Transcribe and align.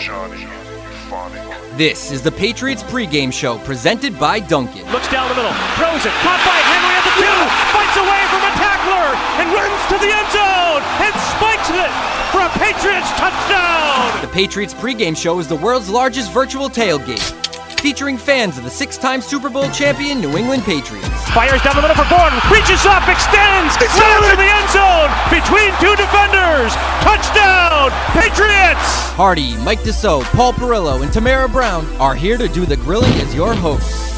Johnny 0.00 0.40
Euphonic. 0.40 1.76
This 1.76 2.10
is 2.10 2.22
the 2.22 2.32
Patriots 2.32 2.82
pregame 2.82 3.30
show 3.30 3.58
presented 3.58 4.18
by 4.18 4.40
Dunkin'. 4.40 4.90
Looks 4.92 5.08
down 5.08 5.28
the 5.28 5.34
middle, 5.34 5.52
throws 5.76 6.00
it, 6.00 6.12
caught 6.24 6.40
by 6.40 6.56
Henry 6.72 6.96
at 6.96 7.04
the 7.04 7.12
two, 7.20 7.40
fights 7.68 7.96
away 8.00 8.22
from 8.32 8.40
a 8.40 8.52
tackler, 8.56 9.12
and 9.36 9.52
runs 9.52 9.82
to 9.92 10.00
the 10.00 10.08
end 10.08 10.28
zone, 10.32 10.80
and 11.04 11.12
spikes 11.36 11.68
it 11.68 11.92
for 12.32 12.40
a 12.40 12.48
Patriots 12.56 13.12
touchdown! 13.20 14.22
The 14.22 14.32
Patriots 14.32 14.72
pregame 14.72 15.14
show 15.14 15.38
is 15.38 15.48
the 15.48 15.56
world's 15.56 15.90
largest 15.90 16.32
virtual 16.32 16.70
tailgate, 16.70 17.39
featuring 17.80 18.18
fans 18.18 18.58
of 18.58 18.64
the 18.64 18.70
six-time 18.70 19.22
Super 19.22 19.48
Bowl 19.48 19.68
champion 19.70 20.20
New 20.20 20.36
England 20.36 20.62
Patriots. 20.64 21.08
Fires 21.30 21.62
down 21.62 21.74
the 21.76 21.82
middle 21.82 21.96
for 21.96 22.08
Gordon, 22.12 22.38
reaches 22.52 22.84
up, 22.84 23.08
extends, 23.08 23.72
runs 23.80 24.28
to 24.28 24.36
the 24.36 24.44
end 24.44 24.68
zone, 24.68 25.10
between 25.32 25.72
two 25.80 25.96
defenders, 25.96 26.76
touchdown, 27.00 27.90
Patriots! 28.12 29.10
Hardy, 29.16 29.56
Mike 29.64 29.80
Dussault, 29.80 30.24
Paul 30.36 30.52
Perillo, 30.52 31.02
and 31.02 31.12
Tamara 31.12 31.48
Brown 31.48 31.86
are 31.96 32.14
here 32.14 32.36
to 32.36 32.48
do 32.48 32.66
the 32.66 32.76
grilling 32.76 33.12
as 33.14 33.34
your 33.34 33.54
hosts. 33.54 34.09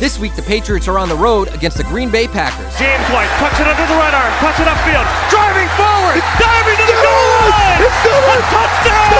This 0.00 0.18
week, 0.18 0.34
the 0.34 0.40
Patriots 0.40 0.88
are 0.88 0.98
on 0.98 1.10
the 1.10 1.14
road 1.14 1.48
against 1.52 1.76
the 1.76 1.84
Green 1.84 2.10
Bay 2.10 2.26
Packers. 2.26 2.72
James 2.80 3.04
White 3.12 3.28
tucks 3.36 3.60
it 3.60 3.68
under 3.68 3.84
the 3.84 4.00
right 4.00 4.16
arm, 4.16 4.32
cuts 4.40 4.56
it 4.56 4.64
upfield, 4.64 5.04
driving 5.28 5.68
forward, 5.76 6.24
diving 6.40 6.76
to 6.80 6.86
the 6.88 6.98
goal 7.04 7.36
line! 7.52 7.84
It's 7.84 8.00
a 8.08 8.40
touchdown! 8.48 9.12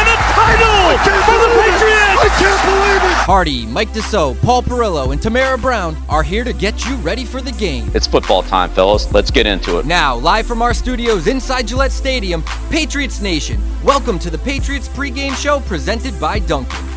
And 0.00 0.08
a 0.08 0.16
title 0.32 0.96
for 1.28 1.36
the 1.44 1.50
Patriots! 1.60 2.24
I 2.24 2.28
can't 2.40 2.62
believe 2.64 3.04
it! 3.04 3.16
Hardy, 3.28 3.66
Mike 3.66 3.90
Dussault, 3.92 4.40
Paul 4.40 4.62
Perillo, 4.62 5.12
and 5.12 5.20
Tamara 5.20 5.58
Brown 5.58 5.94
are 6.08 6.22
here 6.22 6.42
to 6.42 6.54
get 6.54 6.86
you 6.86 6.94
ready 6.96 7.26
for 7.26 7.42
the 7.42 7.52
game. 7.52 7.90
It's 7.92 8.06
football 8.06 8.42
time, 8.42 8.70
fellas. 8.70 9.12
Let's 9.12 9.30
get 9.30 9.46
into 9.46 9.78
it. 9.78 9.84
Now, 9.84 10.16
live 10.16 10.46
from 10.46 10.62
our 10.62 10.72
studios 10.72 11.26
inside 11.26 11.66
Gillette 11.66 11.92
Stadium, 11.92 12.42
Patriots 12.70 13.20
Nation, 13.20 13.60
welcome 13.84 14.18
to 14.20 14.30
the 14.30 14.38
Patriots 14.38 14.88
pregame 14.88 15.34
show 15.34 15.60
presented 15.60 16.18
by 16.18 16.38
Dunkin'. 16.38 16.93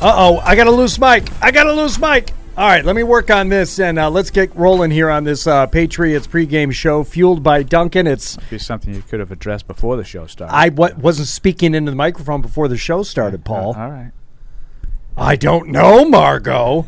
Uh 0.00 0.14
oh, 0.16 0.38
I 0.38 0.54
got 0.54 0.66
a 0.66 0.70
loose 0.70 0.98
mic. 0.98 1.28
I 1.42 1.50
got 1.50 1.66
a 1.66 1.72
loose 1.72 1.98
mic. 1.98 2.30
All 2.56 2.66
right, 2.68 2.84
let 2.84 2.96
me 2.96 3.02
work 3.04 3.30
on 3.30 3.48
this 3.48 3.78
and 3.78 3.98
uh, 3.98 4.10
let's 4.10 4.30
get 4.30 4.54
rolling 4.56 4.90
here 4.90 5.10
on 5.10 5.22
this 5.24 5.46
uh, 5.46 5.66
Patriots 5.66 6.26
pregame 6.26 6.72
show 6.72 7.04
fueled 7.04 7.42
by 7.42 7.62
Dunkin'. 7.62 8.06
It's 8.08 8.36
be 8.50 8.58
something 8.58 8.92
you 8.94 9.02
could 9.02 9.20
have 9.20 9.30
addressed 9.30 9.66
before 9.68 9.96
the 9.96 10.02
show 10.04 10.26
started. 10.26 10.54
I 10.54 10.68
w- 10.70 10.94
wasn't 10.98 11.28
speaking 11.28 11.74
into 11.74 11.90
the 11.92 11.96
microphone 11.96 12.42
before 12.42 12.66
the 12.68 12.76
show 12.76 13.02
started, 13.04 13.44
Paul. 13.44 13.74
all 13.76 13.90
right. 13.90 14.10
I 15.16 15.34
don't 15.36 15.68
know, 15.68 16.04
Margot. 16.04 16.86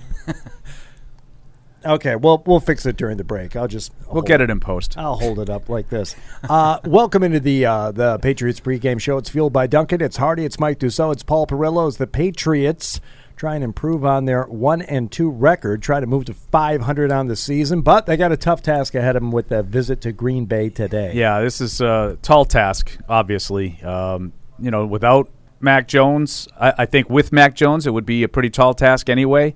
Okay, 1.84 2.16
well, 2.16 2.42
we'll 2.46 2.60
fix 2.60 2.84
it 2.86 2.96
during 2.96 3.16
the 3.16 3.24
break. 3.24 3.56
I'll 3.56 3.68
just 3.68 3.92
We'll 4.10 4.22
get 4.22 4.40
it 4.40 4.50
in 4.50 4.60
post. 4.60 4.98
I'll 4.98 5.16
hold 5.16 5.38
it 5.38 5.48
up 5.48 5.68
like 5.68 5.88
this. 5.88 6.14
Uh, 6.48 6.78
welcome 6.84 7.22
into 7.22 7.40
the 7.40 7.64
uh, 7.64 7.92
the 7.92 8.18
Patriots 8.18 8.60
pregame 8.60 9.00
show. 9.00 9.18
It's 9.18 9.30
fueled 9.30 9.52
by 9.52 9.66
Dunkin'. 9.66 10.00
It's 10.00 10.18
Hardy. 10.18 10.44
It's 10.44 10.58
Mike 10.58 10.78
Dussault. 10.78 11.12
It's 11.12 11.22
Paul 11.22 11.46
Perillo. 11.46 11.88
It's 11.88 11.96
the 11.96 12.06
Patriots 12.06 13.00
try 13.40 13.54
and 13.54 13.64
improve 13.64 14.04
on 14.04 14.26
their 14.26 14.42
one 14.44 14.82
and 14.82 15.10
two 15.10 15.30
record. 15.30 15.80
Try 15.80 15.98
to 15.98 16.06
move 16.06 16.26
to 16.26 16.34
500 16.34 17.10
on 17.10 17.26
the 17.26 17.34
season, 17.34 17.80
but 17.80 18.04
they 18.04 18.18
got 18.18 18.32
a 18.32 18.36
tough 18.36 18.60
task 18.60 18.94
ahead 18.94 19.16
of 19.16 19.22
them 19.22 19.32
with 19.32 19.48
that 19.48 19.64
visit 19.64 20.02
to 20.02 20.12
Green 20.12 20.44
Bay 20.44 20.68
today. 20.68 21.12
Yeah, 21.14 21.40
this 21.40 21.62
is 21.62 21.80
a 21.80 22.18
tall 22.20 22.44
task, 22.44 22.98
obviously. 23.08 23.82
Um, 23.82 24.34
you 24.58 24.70
know, 24.70 24.84
without 24.84 25.30
Mac 25.58 25.88
Jones, 25.88 26.48
I, 26.60 26.74
I 26.78 26.86
think 26.86 27.08
with 27.08 27.32
Mac 27.32 27.54
Jones, 27.54 27.86
it 27.86 27.94
would 27.94 28.04
be 28.04 28.22
a 28.24 28.28
pretty 28.28 28.50
tall 28.50 28.74
task 28.74 29.08
anyway. 29.08 29.54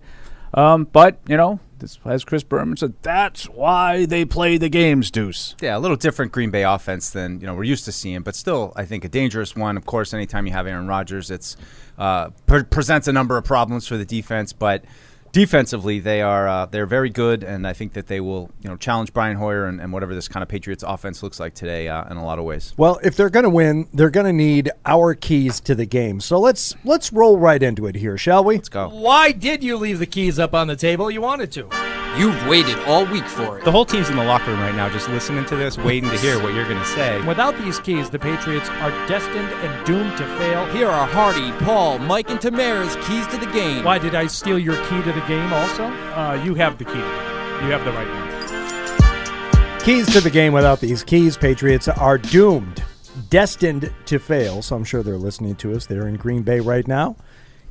Um, 0.54 0.84
but, 0.90 1.18
you 1.28 1.36
know, 1.36 1.60
this, 1.84 1.98
as 2.04 2.24
Chris 2.24 2.42
Berman 2.42 2.76
said, 2.76 2.94
that's 3.02 3.44
why 3.48 4.06
they 4.06 4.24
play 4.24 4.56
the 4.56 4.68
games, 4.68 5.10
Deuce. 5.10 5.54
Yeah, 5.60 5.76
a 5.76 5.80
little 5.80 5.96
different 5.96 6.32
Green 6.32 6.50
Bay 6.50 6.62
offense 6.62 7.10
than 7.10 7.40
you 7.40 7.46
know 7.46 7.54
we're 7.54 7.64
used 7.64 7.84
to 7.84 7.92
seeing, 7.92 8.22
but 8.22 8.34
still, 8.34 8.72
I 8.74 8.84
think 8.84 9.04
a 9.04 9.08
dangerous 9.08 9.54
one. 9.54 9.76
Of 9.76 9.86
course, 9.86 10.12
anytime 10.14 10.46
you 10.46 10.52
have 10.52 10.66
Aaron 10.66 10.86
Rodgers, 10.86 11.30
it's 11.30 11.56
uh, 11.98 12.30
pre- 12.46 12.64
presents 12.64 13.06
a 13.06 13.12
number 13.12 13.36
of 13.36 13.44
problems 13.44 13.86
for 13.86 13.96
the 13.96 14.04
defense, 14.04 14.52
but 14.52 14.84
defensively 15.34 15.98
they 15.98 16.22
are 16.22 16.48
uh, 16.48 16.66
they're 16.66 16.86
very 16.86 17.10
good, 17.10 17.42
and 17.42 17.66
I 17.66 17.74
think 17.74 17.92
that 17.92 18.06
they 18.06 18.20
will 18.20 18.50
you 18.62 18.70
know 18.70 18.76
challenge 18.76 19.12
Brian 19.12 19.36
Hoyer 19.36 19.66
and, 19.66 19.80
and 19.80 19.92
whatever 19.92 20.14
this 20.14 20.28
kind 20.28 20.42
of 20.42 20.48
Patriots 20.48 20.82
offense 20.86 21.22
looks 21.22 21.38
like 21.38 21.54
today 21.54 21.88
uh, 21.88 22.10
in 22.10 22.16
a 22.16 22.24
lot 22.24 22.38
of 22.38 22.46
ways. 22.46 22.72
Well, 22.78 22.98
if 23.02 23.16
they're 23.16 23.28
going 23.28 23.44
to 23.44 23.50
win, 23.50 23.88
they're 23.92 24.10
going 24.10 24.26
to 24.26 24.32
need 24.32 24.70
our 24.86 25.14
keys 25.14 25.60
to 25.60 25.74
the 25.74 25.84
game. 25.84 26.20
So 26.20 26.38
let's 26.40 26.74
let's 26.84 27.12
roll 27.12 27.38
right 27.38 27.62
into 27.62 27.86
it 27.86 27.96
here, 27.96 28.16
shall 28.16 28.44
we? 28.44 28.54
Let's 28.54 28.70
go. 28.70 28.88
Why 28.88 29.32
did 29.32 29.62
you 29.62 29.76
leave 29.76 29.98
the 29.98 30.06
keys 30.06 30.38
up 30.38 30.54
on 30.54 30.68
the 30.68 30.76
table? 30.76 31.10
You 31.10 31.20
wanted 31.20 31.52
to. 31.52 32.03
You've 32.16 32.46
waited 32.46 32.78
all 32.86 33.04
week 33.06 33.24
for 33.24 33.58
it. 33.58 33.64
The 33.64 33.72
whole 33.72 33.84
team's 33.84 34.08
in 34.08 34.14
the 34.16 34.22
locker 34.22 34.52
room 34.52 34.60
right 34.60 34.74
now, 34.74 34.88
just 34.88 35.08
listening 35.08 35.44
to 35.46 35.56
this, 35.56 35.76
waiting 35.76 36.08
to 36.10 36.16
hear 36.18 36.40
what 36.40 36.54
you're 36.54 36.68
going 36.68 36.78
to 36.78 36.86
say. 36.86 37.20
Without 37.26 37.58
these 37.58 37.80
keys, 37.80 38.08
the 38.08 38.20
Patriots 38.20 38.68
are 38.68 38.90
destined 39.08 39.48
and 39.48 39.84
doomed 39.86 40.16
to 40.18 40.26
fail. 40.38 40.64
Here 40.66 40.86
are 40.86 41.08
Hardy, 41.08 41.50
Paul, 41.64 41.98
Mike, 41.98 42.30
and 42.30 42.40
Tamara's 42.40 42.94
keys 43.06 43.26
to 43.28 43.36
the 43.36 43.50
game. 43.52 43.82
Why 43.84 43.98
did 43.98 44.14
I 44.14 44.28
steal 44.28 44.60
your 44.60 44.76
key 44.84 45.02
to 45.02 45.12
the 45.12 45.24
game 45.26 45.52
also? 45.52 45.86
Uh, 45.86 46.40
you 46.44 46.54
have 46.54 46.78
the 46.78 46.84
key. 46.84 46.92
You 46.92 47.72
have 47.72 47.84
the 47.84 47.90
right 47.90 48.08
one. 48.08 49.80
Keys 49.80 50.12
to 50.12 50.20
the 50.20 50.30
game. 50.30 50.52
Without 50.52 50.78
these 50.78 51.02
keys, 51.02 51.36
Patriots 51.36 51.88
are 51.88 52.18
doomed, 52.18 52.80
destined 53.28 53.92
to 54.06 54.20
fail. 54.20 54.62
So 54.62 54.76
I'm 54.76 54.84
sure 54.84 55.02
they're 55.02 55.18
listening 55.18 55.56
to 55.56 55.74
us. 55.74 55.86
They're 55.86 56.06
in 56.06 56.14
Green 56.14 56.42
Bay 56.42 56.60
right 56.60 56.86
now. 56.86 57.16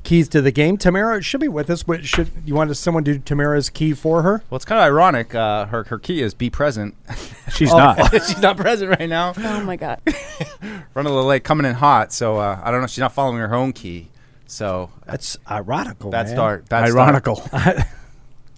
Keys 0.04 0.28
to 0.30 0.42
the 0.42 0.52
game. 0.52 0.78
Tamara 0.78 1.22
should 1.22 1.40
be 1.40 1.48
with 1.48 1.70
us, 1.70 1.84
but 1.84 2.06
should 2.06 2.30
you 2.46 2.54
want 2.56 2.76
someone 2.76 3.04
to 3.06 3.14
do 3.14 3.20
Tamara's 3.20 3.70
key 3.70 3.94
for 3.94 4.22
her? 4.22 4.44
Well, 4.50 4.56
it's 4.58 4.66
kind 4.66 4.80
of 4.80 4.86
ironic. 4.86 5.34
Uh, 5.34 5.66
her 5.68 5.84
her 5.86 5.98
key 6.00 6.22
is 6.22 6.34
be 6.34 6.50
present. 6.50 6.96
She's 7.54 7.72
Oh. 7.72 7.78
not. 7.78 8.12
She's 8.12 8.40
not 8.42 8.58
present 8.58 8.90
right 9.00 9.08
now. 9.10 9.34
Oh 9.38 9.62
my 9.64 9.76
god. 9.78 10.02
Run 10.94 11.06
a 11.06 11.10
little 11.10 11.26
late, 11.26 11.44
coming 11.44 11.66
in 11.66 11.74
hot. 11.76 12.12
So 12.12 12.38
uh, 12.38 12.60
I 12.64 12.70
don't 12.72 12.82
know. 12.82 12.88
She's 12.88 13.00
not 13.00 13.14
following 13.14 13.38
her 13.40 13.54
own 13.56 13.72
key. 13.74 14.10
So 14.46 14.92
That's 15.06 15.38
ironical. 15.50 16.12
that's 16.12 16.30
man. 16.32 16.38
dark. 16.38 16.70
That's 16.70 16.92
Ironical. 16.92 17.42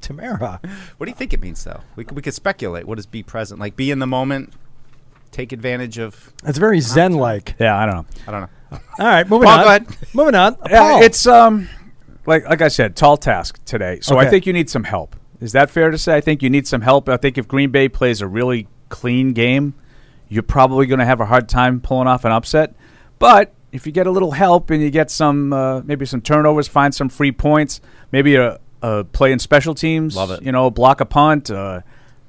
Tamara. 0.01 0.59
What 0.97 1.05
do 1.05 1.09
you 1.09 1.16
think 1.16 1.34
it 1.34 1.41
means, 1.41 1.63
though? 1.63 1.81
We 1.95 2.03
could, 2.03 2.16
we 2.16 2.22
could 2.22 2.34
speculate. 2.34 2.85
What 2.85 2.95
does 2.95 3.05
be 3.05 3.23
present? 3.23 3.59
Like 3.59 3.75
be 3.75 3.91
in 3.91 4.00
the 4.00 4.07
moment, 4.07 4.53
take 5.35 5.51
advantage 5.51 5.97
of. 6.00 6.34
It's 6.46 6.57
very 6.57 6.79
Zen-like. 6.79 7.56
yeah, 7.59 7.78
I 7.78 7.85
don't 7.85 7.96
know. 7.96 8.06
I 8.28 8.31
don't 8.31 8.41
know. 8.41 8.79
All 9.00 9.06
right, 9.06 9.29
moving 9.29 9.47
Paul, 9.47 9.57
on. 9.59 9.63
go 9.63 9.68
ahead. 9.69 9.88
Moving 10.13 10.35
on. 10.35 10.57
Yeah, 10.69 10.79
Paul. 10.79 11.03
it's 11.03 11.28
um, 11.28 11.69
like 12.25 12.46
like 12.50 12.62
I 12.62 12.68
said, 12.69 12.96
tall 12.96 13.18
task 13.18 13.63
today. 13.66 14.00
So 14.01 14.18
Okay. 14.18 14.28
I 14.28 14.29
think 14.29 14.46
you 14.46 14.53
need 14.53 14.69
some 14.69 14.84
help. 14.84 15.16
Is 15.41 15.51
that 15.51 15.69
fair 15.69 15.91
to 15.91 15.97
say? 15.97 16.16
I 16.16 16.22
think 16.22 16.41
you 16.41 16.50
need 16.50 16.68
some 16.68 16.81
help. 16.81 17.07
I 17.09 17.18
think 17.18 17.38
if 17.38 17.47
Green 17.47 17.69
Bay 17.69 17.90
plays 17.90 18.22
a 18.22 18.28
really 18.28 18.68
clean 18.90 19.34
game, 19.34 19.73
you're 20.29 20.44
probably 20.44 20.85
going 20.88 21.00
to 21.00 21.06
have 21.06 21.19
a 21.22 21.25
hard 21.25 21.47
time 21.50 21.81
pulling 21.81 22.07
off 22.07 22.23
an 22.25 22.31
upset. 22.31 22.73
But 23.19 23.53
if 23.72 23.85
you 23.85 23.91
get 23.91 24.07
a 24.07 24.12
little 24.12 24.31
help 24.31 24.69
and 24.72 24.81
you 24.81 24.90
get 24.90 25.12
some 25.12 25.52
uh, 25.53 25.81
maybe 25.81 26.06
some 26.06 26.22
turnovers, 26.22 26.67
find 26.67 26.96
some 26.96 27.09
free 27.09 27.31
points, 27.34 27.81
maybe 28.12 28.35
a, 28.35 28.59
a 28.81 29.03
play 29.03 29.31
in 29.31 29.40
special 29.40 29.75
teams, 29.75 30.16
Love 30.16 30.31
it. 30.31 30.41
You 30.41 30.52
know, 30.52 30.72
block 30.72 31.02
a 31.02 31.06
punt. 31.06 31.52
Uh, 31.52 31.81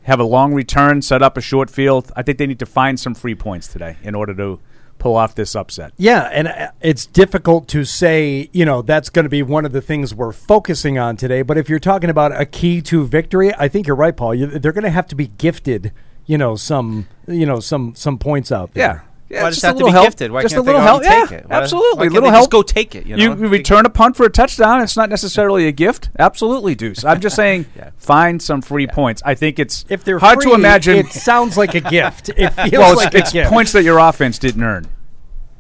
have 0.07 0.21
a 0.21 0.25
long 0.25 0.55
return, 0.55 1.03
set 1.03 1.21
up 1.21 1.37
a 1.37 1.41
short 1.41 1.69
field. 1.69 2.13
I 2.15 2.23
think 2.23 2.39
they 2.39 2.47
need 2.47 2.61
to 2.61 2.67
find 2.67 2.99
some 2.99 3.15
free 3.15 3.35
points 3.35 3.67
today 3.67 3.97
in 4.05 4.15
order 4.15 4.35
to 4.35 4.61
pull 4.99 5.17
off 5.17 5.35
this 5.35 5.57
upset. 5.57 5.93
Yeah, 5.97 6.31
and 6.33 6.47
uh, 6.47 6.71
it's 6.81 7.07
difficult 7.07 7.67
to 7.69 7.85
say, 7.85 8.49
you 8.53 8.65
know, 8.65 8.83
that's 8.83 9.11
going 9.11 9.25
to 9.25 9.29
be 9.29 9.43
one 9.43 9.65
of 9.65 9.73
the 9.73 9.81
things 9.81 10.15
we're 10.15 10.33
focusing 10.33 10.97
on 10.97 11.17
today. 11.17 11.43
But 11.43 11.59
if 11.59 11.69
you're 11.69 11.81
talking 11.81 12.09
about 12.09 12.41
a 12.41 12.47
key 12.47 12.81
to 12.83 13.05
victory, 13.05 13.53
I 13.55 13.67
think 13.67 13.89
you're 13.89 13.97
right, 13.97 14.17
Paul. 14.17 14.35
You, 14.35 14.47
they're 14.47 14.73
going 14.73 14.85
to 14.85 14.91
have 14.91 15.09
to 15.09 15.17
be 15.17 15.27
gifted, 15.27 15.93
you 16.25 16.39
know, 16.39 16.55
some, 16.55 17.09
you 17.27 17.45
know, 17.45 17.59
some 17.59 17.95
some 17.97 18.17
points 18.17 18.53
out 18.53 18.75
there. 18.75 19.05
Yeah. 19.05 19.16
Yeah, 19.29 19.43
Why 19.43 19.51
just 19.51 19.63
does 19.63 19.65
a 19.65 19.67
it 19.67 19.71
have 19.71 19.75
to 19.79 19.85
little 19.85 19.89
be 19.89 19.93
help. 19.93 20.05
gifted? 20.07 20.31
Why 20.31 20.43
just 20.43 20.55
can't 20.55 20.63
a 20.63 20.67
little 20.67 20.81
go 20.81 20.87
help. 20.87 21.03
and 21.03 21.11
take 21.23 21.31
yeah, 21.33 21.37
it? 21.39 21.49
Why- 21.49 21.57
absolutely. 21.57 21.99
why 21.99 22.05
can't 22.05 22.15
little 22.15 22.31
help. 22.31 22.43
just 22.43 22.51
go 22.51 22.63
take 22.63 22.95
it, 22.95 23.07
you 23.07 23.17
know? 23.17 23.25
you 23.25 23.35
return 23.49 23.85
a 23.85 23.91
punt 23.91 24.17
for 24.17 24.25
a 24.25 24.31
touchdown. 24.31 24.83
It's 24.83 24.97
not 24.97 25.11
necessarily 25.11 25.67
a 25.67 25.73
gift. 25.73 26.11
Absolutely, 26.19 26.75
Deuce. 26.77 27.05
I'm 27.05 27.21
just 27.21 27.35
saying, 27.43 27.67
Yeah. 27.77 27.91
find 27.99 28.41
some 28.41 28.63
free 28.63 28.87
points. 28.87 29.23
I 29.25 29.35
think 29.35 29.59
it's 29.59 29.85
If 29.89 30.05
they're 30.05 30.21
hard 30.21 30.43
free, 30.43 30.53
to 30.53 30.55
imagine. 30.55 30.97
it 30.97 31.07
sounds 31.09 31.57
like 31.57 31.75
a 31.75 31.81
gift. 31.81 32.29
It 32.29 32.51
feels 32.55 32.73
well, 32.73 32.93
it's, 32.93 33.05
like 33.05 33.15
it's 33.15 33.31
a 33.31 33.33
gift. 33.33 33.51
points 33.51 33.73
that 33.73 33.83
your 33.83 33.99
offense 33.99 34.39
didn't 34.39 34.63
earn. 34.63 34.87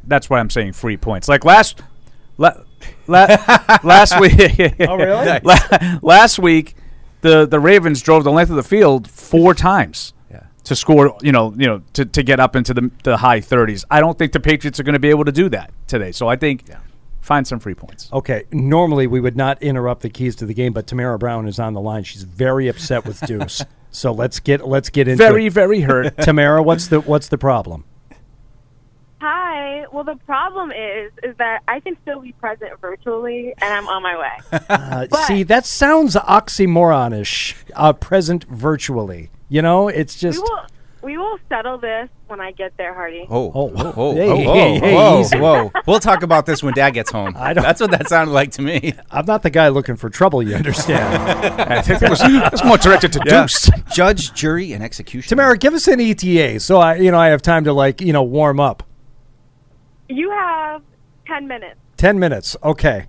That's 0.04 0.30
why 0.30 0.38
I'm 0.38 0.50
saying 0.50 0.74
free 0.74 0.96
points. 0.96 1.28
Like 1.28 1.44
last, 1.44 1.82
la, 2.38 2.52
la, 3.08 3.26
last 3.82 4.20
week. 4.20 4.74
Oh, 4.80 4.96
really? 4.96 5.40
La- 5.42 5.98
last 6.02 6.38
week, 6.38 6.76
the 7.22 7.46
the 7.46 7.58
Ravens 7.58 8.00
drove 8.02 8.22
the 8.22 8.30
length 8.30 8.50
of 8.50 8.56
the 8.56 8.62
field 8.62 9.10
four 9.10 9.52
times. 9.54 10.12
Yeah. 10.66 10.68
To 10.68 10.76
score, 10.76 11.16
you 11.22 11.32
know, 11.32 11.54
you 11.56 11.66
know, 11.66 11.82
to, 11.92 12.04
to 12.04 12.22
get 12.22 12.40
up 12.40 12.56
into 12.56 12.74
the, 12.74 12.90
the 13.04 13.16
high 13.16 13.40
30s. 13.40 13.84
I 13.90 14.00
don't 14.00 14.18
think 14.18 14.32
the 14.32 14.40
Patriots 14.40 14.80
are 14.80 14.82
going 14.82 14.94
to 14.94 14.98
be 14.98 15.10
able 15.10 15.24
to 15.24 15.32
do 15.32 15.48
that 15.50 15.70
today. 15.86 16.10
So 16.12 16.26
I 16.28 16.36
think 16.36 16.64
find 17.20 17.46
some 17.46 17.58
free 17.60 17.74
points. 17.74 18.08
Okay, 18.12 18.44
normally 18.52 19.06
we 19.06 19.20
would 19.20 19.36
not 19.36 19.62
interrupt 19.62 20.02
the 20.02 20.10
keys 20.10 20.34
to 20.36 20.46
the 20.46 20.54
game, 20.54 20.72
but 20.72 20.86
Tamara 20.86 21.18
Brown 21.18 21.46
is 21.48 21.58
on 21.58 21.72
the 21.74 21.80
line. 21.80 22.02
She's 22.04 22.22
very 22.24 22.66
upset 22.68 23.04
with 23.04 23.20
Deuce. 23.26 23.62
so 23.90 24.12
let's 24.12 24.40
get 24.40 24.66
let's 24.66 24.90
get 24.90 25.08
into 25.08 25.22
Very, 25.22 25.46
it. 25.46 25.52
very 25.52 25.80
hurt. 25.82 26.16
Tamara, 26.22 26.62
what's 26.62 26.88
the 26.88 27.00
what's 27.00 27.28
the 27.28 27.38
problem? 27.38 27.84
Hi. 29.20 29.86
Well, 29.92 30.04
the 30.04 30.16
problem 30.26 30.72
is, 30.72 31.10
is 31.22 31.36
that 31.38 31.62
I 31.69 31.80
can 31.80 31.96
still 32.02 32.20
be 32.20 32.32
present 32.32 32.78
virtually, 32.80 33.54
and 33.62 33.72
I'm 33.72 33.88
on 33.88 34.02
my 34.02 34.19
way. 34.19 34.60
Uh, 34.69 35.06
see, 35.26 35.42
that 35.44 35.64
sounds 35.64 36.14
oxymoronish. 36.16 37.54
Uh, 37.74 37.92
present 37.92 38.44
virtually. 38.44 39.30
You 39.48 39.62
know, 39.62 39.88
it's 39.88 40.16
we 40.16 40.28
just 40.31 40.43
will, 40.43 40.60
We 41.02 41.16
will 41.19 41.38
settle 41.48 41.78
this 41.78 42.08
when 42.26 42.40
I 42.40 42.50
get 42.50 42.76
there, 42.76 42.93
Hardy. 42.93 43.26
Oh, 43.31 43.52
Oh, 43.54 43.72
oh, 43.76 43.93
oh, 43.96 44.14
hey, 44.14 44.28
oh, 44.28 44.37
hey, 44.37 44.44
whoa, 44.46 44.78
hey, 44.81 44.94
whoa, 44.94 45.20
easy. 45.20 45.38
whoa. 45.38 45.72
We'll 45.87 46.00
talk 46.00 46.22
about 46.25 46.46
this 46.46 46.62
when 46.64 46.75
Dad 46.75 46.90
gets 46.90 47.12
home. 47.12 47.34
I 47.38 47.52
don't- 47.52 47.62
That's 47.62 47.81
what 47.81 47.93
that 47.93 48.08
sounded 48.08 48.32
like 48.32 48.50
to 48.52 48.62
me. 48.62 48.93
I'm 49.10 49.25
not 49.25 49.43
the 49.44 49.50
guy 49.50 49.69
looking 49.69 49.94
for 49.96 50.10
trouble. 50.10 50.43
You 50.43 50.56
understand? 50.56 51.62
I 51.62 51.81
think 51.82 52.02
it 52.02 52.10
was, 52.10 52.20
it 52.22 52.50
was 52.52 52.64
more 52.64 52.76
directed 52.78 53.12
to 53.12 53.20
Deuce. 53.20 53.70
Judge, 53.93 54.32
jury, 54.34 54.72
and 54.72 54.82
execution. 54.82 55.28
Tamara, 55.28 55.56
give 55.56 55.75
us 55.75 55.87
an 55.87 56.00
ETA 56.00 56.58
so 56.60 56.78
I, 56.78 56.96
you 56.96 57.10
know, 57.12 57.19
I 57.19 57.28
have 57.28 57.43
time 57.43 57.62
to 57.64 57.72
like, 57.72 58.00
you 58.00 58.12
know, 58.12 58.25
warm 58.25 58.58
up. 58.58 58.82
You 60.08 60.31
have 60.31 60.82
10 61.26 61.46
minutes. 61.46 61.78
Ten 61.96 62.19
minutes. 62.19 62.56
Okay. 62.62 63.06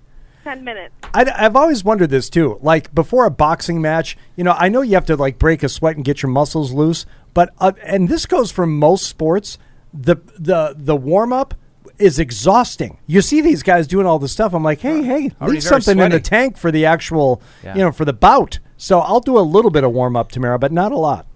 10 0.48 0.64
minutes. 0.64 0.94
I, 1.12 1.30
have 1.42 1.56
always 1.56 1.84
wondered 1.84 2.08
this 2.08 2.30
too. 2.30 2.58
Like 2.62 2.94
before 2.94 3.26
a 3.26 3.30
boxing 3.30 3.82
match, 3.82 4.16
you 4.34 4.44
know, 4.44 4.52
I 4.52 4.70
know 4.70 4.80
you 4.80 4.94
have 4.94 5.04
to 5.06 5.16
like 5.16 5.38
break 5.38 5.62
a 5.62 5.68
sweat 5.68 5.96
and 5.96 6.04
get 6.04 6.22
your 6.22 6.30
muscles 6.30 6.72
loose, 6.72 7.04
but 7.34 7.52
uh, 7.58 7.72
and 7.84 8.08
this 8.08 8.24
goes 8.24 8.50
for 8.50 8.66
most 8.66 9.06
sports. 9.06 9.58
The 9.92 10.16
the 10.38 10.74
the 10.74 10.96
warm 10.96 11.34
up 11.34 11.54
is 11.98 12.18
exhausting. 12.18 12.96
You 13.06 13.20
see 13.20 13.42
these 13.42 13.62
guys 13.62 13.86
doing 13.86 14.06
all 14.06 14.18
this 14.18 14.32
stuff. 14.32 14.54
I'm 14.54 14.62
like, 14.62 14.80
hey, 14.80 15.02
hey, 15.02 15.30
Already 15.40 15.54
leave 15.56 15.62
very 15.62 15.82
something 15.82 15.98
in 15.98 16.12
the 16.12 16.20
tank 16.20 16.56
for 16.56 16.70
the 16.70 16.86
actual, 16.86 17.42
Yeah. 17.62 17.74
you 17.74 17.80
know, 17.82 17.92
for 17.92 18.04
the 18.06 18.12
bout. 18.12 18.58
So 18.78 19.00
I'll 19.00 19.20
do 19.20 19.36
a 19.38 19.40
little 19.40 19.70
bit 19.70 19.84
of 19.84 19.92
warm 19.92 20.16
up, 20.16 20.30
Tamara, 20.30 20.58
but 20.58 20.72
not 20.72 20.92
a 20.92 20.96
lot. 20.96 21.26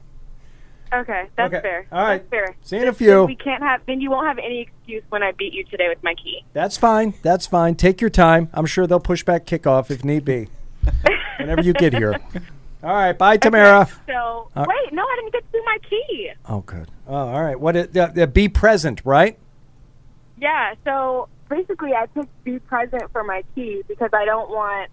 Okay, 0.92 1.24
that's 1.36 1.52
Okay. 1.54 1.62
fair. 1.62 1.86
All 1.90 2.02
right. 2.02 2.18
That's 2.18 2.28
fair. 2.28 2.56
See 2.62 2.76
you 2.76 2.82
in 2.82 2.88
a 2.88 2.92
few. 2.92 3.24
We 3.24 3.36
can't 3.36 3.62
have. 3.62 3.80
Then 3.86 4.00
you 4.00 4.10
won't 4.10 4.26
have 4.26 4.38
any 4.38 4.60
excuse 4.60 5.02
when 5.08 5.22
I 5.22 5.32
beat 5.32 5.52
you 5.54 5.64
today 5.64 5.88
with 5.88 6.02
my 6.02 6.14
key. 6.14 6.44
That's 6.52 6.76
fine. 6.76 7.14
That's 7.22 7.46
fine. 7.46 7.74
Take 7.76 8.00
your 8.00 8.10
time. 8.10 8.50
I'm 8.52 8.66
sure 8.66 8.86
they'll 8.86 9.00
push 9.00 9.24
back 9.24 9.46
kickoff 9.46 9.90
if 9.90 10.04
need 10.04 10.24
be. 10.24 10.48
Whenever 11.38 11.62
you 11.62 11.72
get 11.72 11.94
here. 11.94 12.14
All 12.82 12.90
right. 12.92 13.16
Bye, 13.16 13.36
Tamara. 13.38 13.88
So 14.06 14.48
Uh, 14.56 14.66
wait, 14.68 14.92
no, 14.92 15.02
I 15.02 15.16
didn't 15.20 15.32
get 15.32 15.52
to 15.52 15.62
my 15.64 15.78
key. 15.88 16.30
Oh, 16.48 16.60
good. 16.60 16.88
Oh, 17.06 17.14
all 17.14 17.42
right. 17.42 17.58
What? 17.58 17.76
It, 17.76 17.96
uh, 17.96 18.26
be 18.26 18.48
present, 18.48 19.00
right? 19.04 19.38
Yeah. 20.38 20.74
So 20.84 21.28
basically, 21.48 21.94
I 21.94 22.06
picked 22.06 22.44
be 22.44 22.58
present 22.58 23.10
for 23.12 23.22
my 23.24 23.44
key 23.54 23.82
because 23.86 24.10
I 24.12 24.24
don't 24.24 24.50
want 24.50 24.90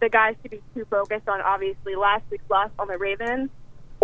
the 0.00 0.08
guys 0.10 0.36
to 0.42 0.50
be 0.50 0.60
too 0.74 0.84
focused 0.90 1.28
on 1.28 1.40
obviously 1.40 1.94
last 1.96 2.24
week's 2.30 2.48
loss 2.50 2.70
on 2.78 2.88
the 2.88 2.98
Ravens, 2.98 3.48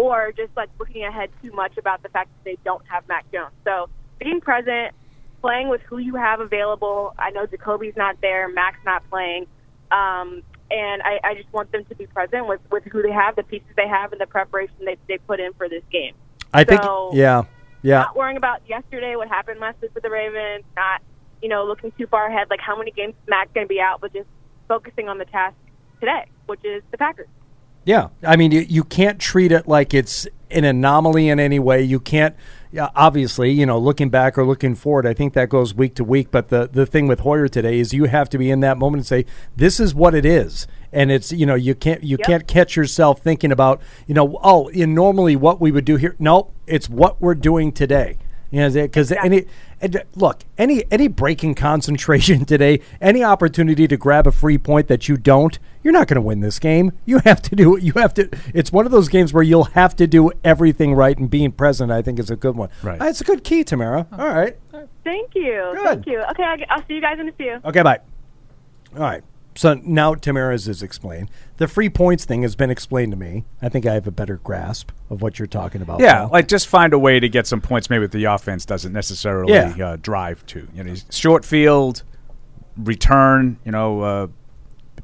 or 0.00 0.32
just 0.32 0.56
like 0.56 0.70
looking 0.78 1.04
ahead 1.04 1.28
too 1.42 1.52
much 1.52 1.76
about 1.76 2.02
the 2.02 2.08
fact 2.08 2.30
that 2.30 2.44
they 2.44 2.56
don't 2.64 2.82
have 2.88 3.06
Mac 3.06 3.30
Jones. 3.30 3.52
So 3.64 3.90
being 4.18 4.40
present, 4.40 4.94
playing 5.42 5.68
with 5.68 5.82
who 5.82 5.98
you 5.98 6.14
have 6.14 6.40
available. 6.40 7.14
I 7.18 7.30
know 7.30 7.44
Jacoby's 7.46 7.96
not 7.96 8.16
there, 8.22 8.48
Mac's 8.48 8.84
not 8.84 9.08
playing, 9.10 9.46
um, 9.90 10.42
and 10.70 11.02
I, 11.02 11.20
I 11.22 11.34
just 11.34 11.52
want 11.52 11.70
them 11.72 11.84
to 11.86 11.94
be 11.94 12.06
present 12.06 12.46
with 12.46 12.60
with 12.70 12.84
who 12.84 13.02
they 13.02 13.12
have, 13.12 13.36
the 13.36 13.42
pieces 13.42 13.68
they 13.76 13.88
have, 13.88 14.12
and 14.12 14.20
the 14.20 14.26
preparation 14.26 14.76
they 14.84 14.96
they 15.06 15.18
put 15.18 15.38
in 15.38 15.52
for 15.54 15.68
this 15.68 15.82
game. 15.92 16.14
I 16.54 16.64
think. 16.64 16.80
Yeah. 17.12 17.44
Yeah. 17.82 18.00
Not 18.00 18.16
worrying 18.16 18.36
about 18.36 18.60
yesterday, 18.68 19.16
what 19.16 19.28
happened 19.28 19.60
last 19.60 19.80
week 19.80 19.92
with 19.94 20.02
the 20.02 20.10
Ravens, 20.10 20.64
not, 20.76 21.00
you 21.40 21.48
know, 21.48 21.64
looking 21.64 21.92
too 21.92 22.06
far 22.06 22.26
ahead, 22.26 22.48
like 22.50 22.60
how 22.60 22.76
many 22.76 22.90
games 22.90 23.14
Mac's 23.26 23.50
going 23.54 23.66
to 23.66 23.68
be 23.68 23.80
out, 23.80 24.00
but 24.00 24.12
just 24.12 24.28
focusing 24.68 25.08
on 25.08 25.16
the 25.18 25.24
task 25.24 25.56
today, 25.98 26.26
which 26.46 26.62
is 26.64 26.82
the 26.90 26.98
Packers. 26.98 27.28
Yeah, 27.90 28.10
I 28.22 28.36
mean, 28.36 28.52
you, 28.52 28.60
you 28.60 28.84
can't 28.84 29.18
treat 29.18 29.50
it 29.50 29.66
like 29.66 29.92
it's 29.92 30.28
an 30.48 30.62
anomaly 30.62 31.28
in 31.28 31.40
any 31.40 31.58
way. 31.58 31.82
You 31.82 31.98
can't, 31.98 32.36
obviously, 32.94 33.50
you 33.50 33.66
know, 33.66 33.80
looking 33.80 34.10
back 34.10 34.38
or 34.38 34.46
looking 34.46 34.76
forward, 34.76 35.08
I 35.08 35.12
think 35.12 35.34
that 35.34 35.48
goes 35.48 35.74
week 35.74 35.96
to 35.96 36.04
week. 36.04 36.30
But 36.30 36.50
the, 36.50 36.70
the 36.72 36.86
thing 36.86 37.08
with 37.08 37.18
Hoyer 37.18 37.48
today 37.48 37.80
is 37.80 37.92
you 37.92 38.04
have 38.04 38.30
to 38.30 38.38
be 38.38 38.48
in 38.48 38.60
that 38.60 38.78
moment 38.78 39.00
and 39.00 39.06
say, 39.08 39.26
this 39.56 39.80
is 39.80 39.92
what 39.92 40.14
it 40.14 40.24
is. 40.24 40.68
And 40.92 41.10
it's, 41.10 41.32
you 41.32 41.46
know, 41.46 41.56
you 41.56 41.74
can't, 41.74 42.04
you 42.04 42.16
Yep. 42.20 42.26
can't 42.28 42.46
catch 42.46 42.76
yourself 42.76 43.22
thinking 43.22 43.50
about, 43.50 43.82
you 44.06 44.14
know, 44.14 44.38
oh, 44.40 44.68
in 44.68 44.94
normally 44.94 45.34
what 45.34 45.60
we 45.60 45.72
would 45.72 45.84
do 45.84 45.96
here. 45.96 46.14
No, 46.20 46.52
it's 46.68 46.88
what 46.88 47.20
we're 47.20 47.34
doing 47.34 47.72
today. 47.72 48.18
You 48.52 48.60
know, 48.60 48.70
because 48.70 49.10
any 49.10 49.46
and 49.80 49.96
uh, 49.96 50.02
look, 50.16 50.44
any 50.58 50.84
any 50.90 51.06
breaking 51.08 51.54
concentration 51.54 52.44
today, 52.54 52.80
any 53.00 53.22
opportunity 53.22 53.86
to 53.86 53.96
grab 53.96 54.26
a 54.26 54.32
free 54.32 54.58
point 54.58 54.88
that 54.88 55.08
you 55.08 55.16
don't, 55.16 55.58
you're 55.82 55.92
not 55.92 56.06
going 56.08 56.16
to 56.16 56.20
win 56.22 56.40
this 56.40 56.58
game. 56.58 56.92
You 57.06 57.18
have 57.24 57.40
to 57.42 57.56
do 57.56 57.76
it. 57.76 57.82
you 57.82 57.92
have 57.96 58.14
to. 58.14 58.28
It's 58.54 58.70
one 58.72 58.86
of 58.86 58.92
those 58.92 59.08
games 59.08 59.32
where 59.32 59.42
you'll 59.42 59.64
have 59.64 59.96
to 59.96 60.06
do 60.06 60.30
everything 60.44 60.94
right, 60.94 61.16
and 61.18 61.28
being 61.30 61.52
present, 61.52 61.90
I 61.90 62.02
think, 62.02 62.18
is 62.18 62.30
a 62.30 62.36
good 62.36 62.56
one. 62.56 62.68
Right. 62.82 63.00
Uh, 63.00 63.06
it's 63.06 63.20
a 63.20 63.24
good 63.24 63.44
key, 63.44 63.64
Tamara. 63.64 64.06
All 64.12 64.28
right. 64.28 64.56
Thank 65.04 65.34
you. 65.34 65.70
Good. 65.74 65.84
Thank 65.84 66.06
you. 66.06 66.20
Okay, 66.30 66.42
I'll, 66.42 66.58
I'll 66.68 66.86
see 66.86 66.94
you 66.94 67.00
guys 67.00 67.18
in 67.18 67.28
a 67.28 67.32
few. 67.32 67.60
Okay. 67.64 67.82
Bye. 67.82 68.00
All 68.94 69.00
right. 69.02 69.22
So 69.56 69.74
now 69.74 70.14
Tamara's 70.14 70.68
is 70.68 70.82
explained. 70.82 71.28
The 71.56 71.66
free 71.66 71.88
points 71.90 72.24
thing 72.24 72.42
has 72.42 72.54
been 72.54 72.70
explained 72.70 73.12
to 73.12 73.16
me. 73.18 73.44
I 73.60 73.68
think 73.68 73.84
I 73.84 73.94
have 73.94 74.06
a 74.06 74.10
better 74.12 74.36
grasp 74.36 74.90
of 75.10 75.22
what 75.22 75.38
you're 75.38 75.48
talking 75.48 75.82
about. 75.82 76.00
Yeah, 76.00 76.12
now. 76.12 76.30
like 76.30 76.46
just 76.46 76.68
find 76.68 76.92
a 76.92 76.98
way 76.98 77.18
to 77.18 77.28
get 77.28 77.46
some 77.48 77.60
points. 77.60 77.90
Maybe 77.90 78.06
the 78.06 78.24
offense 78.24 78.64
doesn't 78.64 78.92
necessarily 78.92 79.52
Yeah. 79.52 79.74
uh, 79.84 79.96
drive 79.96 80.46
to. 80.46 80.68
You 80.72 80.84
know, 80.84 80.94
short 81.10 81.44
field, 81.44 82.04
return. 82.76 83.58
You 83.64 83.72
know, 83.72 84.00
uh, 84.02 84.26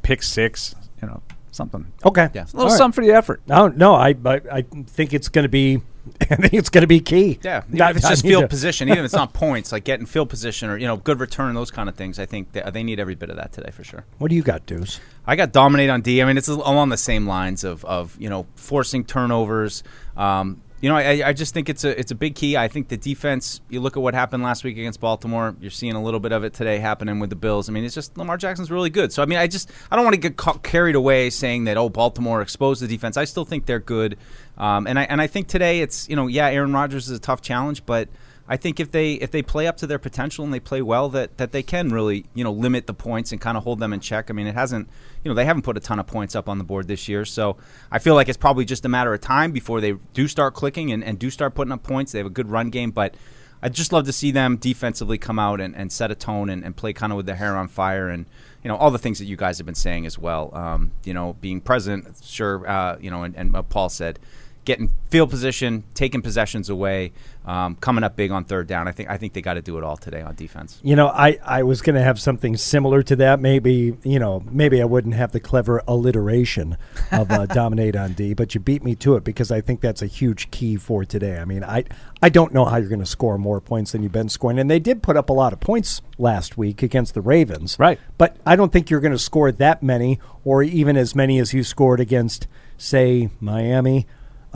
pick 0.07 0.23
six. 0.23 0.75
You 1.03 1.09
know, 1.09 1.23
something. 1.51 1.93
okay. 2.05 2.29
Yeah. 2.33 2.43
A 2.43 2.47
little 2.47 2.61
All 2.63 2.67
right. 2.69 2.77
something 2.79 2.95
for 3.03 3.05
the 3.07 3.13
effort. 3.13 3.43
No, 3.47 3.69
no, 3.69 3.95
I, 3.95 4.15
I, 4.25 4.41
I 4.51 4.63
think 4.87 5.13
it's 5.13 5.29
going 5.29 5.43
to 5.43 5.49
be, 5.49 5.83
I 6.23 6.37
think 6.37 6.55
it's 6.55 6.71
going 6.71 6.83
to 6.83 6.87
be 6.87 7.01
key. 7.01 7.39
Yeah, 7.43 7.65
even 7.69 7.81
I- 7.83 7.91
if 7.91 7.97
it's 7.97 8.07
I 8.07 8.11
just 8.11 8.23
field 8.23 8.43
to- 8.45 8.49
position, 8.49 8.89
even 8.89 9.01
if 9.01 9.05
it's 9.07 9.15
not 9.15 9.33
points, 9.45 9.73
like 9.73 9.85
getting 9.85 10.07
field 10.07 10.31
position 10.31 10.71
or 10.71 10.79
you 10.79 10.87
know 10.87 10.97
good 10.97 11.19
return, 11.21 11.55
those 11.55 11.71
kind 11.71 11.89
of 11.89 11.97
things. 11.97 12.19
I 12.19 12.25
think 12.27 12.53
they, 12.53 12.63
they 12.73 12.83
need 12.83 12.99
every 13.01 13.15
bit 13.17 13.31
of 13.31 13.37
that 13.37 13.53
today 13.53 13.71
for 13.73 13.85
sure. 13.85 14.05
What 14.19 14.29
do 14.31 14.37
you 14.37 14.43
got, 14.43 14.65
Deuce? 14.65 15.01
I 15.27 15.35
got 15.37 15.53
dominate 15.53 15.91
on 15.91 16.01
D. 16.03 16.23
I 16.23 16.25
mean, 16.25 16.39
it's 16.39 16.49
along 16.49 16.89
the 16.91 16.97
same 16.97 17.27
lines 17.27 17.65
of, 17.65 17.85
of 17.85 18.17
you 18.21 18.31
know 18.31 18.47
forcing 18.55 19.05
turnovers. 19.05 19.83
Um, 20.17 20.63
you 20.81 20.91
know, 20.91 20.97
I, 20.97 21.29
I 21.29 21.33
just 21.33 21.55
think 21.55 21.71
it's 21.71 21.85
a 21.85 21.99
it's 21.99 22.11
a 22.11 22.15
big 22.15 22.35
key. 22.35 22.57
I 22.57 22.69
think 22.69 22.89
the 22.89 22.99
defense. 22.99 23.63
You 23.71 23.81
look 23.81 23.97
at 23.97 24.03
what 24.03 24.13
happened 24.13 24.43
last 24.43 24.63
week 24.63 24.77
against 24.77 25.01
Baltimore. 25.01 25.57
You're 25.59 25.71
seeing 25.71 25.95
a 25.95 26.03
little 26.03 26.21
bit 26.21 26.33
of 26.33 26.45
it 26.45 26.53
today 26.53 26.79
happening 26.79 27.19
with 27.19 27.31
the 27.31 27.37
Bills. 27.37 27.69
I 27.69 27.73
mean, 27.73 27.85
it's 27.85 27.95
just 27.95 28.17
Lamar 28.19 28.37
Jackson's 28.37 28.71
really 28.71 28.91
good. 28.91 29.13
So 29.13 29.23
I 29.23 29.27
mean, 29.27 29.39
I 29.39 29.47
just 29.47 29.71
I 29.91 29.97
don't 29.97 30.05
want 30.05 30.15
to 30.15 30.21
get 30.21 30.37
ca- 30.37 30.59
carried 30.59 30.95
away 30.95 31.31
saying 31.31 31.65
that 31.65 31.79
oh 31.79 31.89
Baltimore 31.89 32.43
exposed 32.43 32.83
the 32.83 32.89
defense. 32.89 33.17
I 33.17 33.25
still 33.25 33.47
think 33.47 33.65
they're 33.65 33.81
good. 33.81 34.19
Um, 34.59 34.87
and 34.87 34.99
I 34.99 35.05
and 35.05 35.21
I 35.21 35.27
think 35.27 35.49
today 35.49 35.81
it's 35.81 36.09
you 36.11 36.17
know 36.17 36.27
yeah 36.27 36.49
Aaron 36.49 36.75
Rodgers 36.75 37.09
is 37.09 37.17
a 37.17 37.21
tough 37.21 37.41
challenge, 37.41 37.87
but 37.87 38.09
I 38.49 38.57
think 38.57 38.79
if 38.79 38.93
they 38.93 39.15
if 39.15 39.31
they 39.31 39.43
play 39.43 39.67
up 39.67 39.77
to 39.79 39.87
their 39.87 39.99
potential 39.99 40.45
and 40.45 40.55
they 40.55 40.61
play 40.61 40.81
well, 40.81 41.09
that 41.11 41.37
that 41.39 41.53
they 41.53 41.63
can 41.63 41.91
really 41.91 42.27
you 42.35 42.45
know 42.45 42.53
limit 42.53 42.87
the 42.87 42.95
points 42.95 43.33
and 43.33 43.41
kind 43.41 43.57
of 43.57 43.65
hold 43.65 43.81
them 43.81 43.93
in 43.93 44.01
check. 44.01 44.31
I 44.31 44.33
mean, 44.33 44.47
it 44.47 44.55
hasn't 44.55 44.89
you 45.25 45.31
know 45.31 45.35
they 45.35 45.45
haven't 45.45 45.63
put 45.63 45.77
a 45.77 45.81
ton 45.81 45.99
of 45.99 46.07
points 46.07 46.37
up 46.37 46.49
on 46.49 46.59
the 46.59 46.65
board 46.65 46.87
this 46.87 47.09
year, 47.09 47.25
so 47.25 47.57
I 47.91 47.99
feel 47.99 48.15
like 48.15 48.29
it's 48.29 48.37
probably 48.37 48.65
just 48.65 48.85
a 48.85 48.89
matter 48.89 49.13
of 49.13 49.21
time 49.21 49.53
before 49.53 49.81
they 49.81 49.93
do 50.15 50.29
start 50.29 50.55
clicking 50.55 50.93
and, 50.93 51.03
and 51.03 51.19
do 51.19 51.31
start 51.31 51.55
putting 51.55 51.73
up 51.73 51.83
points. 51.83 52.13
They 52.13 52.19
have 52.19 52.27
a 52.27 52.31
good 52.31 52.49
run 52.49 52.71
game, 52.71 52.93
but 52.93 53.15
I'd 53.63 53.75
just 53.75 53.93
love 53.93 54.05
to 54.07 54.13
see 54.13 54.31
them 54.31 54.59
defensively 54.59 55.19
come 55.19 55.39
out 55.39 55.61
and, 55.61 55.75
and 55.75 55.91
set 55.91 56.11
a 56.11 56.15
tone 56.15 56.49
and, 56.51 56.65
and 56.65 56.77
play 56.77 56.93
kind 56.93 57.13
of 57.13 57.17
with 57.17 57.27
their 57.27 57.37
hair 57.37 57.57
on 57.57 57.69
fire 57.69 58.09
and 58.09 58.27
you 58.63 58.69
know 58.69 58.77
all 58.77 58.91
the 58.91 58.99
things 58.99 59.19
that 59.19 59.25
you 59.25 59.37
guys 59.37 59.59
have 59.59 59.67
been 59.67 59.75
saying 59.75 60.07
as 60.07 60.19
well. 60.19 60.51
Um, 60.55 60.93
you 61.05 61.15
know, 61.15 61.35
being 61.41 61.61
present, 61.61 62.21
sure. 62.23 62.69
Uh, 62.69 62.97
you 63.01 63.11
know, 63.11 63.25
and, 63.25 63.35
and 63.35 63.69
Paul 63.69 63.89
said 63.89 64.21
getting 64.67 64.93
field 65.09 65.31
position, 65.31 65.85
taking 65.95 66.21
possessions 66.21 66.69
away, 66.69 67.13
um, 67.47 67.77
coming 67.77 68.05
up 68.05 68.17
big 68.17 68.33
on 68.33 68.45
third 68.45 68.67
down. 68.67 68.89
I 68.89 68.93
think 68.93 69.09
I 69.09 69.17
think 69.17 69.33
they 69.33 69.41
got 69.41 69.55
to 69.55 69.63
do 69.63 69.79
it 69.79 69.85
all 69.85 69.97
today 69.97 70.21
on 70.21 70.35
defense. 70.35 70.81
You 70.83 70.97
know, 70.97 71.07
I, 71.07 71.39
I 71.43 71.63
was 71.63 71.81
going 71.81 71.95
to 71.95 72.03
have 72.03 72.21
something 72.21 72.57
similar 72.57 73.03
to 73.05 73.17
that. 73.17 73.41
Maybe, 73.41 73.97
you 74.03 74.19
know, 74.19 74.43
maybe 74.51 74.83
I 74.83 74.85
wouldn't 74.85 75.15
have 75.15 75.33
the 75.33 75.41
clever 75.41 75.83
alliteration 75.89 76.77
of 77.13 77.31
uh, 77.31 77.47
dominate 77.47 77.97
on 77.97 78.13
D, 78.13 78.35
but 78.35 78.55
you 78.55 78.61
beat 78.61 78.83
me 78.85 78.95
to 78.97 79.15
it 79.15 79.25
because 79.25 79.51
I 79.51 79.61
think 79.61 79.81
that's 79.81 80.03
a 80.03 80.07
huge 80.07 80.51
key 80.51 80.77
for 80.77 81.05
today. 81.05 81.39
I 81.39 81.45
mean, 81.45 81.63
I, 81.63 81.85
I 82.21 82.29
don't 82.29 82.53
know 82.53 82.65
how 82.65 82.77
you're 82.77 82.89
going 82.89 82.99
to 82.99 83.07
score 83.07 83.39
more 83.39 83.61
points 83.61 83.93
than 83.93 84.03
you've 84.03 84.13
been 84.13 84.29
scoring. 84.29 84.59
And 84.59 84.69
they 84.69 84.81
did 84.81 85.03
put 85.03 85.17
up 85.17 85.31
a 85.31 85.33
lot 85.33 85.53
of 85.53 85.61
points 85.61 86.03
last 86.19 86.59
week 86.59 86.83
against 86.83 87.15
the 87.15 87.21
Ravens. 87.21 87.79
Right. 87.79 88.01
But 88.19 88.37
I 88.45 88.57
don't 88.57 88.73
think 88.73 88.91
you're 88.91 89.01
going 89.01 89.13
to 89.13 89.19
score 89.19 89.53
that 89.53 89.83
many 89.83 90.19
or 90.45 90.65
even 90.65 90.97
as 90.97 91.15
many 91.15 91.39
as 91.39 91.55
you 91.55 91.63
scored 91.63 92.01
against, 92.01 92.49
say, 92.77 93.31
Miami. 93.41 94.07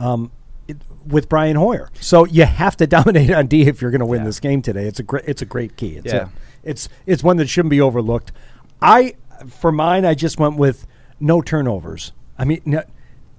Um, 0.01 0.31
it- 0.67 0.77
with 1.07 1.27
Brian 1.29 1.55
Hoyer, 1.55 1.89
so 1.99 2.25
you 2.25 2.45
have 2.45 2.77
to 2.77 2.87
dominate 2.97 3.31
on 3.31 3.47
D 3.47 3.63
if 3.63 3.81
you're 3.81 3.91
going 3.91 3.99
to 3.99 4.05
win 4.05 4.23
this 4.23 4.39
game 4.39 4.61
today. 4.61 4.85
It's 4.85 4.99
a 4.99 5.03
great, 5.03 5.23
it's 5.27 5.41
a 5.41 5.45
great 5.45 5.75
key. 5.75 5.95
It's 5.97 6.13
Yeah. 6.13 6.25
a, 6.25 6.29
it's 6.63 6.89
it's 7.05 7.23
one 7.23 7.37
that 7.37 7.49
shouldn't 7.49 7.71
be 7.71 7.81
overlooked. 7.81 8.31
I 8.81 9.15
for 9.47 9.71
mine, 9.71 10.05
I 10.05 10.13
just 10.13 10.39
went 10.39 10.57
with 10.57 10.85
no 11.19 11.41
turnovers. 11.41 12.11
I 12.37 12.45
mean, 12.45 12.61
n- 12.67 12.83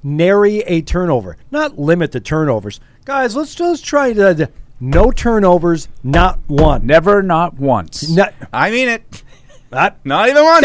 nary 0.02 0.59
a 0.61 0.83
turnover, 0.83 1.37
not 1.50 1.78
limit 1.78 2.12
the 2.12 2.21
turnovers, 2.21 2.81
guys. 3.04 3.37
Let's 3.37 3.54
just 3.54 3.85
try 3.85 4.12
to 4.12 4.50
no 4.81 5.12
turnovers, 5.12 5.88
not 6.02 6.40
one. 6.49 6.85
Never, 6.87 7.23
not 7.23 7.54
once. 7.59 8.09
Not, 8.11 8.35
I 8.52 8.71
mean 8.73 8.88
it. 8.88 9.23
Not, 9.72 9.96
Not 10.04 10.28
even 10.28 10.44
one. 10.44 10.62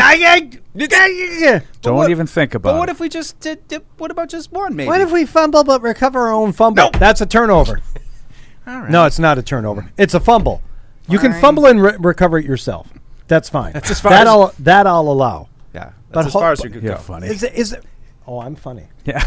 Don't 1.81 1.95
what- 1.95 2.09
even 2.11 2.27
think 2.27 2.53
about 2.53 2.73
But 2.73 2.77
what 2.79 2.89
it. 2.89 2.91
if 2.93 2.99
we 2.99 3.09
just 3.09 3.39
did? 3.39 3.67
did- 3.67 3.83
what 3.97 4.11
about 4.11 4.29
just 4.29 4.51
one? 4.51 4.75
Maybe. 4.75 4.87
What 4.87 5.01
if 5.01 5.11
we 5.11 5.25
fumble 5.25 5.63
but 5.63 5.81
recover 5.81 6.19
our 6.27 6.33
own 6.33 6.51
fumble? 6.51 6.83
Nope. 6.83 6.97
That's 6.99 7.21
a 7.21 7.25
turnover. 7.25 7.79
All 8.67 8.81
right. 8.81 8.89
No, 8.91 9.05
it's 9.05 9.19
not 9.19 9.37
a 9.37 9.41
turnover. 9.41 9.89
It's 9.97 10.13
a 10.13 10.19
fumble. 10.19 10.61
You 11.09 11.19
can 11.19 11.33
fumble 11.39 11.65
and 11.65 11.81
re- 11.81 11.95
recover 11.99 12.37
it 12.37 12.45
yourself. 12.45 12.87
That's 13.27 13.49
fine. 13.49 13.73
That's 13.73 13.89
as 13.91 13.99
far 13.99 14.11
that 14.11 14.21
as- 14.21 14.27
I'll 14.27 14.53
that 14.59 14.87
I'll 14.87 15.07
allow. 15.09 15.47
Yeah. 15.73 15.91
But 16.11 16.25
as 16.27 16.33
ho- 16.33 16.39
far 16.39 16.51
as 16.51 16.63
you 16.63 16.69
could 16.69 16.83
You're 16.83 16.93
go. 16.95 16.99
funny. 16.99 17.27
Is 17.27 17.43
it, 17.43 17.53
is 17.53 17.71
it? 17.73 17.83
Oh, 18.25 18.39
I'm 18.41 18.55
funny. 18.55 18.87
Yeah. 19.05 19.25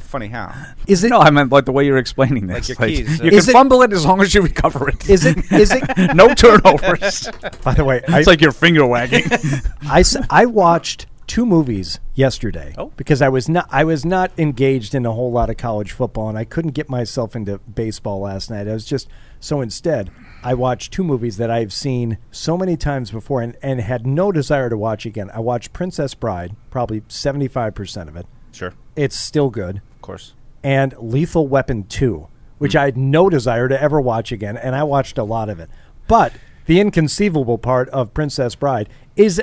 Funny 0.00 0.28
how? 0.28 0.54
Is 0.86 1.04
it? 1.04 1.08
No, 1.10 1.18
I 1.20 1.30
meant 1.30 1.50
like 1.52 1.64
the 1.64 1.72
way 1.72 1.84
you're 1.86 1.98
explaining 1.98 2.46
this. 2.46 2.68
Like 2.78 2.78
your 2.96 3.04
keys. 3.06 3.20
you 3.20 3.30
Is 3.30 3.44
can 3.46 3.50
it- 3.50 3.52
fumble 3.52 3.82
it 3.82 3.92
as 3.92 4.04
long 4.04 4.20
as 4.20 4.34
you 4.34 4.42
recover 4.42 4.88
it. 4.88 5.08
Is 5.08 5.24
it? 5.24 5.50
Is 5.52 5.72
it? 5.72 5.82
no 6.14 6.34
turnovers. 6.34 7.28
By 7.64 7.74
the 7.74 7.84
way, 7.84 8.02
I, 8.08 8.18
it's 8.18 8.26
like 8.26 8.40
your 8.40 8.52
finger 8.52 8.86
wagging. 8.86 9.24
I, 9.82 10.00
s- 10.00 10.16
I 10.30 10.46
watched 10.46 11.06
two 11.26 11.46
movies 11.46 12.00
yesterday 12.16 12.74
Oh. 12.76 12.92
because 12.96 13.22
I 13.22 13.28
was 13.28 13.48
not 13.48 13.68
I 13.70 13.84
was 13.84 14.04
not 14.04 14.32
engaged 14.36 14.96
in 14.96 15.06
a 15.06 15.12
whole 15.12 15.30
lot 15.30 15.48
of 15.48 15.56
college 15.56 15.92
football 15.92 16.28
and 16.28 16.36
I 16.36 16.44
couldn't 16.44 16.72
get 16.72 16.88
myself 16.88 17.36
into 17.36 17.58
baseball 17.58 18.20
last 18.20 18.50
night. 18.50 18.66
I 18.66 18.72
was 18.72 18.84
just 18.84 19.08
so 19.38 19.60
instead 19.60 20.10
I 20.42 20.54
watched 20.54 20.92
two 20.92 21.04
movies 21.04 21.36
that 21.36 21.48
I've 21.48 21.72
seen 21.72 22.18
so 22.32 22.56
many 22.58 22.76
times 22.76 23.12
before 23.12 23.42
and, 23.42 23.56
and 23.62 23.80
had 23.80 24.06
no 24.08 24.32
desire 24.32 24.68
to 24.70 24.76
watch 24.76 25.06
again. 25.06 25.30
I 25.32 25.38
watched 25.38 25.72
Princess 25.72 26.14
Bride, 26.14 26.56
probably 26.68 27.02
seventy 27.06 27.46
five 27.46 27.76
percent 27.76 28.08
of 28.08 28.16
it. 28.16 28.26
Sure, 28.52 28.74
It's 29.00 29.18
still 29.18 29.48
good. 29.50 29.76
of 29.76 30.02
course. 30.02 30.34
and 30.62 30.94
Lethal 30.98 31.48
Weapon 31.48 31.84
2, 31.84 32.26
which 32.58 32.76
I 32.76 32.84
had 32.84 32.96
no 32.96 33.30
desire 33.30 33.66
to 33.68 33.80
ever 33.80 34.00
watch 34.00 34.30
again, 34.30 34.56
and 34.58 34.76
I 34.76 34.82
watched 34.82 35.16
a 35.16 35.24
lot 35.24 35.48
of 35.48 35.58
it. 35.58 35.70
But 36.06 36.32
the 36.66 36.80
inconceivable 36.80 37.56
part 37.56 37.88
of 37.88 38.12
Princess 38.12 38.54
Bride 38.54 38.88
is, 39.16 39.40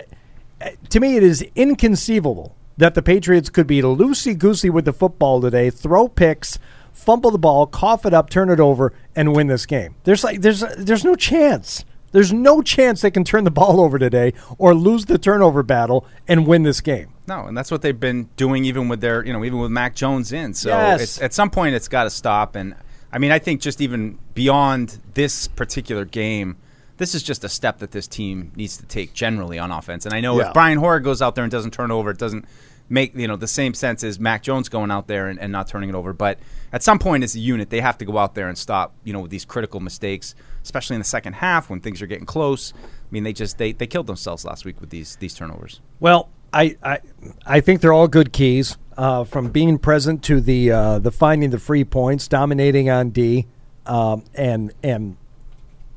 uh, 0.61 0.69
to 0.89 0.99
me, 0.99 1.17
it 1.17 1.23
is 1.23 1.43
inconceivable 1.55 2.55
that 2.77 2.93
the 2.93 3.01
Patriots 3.01 3.49
could 3.49 3.65
be 3.65 3.81
loosey 3.81 4.37
goosey 4.37 4.69
with 4.69 4.85
the 4.85 4.93
football 4.93 5.41
today, 5.41 5.71
throw 5.71 6.07
picks, 6.07 6.59
fumble 6.93 7.31
the 7.31 7.39
ball, 7.39 7.65
cough 7.65 8.05
it 8.05 8.13
up, 8.13 8.29
turn 8.29 8.51
it 8.51 8.59
over, 8.59 8.93
and 9.15 9.35
win 9.35 9.47
this 9.47 9.65
game. 9.65 9.95
There's 10.03 10.23
like 10.23 10.41
there's 10.41 10.63
there's 10.77 11.03
no 11.03 11.15
chance. 11.15 11.83
There's 12.17 12.33
no 12.33 12.63
chance 12.63 13.01
they 13.01 13.11
can 13.11 13.23
turn 13.23 13.43
the 13.43 13.51
ball 13.61 13.79
over 13.79 13.99
today 13.99 14.33
or 14.57 14.73
lose 14.73 15.05
the 15.05 15.19
turnover 15.19 15.61
battle 15.61 16.03
and 16.27 16.47
win 16.47 16.63
this 16.63 16.81
game. 16.81 17.09
No, 17.27 17.45
and 17.45 17.55
that's 17.55 17.69
what 17.69 17.83
they've 17.83 17.99
been 17.99 18.27
doing, 18.37 18.65
even 18.65 18.87
with 18.89 19.01
their, 19.01 19.23
you 19.23 19.31
know, 19.33 19.45
even 19.45 19.59
with 19.59 19.69
Mac 19.69 19.93
Jones 19.93 20.31
in. 20.33 20.55
So 20.55 20.69
Yes. 20.69 21.01
it's, 21.01 21.21
at 21.21 21.33
some 21.35 21.51
point, 21.51 21.75
it's 21.75 21.87
got 21.87 22.05
to 22.05 22.09
stop. 22.09 22.55
And 22.55 22.73
I 23.13 23.19
mean, 23.19 23.31
I 23.31 23.37
think 23.37 23.61
just 23.61 23.81
even 23.81 24.17
beyond 24.33 24.97
this 25.13 25.47
particular 25.47 26.05
game, 26.05 26.55
this 26.97 27.13
is 27.13 27.21
just 27.21 27.43
a 27.43 27.49
step 27.49 27.77
that 27.77 27.91
this 27.91 28.07
team 28.07 28.51
needs 28.55 28.77
to 28.77 28.85
take 28.87 29.13
generally 29.13 29.59
on 29.59 29.69
offense. 29.71 30.03
And 30.07 30.15
I 30.15 30.19
know 30.19 30.39
Yeah. 30.39 30.47
if 30.47 30.53
Brian 30.55 30.79
Hoyer 30.79 30.99
goes 30.99 31.21
out 31.21 31.35
there 31.35 31.43
and 31.43 31.51
doesn't 31.51 31.69
turn 31.71 31.91
over, 31.91 32.09
it 32.09 32.17
doesn't 32.17 32.45
make 32.89 33.15
you 33.15 33.27
know 33.27 33.35
the 33.35 33.47
same 33.47 33.73
sense 33.73 34.03
as 34.03 34.19
Mac 34.19 34.43
Jones 34.43 34.69
going 34.69 34.91
out 34.91 35.07
there 35.07 35.27
and, 35.27 35.39
and 35.39 35.51
not 35.51 35.67
turning 35.67 35.89
it 35.89 35.95
over. 35.95 36.13
But 36.13 36.39
at 36.71 36.83
some 36.83 36.99
point, 36.99 37.23
as 37.23 37.35
a 37.35 37.39
unit, 37.39 37.69
they 37.69 37.81
have 37.81 37.97
to 37.99 38.05
go 38.05 38.17
out 38.17 38.35
there 38.35 38.47
and 38.47 38.57
stop 38.57 38.93
you 39.03 39.13
know 39.13 39.21
with 39.21 39.31
these 39.31 39.45
critical 39.45 39.79
mistakes, 39.79 40.35
especially 40.63 40.95
in 40.95 41.01
the 41.01 41.05
second 41.05 41.33
half 41.33 41.69
when 41.69 41.79
things 41.79 42.01
are 42.01 42.07
getting 42.07 42.25
close. 42.25 42.73
I 42.75 43.07
mean, 43.11 43.23
they 43.23 43.33
just 43.33 43.57
they, 43.57 43.71
they 43.71 43.87
killed 43.87 44.07
themselves 44.07 44.45
last 44.45 44.65
week 44.65 44.79
with 44.81 44.89
these 44.89 45.15
these 45.17 45.33
turnovers. 45.33 45.81
Well, 45.99 46.29
I 46.53 46.77
I, 46.83 46.99
I 47.45 47.59
think 47.61 47.81
they're 47.81 47.93
all 47.93 48.07
good 48.07 48.31
keys. 48.31 48.77
Uh, 48.97 49.23
from 49.23 49.51
being 49.51 49.77
present 49.77 50.23
to 50.23 50.41
the 50.41 50.71
uh, 50.71 50.97
the 50.97 51.11
finding 51.11 51.51
the 51.51 51.59
free 51.59 51.83
points, 51.83 52.27
dominating 52.27 52.89
on 52.89 53.11
D, 53.11 53.45
um, 53.85 54.23
and 54.33 54.73
and 54.81 55.17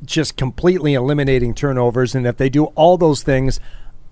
just 0.05 0.37
completely 0.37 0.93
eliminating 0.93 1.55
turnovers. 1.55 2.15
And 2.15 2.27
if 2.27 2.37
they 2.37 2.51
do 2.51 2.67
all 2.67 2.99
those 2.99 3.23
things, 3.23 3.59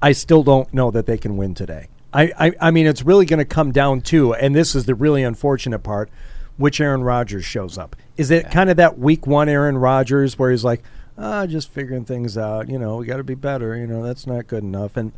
I 0.00 0.12
still 0.12 0.42
don't 0.42 0.72
know 0.72 0.90
that 0.90 1.04
they 1.04 1.18
can 1.18 1.36
win 1.36 1.54
today. 1.54 1.88
I 2.12 2.32
I, 2.38 2.52
I 2.60 2.70
mean, 2.70 2.86
it's 2.86 3.02
really 3.02 3.26
going 3.26 3.38
to 3.38 3.44
come 3.44 3.72
down 3.72 4.00
to, 4.02 4.34
and 4.34 4.54
this 4.54 4.74
is 4.74 4.86
the 4.86 4.94
really 4.94 5.22
unfortunate 5.22 5.80
part, 5.80 6.10
which 6.56 6.80
Aaron 6.80 7.02
Rodgers 7.02 7.44
shows 7.44 7.78
up. 7.78 7.96
Is 8.16 8.30
it 8.30 8.50
kind 8.50 8.70
of 8.70 8.76
that 8.78 8.98
week 8.98 9.26
one 9.26 9.48
Aaron 9.48 9.78
Rodgers 9.78 10.38
where 10.38 10.50
he's 10.50 10.64
like, 10.64 10.82
ah, 11.18 11.46
just 11.46 11.70
figuring 11.70 12.04
things 12.04 12.38
out. 12.38 12.68
You 12.68 12.78
know, 12.78 12.96
we 12.96 13.06
got 13.06 13.16
to 13.16 13.24
be 13.24 13.34
better. 13.34 13.76
You 13.76 13.86
know, 13.86 14.02
that's 14.02 14.26
not 14.26 14.46
good 14.46 14.62
enough. 14.62 14.96
And 14.96 15.12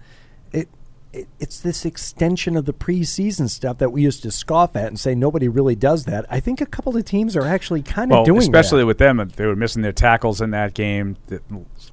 it, 0.53 0.69
it 1.13 1.29
it's 1.39 1.61
this 1.61 1.85
extension 1.85 2.57
of 2.57 2.65
the 2.67 2.73
preseason 2.73 3.49
stuff 3.49 3.79
that 3.79 3.91
we 3.91 4.03
used 4.03 4.23
to 4.23 4.31
scoff 4.31 4.77
at 4.77 4.87
and 4.87 4.99
say 4.99 5.15
nobody 5.15 5.49
really 5.49 5.75
does 5.75 6.05
that. 6.05 6.25
I 6.31 6.41
think 6.41 6.61
a 6.61 6.67
couple 6.67 6.97
of 6.97 7.05
teams 7.05 7.37
are 7.37 7.45
actually 7.47 7.83
kind 7.83 8.13
of 8.13 8.17
well, 8.17 8.25
doing 8.25 8.39
especially 8.39 8.81
that. 8.81 8.87
with 8.87 8.99
them, 8.99 9.31
they 9.37 9.47
were 9.47 9.57
missing 9.57 9.83
their 9.83 9.93
tackles 9.93 10.41
in 10.41 10.51
that 10.51 10.75
game. 10.75 11.17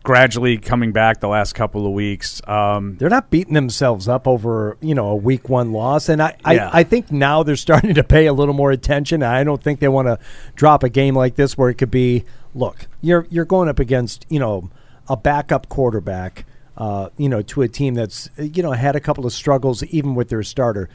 Gradually 0.03 0.57
coming 0.57 0.91
back 0.91 1.19
the 1.19 1.27
last 1.27 1.53
couple 1.53 1.85
of 1.85 1.93
weeks. 1.93 2.41
Um, 2.47 2.97
They're 2.97 3.09
not 3.09 3.29
beating 3.29 3.53
themselves 3.53 4.07
up 4.07 4.27
over 4.27 4.77
you 4.81 4.95
know 4.95 5.09
a 5.09 5.15
week 5.15 5.49
one 5.49 5.71
loss, 5.71 6.09
and 6.09 6.21
I, 6.21 6.35
Yeah. 6.45 6.69
I, 6.69 6.79
I 6.79 6.83
think 6.83 7.11
now 7.11 7.43
they're 7.43 7.55
starting 7.67 7.93
to 7.95 8.03
pay 8.03 8.27
a 8.27 8.33
little 8.33 8.53
more 8.53 8.71
attention. 8.71 9.23
I 9.23 9.43
don't 9.43 9.61
think 9.61 9.79
they 9.79 9.87
want 9.87 10.07
to 10.07 10.19
drop 10.55 10.83
a 10.83 10.89
game 10.89 11.15
like 11.15 11.35
this 11.35 11.57
where 11.57 11.69
it 11.69 11.75
could 11.75 11.91
be 11.91 12.23
look 12.53 12.87
you're 13.01 13.27
you're 13.29 13.45
going 13.45 13.69
up 13.69 13.77
against 13.77 14.25
you 14.29 14.39
know 14.39 14.69
a 15.09 15.15
backup 15.17 15.69
quarterback, 15.69 16.45
uh, 16.77 17.09
you 17.17 17.27
know 17.29 17.41
to 17.41 17.61
a 17.63 17.67
team 17.67 17.93
that's 17.95 18.29
you 18.37 18.61
know 18.63 18.71
had 18.71 18.95
a 18.95 18.99
couple 18.99 19.25
of 19.25 19.33
struggles 19.33 19.83
even 19.83 20.15
with 20.15 20.29
their 20.29 20.43
starter. 20.43 20.89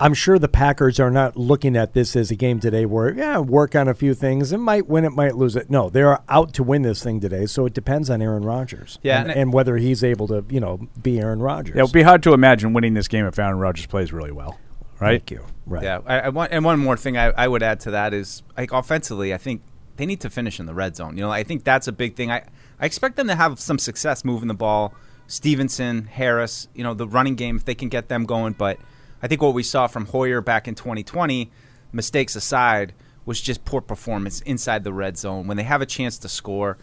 I'm 0.00 0.14
sure 0.14 0.38
the 0.38 0.46
Packers 0.48 1.00
are 1.00 1.10
not 1.10 1.36
looking 1.36 1.76
at 1.76 1.92
this 1.92 2.14
as 2.14 2.30
a 2.30 2.36
game 2.36 2.60
today 2.60 2.86
where 2.86 3.12
yeah 3.12 3.38
work 3.38 3.74
on 3.74 3.88
a 3.88 3.94
few 3.94 4.14
things. 4.14 4.52
It 4.52 4.58
might 4.58 4.86
win, 4.86 5.04
it 5.04 5.10
might 5.10 5.34
lose 5.36 5.56
it. 5.56 5.70
No, 5.70 5.90
they're 5.90 6.20
out 6.28 6.52
to 6.54 6.62
win 6.62 6.82
this 6.82 7.02
thing 7.02 7.18
today. 7.20 7.46
So 7.46 7.66
it 7.66 7.74
depends 7.74 8.08
on 8.08 8.22
Aaron 8.22 8.44
Rodgers, 8.44 9.00
Yeah, 9.02 9.20
and, 9.22 9.30
and- 9.30 9.40
and 9.40 9.52
whether 9.52 9.76
he's 9.76 10.04
able 10.04 10.28
to 10.28 10.44
you 10.48 10.60
know 10.60 10.88
be 11.02 11.18
Aaron 11.20 11.40
Rodgers. 11.40 11.74
yeah, 11.74 11.80
it 11.80 11.84
would 11.84 11.92
be 11.92 12.02
hard 12.02 12.22
to 12.22 12.32
imagine 12.32 12.72
winning 12.72 12.94
this 12.94 13.08
game 13.08 13.26
if 13.26 13.38
Aaron 13.40 13.58
Rodgers 13.58 13.86
plays 13.86 14.12
really 14.12 14.30
well, 14.32 14.56
right? 15.00 15.20
Thank 15.20 15.32
you. 15.32 15.44
Right. 15.66 15.82
Yeah, 15.82 15.98
I, 16.06 16.20
I 16.20 16.28
want, 16.30 16.52
and 16.52 16.64
one 16.64 16.78
more 16.78 16.96
thing 16.96 17.18
I, 17.18 17.26
I 17.26 17.46
would 17.48 17.62
add 17.62 17.80
to 17.80 17.90
that 17.90 18.14
is 18.14 18.42
like 18.56 18.72
offensively, 18.72 19.34
I 19.34 19.36
think 19.36 19.60
they 19.96 20.06
need 20.06 20.20
to 20.20 20.30
finish 20.30 20.60
in 20.60 20.64
the 20.66 20.74
red 20.74 20.94
zone. 20.96 21.16
You 21.18 21.24
know, 21.24 21.30
I 21.30 21.42
think 21.42 21.64
that's 21.64 21.88
a 21.88 21.92
big 21.92 22.14
thing. 22.14 22.30
I, 22.30 22.44
I 22.80 22.86
expect 22.86 23.16
them 23.16 23.26
to 23.26 23.34
have 23.34 23.58
some 23.58 23.78
success 23.80 24.24
moving 24.24 24.46
the 24.48 24.54
ball. 24.54 24.94
Stevenson, 25.28 26.06
Harris, 26.06 26.68
you 26.74 26.82
know, 26.82 26.94
the 26.94 27.06
running 27.06 27.36
game 27.36 27.56
if 27.56 27.64
they 27.64 27.74
can 27.74 27.88
get 27.88 28.08
them 28.08 28.24
going. 28.24 28.54
But 28.54 28.78
I 29.22 29.28
think 29.28 29.40
what 29.40 29.54
we 29.54 29.62
saw 29.62 29.86
from 29.86 30.06
Hoyer 30.06 30.40
back 30.40 30.66
in 30.66 30.74
2020, 30.74 31.50
mistakes 31.92 32.34
aside, 32.34 32.94
was 33.24 33.40
just 33.40 33.64
poor 33.64 33.82
performance 33.82 34.40
inside 34.40 34.82
the 34.82 34.92
red 34.92 35.16
zone. 35.16 35.46
When 35.46 35.56
they 35.58 35.62
have 35.62 35.82
a 35.82 35.86
chance 35.86 36.18
to 36.18 36.28
score, 36.28 36.78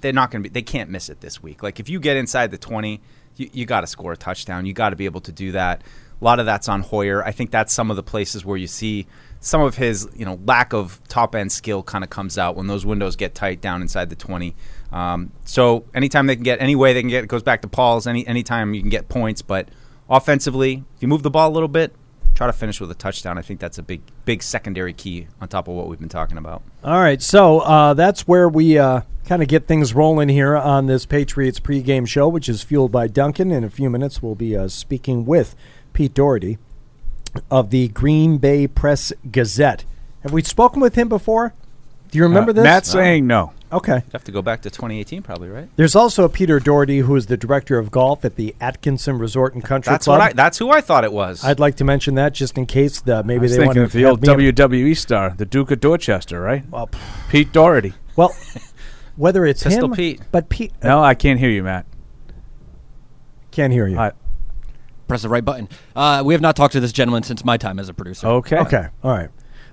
they're 0.00 0.12
not 0.12 0.30
going 0.30 0.42
to 0.42 0.48
be. 0.48 0.52
They 0.52 0.62
can't 0.62 0.90
miss 0.90 1.08
it 1.08 1.20
this 1.20 1.42
week. 1.42 1.62
Like 1.62 1.78
if 1.78 1.88
you 1.88 2.00
get 2.00 2.16
inside 2.16 2.50
the 2.50 2.58
20, 2.58 3.00
you, 3.36 3.50
you 3.52 3.66
got 3.66 3.82
to 3.82 3.86
score 3.86 4.12
a 4.12 4.16
touchdown. 4.16 4.64
You 4.64 4.72
got 4.72 4.90
to 4.90 4.96
be 4.96 5.04
able 5.04 5.20
to 5.22 5.32
do 5.32 5.52
that. 5.52 5.82
A 6.20 6.24
lot 6.24 6.38
of 6.38 6.46
that's 6.46 6.68
on 6.68 6.80
Hoyer. 6.82 7.24
I 7.24 7.32
think 7.32 7.50
that's 7.50 7.72
some 7.72 7.90
of 7.90 7.96
the 7.96 8.02
places 8.02 8.44
where 8.44 8.56
you 8.56 8.68
see 8.68 9.06
some 9.40 9.60
of 9.60 9.76
his, 9.76 10.08
you 10.14 10.24
know, 10.24 10.38
lack 10.46 10.72
of 10.72 11.00
top 11.08 11.34
end 11.34 11.50
skill 11.50 11.82
kind 11.82 12.04
of 12.04 12.10
comes 12.10 12.38
out 12.38 12.54
when 12.54 12.68
those 12.68 12.86
windows 12.86 13.16
get 13.16 13.34
tight 13.34 13.60
down 13.60 13.82
inside 13.82 14.08
the 14.08 14.16
20. 14.16 14.54
Um, 14.92 15.32
so 15.44 15.84
anytime 15.94 16.26
they 16.26 16.34
can 16.36 16.44
get 16.44 16.60
any 16.60 16.76
way 16.76 16.92
they 16.92 17.00
can 17.00 17.08
get, 17.08 17.24
it 17.24 17.28
goes 17.28 17.42
back 17.42 17.62
to 17.62 17.68
Paul's. 17.68 18.06
Any 18.06 18.26
anytime 18.26 18.74
you 18.74 18.80
can 18.80 18.90
get 18.90 19.08
points, 19.08 19.40
but 19.42 19.68
offensively, 20.10 20.84
if 20.96 21.02
you 21.02 21.08
move 21.08 21.22
the 21.22 21.30
ball 21.30 21.50
a 21.50 21.54
little 21.54 21.68
bit, 21.68 21.94
try 22.34 22.46
to 22.46 22.52
finish 22.52 22.80
with 22.80 22.90
a 22.90 22.94
touchdown. 22.94 23.38
I 23.38 23.42
think 23.42 23.60
that's 23.60 23.78
a 23.78 23.82
big 23.82 24.02
big 24.24 24.42
secondary 24.42 24.92
key 24.92 25.28
on 25.40 25.48
top 25.48 25.68
of 25.68 25.74
what 25.74 25.88
we've 25.88 25.98
been 25.98 26.08
talking 26.08 26.36
about. 26.38 26.62
All 26.84 27.00
right, 27.00 27.22
so 27.22 27.60
uh, 27.60 27.94
that's 27.94 28.28
where 28.28 28.48
we 28.48 28.76
uh, 28.78 29.02
kind 29.24 29.40
of 29.42 29.48
get 29.48 29.66
things 29.66 29.94
rolling 29.94 30.28
here 30.28 30.56
on 30.56 30.86
this 30.86 31.06
Patriots 31.06 31.58
pregame 31.60 32.06
show, 32.06 32.28
which 32.28 32.48
is 32.48 32.62
fueled 32.62 32.92
by 32.92 33.06
Dunkin'. 33.06 33.50
In 33.50 33.64
a 33.64 33.70
few 33.70 33.88
minutes, 33.88 34.22
we'll 34.22 34.34
be 34.34 34.56
uh, 34.56 34.68
speaking 34.68 35.24
with 35.24 35.54
Pete 35.94 36.12
Dougherty 36.14 36.58
of 37.50 37.70
the 37.70 37.88
Green 37.88 38.36
Bay 38.36 38.66
Press 38.66 39.10
Gazette. 39.30 39.86
Have 40.22 40.32
we 40.32 40.42
spoken 40.42 40.80
with 40.82 40.96
him 40.96 41.08
before? 41.08 41.54
Do 42.10 42.18
you 42.18 42.24
remember 42.24 42.50
Uh, 42.50 42.54
this? 42.54 42.64
Matt's 42.64 42.90
saying 42.90 43.26
no. 43.26 43.52
Okay. 43.72 43.96
You 43.96 44.02
have 44.12 44.24
to 44.24 44.32
go 44.32 44.42
back 44.42 44.60
to 44.62 44.70
2018, 44.70 45.22
probably, 45.22 45.48
right? 45.48 45.68
There's 45.76 45.96
also 45.96 46.28
Peter 46.28 46.60
Doherty, 46.60 46.98
who 46.98 47.16
is 47.16 47.26
the 47.26 47.36
director 47.38 47.78
of 47.78 47.90
golf 47.90 48.24
at 48.24 48.36
the 48.36 48.54
Atkinson 48.60 49.18
Resort 49.18 49.54
and 49.54 49.64
Country 49.64 49.90
That's 49.90 50.04
Club. 50.04 50.18
what 50.20 50.30
I. 50.30 50.32
That's 50.34 50.58
who 50.58 50.70
I 50.70 50.80
thought 50.82 51.04
it 51.04 51.12
was. 51.12 51.42
I'd 51.44 51.58
like 51.58 51.76
to 51.76 51.84
mention 51.84 52.14
that 52.16 52.34
just 52.34 52.58
in 52.58 52.66
case 52.66 53.00
the 53.00 53.22
maybe 53.24 53.38
I 53.38 53.42
was 53.42 53.52
they 53.56 53.58
want 53.64 53.74
thinking 53.76 53.80
to 54.00 54.06
of 54.08 54.20
the 54.20 54.28
old 54.34 54.38
WWE 54.38 54.96
star, 54.96 55.30
the 55.36 55.46
Duke 55.46 55.70
of 55.70 55.80
Dorchester, 55.80 56.40
right? 56.40 56.68
Well, 56.70 56.90
Pete 57.30 57.52
Doherty. 57.52 57.94
well, 58.14 58.34
whether 59.16 59.46
it's 59.46 59.62
Pistol 59.62 59.86
him, 59.86 59.94
Pete. 59.94 60.20
but 60.30 60.48
Pete 60.50 60.72
No, 60.82 61.02
I 61.02 61.14
can't 61.14 61.40
hear 61.40 61.50
you, 61.50 61.62
Matt. 61.62 61.86
can't 63.50 63.72
hear 63.72 63.86
you. 63.86 63.98
I- 63.98 64.12
Press 65.08 65.22
the 65.22 65.28
right 65.28 65.44
button. 65.44 65.68
Uh, 65.94 66.22
we 66.24 66.32
have 66.32 66.40
not 66.40 66.56
talked 66.56 66.72
to 66.72 66.80
this 66.80 66.92
gentleman 66.92 67.22
since 67.22 67.44
my 67.44 67.56
time 67.58 67.78
as 67.78 67.88
a 67.90 67.94
producer. 67.94 68.26
okay. 68.26 68.58
Okay, 68.58 68.86
all 69.02 69.10
right. 69.10 69.28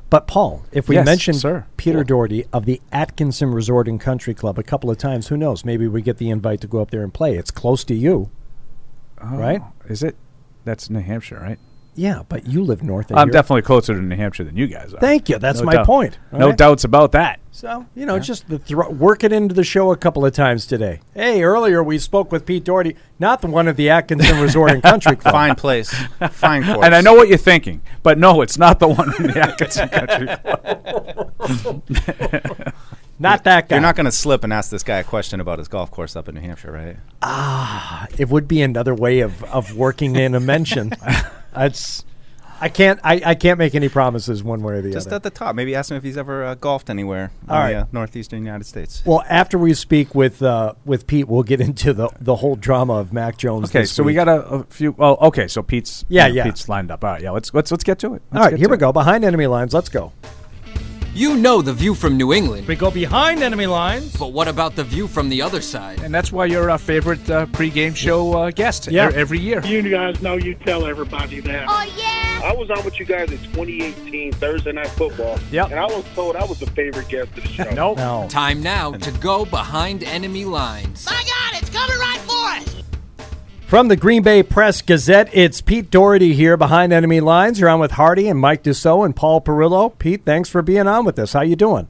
But 0.09 0.25
Paul, 0.27 0.63
if 0.71 0.89
we 0.89 0.95
Yes, 0.95 1.05
mentioned 1.05 1.37
sir. 1.37 1.65
Peter 1.77 2.03
Doherty 2.03 2.45
of 2.51 2.65
the 2.65 2.81
Atkinson 2.91 3.51
Resort 3.51 3.87
and 3.87 3.99
Country 4.01 4.33
Club 4.33 4.57
a 4.57 4.63
couple 4.63 4.89
of 4.89 4.97
times, 4.97 5.27
who 5.27 5.37
knows? 5.37 5.63
Maybe 5.63 5.87
we 5.87 6.01
get 6.01 6.17
the 6.17 6.29
invite 6.31 6.61
to 6.61 6.67
go 6.67 6.81
up 6.81 6.89
there 6.89 7.03
and 7.03 7.13
play. 7.13 7.35
It's 7.37 7.51
close 7.51 7.83
to 7.85 7.93
you, 7.95 8.29
Oh, 9.21 9.37
right? 9.37 9.61
Is 9.87 10.01
it? 10.01 10.15
That's 10.65 10.89
New 10.89 10.99
Hampshire, 11.01 11.39
right? 11.39 11.59
Yeah, 11.99 12.23
but 12.29 12.47
you 12.47 12.63
live 12.63 12.81
north. 12.81 13.11
of 13.11 13.17
I'm 13.17 13.27
here. 13.27 13.33
definitely 13.33 13.63
closer 13.63 13.93
to 13.93 14.01
New 14.01 14.15
Hampshire 14.15 14.45
than 14.45 14.55
you 14.55 14.67
guys 14.67 14.93
are. 14.93 14.99
Thank 15.01 15.27
you. 15.27 15.37
That's 15.37 15.59
No 15.59 15.65
my 15.65 15.73
doubt. 15.73 15.85
point. 15.85 16.17
all 16.31 16.39
No 16.39 16.47
right? 16.47 16.57
doubts 16.57 16.85
about 16.85 17.11
that. 17.11 17.41
So 17.51 17.85
you 17.93 18.05
know, 18.05 18.19
just 18.19 18.47
the 18.47 18.57
thro- 18.57 18.89
work 18.89 19.25
it 19.25 19.33
into 19.33 19.53
the 19.53 19.65
show 19.65 19.91
a 19.91 19.97
couple 19.97 20.25
of 20.25 20.31
times 20.31 20.65
today. 20.65 21.01
Hey, 21.13 21.43
earlier 21.43 21.83
we 21.83 21.97
spoke 21.97 22.31
with 22.31 22.45
Pete 22.45 22.63
Dougherty, 22.63 22.95
not 23.19 23.41
the 23.41 23.47
one 23.47 23.67
at 23.67 23.75
the 23.75 23.89
Atkinson 23.89 24.39
Resort 24.41 24.71
and 24.71 24.81
Country 24.81 25.15
Club. 25.17 25.33
Fine 25.33 25.55
place, 25.55 25.91
fine 26.31 26.63
course. 26.73 26.85
And 26.85 26.95
I 26.95 27.01
know 27.01 27.15
what 27.15 27.27
you're 27.27 27.37
thinking, 27.37 27.81
but 28.01 28.17
no, 28.17 28.41
it's 28.41 28.57
not 28.57 28.79
the 28.79 28.87
one 28.87 29.13
in 29.19 29.23
the 29.31 29.39
Atkinson 29.41 29.89
Country 29.89 30.27
Club. 31.49 32.73
Not 33.21 33.43
that 33.43 33.67
guy. 33.67 33.75
You're 33.75 33.81
not 33.81 33.97
going 33.97 34.05
to 34.05 34.11
slip 34.13 34.45
and 34.45 34.53
ask 34.53 34.69
this 34.71 34.83
guy 34.83 34.99
a 34.99 35.03
question 35.03 35.41
about 35.41 35.59
his 35.59 35.67
golf 35.67 35.91
course 35.91 36.15
up 36.15 36.29
in 36.29 36.35
New 36.35 36.41
Hampshire, 36.41 36.71
right? 36.71 36.95
Ah, 37.21 38.07
it 38.17 38.29
would 38.29 38.47
be 38.47 38.61
another 38.61 38.95
way 38.95 39.19
of, 39.19 39.43
of 39.43 39.75
working 39.75 40.15
in 40.15 40.33
a 40.35 40.39
mention. 40.39 40.93
That's 41.53 42.05
I 42.61 42.69
can't. 42.69 42.99
I, 43.03 43.21
I 43.25 43.35
can't 43.35 43.57
make 43.57 43.73
any 43.73 43.87
promises 43.87 44.43
one 44.43 44.61
way 44.61 44.75
or 44.75 44.81
the 44.81 44.91
Just 44.91 45.07
other. 45.07 45.15
Just 45.15 45.15
at 45.15 45.23
the 45.23 45.29
top. 45.29 45.55
Maybe 45.55 45.75
ask 45.75 45.91
him 45.91 45.97
if 45.97 46.03
he's 46.03 46.17
ever 46.17 46.43
uh, 46.43 46.55
golfed 46.55 46.89
anywhere 46.89 47.31
All 47.47 47.55
in 47.55 47.61
right. 47.61 47.71
the 47.73 47.79
uh, 47.81 47.85
northeastern 47.91 48.43
United 48.43 48.65
States. 48.65 49.01
well, 49.05 49.23
after 49.29 49.57
we 49.57 49.73
speak 49.73 50.13
with 50.13 50.41
uh, 50.41 50.73
with 50.85 51.07
Pete, 51.07 51.27
we'll 51.27 51.43
get 51.43 51.61
into 51.69 51.93
the 51.93 52.09
the 52.19 52.35
whole 52.35 52.55
drama 52.55 52.95
of 52.95 53.13
Mac 53.13 53.37
Jones. 53.37 53.69
Okay, 53.69 53.81
this 53.81 53.91
so 53.93 54.03
we 54.03 54.13
got 54.13 54.27
a, 54.27 54.41
a 54.45 54.63
few. 54.65 54.91
Well, 54.91 55.17
okay, 55.21 55.47
so 55.47 55.63
Pete's 55.63 56.03
Yeah, 56.09 56.27
you 56.27 56.33
know, 56.33 56.35
yeah. 56.37 56.43
Pete's 56.45 56.67
lined 56.67 56.91
up. 56.91 57.03
All 57.03 57.11
right, 57.11 57.21
yeah. 57.21 57.31
Let's 57.31 57.53
let's 57.53 57.71
let's 57.71 57.83
get 57.83 57.99
to 57.99 58.15
it. 58.15 58.21
All 58.33 58.41
right, 58.41 58.57
here 58.57 58.69
we 58.69 58.77
go. 58.77 58.91
Behind 58.91 59.23
enemy 59.23 59.47
lines. 59.47 59.73
Let's 59.73 59.89
go. 59.89 60.11
You 61.19 61.35
know 61.35 61.61
the 61.61 61.73
view 61.73 61.95
from 61.95 62.15
New 62.15 62.31
England. 62.31 62.65
We 62.65 62.77
go 62.77 62.89
behind 62.89 63.43
enemy 63.43 63.67
lines. 63.67 64.15
But 64.15 64.31
what 64.31 64.47
about 64.47 64.77
the 64.77 64.85
view 64.85 65.05
from 65.05 65.27
the 65.27 65.41
other 65.41 65.59
side? 65.59 65.99
And 66.01 66.15
that's 66.15 66.31
why 66.31 66.45
you're 66.45 66.71
our 66.71 66.77
favorite 66.77 67.29
uh, 67.29 67.45
pregame 67.47 67.93
show 67.93 68.31
uh, 68.38 68.51
guest 68.51 68.88
Yeah. 68.88 69.11
every 69.13 69.38
year. 69.38 69.61
You 69.65 69.81
guys 69.89 70.21
know 70.21 70.35
you 70.35 70.55
tell 70.55 70.85
everybody 70.85 71.41
that. 71.41 71.65
Oh, 71.67 71.93
yeah? 71.97 72.39
I 72.49 72.53
was 72.53 72.69
on 72.71 72.85
with 72.85 73.01
you 73.01 73.05
guys 73.05 73.29
in 73.33 73.38
2018 73.51 74.31
Thursday 74.31 74.71
Night 74.71 74.88
Football. 74.91 75.38
Yep. 75.51 75.71
And 75.71 75.79
I 75.81 75.88
was 75.88 76.05
told 76.15 76.38
I 76.38 76.45
was 76.45 76.57
the 76.61 76.67
favorite 76.67 77.09
guest 77.09 77.38
of 77.38 77.43
the 77.43 77.49
show. 77.49 77.69
Nope. 77.73 77.97
No. 77.97 78.25
Time 78.29 78.63
now 78.63 78.93
to 78.93 79.11
go 79.19 79.43
behind 79.43 80.05
enemy 80.05 80.45
lines. 80.45 81.05
My 81.05 81.11
God, 81.21 81.61
it's 81.61 81.69
coming 81.69 81.99
right 81.99 82.19
for 82.19 82.31
us! 82.79 82.83
From 83.69 83.88
the 83.88 83.95
Green 83.95 84.23
Bay 84.23 84.41
Press 84.41 84.81
Gazette, 84.81 85.29
it's 85.31 85.61
Pete 85.61 85.91
Dougherty 85.91 86.33
here 86.33 86.57
behind 86.57 86.91
enemy 86.91 87.19
lines. 87.19 87.59
You're 87.59 87.69
on 87.69 87.79
with 87.79 87.91
Hardy 87.91 88.27
and 88.27 88.39
Mike 88.39 88.63
Dussault 88.63 89.05
and 89.05 89.15
Paul 89.15 89.41
Perillo. 89.41 89.95
Pete, 89.99 90.25
thanks 90.25 90.49
for 90.49 90.63
being 90.63 90.88
on 90.88 91.05
with 91.05 91.19
us. 91.19 91.33
How 91.33 91.41
you 91.41 91.55
doing? 91.55 91.88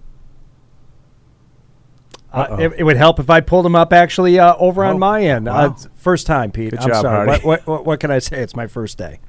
Uh, 2.34 2.58
it, 2.60 2.74
it 2.80 2.84
would 2.84 2.98
help 2.98 3.18
if 3.18 3.30
I 3.30 3.40
pulled 3.40 3.66
him 3.66 3.78
up 3.78 3.94
actually 3.94 4.38
uh, 4.38 4.58
over 4.58 4.84
Oh, 4.84 4.90
on 4.90 5.00
my 5.00 5.24
end. 5.24 5.46
wow. 5.46 5.68
Uh, 5.68 5.76
first 5.96 6.28
time, 6.28 6.52
Pete. 6.52 6.72
Good 6.72 6.82
I'm 6.82 6.90
job, 6.90 7.02
sorry. 7.02 7.40
What, 7.40 7.66
what, 7.66 7.86
what 7.86 8.00
can 8.02 8.12
I 8.12 8.20
say? 8.20 8.42
It's 8.42 8.58
my 8.58 8.68
first 8.68 8.98
day. 8.98 9.22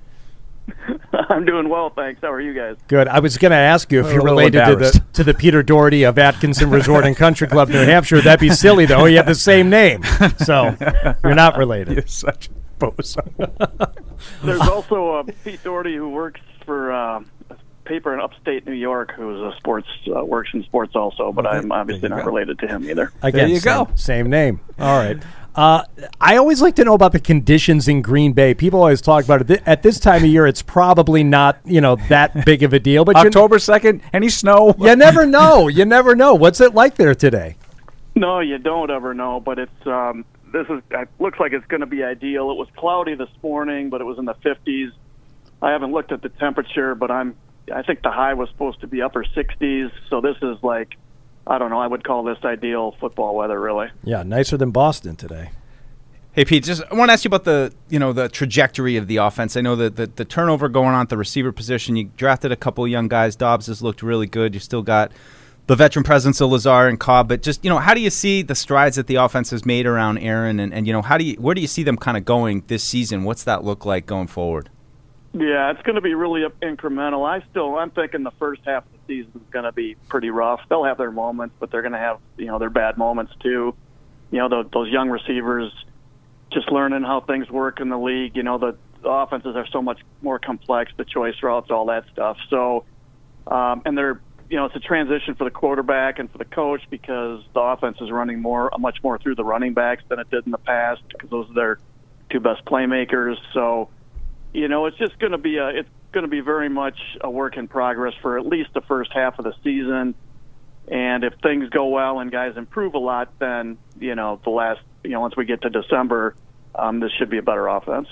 I'm 1.12 1.45
doing 1.45 1.69
well, 1.69 1.91
thanks. 1.91 2.21
How 2.23 2.33
are 2.33 2.41
you 2.41 2.55
guys? 2.55 2.77
Good. 2.89 3.09
I 3.09 3.21
was 3.21 3.37
going 3.39 3.50
to 3.50 3.57
ask 3.57 3.91
you 3.93 4.00
if 4.00 4.12
you're 4.12 4.23
related 4.23 4.65
to 4.65 4.77
the 4.77 5.05
to 5.15 5.25
the 5.25 5.35
Peter 5.35 5.62
Doherty 5.62 6.05
of 6.05 6.19
Atkinson 6.19 6.71
Resort 6.71 7.07
and 7.07 7.17
Country 7.17 7.49
Club, 7.49 7.69
New 7.69 7.85
Hampshire. 7.85 8.21
That'd 8.21 8.41
be 8.41 8.50
silly, 8.50 8.87
though. 8.87 9.05
You 9.07 9.17
have 9.19 9.27
the 9.27 9.35
same 9.35 9.71
name, 9.71 10.03
so 10.39 10.77
you're 11.25 11.35
not 11.35 11.57
related. 11.57 11.95
You're 11.95 12.07
such 12.07 12.49
a 12.49 12.53
bozo. 12.79 13.95
There's 14.45 14.61
also 14.61 15.17
uh, 15.17 15.23
Pete 15.45 15.62
Doherty 15.62 15.97
who 15.97 16.11
works 16.11 16.41
for 16.65 16.93
uh, 16.93 17.23
a 17.50 17.57
paper 17.85 18.15
in 18.15 18.21
upstate 18.21 18.67
New 18.67 18.73
York 18.73 19.12
who's 19.17 19.41
a 19.41 19.57
sports 19.57 19.89
uh, 20.15 20.25
works 20.25 20.50
in 20.53 20.62
sports 20.65 20.95
also, 20.95 21.33
but 21.33 21.47
I'm 21.47 21.73
obviously 21.73 22.09
not 22.09 22.21
go. 22.21 22.27
related 22.27 22.59
to 22.61 22.67
him 22.67 22.89
either. 22.89 23.12
Again, 23.23 23.50
you 23.50 23.61
same, 23.61 23.85
go. 23.85 23.91
Same 23.95 24.31
name. 24.31 24.61
All 24.79 24.99
right. 24.99 25.23
Uh, 25.61 25.85
I 26.19 26.38
always 26.38 26.62
like 26.62 26.76
to 26.76 26.85
know 26.87 26.95
about 26.95 27.12
the 27.12 27.21
conditions 27.21 27.87
in 27.87 28.00
Green 28.00 28.33
Bay. 28.33 28.55
People 28.55 28.81
always 28.81 29.02
talk 29.02 29.26
about 29.26 29.43
it. 29.43 29.47
Th- 29.47 29.62
At 29.67 29.83
this 29.83 30.00
time 30.00 30.25
of 30.25 30.31
year, 30.31 30.47
it's 30.47 30.62
probably 30.62 31.23
not 31.23 31.61
you 31.67 31.83
know 31.83 31.97
that 32.09 32.47
big 32.47 32.62
of 32.62 32.73
a 32.73 32.79
deal. 32.79 33.05
But 33.05 33.17
October 33.17 33.59
second. 33.59 34.00
Any 34.14 34.31
snow? 34.31 34.75
you 34.79 34.97
never 34.97 35.26
know. 35.26 35.69
You 35.69 35.85
never 35.85 36.17
know. 36.17 36.35
What's 36.35 36.62
it 36.62 36.75
like 36.75 36.95
there 36.95 37.14
today? 37.14 37.57
No, 38.14 38.40
you 38.40 38.57
don't 38.57 38.90
ever 38.90 39.12
know, 39.12 39.38
but 39.38 39.59
it's 39.59 39.87
um, 39.87 40.25
this 40.50 40.67
is 40.71 40.81
it 40.93 41.09
looks 41.19 41.38
like 41.38 41.52
it's 41.52 41.67
going 41.67 41.83
to 41.83 41.87
be 41.87 42.05
ideal. 42.05 42.50
It 42.50 42.57
was 42.57 42.69
cloudy 42.79 43.14
this 43.14 43.29
morning, 43.43 43.90
but 43.90 44.00
it 44.00 44.05
was 44.05 44.19
in 44.19 44.25
the 44.25 44.37
50s. 44.37 44.93
I 45.61 45.73
haven't 45.73 45.93
looked 45.93 46.11
at 46.11 46.23
the 46.23 46.31
temperature, 46.31 46.95
but 46.95 47.11
I'm 47.11 47.37
I 47.71 47.83
think 47.83 48.00
the 48.00 48.11
high 48.11 48.33
was 48.33 48.49
supposed 48.49 48.81
to 48.81 48.87
be 48.87 49.02
upper 49.02 49.25
60s, 49.25 49.93
so 50.09 50.23
this 50.23 50.37
is 50.40 50.57
like 50.62 50.97
I 51.47 51.59
don't 51.59 51.70
know, 51.70 51.80
I 51.80 51.87
would 51.87 52.04
call 52.04 52.23
this 52.23 52.38
ideal 52.44 52.94
football 53.00 53.35
weather 53.35 53.61
really. 53.61 53.88
Yeah, 54.04 54.23
nicer 54.23 54.56
than 54.56 54.70
Boston 54.70 55.16
today. 55.16 55.50
Hey 56.32 56.44
Pete, 56.44 56.62
just 56.62 56.82
I 56.88 56.94
want 56.94 57.09
to 57.09 57.12
ask 57.12 57.25
you 57.25 57.28
about 57.28 57.42
the 57.42 57.73
you 57.88 57.99
know 57.99 58.12
the 58.12 58.28
trajectory 58.28 58.97
of 58.97 59.09
the 59.09 59.16
offense. 59.16 59.56
I 59.56 59.62
know 59.62 59.75
that 59.75 59.97
the, 59.97 60.06
the 60.06 60.25
turnover 60.25 60.68
going 60.68 60.94
on 60.94 61.02
at 61.02 61.09
the 61.09 61.16
receiver 61.16 61.50
position. 61.50 61.97
You 61.97 62.04
drafted 62.16 62.52
a 62.52 62.56
couple 62.56 62.85
of 62.85 62.90
young 62.90 63.09
guys. 63.09 63.35
Doubs 63.35 63.66
has 63.66 63.82
looked 63.82 64.00
really 64.00 64.28
good. 64.28 64.54
You 64.54 64.61
still 64.61 64.82
got 64.82 65.11
the 65.66 65.75
veteran 65.75 66.04
presence 66.04 66.40
of 66.40 66.50
Lazard 66.50 66.90
and 66.90 67.00
Cobb. 67.00 67.28
But 67.28 67.42
just 67.42 67.64
you 67.64 67.68
know, 67.68 67.78
how 67.78 67.94
do 67.94 68.00
you 68.00 68.11
see 68.11 68.42
the 68.42 68.54
strides 68.54 68.94
that 68.94 69.09
the 69.09 69.16
offense 69.16 69.50
has 69.50 69.66
made 69.66 69.87
around 69.87 70.19
Aaron? 70.19 70.60
And, 70.60 70.73
and 70.73 70.86
you 70.86 70.93
know, 70.93 71.02
how 71.02 71.19
do 71.19 71.25
you 71.25 71.34
where 71.34 71.56
do 71.56 71.60
you 71.60 71.67
see 71.67 71.82
them 71.82 71.97
kind 71.97 72.17
of 72.17 72.25
going 72.25 72.62
this 72.69 72.84
season? 72.84 73.25
What's 73.25 73.43
that 73.43 73.65
look 73.65 73.84
like 73.84 74.06
going 74.06 74.28
forward? 74.28 74.71
Yeah, 75.32 75.71
it's 75.71 75.82
going 75.82 75.95
to 75.95 76.00
be 76.00 76.14
really 76.14 76.43
incremental. 76.60 77.25
I 77.28 77.45
still, 77.50 77.76
I'm 77.76 77.90
thinking 77.90 78.25
the 78.25 78.32
first 78.32 78.62
half 78.64 78.84
of 78.84 78.93
the 78.93 78.99
season 79.06 79.40
is 79.40 79.50
going 79.52 79.64
to 79.64 79.73
be 79.73 79.95
pretty 80.08 80.30
rough. 80.30 80.60
They'll 80.69 80.84
have 80.84 80.99
their 80.99 81.12
moments, 81.12 81.54
but 81.60 81.71
they're 81.71 81.82
going 81.82 81.93
to 81.93 81.99
have, 81.99 82.19
you 82.36 82.47
know, 82.47 82.58
their 82.58 82.71
bad 82.71 82.99
moments 82.99 83.32
too. 83.40 83.75
You 84.32 84.38
know, 84.38 84.49
the, 84.49 84.69
those 84.73 84.88
young 84.88 85.08
receivers 85.08 85.73
just 86.52 86.73
learning 86.73 87.02
how 87.02 87.21
things 87.21 87.49
work 87.49 87.80
in 87.80 87.90
the 87.90 87.99
league. 87.99 88.34
You 88.34 88.43
know, 88.43 88.58
the, 88.58 88.76
the 89.02 89.08
offenses 89.08 89.54
are 89.54 89.69
so 89.69 89.80
much 89.80 90.00
more 90.21 90.40
complex, 90.40 90.90
the 90.97 91.04
choice 91.04 91.36
routes, 91.43 91.71
all 91.71 91.86
that 91.86 92.06
stuff. 92.12 92.36
So, 92.49 92.84
um, 93.47 93.82
and 93.84 93.97
they're, 93.97 94.21
you 94.49 94.56
know, 94.56 94.64
it's 94.64 94.75
a 94.75 94.80
transition 94.80 95.36
for 95.36 95.45
the 95.45 95.50
quarterback 95.50 96.19
and 96.19 96.28
for 96.28 96.38
the 96.38 96.45
coach 96.45 96.82
because 96.90 97.45
the 97.54 97.60
offense 97.60 97.99
is 98.00 98.10
running 98.10 98.43
more, 98.43 98.69
much 98.80 99.00
more 99.04 99.16
through 99.16 99.36
the 99.36 99.45
running 99.45 99.75
backs 99.75 100.02
than 100.08 100.19
it 100.19 100.28
did 100.28 100.45
in 100.45 100.50
the 100.50 100.58
past 100.58 101.02
because 101.08 101.30
those 101.30 101.49
are 101.50 101.54
their 101.54 101.78
two 102.30 102.40
best 102.40 102.64
playmakers. 102.64 103.36
So, 103.54 103.90
you 104.52 104.69
know, 104.69 104.86
it's 104.86 104.99
just 104.99 105.19
going 105.19 105.32
to 105.32 105.39
be 105.39 105.58
a 105.58 105.69
it's 105.69 105.89
going 106.13 106.25
to 106.25 106.28
be 106.28 106.41
very 106.41 106.69
much 106.69 106.99
a 107.21 107.30
work 107.30 107.56
in 107.56 107.69
progress 107.69 108.15
for 108.21 108.39
at 108.39 108.47
least 108.47 108.71
the 108.75 108.80
first 108.82 109.13
half 109.13 109.39
of 109.39 109.45
the 109.45 109.54
season. 109.63 110.15
And 110.89 111.23
if 111.23 111.34
things 111.43 111.69
go 111.71 111.86
well 111.86 112.19
and 112.19 112.32
guys 112.32 112.56
improve 112.56 112.95
a 112.95 112.99
lot, 112.99 113.39
then 113.39 113.78
you 113.99 114.15
know 114.15 114.41
the 114.43 114.50
last 114.50 114.80
you 115.04 115.10
know 115.10 115.21
once 115.21 115.36
we 115.36 115.45
get 115.45 115.63
to 115.63 115.71
December, 115.71 116.34
um, 116.75 117.00
this 117.00 117.13
should 117.13 117.30
be 117.30 117.39
a 117.39 117.43
better 117.43 117.67
offense. 117.69 118.08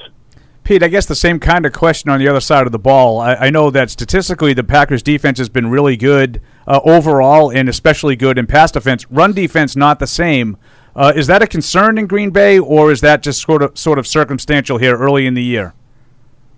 Pete, 0.63 0.83
I 0.83 0.89
guess 0.89 1.07
the 1.07 1.15
same 1.15 1.41
kind 1.41 1.65
of 1.65 1.73
question 1.73 2.11
on 2.11 2.19
the 2.19 2.29
other 2.29 2.43
side 2.43 2.67
of 2.67 2.73
the 2.73 2.79
ball. 2.79 3.21
I, 3.21 3.35
I 3.35 3.51
know 3.51 3.71
that 3.71 3.89
statistically 3.89 4.53
the 4.53 4.63
Packers 4.63 5.03
defense 5.03 5.39
has 5.39 5.49
been 5.49 5.71
really 5.71 5.97
good 5.97 6.43
uh, 6.67 6.81
overall 6.85 7.51
and 7.51 7.71
especially 7.71 8.17
good 8.17 8.37
in 8.37 8.47
pass 8.47 8.71
defense. 8.71 9.11
Run 9.11 9.33
defense 9.33 9.77
not 9.77 9.99
the 9.99 10.07
same. 10.07 10.59
Uh, 10.95 11.13
is 11.17 11.27
that 11.29 11.43
a 11.43 11.47
concern 11.47 11.97
in 11.97 12.07
Green 12.07 12.31
Bay, 12.31 12.59
or 12.59 12.93
is 12.93 13.01
that 13.01 13.23
just 13.23 13.41
sort 13.41 13.63
of 13.63 13.79
sort 13.79 13.99
of 13.99 14.07
circumstantial 14.07 14.77
here 14.77 14.97
early 14.99 15.27
in 15.27 15.35
the 15.35 15.43
year? 15.43 15.73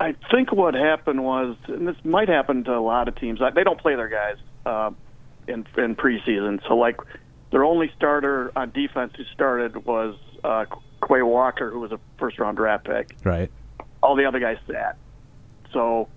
I 0.01 0.15
think 0.31 0.51
what 0.51 0.73
happened 0.73 1.23
was, 1.23 1.57
and 1.67 1.87
this 1.87 1.97
might 2.05 2.29
happen 2.29 2.65
to 2.65 2.75
a 2.75 2.81
lot 2.81 3.07
of 3.07 3.17
teams. 3.17 3.39
They 3.55 3.63
don't 3.63 3.79
play 3.79 3.97
their 3.97 4.09
guys 4.09 4.37
uh, 4.65 4.91
in 5.47 5.67
in 5.77 5.95
preseason. 5.95 6.67
So, 6.67 6.75
like, 6.75 6.97
their 7.53 7.65
only 7.65 7.93
starter 7.97 8.51
on 8.57 8.71
defense 8.71 9.13
who 9.15 9.25
started 9.35 9.85
was 9.85 10.17
uh, 10.43 10.65
Quay 11.07 11.21
Walker, 11.21 11.71
who 11.71 11.81
was 11.81 11.93
a 11.93 12.01
first 12.19 12.39
round 12.39 12.57
draft 12.57 12.87
pick. 12.87 13.15
Right. 13.25 13.51
All 14.03 14.17
the 14.17 14.25
other 14.25 14.41
guys 14.41 14.57
sat. 14.67 14.97
So, 15.75 16.09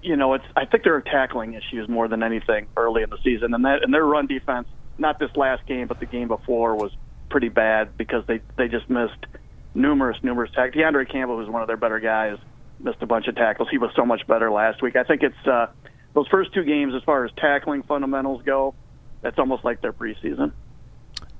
you 0.00 0.14
know, 0.14 0.34
it's. 0.34 0.44
I 0.54 0.64
think 0.64 0.84
there 0.84 0.94
are 0.94 1.02
tackling 1.02 1.54
issues 1.54 1.88
more 1.88 2.06
than 2.06 2.22
anything 2.22 2.68
early 2.76 3.02
in 3.02 3.10
the 3.10 3.18
season, 3.24 3.54
and 3.54 3.64
that 3.64 3.82
and 3.82 3.92
their 3.92 4.04
run 4.04 4.28
defense, 4.28 4.68
not 4.98 5.18
this 5.18 5.34
last 5.34 5.66
game, 5.66 5.88
but 5.88 5.98
the 5.98 6.06
game 6.06 6.28
before, 6.28 6.76
was 6.76 6.92
pretty 7.28 7.48
bad 7.48 7.98
because 7.98 8.24
they 8.28 8.40
they 8.56 8.68
just 8.68 8.88
missed 8.88 9.26
numerous 9.74 10.18
numerous 10.22 10.52
tackles. 10.52 10.76
De'Vondre 10.76 11.10
Campbell 11.10 11.38
was 11.38 11.48
one 11.48 11.60
of 11.60 11.66
their 11.66 11.76
better 11.76 11.98
guys 11.98 12.38
missed 12.84 13.02
a 13.02 13.06
bunch 13.06 13.26
of 13.26 13.34
tackles. 13.34 13.68
He 13.70 13.78
was 13.78 13.90
so 13.96 14.04
much 14.04 14.26
better 14.26 14.50
last 14.50 14.82
week. 14.82 14.96
I 14.96 15.04
think 15.04 15.22
it's 15.22 15.46
uh, 15.46 15.66
those 16.12 16.28
first 16.28 16.52
two 16.52 16.64
games, 16.64 16.94
as 16.94 17.02
far 17.02 17.24
as 17.24 17.32
tackling 17.36 17.82
fundamentals 17.82 18.42
go, 18.42 18.74
that's 19.22 19.38
almost 19.38 19.64
like 19.64 19.80
their 19.80 19.92
preseason. 19.92 20.52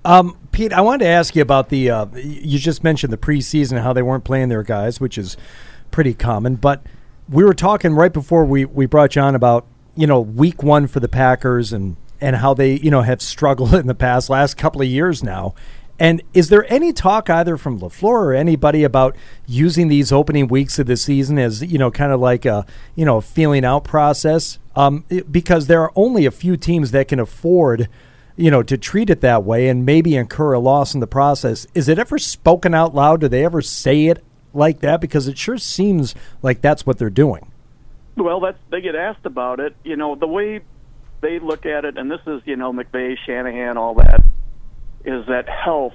Um, 0.04 0.38
Pete, 0.52 0.72
I 0.72 0.80
wanted 0.80 1.04
to 1.04 1.10
ask 1.10 1.34
you 1.36 1.42
about 1.42 1.68
the. 1.68 1.90
Uh, 1.90 2.06
you 2.14 2.58
just 2.58 2.84
mentioned 2.84 3.12
the 3.12 3.18
preseason, 3.18 3.72
and 3.72 3.80
how 3.80 3.92
they 3.92 4.02
weren't 4.02 4.24
playing 4.24 4.48
their 4.48 4.62
guys, 4.62 5.00
which 5.00 5.16
is 5.16 5.36
pretty 5.90 6.12
common. 6.12 6.56
But 6.56 6.82
we 7.28 7.44
were 7.44 7.54
talking 7.54 7.94
right 7.94 8.12
before 8.12 8.44
we, 8.44 8.64
we 8.64 8.86
brought 8.86 9.16
you 9.16 9.22
on 9.22 9.34
about 9.34 9.66
you 9.96 10.06
know 10.06 10.20
week 10.20 10.62
one 10.62 10.86
for 10.86 11.00
the 11.00 11.08
Packers 11.08 11.72
and 11.72 11.96
and 12.20 12.36
how 12.36 12.52
they 12.52 12.74
you 12.74 12.90
know 12.90 13.02
have 13.02 13.22
struggled 13.22 13.74
in 13.74 13.86
the 13.86 13.94
past 13.94 14.28
last 14.28 14.56
couple 14.56 14.82
of 14.82 14.88
years 14.88 15.22
now. 15.22 15.54
And 15.98 16.22
is 16.32 16.48
there 16.48 16.70
any 16.72 16.92
talk 16.92 17.30
either 17.30 17.56
from 17.56 17.78
Lafleur 17.78 18.24
or 18.26 18.34
anybody 18.34 18.82
about 18.82 19.16
using 19.46 19.88
these 19.88 20.10
opening 20.10 20.48
weeks 20.48 20.78
of 20.78 20.86
the 20.86 20.96
season 20.96 21.38
as 21.38 21.62
you 21.62 21.78
know 21.78 21.90
kind 21.90 22.12
of 22.12 22.20
like 22.20 22.44
a 22.44 22.66
you 22.94 23.04
know 23.04 23.20
feeling 23.20 23.64
out 23.64 23.84
process? 23.84 24.58
Um, 24.74 25.04
because 25.30 25.68
there 25.68 25.82
are 25.82 25.92
only 25.94 26.26
a 26.26 26.32
few 26.32 26.56
teams 26.56 26.90
that 26.90 27.08
can 27.08 27.20
afford 27.20 27.88
you 28.36 28.50
know, 28.50 28.62
to 28.62 28.76
treat 28.76 29.10
it 29.10 29.20
that 29.20 29.44
way 29.44 29.68
and 29.68 29.86
maybe 29.86 30.16
incur 30.16 30.52
a 30.52 30.58
loss 30.58 30.94
in 30.94 31.00
the 31.00 31.06
process. 31.06 31.66
Is 31.74 31.88
it 31.88 31.98
ever 31.98 32.18
spoken 32.18 32.74
out 32.74 32.94
loud? 32.94 33.20
Do 33.20 33.28
they 33.28 33.44
ever 33.44 33.62
say 33.62 34.06
it 34.06 34.24
like 34.52 34.80
that? 34.80 35.00
Because 35.00 35.28
it 35.28 35.38
sure 35.38 35.58
seems 35.58 36.14
like 36.42 36.60
that's 36.60 36.84
what 36.84 36.98
they're 36.98 37.10
doing. 37.10 37.50
Well, 38.16 38.40
that's 38.40 38.58
they 38.70 38.80
get 38.80 38.94
asked 38.94 39.26
about 39.26 39.60
it. 39.60 39.74
You 39.84 39.96
know, 39.96 40.14
the 40.14 40.26
way 40.26 40.60
they 41.20 41.38
look 41.38 41.66
at 41.66 41.84
it, 41.84 41.96
and 41.96 42.10
this 42.10 42.20
is 42.26 42.42
you 42.44 42.56
know 42.56 42.72
McVay, 42.72 43.16
Shanahan, 43.24 43.76
all 43.76 43.94
that, 43.94 44.22
is 45.04 45.26
that 45.26 45.48
health 45.48 45.94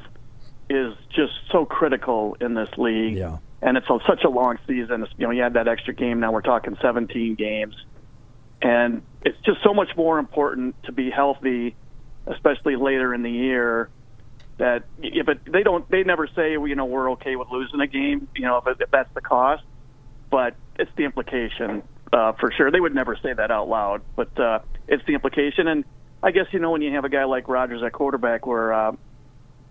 is 0.69 0.93
just 1.09 1.33
so 1.51 1.65
critical 1.65 2.37
in 2.39 2.53
this 2.53 2.69
league. 2.77 3.17
Yeah. 3.17 3.37
and 3.61 3.77
it's 3.77 3.89
a, 3.89 3.99
such 4.07 4.23
a 4.23 4.29
long 4.29 4.57
season. 4.67 5.05
You 5.17 5.27
know, 5.27 5.31
you 5.31 5.41
had 5.41 5.53
that 5.53 5.67
extra 5.67 5.93
game. 5.93 6.19
Now 6.19 6.31
we're 6.31 6.41
talking 6.41 6.77
17 6.81 7.35
games, 7.35 7.75
and 8.61 9.01
it's 9.23 9.39
just 9.45 9.63
so 9.63 9.73
much 9.73 9.89
more 9.97 10.19
important 10.19 10.75
to 10.83 10.91
be 10.91 11.09
healthy, 11.09 11.75
especially 12.27 12.75
later 12.75 13.13
in 13.13 13.23
the 13.23 13.31
year. 13.31 13.89
That 14.57 14.83
if 15.01 15.27
it, 15.29 15.51
they 15.51 15.63
don't, 15.63 15.89
they 15.89 16.03
never 16.03 16.27
say, 16.27 16.51
you 16.51 16.75
know, 16.75 16.85
we're 16.85 17.11
okay 17.11 17.37
with 17.37 17.47
losing 17.49 17.79
a 17.79 17.87
game. 17.87 18.27
You 18.35 18.43
know, 18.43 18.57
if, 18.57 18.67
it, 18.67 18.77
if 18.81 18.91
that's 18.91 19.13
the 19.13 19.21
cost, 19.21 19.63
but 20.29 20.55
it's 20.77 20.91
the 20.97 21.05
implication 21.05 21.81
uh, 22.11 22.33
for 22.33 22.51
sure. 22.51 22.71
They 22.71 22.79
would 22.79 22.95
never 22.95 23.17
say 23.21 23.33
that 23.33 23.51
out 23.51 23.69
loud, 23.69 24.01
but 24.15 24.37
uh, 24.39 24.59
it's 24.87 25.03
the 25.05 25.13
implication. 25.13 25.67
And 25.67 25.85
I 26.21 26.31
guess 26.31 26.47
you 26.51 26.59
know 26.59 26.71
when 26.71 26.81
you 26.81 26.93
have 26.93 27.05
a 27.05 27.09
guy 27.09 27.23
like 27.25 27.47
Rodgers 27.47 27.81
at 27.83 27.93
quarterback, 27.93 28.45
where 28.45 28.73
uh, 28.73 28.91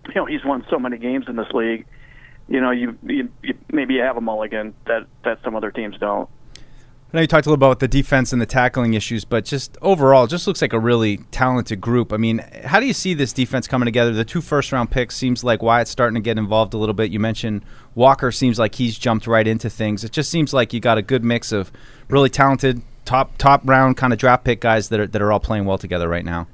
you 0.07 0.15
know 0.15 0.25
he's 0.25 0.43
won 0.43 0.65
so 0.69 0.79
many 0.79 0.97
games 0.97 1.25
in 1.27 1.35
this 1.35 1.51
league, 1.53 1.85
you 2.47 2.59
know 2.59 2.71
you, 2.71 2.97
you, 3.03 3.29
you 3.43 3.53
maybe 3.71 3.95
you 3.95 4.01
have 4.01 4.17
a 4.17 4.21
mulligan 4.21 4.73
that 4.87 5.05
that 5.23 5.39
some 5.43 5.55
other 5.55 5.71
teams 5.71 5.97
don't. 5.99 6.29
I 7.11 7.17
know 7.17 7.21
you 7.21 7.27
talked 7.27 7.47
a 7.47 7.49
little 7.49 7.65
about 7.65 7.79
the 7.79 7.87
defense 7.87 8.31
and 8.33 8.39
the 8.39 8.45
tackling 8.45 8.93
issues, 8.93 9.25
but 9.25 9.43
just 9.43 9.79
overall, 9.81 10.27
just 10.27 10.45
looks 10.45 10.61
like 10.61 10.73
a 10.73 10.79
really 10.79 11.17
talented 11.31 11.81
group. 11.81 12.13
I 12.13 12.17
mean, 12.17 12.45
how 12.63 12.79
do 12.79 12.85
you 12.85 12.93
see 12.93 13.15
this 13.15 13.33
defense 13.33 13.67
coming 13.67 13.85
together? 13.85 14.11
The 14.11 14.23
two 14.23 14.41
first 14.41 14.71
round 14.71 14.91
picks 14.91 15.15
seems 15.15 15.43
like 15.43 15.63
Wyatt's 15.63 15.89
starting 15.89 16.13
to 16.13 16.21
get 16.21 16.37
involved 16.37 16.75
a 16.75 16.77
little 16.77 16.93
bit. 16.93 17.09
You 17.09 17.19
mentioned 17.19 17.65
Walker 17.95 18.31
seems 18.31 18.59
like 18.59 18.75
he's 18.75 18.95
jumped 18.95 19.25
right 19.25 19.47
into 19.47 19.71
things. 19.71 20.03
It 20.03 20.11
just 20.11 20.29
seems 20.29 20.53
like 20.53 20.71
you 20.71 20.79
got 20.79 20.99
a 20.99 21.01
good 21.01 21.23
mix 21.23 21.51
of 21.51 21.71
really 22.09 22.29
talented 22.29 22.83
top 23.09 23.35
top 23.39 23.67
round 23.67 23.97
kind 23.97 24.13
of 24.13 24.19
draft 24.19 24.43
pick 24.43 24.61
guys 24.61 24.89
that 24.89 24.99
are 24.99 25.07
that 25.07 25.21
are 25.21 25.31
all 25.31 25.39
playing 25.39 25.65
well 25.65 25.79
together 25.79 26.07
right 26.07 26.23
now. 26.23 26.47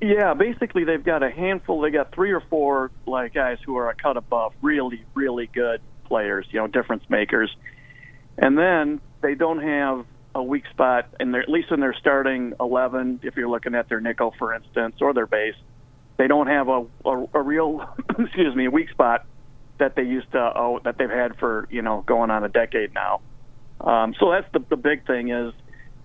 Yeah, 0.00 0.32
basically 0.34 0.84
they've 0.84 1.04
got 1.04 1.22
a 1.22 1.30
handful. 1.30 1.82
They 1.82 1.90
got 1.90 2.12
three 2.14 2.32
or 2.32 2.40
four 2.40 2.90
like 3.06 3.34
guys 3.34 3.58
who 3.64 3.76
are 3.76 3.90
a 3.90 3.94
cut 3.94 4.16
above, 4.16 4.54
really, 4.62 5.04
really 5.14 5.48
good 5.52 5.82
players. 6.04 6.46
You 6.50 6.60
know, 6.60 6.66
difference 6.66 7.04
makers, 7.10 7.54
and 8.38 8.56
then 8.56 9.00
they 9.20 9.34
don't 9.34 9.62
have 9.62 10.06
a 10.34 10.42
weak 10.42 10.64
spot 10.70 11.08
their 11.20 11.42
at 11.42 11.50
least 11.50 11.70
in 11.70 11.80
their 11.80 11.94
starting 11.94 12.54
eleven. 12.58 13.20
If 13.22 13.36
you're 13.36 13.50
looking 13.50 13.74
at 13.74 13.90
their 13.90 14.00
nickel, 14.00 14.34
for 14.38 14.54
instance, 14.54 14.96
or 15.02 15.12
their 15.12 15.26
base, 15.26 15.56
they 16.16 16.26
don't 16.26 16.46
have 16.46 16.68
a 16.68 16.86
a, 17.04 17.26
a 17.34 17.42
real 17.42 17.86
excuse 18.18 18.56
me 18.56 18.64
a 18.64 18.70
weak 18.70 18.88
spot 18.88 19.26
that 19.76 19.94
they 19.94 20.04
used 20.04 20.32
to 20.32 20.52
oh, 20.56 20.80
that 20.84 20.96
they've 20.96 21.10
had 21.10 21.36
for 21.36 21.68
you 21.70 21.82
know 21.82 22.02
going 22.06 22.30
on 22.30 22.44
a 22.44 22.48
decade 22.48 22.94
now. 22.94 23.20
Um, 23.82 24.14
so 24.18 24.30
that's 24.30 24.50
the 24.54 24.64
the 24.70 24.76
big 24.76 25.06
thing 25.06 25.28
is 25.28 25.52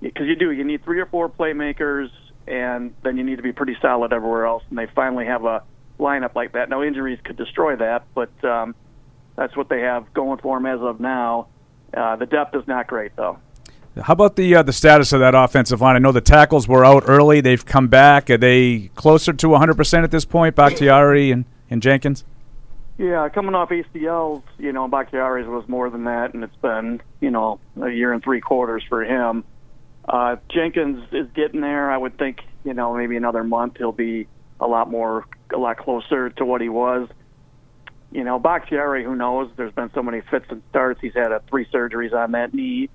because 0.01 0.27
you 0.27 0.35
do 0.35 0.51
you 0.51 0.63
need 0.63 0.83
three 0.83 0.99
or 0.99 1.05
four 1.05 1.29
playmakers 1.29 2.09
and 2.47 2.93
then 3.03 3.17
you 3.17 3.23
need 3.23 3.37
to 3.37 3.43
be 3.43 3.51
pretty 3.51 3.77
solid 3.81 4.13
everywhere 4.13 4.45
else. 4.45 4.63
And 4.69 4.77
they 4.77 4.87
finally 4.87 5.25
have 5.25 5.43
a 5.43 5.63
lineup 5.99 6.35
like 6.35 6.53
that. 6.53 6.69
Now 6.69 6.81
injuries 6.81 7.19
could 7.23 7.35
destroy 7.35 7.75
that, 7.75 8.05
but 8.15 8.31
um, 8.43 8.73
that's 9.35 9.55
what 9.55 9.69
they 9.69 9.81
have 9.81 10.13
going 10.13 10.39
for 10.39 10.57
them 10.57 10.65
as 10.65 10.81
of 10.81 10.99
now. 10.99 11.47
Uh, 11.95 12.15
the 12.15 12.25
depth 12.25 12.55
is 12.55 12.67
not 12.67 12.87
great 12.87 13.15
though. 13.15 13.39
How 14.01 14.13
about 14.13 14.35
the 14.35 14.55
uh, 14.55 14.63
the 14.63 14.73
status 14.73 15.11
of 15.11 15.19
that 15.21 15.33
offensive 15.33 15.81
line? 15.81 15.95
I 15.95 15.99
know 15.99 16.11
the 16.11 16.21
tackles 16.21 16.67
were 16.67 16.85
out 16.85 17.03
early; 17.07 17.41
they've 17.41 17.65
come 17.65 17.87
back. 17.87 18.29
Are 18.29 18.37
they 18.37 18.91
closer 18.95 19.33
to 19.33 19.49
100 19.49 19.75
percent 19.75 20.03
at 20.03 20.11
this 20.11 20.25
point? 20.25 20.55
Bakhtiari 20.55 21.31
and, 21.31 21.45
and 21.69 21.81
Jenkins. 21.81 22.23
Yeah, 22.99 23.29
coming 23.29 23.53
off 23.53 23.69
ACLs, 23.69 24.41
you 24.57 24.71
know, 24.71 24.87
Bakhtiari's 24.87 25.47
was 25.47 25.67
more 25.67 25.89
than 25.89 26.05
that, 26.05 26.33
and 26.33 26.43
it's 26.43 26.55
been 26.57 27.01
you 27.21 27.31
know 27.31 27.59
a 27.81 27.89
year 27.89 28.13
and 28.13 28.23
three 28.23 28.41
quarters 28.41 28.83
for 28.87 29.03
him. 29.03 29.43
Uh, 30.07 30.37
Jenkins 30.49 31.05
is 31.11 31.27
getting 31.35 31.61
there. 31.61 31.91
I 31.91 31.97
would 31.97 32.17
think 32.17 32.39
you 32.63 32.73
know 32.73 32.95
maybe 32.95 33.17
another 33.17 33.43
month 33.43 33.75
he'll 33.77 33.91
be 33.91 34.27
a 34.59 34.67
lot 34.67 34.89
more, 34.89 35.25
a 35.53 35.57
lot 35.57 35.77
closer 35.77 36.29
to 36.31 36.45
what 36.45 36.61
he 36.61 36.69
was. 36.69 37.09
You 38.11 38.23
know, 38.23 38.39
Bakhtiari, 38.39 39.03
who 39.03 39.15
knows? 39.15 39.49
There's 39.57 39.73
been 39.73 39.91
so 39.93 40.01
many 40.01 40.21
fits 40.21 40.45
and 40.49 40.63
starts. 40.69 41.01
He's 41.01 41.13
had 41.13 41.31
uh, 41.31 41.39
three 41.49 41.65
surgeries 41.73 42.13
on 42.13 42.31
that 42.31 42.53
knee 42.53 42.89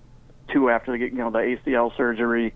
two 0.52 0.70
after 0.70 0.92
the 0.92 1.04
you 1.04 1.10
know 1.12 1.30
the 1.30 1.38
ACL 1.38 1.96
surgery. 1.96 2.54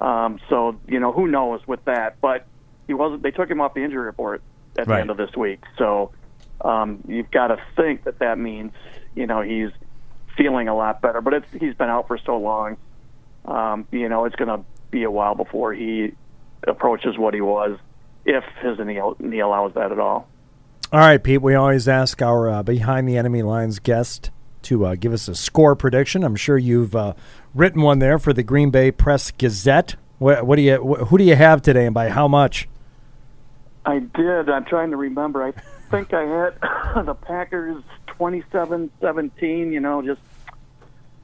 Um, 0.00 0.38
so 0.48 0.78
you 0.86 1.00
know 1.00 1.12
who 1.12 1.26
knows 1.26 1.60
with 1.66 1.84
that, 1.86 2.16
but 2.20 2.46
he 2.86 2.94
wasn't. 2.94 3.22
They 3.22 3.32
took 3.32 3.50
him 3.50 3.60
off 3.60 3.74
the 3.74 3.82
injury 3.82 4.04
report 4.06 4.42
at 4.78 4.86
Right. 4.86 4.96
the 4.96 5.00
end 5.00 5.10
of 5.10 5.16
this 5.16 5.34
week. 5.36 5.60
So 5.76 6.12
um, 6.60 7.02
you've 7.08 7.30
got 7.32 7.48
to 7.48 7.56
think 7.76 8.04
that 8.04 8.20
that 8.20 8.38
means 8.38 8.72
you 9.16 9.26
know 9.26 9.42
he's 9.42 9.70
feeling 10.36 10.68
a 10.68 10.76
lot 10.76 11.00
better. 11.02 11.20
But 11.20 11.34
it's 11.34 11.46
he's 11.58 11.74
been 11.74 11.88
out 11.88 12.06
for 12.06 12.18
so 12.18 12.38
long. 12.38 12.76
Um, 13.48 13.88
you 13.90 14.08
know 14.08 14.26
it's 14.26 14.36
going 14.36 14.48
to 14.48 14.64
be 14.90 15.04
a 15.04 15.10
while 15.10 15.34
before 15.34 15.72
he 15.72 16.12
approaches 16.66 17.16
what 17.16 17.34
he 17.34 17.40
was, 17.40 17.78
if 18.24 18.44
his 18.60 18.78
knee, 18.78 19.00
knee 19.18 19.40
allows 19.40 19.74
that 19.74 19.90
at 19.90 19.98
all. 19.98 20.28
All 20.92 21.00
right, 21.00 21.22
Pete. 21.22 21.42
We 21.42 21.54
always 21.54 21.88
ask 21.88 22.20
our 22.22 22.48
uh, 22.48 22.62
behind 22.62 23.08
the 23.08 23.16
enemy 23.16 23.42
lines 23.42 23.78
guest 23.78 24.30
to 24.62 24.86
uh, 24.86 24.94
give 24.96 25.12
us 25.12 25.28
a 25.28 25.34
score 25.34 25.76
prediction. 25.76 26.24
I'm 26.24 26.36
sure 26.36 26.58
you've 26.58 26.94
uh, 26.94 27.14
written 27.54 27.82
one 27.82 27.98
there 27.98 28.18
for 28.18 28.32
the 28.32 28.42
Green 28.42 28.70
Bay 28.70 28.90
Press 28.90 29.30
Gazette. 29.30 29.96
What, 30.18 30.46
what 30.46 30.56
do 30.56 30.62
you? 30.62 30.76
Wh- 30.76 31.08
who 31.08 31.18
do 31.18 31.24
you 31.24 31.36
have 31.36 31.62
today, 31.62 31.86
and 31.86 31.94
by 31.94 32.08
how 32.10 32.28
much? 32.28 32.68
I 33.84 34.00
did. 34.00 34.50
I'm 34.50 34.64
trying 34.64 34.90
to 34.90 34.96
remember. 34.96 35.42
I 35.42 35.52
think 35.90 36.12
I 36.12 36.22
had 36.22 36.54
the 37.06 37.14
Packers 37.14 37.82
27-17. 38.18 39.72
You 39.72 39.80
know, 39.80 40.02
just 40.02 40.20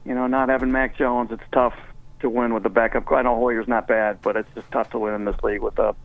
you 0.05 0.13
know, 0.13 0.27
not 0.27 0.49
having 0.49 0.71
Mac 0.71 0.97
Jones, 0.97 1.31
it's 1.31 1.43
tough 1.51 1.73
to 2.21 2.29
win 2.29 2.53
with 2.53 2.63
the 2.63 2.69
backup. 2.69 3.11
I 3.11 3.21
know 3.21 3.35
Hoyer's 3.35 3.67
not 3.67 3.87
bad, 3.87 4.19
but 4.21 4.35
it's 4.35 4.49
just 4.55 4.69
tough 4.71 4.89
to 4.91 4.99
win 4.99 5.13
in 5.13 5.25
this 5.25 5.35
league 5.43 5.61
with 5.61 5.77
a 5.79 5.95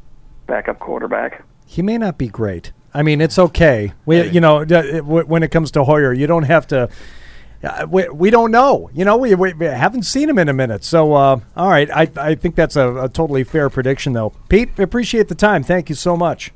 backup 0.46 0.78
quarterback. 0.78 1.44
He 1.66 1.82
may 1.82 1.98
not 1.98 2.18
be 2.18 2.28
great. 2.28 2.72
I 2.92 3.02
mean, 3.02 3.20
it's 3.20 3.38
okay. 3.38 3.92
We, 4.06 4.28
you 4.30 4.40
know, 4.40 4.64
d- 4.64 4.74
it- 4.74 4.92
w- 5.02 5.24
when 5.24 5.42
it 5.44 5.50
comes 5.52 5.70
to 5.72 5.84
Hoyer, 5.84 6.12
you 6.12 6.26
don't 6.26 6.42
have 6.44 6.66
to. 6.68 6.88
Uh, 7.62 7.86
we, 7.88 8.08
we 8.08 8.30
don't 8.30 8.50
know. 8.50 8.90
You 8.92 9.04
know, 9.04 9.16
we, 9.18 9.34
we, 9.34 9.52
we 9.52 9.66
haven't 9.66 10.02
seen 10.04 10.28
him 10.28 10.38
in 10.38 10.48
a 10.48 10.52
minute. 10.52 10.82
So, 10.82 11.12
uh, 11.12 11.40
all 11.56 11.68
right. 11.68 11.90
I, 11.90 12.10
I 12.16 12.34
think 12.34 12.54
that's 12.56 12.74
a, 12.74 13.04
a 13.04 13.08
totally 13.08 13.44
fair 13.44 13.68
prediction, 13.70 14.14
though. 14.14 14.32
Pete, 14.48 14.76
appreciate 14.78 15.28
the 15.28 15.34
time. 15.34 15.62
Thank 15.62 15.88
you 15.90 15.94
so 15.94 16.16
much. 16.16 16.52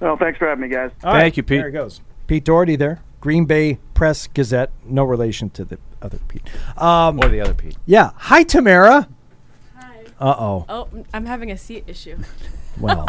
Well, 0.00 0.16
thanks 0.16 0.38
for 0.38 0.48
having 0.48 0.62
me, 0.62 0.74
guys. 0.74 0.90
Thank 1.02 1.36
you, 1.36 1.42
Pete. 1.42 1.60
There 1.60 1.68
it 1.68 1.72
goes. 1.72 2.00
Pete 2.26 2.44
Dougherty 2.44 2.74
there. 2.76 3.02
Green 3.20 3.44
Bay 3.44 3.78
Press 3.92 4.26
Gazette. 4.28 4.70
No 4.84 5.04
relation 5.04 5.50
to 5.50 5.64
the 5.64 5.78
other 6.02 6.18
Pete. 6.28 6.42
Um, 6.76 7.18
or 7.18 7.28
the 7.28 7.40
other 7.40 7.54
Pete. 7.54 7.76
Yeah. 7.86 8.10
Hi, 8.16 8.42
Tamara. 8.42 9.08
Hi. 9.76 10.04
Uh 10.20 10.34
oh. 10.38 10.66
Oh, 10.68 10.88
I'm 11.12 11.26
having 11.26 11.50
a 11.50 11.56
seat 11.56 11.84
issue. 11.86 12.18
Well, 12.78 13.08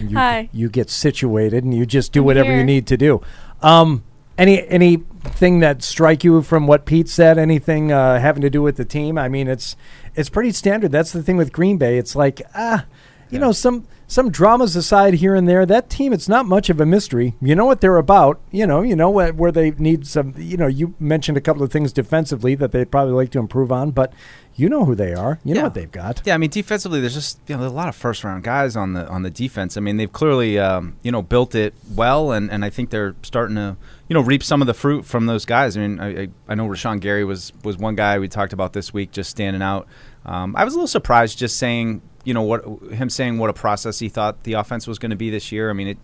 you, 0.00 0.16
Hi. 0.16 0.48
You 0.52 0.68
get 0.68 0.90
situated 0.90 1.62
and 1.62 1.72
you 1.72 1.86
just 1.86 2.12
do 2.12 2.20
I'm 2.20 2.26
whatever 2.26 2.56
you 2.56 2.64
need 2.64 2.88
to 2.88 2.96
do. 2.96 3.20
Um, 3.62 4.02
any 4.36 4.66
anything 4.68 5.60
that 5.60 5.82
strike 5.82 6.24
you 6.24 6.42
from 6.42 6.66
what 6.66 6.84
Pete 6.86 7.08
said? 7.08 7.38
Anything 7.38 7.92
uh, 7.92 8.18
having 8.18 8.42
to 8.42 8.50
do 8.50 8.62
with 8.62 8.76
the 8.76 8.84
team? 8.84 9.18
I 9.18 9.28
mean, 9.28 9.48
it's 9.48 9.76
it's 10.14 10.28
pretty 10.28 10.52
standard. 10.52 10.92
That's 10.92 11.12
the 11.12 11.22
thing 11.22 11.36
with 11.36 11.52
Green 11.52 11.76
Bay. 11.76 11.98
It's 11.98 12.16
like 12.16 12.42
ah, 12.54 12.86
you 13.30 13.38
know, 13.38 13.52
some 13.52 13.86
some 14.08 14.30
dramas 14.30 14.74
aside 14.74 15.14
here 15.14 15.34
and 15.34 15.46
there. 15.46 15.64
That 15.66 15.90
team, 15.90 16.12
it's 16.12 16.28
not 16.28 16.46
much 16.46 16.70
of 16.70 16.80
a 16.80 16.86
mystery. 16.86 17.36
You 17.40 17.54
know 17.54 17.66
what 17.66 17.82
they're 17.82 17.98
about. 17.98 18.40
You 18.50 18.66
know, 18.66 18.80
you 18.80 18.96
know 18.96 19.10
where, 19.10 19.32
where 19.32 19.52
they 19.52 19.70
need 19.72 20.06
some. 20.06 20.34
You 20.36 20.56
know, 20.56 20.66
you 20.66 20.94
mentioned 20.98 21.36
a 21.36 21.42
couple 21.42 21.62
of 21.62 21.70
things 21.70 21.92
defensively 21.92 22.54
that 22.56 22.72
they'd 22.72 22.90
probably 22.90 23.12
like 23.12 23.30
to 23.32 23.38
improve 23.38 23.70
on, 23.70 23.90
but 23.90 24.12
you 24.56 24.68
know 24.68 24.86
who 24.86 24.94
they 24.94 25.14
are. 25.14 25.38
You 25.44 25.54
know 25.54 25.64
what 25.64 25.74
they've 25.74 25.92
got. 25.92 26.22
Yeah, 26.24 26.34
I 26.34 26.38
mean 26.38 26.50
defensively, 26.50 27.00
there's 27.00 27.14
just 27.14 27.38
you 27.46 27.54
know 27.54 27.60
there's 27.60 27.72
a 27.72 27.76
lot 27.76 27.88
of 27.88 27.94
first 27.94 28.24
round 28.24 28.42
guys 28.42 28.76
on 28.76 28.94
the 28.94 29.06
on 29.06 29.22
the 29.22 29.30
defense. 29.30 29.76
I 29.76 29.80
mean 29.80 29.98
they've 29.98 30.12
clearly 30.12 30.58
um, 30.58 30.96
you 31.02 31.12
know 31.12 31.22
built 31.22 31.54
it 31.54 31.74
well, 31.94 32.32
and, 32.32 32.50
and 32.50 32.64
I 32.64 32.70
think 32.70 32.90
they're 32.90 33.14
starting 33.22 33.54
to 33.54 33.76
you 34.08 34.14
know 34.14 34.20
reap 34.20 34.42
some 34.42 34.60
of 34.60 34.66
the 34.66 34.74
fruit 34.74 35.04
from 35.04 35.26
those 35.26 35.44
guys. 35.44 35.76
I 35.76 35.80
mean 35.86 36.00
I, 36.00 36.22
I, 36.22 36.28
I 36.48 36.54
know 36.56 36.66
Rashan 36.66 37.00
Gary 37.00 37.24
was 37.24 37.52
was 37.62 37.76
one 37.76 37.94
guy 37.94 38.18
we 38.18 38.26
talked 38.26 38.52
about 38.52 38.72
this 38.72 38.92
week 38.92 39.12
just 39.12 39.30
standing 39.30 39.62
out. 39.62 39.86
Um, 40.26 40.56
I 40.56 40.64
was 40.64 40.74
a 40.74 40.76
little 40.76 40.88
surprised 40.88 41.38
just 41.38 41.56
saying 41.56 42.02
you 42.24 42.34
know 42.34 42.42
what 42.42 42.64
him 42.92 43.10
saying 43.10 43.38
what 43.38 43.50
a 43.50 43.54
process 43.54 43.98
he 43.98 44.08
thought 44.08 44.42
the 44.44 44.54
offense 44.54 44.86
was 44.86 44.98
going 44.98 45.10
to 45.10 45.16
be 45.16 45.30
this 45.30 45.52
year. 45.52 45.70
I 45.70 45.72
mean 45.72 45.88
it. 45.88 45.98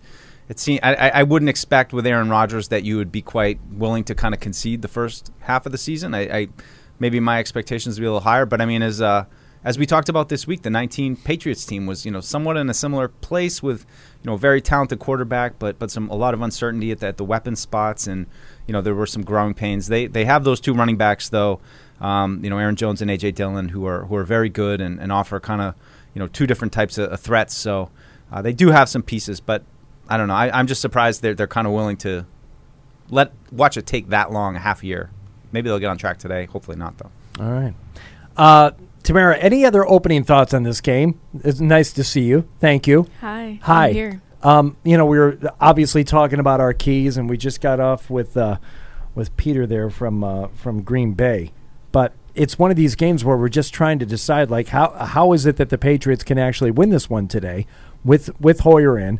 It 0.47 0.59
seemed, 0.59 0.81
I, 0.83 1.09
I 1.09 1.23
wouldn't 1.23 1.49
expect 1.49 1.91
with 1.91 2.05
Aaron 2.05 2.29
Rodgers 2.29 2.67
that 2.67 2.83
you 2.83 2.97
would 2.97 3.11
be 3.11 3.23
quite 3.23 3.59
willing 3.71 4.03
to 4.03 4.13
kind 4.13 4.31
of 4.31 4.39
concede 4.39 4.83
the 4.83 4.87
first 4.87 5.31
half 5.39 5.65
of 5.65 5.71
the 5.71 5.77
season. 5.79 6.13
I, 6.13 6.19
I 6.41 6.47
maybe 6.99 7.19
my 7.19 7.39
expectations 7.39 7.95
would 7.95 8.01
be 8.01 8.05
a 8.05 8.11
little 8.11 8.19
higher, 8.19 8.45
but 8.45 8.61
I 8.61 8.67
mean 8.67 8.83
as 8.83 9.01
uh, 9.01 9.25
as 9.65 9.79
we 9.79 9.87
talked 9.87 10.09
about 10.09 10.29
this 10.29 10.45
week, 10.45 10.61
the 10.61 10.69
19 10.69 11.15
Patriots 11.15 11.65
team 11.65 11.87
was 11.87 12.05
you 12.05 12.11
know 12.11 12.21
somewhat 12.21 12.55
in 12.55 12.69
a 12.69 12.73
similar 12.73 13.07
place 13.07 13.63
with 13.63 13.85
you 14.21 14.27
know 14.27 14.35
a 14.35 14.37
very 14.37 14.61
talented 14.61 14.99
quarterback, 14.99 15.57
but 15.57 15.79
but 15.79 15.89
some 15.89 16.07
a 16.11 16.15
lot 16.15 16.35
of 16.35 16.41
uncertainty 16.41 16.91
at 16.91 16.99
the, 16.99 17.07
at 17.07 17.17
the 17.17 17.25
weapon 17.25 17.55
spots, 17.55 18.05
and 18.05 18.27
you 18.67 18.73
know 18.73 18.81
there 18.81 18.93
were 18.93 19.07
some 19.07 19.23
growing 19.23 19.55
pains. 19.55 19.87
They 19.87 20.05
they 20.05 20.25
have 20.25 20.43
those 20.43 20.61
two 20.61 20.75
running 20.75 20.97
backs 20.97 21.29
though, 21.29 21.59
um, 21.99 22.43
you 22.43 22.49
know 22.51 22.59
Aaron 22.59 22.75
Jones 22.75 23.01
and 23.01 23.09
AJ 23.09 23.33
Dillon, 23.33 23.69
who 23.69 23.87
are 23.87 24.05
who 24.05 24.15
are 24.15 24.23
very 24.23 24.49
good 24.49 24.81
and, 24.81 24.99
and 24.99 25.11
offer 25.11 25.39
kind 25.39 25.61
of 25.61 25.73
you 26.15 26.19
know 26.19 26.27
two 26.27 26.47
different 26.47 26.73
types 26.73 26.97
of, 26.97 27.11
of 27.11 27.19
threats. 27.19 27.53
So 27.53 27.91
uh, 28.31 28.41
they 28.41 28.53
do 28.53 28.71
have 28.71 28.89
some 28.89 29.03
pieces, 29.03 29.39
but 29.39 29.63
I 30.09 30.17
don't 30.17 30.27
know. 30.27 30.33
I, 30.33 30.57
I'm 30.57 30.65
just 30.65 30.81
surprised 30.81 31.21
they're 31.21 31.35
they're 31.35 31.45
kind 31.45 31.67
of 31.67 31.73
willing 31.73 31.97
to 31.97 32.25
let 33.09 33.31
watch 33.51 33.77
it 33.77 33.85
take 33.85 34.09
that 34.09 34.31
long, 34.31 34.55
a 34.55 34.59
half 34.59 34.83
year. 34.83 35.11
Maybe 35.51 35.69
they'll 35.69 35.79
get 35.79 35.89
on 35.89 35.99
track 35.99 36.17
today. 36.17 36.45
Hopefully 36.45 36.77
not 36.77 36.97
though. 36.97 37.11
All 37.39 37.51
right. 37.51 37.73
Uh, 38.35 38.71
Tamara, 39.03 39.37
any 39.37 39.65
other 39.65 39.87
opening 39.87 40.23
thoughts 40.23 40.53
on 40.53 40.63
this 40.63 40.81
game? 40.81 41.19
It's 41.43 41.59
nice 41.59 41.93
to 41.93 42.03
see 42.03 42.23
you. 42.23 42.49
Thank 42.59 42.87
you. 42.87 43.07
Hi, 43.21 43.59
Hi. 43.61 43.87
I'm 43.87 43.93
here. 43.93 44.21
Um, 44.41 44.77
you 44.83 44.97
know, 44.97 45.05
we 45.05 45.19
were 45.19 45.37
obviously 45.59 46.03
talking 46.03 46.39
about 46.39 46.59
our 46.59 46.73
keys, 46.73 47.17
and 47.17 47.29
we 47.29 47.37
just 47.37 47.61
got 47.61 47.79
off 47.79 48.09
with 48.09 48.35
uh, 48.35 48.57
with 49.13 49.35
Peter 49.37 49.65
there 49.67 49.89
from 49.89 50.23
uh, 50.23 50.47
from 50.49 50.81
Green 50.81 51.13
Bay. 51.13 51.51
It's 52.35 52.59
one 52.59 52.69
of 52.69 52.77
these 52.77 52.95
games 52.95 53.23
where 53.23 53.37
we're 53.37 53.49
just 53.49 53.73
trying 53.73 53.99
to 53.99 54.05
decide, 54.05 54.51
like, 54.51 54.67
how 54.67 54.91
how 54.91 55.33
is 55.33 55.45
it 55.45 55.55
that 55.57 55.69
the 55.69 55.77
Patriots 55.77 56.23
can 56.23 56.37
actually 56.37 56.71
win 56.71 56.89
this 56.89 57.09
one 57.09 57.27
today 57.27 57.65
with 58.03 58.39
with 58.41 58.61
Hoyer 58.61 58.99
in? 58.99 59.19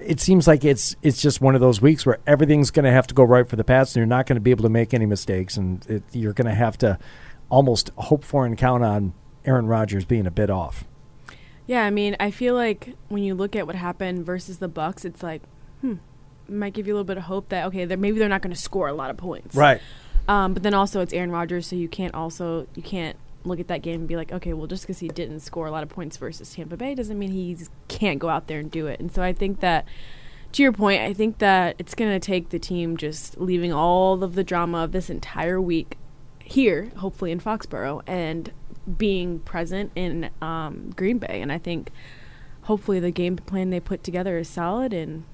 It 0.00 0.20
seems 0.20 0.46
like 0.46 0.64
it's 0.64 0.94
it's 1.02 1.20
just 1.22 1.40
one 1.40 1.54
of 1.54 1.60
those 1.60 1.80
weeks 1.80 2.04
where 2.04 2.18
everything's 2.26 2.70
going 2.70 2.84
to 2.84 2.92
have 2.92 3.06
to 3.06 3.14
go 3.14 3.24
right 3.24 3.48
for 3.48 3.56
the 3.56 3.64
Pats, 3.64 3.92
and 3.92 4.00
you're 4.00 4.06
not 4.06 4.26
going 4.26 4.36
to 4.36 4.40
be 4.40 4.50
able 4.50 4.64
to 4.64 4.68
make 4.68 4.92
any 4.92 5.06
mistakes, 5.06 5.56
and 5.56 5.84
it, 5.88 6.02
you're 6.12 6.34
going 6.34 6.48
to 6.48 6.54
have 6.54 6.76
to 6.78 6.98
almost 7.48 7.90
hope 7.96 8.24
for 8.24 8.44
and 8.44 8.58
count 8.58 8.84
on 8.84 9.14
Aaron 9.44 9.66
Rodgers 9.66 10.04
being 10.04 10.26
a 10.26 10.30
bit 10.30 10.50
off. 10.50 10.84
Yeah, 11.66 11.84
I 11.84 11.90
mean, 11.90 12.16
I 12.20 12.30
feel 12.30 12.54
like 12.54 12.94
when 13.08 13.22
you 13.22 13.34
look 13.34 13.56
at 13.56 13.66
what 13.66 13.74
happened 13.74 14.24
versus 14.24 14.58
the 14.58 14.68
Bucs, 14.68 15.04
it's 15.04 15.22
like, 15.22 15.42
hmm, 15.80 15.94
it 16.48 16.54
might 16.54 16.74
give 16.74 16.86
you 16.86 16.92
a 16.92 16.96
little 16.96 17.04
bit 17.04 17.16
of 17.16 17.24
hope 17.24 17.48
that 17.48 17.66
okay, 17.66 17.84
they're, 17.84 17.96
maybe 17.96 18.18
they're 18.18 18.28
not 18.28 18.42
going 18.42 18.54
to 18.54 18.60
score 18.60 18.88
a 18.88 18.92
lot 18.92 19.10
of 19.10 19.16
points. 19.16 19.56
Right. 19.56 19.80
Um, 20.28 20.54
but 20.54 20.62
then 20.62 20.74
also 20.74 21.00
it's 21.00 21.12
Aaron 21.12 21.30
Rodgers, 21.30 21.66
so 21.66 21.76
you 21.76 21.88
can't 21.88 22.14
also 22.14 22.66
you 22.74 22.82
can't 22.82 23.16
look 23.44 23.60
at 23.60 23.68
that 23.68 23.82
game 23.82 24.00
and 24.00 24.08
be 24.08 24.16
like, 24.16 24.32
okay, 24.32 24.52
well, 24.52 24.66
just 24.66 24.82
because 24.82 24.98
he 24.98 25.08
didn't 25.08 25.40
score 25.40 25.66
a 25.66 25.70
lot 25.70 25.82
of 25.82 25.88
points 25.88 26.16
versus 26.16 26.52
Tampa 26.52 26.76
Bay 26.76 26.94
doesn't 26.94 27.18
mean 27.18 27.30
he 27.30 27.56
can't 27.88 28.18
go 28.18 28.28
out 28.28 28.48
there 28.48 28.58
and 28.58 28.70
do 28.70 28.86
it. 28.86 28.98
And 29.00 29.12
so 29.12 29.22
I 29.22 29.32
think 29.32 29.60
that, 29.60 29.86
to 30.52 30.62
your 30.62 30.72
point, 30.72 31.02
I 31.02 31.12
think 31.12 31.38
that 31.38 31.76
it's 31.78 31.94
going 31.94 32.10
to 32.10 32.18
take 32.18 32.50
the 32.50 32.58
team 32.58 32.96
just 32.96 33.38
leaving 33.38 33.72
all 33.72 34.22
of 34.22 34.34
the 34.34 34.44
drama 34.44 34.78
of 34.78 34.92
this 34.92 35.08
entire 35.08 35.60
week 35.60 35.96
here, 36.40 36.90
hopefully 36.96 37.30
in 37.30 37.40
Foxborough, 37.40 38.02
and 38.06 38.52
being 38.98 39.40
present 39.40 39.92
in 39.94 40.30
um, 40.40 40.92
Green 40.96 41.18
Bay. 41.18 41.40
And 41.40 41.52
I 41.52 41.58
think 41.58 41.90
hopefully 42.62 43.00
the 43.00 43.10
game 43.10 43.36
plan 43.36 43.70
they 43.70 43.80
put 43.80 44.02
together 44.02 44.38
is 44.38 44.48
solid 44.48 44.92
and 44.92 45.24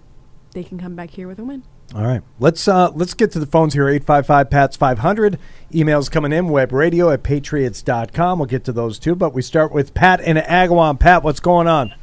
they 0.52 0.64
can 0.64 0.78
come 0.78 0.94
back 0.94 1.11
here 1.11 1.28
with 1.28 1.38
a 1.38 1.44
win. 1.44 1.62
All 1.95 2.03
right, 2.03 2.23
let's 2.38 2.66
uh, 2.68 2.90
let's 2.95 3.12
get 3.12 3.33
to 3.33 3.38
the 3.38 3.45
phones 3.47 3.75
here. 3.75 3.87
Eight 3.88 4.05
five 4.05 4.27
five 4.27 4.49
Pats 4.49 4.77
five 4.77 5.01
hundred. 5.01 5.38
Emails 5.73 6.11
coming 6.11 6.33
in. 6.33 6.49
Web 6.49 6.73
radio 6.73 7.11
at 7.11 7.23
patriots.com. 7.23 8.38
We'll 8.38 8.47
get 8.47 8.64
to 8.64 8.73
those 8.73 8.99
too, 8.99 9.14
but 9.14 9.35
we 9.35 9.42
start 9.42 9.73
with 9.73 9.92
Pat 9.92 10.21
in 10.23 10.38
Agawam. 10.38 10.99
Pat, 10.99 11.23
what's 11.23 11.40
going 11.40 11.66
on? 11.66 11.95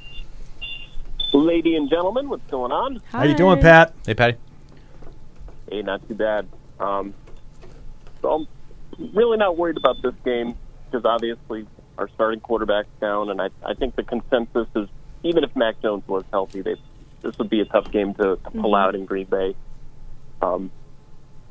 Lady 1.33 1.75
and 1.75 1.89
gentlemen, 1.89 2.29
what's 2.29 2.45
going 2.51 2.71
on? 2.71 3.01
How 3.11 3.23
you 3.23 3.35
doing, 3.35 3.59
Pat? 3.61 3.93
Hey, 4.05 4.13
Patty. 4.13 4.37
Hey, 5.71 5.81
not 5.81 6.07
too 6.07 6.15
bad. 6.15 6.47
Um, 6.79 7.13
so 8.21 8.31
I'm 8.99 9.09
really 9.15 9.37
not 9.37 9.57
worried 9.57 9.77
about 9.77 10.01
this 10.03 10.13
game 10.25 10.55
because 10.85 11.05
obviously 11.05 11.65
our 11.97 12.07
starting 12.09 12.39
quarterback's 12.41 12.89
down, 13.01 13.29
and 13.29 13.41
I, 13.41 13.49
I 13.65 13.73
think 13.73 13.95
the 13.95 14.03
consensus 14.03 14.67
is 14.75 14.87
even 15.23 15.43
if 15.43 15.55
Mac 15.55 15.81
Jones 15.81 16.03
was 16.07 16.23
healthy, 16.31 16.61
they, 16.61 16.75
this 17.21 17.37
would 17.37 17.49
be 17.49 17.59
a 17.59 17.65
tough 17.65 17.91
game 17.91 18.13
to, 18.15 18.35
to 18.37 18.51
pull 18.51 18.71
Mhm. 18.73 18.79
out 18.79 18.95
in 18.95 19.05
Green 19.05 19.25
Bay. 19.27 19.55
Um, 20.41 20.71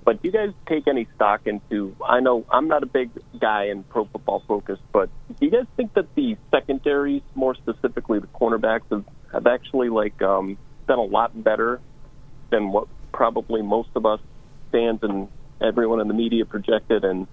but 0.05 0.23
do 0.23 0.29
you 0.29 0.33
guys 0.33 0.55
take 0.67 0.89
any 0.89 1.07
stock 1.17 1.43
into? 1.47 1.95
I 2.03 2.21
know 2.21 2.47
I'm 2.51 2.67
not 2.69 2.83
a 2.83 2.87
big 2.87 3.11
guy 3.39 3.65
in 3.65 3.83
pro 3.85 4.07
football 4.07 4.43
focus, 4.49 4.79
but 4.91 5.11
do 5.39 5.45
you 5.45 5.51
guys 5.51 5.67
think 5.77 5.93
that 5.95 6.15
the 6.15 6.37
secondaries, 6.51 7.21
more 7.35 7.55
specifically 7.55 8.19
the 8.19 8.27
cornerbacks, 8.29 8.89
have, 8.91 9.05
have 9.33 9.47
actually 9.47 9.91
like 9.91 10.23
um, 10.23 10.57
done 10.87 10.99
a 10.99 11.03
lot 11.03 11.45
better 11.45 11.81
than 12.51 12.73
what 12.73 12.89
probably 13.13 13.61
most 13.61 13.91
of 13.95 14.07
us 14.07 14.21
fans 14.73 15.01
and 15.03 15.29
everyone 15.61 16.01
in 16.01 16.09
the 16.09 16.15
media 16.15 16.47
projected? 16.47 17.05
And 17.05 17.27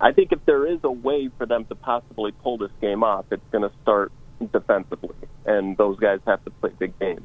I 0.00 0.10
think 0.10 0.32
if 0.32 0.44
there 0.46 0.66
is 0.66 0.80
a 0.82 0.90
way 0.90 1.30
for 1.38 1.46
them 1.46 1.64
to 1.66 1.76
possibly 1.76 2.32
pull 2.32 2.58
this 2.58 2.72
game 2.80 3.04
off, 3.04 3.26
it's 3.30 3.46
going 3.52 3.62
to 3.62 3.72
start 3.82 4.10
defensively, 4.52 5.14
and 5.44 5.76
those 5.76 5.98
guys 6.00 6.18
have 6.26 6.42
to 6.44 6.50
play 6.50 6.70
big 6.78 6.98
games. 6.98 7.22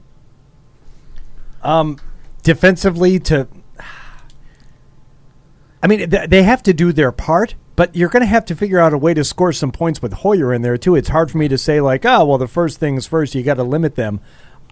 Um, 1.63 1.97
defensively, 2.45 3.19
to 3.19 3.49
I 5.83 5.87
mean, 5.87 6.09
they 6.09 6.43
have 6.43 6.63
to 6.63 6.73
do 6.73 6.91
their 6.93 7.11
part, 7.11 7.53
but 7.75 7.95
you're 7.95 8.09
going 8.09 8.21
to 8.21 8.27
have 8.27 8.45
to 8.45 8.55
figure 8.55 8.79
out 8.79 8.93
a 8.93 8.97
way 8.97 9.13
to 9.13 9.23
score 9.23 9.51
some 9.51 9.71
points 9.71 10.01
with 10.01 10.13
Hoyer 10.13 10.51
in 10.53 10.61
there 10.63 10.77
too. 10.77 10.95
It's 10.95 11.09
hard 11.09 11.29
for 11.29 11.37
me 11.37 11.47
to 11.47 11.59
say 11.59 11.79
like, 11.79 12.05
oh, 12.05 12.25
well, 12.25 12.37
the 12.37 12.47
first 12.47 12.79
things 12.79 13.05
first. 13.05 13.35
You 13.35 13.43
got 13.43 13.55
to 13.55 13.63
limit 13.63 13.95
them. 13.95 14.19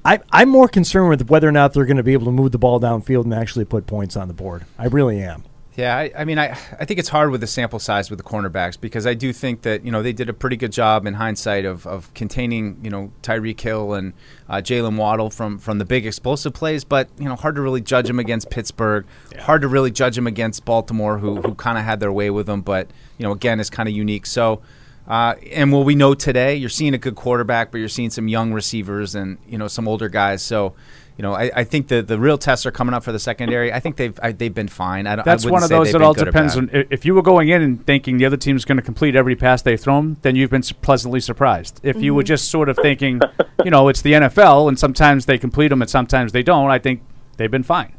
I, 0.03 0.21
I'm 0.31 0.49
more 0.49 0.67
concerned 0.67 1.09
with 1.09 1.29
whether 1.29 1.47
or 1.47 1.51
not 1.51 1.73
they're 1.73 1.85
going 1.85 1.97
to 1.97 2.03
be 2.03 2.13
able 2.13 2.25
to 2.25 2.31
move 2.31 2.51
the 2.51 2.57
ball 2.57 2.79
downfield 2.79 3.25
and 3.25 3.33
actually 3.33 3.65
put 3.65 3.85
points 3.85 4.17
on 4.17 4.27
the 4.27 4.33
board. 4.33 4.65
I 4.77 4.87
really 4.87 5.21
am. 5.21 5.43
Yeah, 5.75 5.97
I, 5.97 6.11
I 6.19 6.25
mean, 6.25 6.37
I, 6.37 6.49
I 6.79 6.85
think 6.85 6.99
it's 6.99 7.09
hard 7.09 7.31
with 7.31 7.41
the 7.41 7.47
sample 7.47 7.79
size 7.79 8.11
with 8.11 8.19
the 8.19 8.23
cornerbacks 8.23 8.79
because 8.79 9.07
I 9.07 9.15
do 9.15 9.33
think 9.33 9.63
that 9.63 9.83
you 9.83 9.91
know 9.91 10.03
they 10.03 10.13
did 10.13 10.29
a 10.29 10.33
pretty 10.33 10.55
good 10.55 10.71
job 10.71 11.07
in 11.07 11.15
hindsight 11.15 11.65
of, 11.65 11.87
of 11.87 12.13
containing 12.13 12.77
you 12.83 12.91
know 12.91 13.11
Tyreek 13.23 13.59
Hill 13.59 13.93
and 13.93 14.13
uh, 14.47 14.57
Jaylen 14.57 14.97
Waddle 14.97 15.31
from 15.31 15.57
from 15.57 15.79
the 15.79 15.85
big 15.85 16.05
explosive 16.05 16.53
plays, 16.53 16.83
but 16.83 17.09
you 17.17 17.25
know 17.25 17.35
hard 17.35 17.55
to 17.55 17.61
really 17.61 17.81
judge 17.81 18.07
them 18.07 18.19
against 18.19 18.51
Pittsburgh. 18.51 19.05
Hard 19.39 19.63
to 19.63 19.67
really 19.67 19.89
judge 19.89 20.15
them 20.15 20.27
against 20.27 20.63
Baltimore, 20.63 21.17
who 21.17 21.41
who 21.41 21.55
kind 21.55 21.79
of 21.79 21.83
had 21.83 21.99
their 21.99 22.11
way 22.11 22.29
with 22.29 22.45
them, 22.45 22.61
but 22.61 22.91
you 23.17 23.23
know 23.23 23.31
again 23.31 23.59
is 23.59 23.69
kind 23.69 23.89
of 23.89 23.95
unique. 23.95 24.25
So. 24.25 24.61
Uh, 25.05 25.35
and 25.51 25.73
what 25.73 25.85
we 25.85 25.95
know 25.95 26.13
today, 26.13 26.55
you're 26.55 26.69
seeing 26.69 26.93
a 26.93 26.97
good 26.97 27.15
quarterback, 27.15 27.71
but 27.71 27.77
you're 27.77 27.89
seeing 27.89 28.09
some 28.09 28.29
young 28.29 28.53
receivers 28.53 29.15
and 29.15 29.37
you 29.49 29.57
know 29.57 29.67
some 29.67 29.85
older 29.85 30.07
guys. 30.07 30.41
So, 30.41 30.75
you 31.17 31.21
know, 31.21 31.33
I, 31.33 31.51
I 31.55 31.63
think 31.63 31.89
the 31.89 32.01
the 32.01 32.17
real 32.19 32.37
tests 32.37 32.65
are 32.65 32.71
coming 32.71 32.93
up 32.95 33.03
for 33.03 33.11
the 33.11 33.19
secondary. 33.19 33.71
I 33.71 33.79
think 33.79 33.97
they've 33.97 34.19
I, 34.23 34.31
they've 34.31 34.53
been 34.53 34.67
fine. 34.67 35.05
I 35.05 35.15
don't, 35.15 35.25
That's 35.25 35.45
I 35.45 35.49
one 35.51 35.61
of 35.63 35.69
those 35.69 35.91
that 35.91 36.01
all 36.01 36.13
depends 36.13 36.57
on 36.57 36.69
if 36.73 37.05
you 37.05 37.13
were 37.13 37.21
going 37.21 37.49
in 37.49 37.61
and 37.61 37.85
thinking 37.85 38.17
the 38.17 38.25
other 38.25 38.37
team's 38.37 38.65
going 38.65 38.77
to 38.77 38.81
complete 38.81 39.15
every 39.15 39.35
pass 39.35 39.61
they 39.61 39.77
throw 39.77 39.99
'em, 39.99 40.17
then 40.23 40.35
you've 40.35 40.49
been 40.49 40.63
pleasantly 40.81 41.19
surprised. 41.19 41.79
If 41.83 42.01
you 42.01 42.15
were 42.15 42.23
Mhm. 42.23 42.27
just 42.27 42.49
sort 42.49 42.67
of 42.67 42.77
thinking, 42.77 43.21
you 43.63 43.69
know, 43.71 43.89
it's 43.89 44.01
the 44.01 44.13
NFL 44.13 44.67
and 44.67 44.79
sometimes 44.79 45.25
they 45.27 45.37
complete 45.37 45.67
them 45.67 45.81
and 45.81 45.89
sometimes 45.89 46.31
they 46.31 46.41
don't, 46.43 46.71
I 46.71 46.79
think 46.79 47.01
they've 47.37 47.51
been 47.51 47.63
fine. 47.63 47.93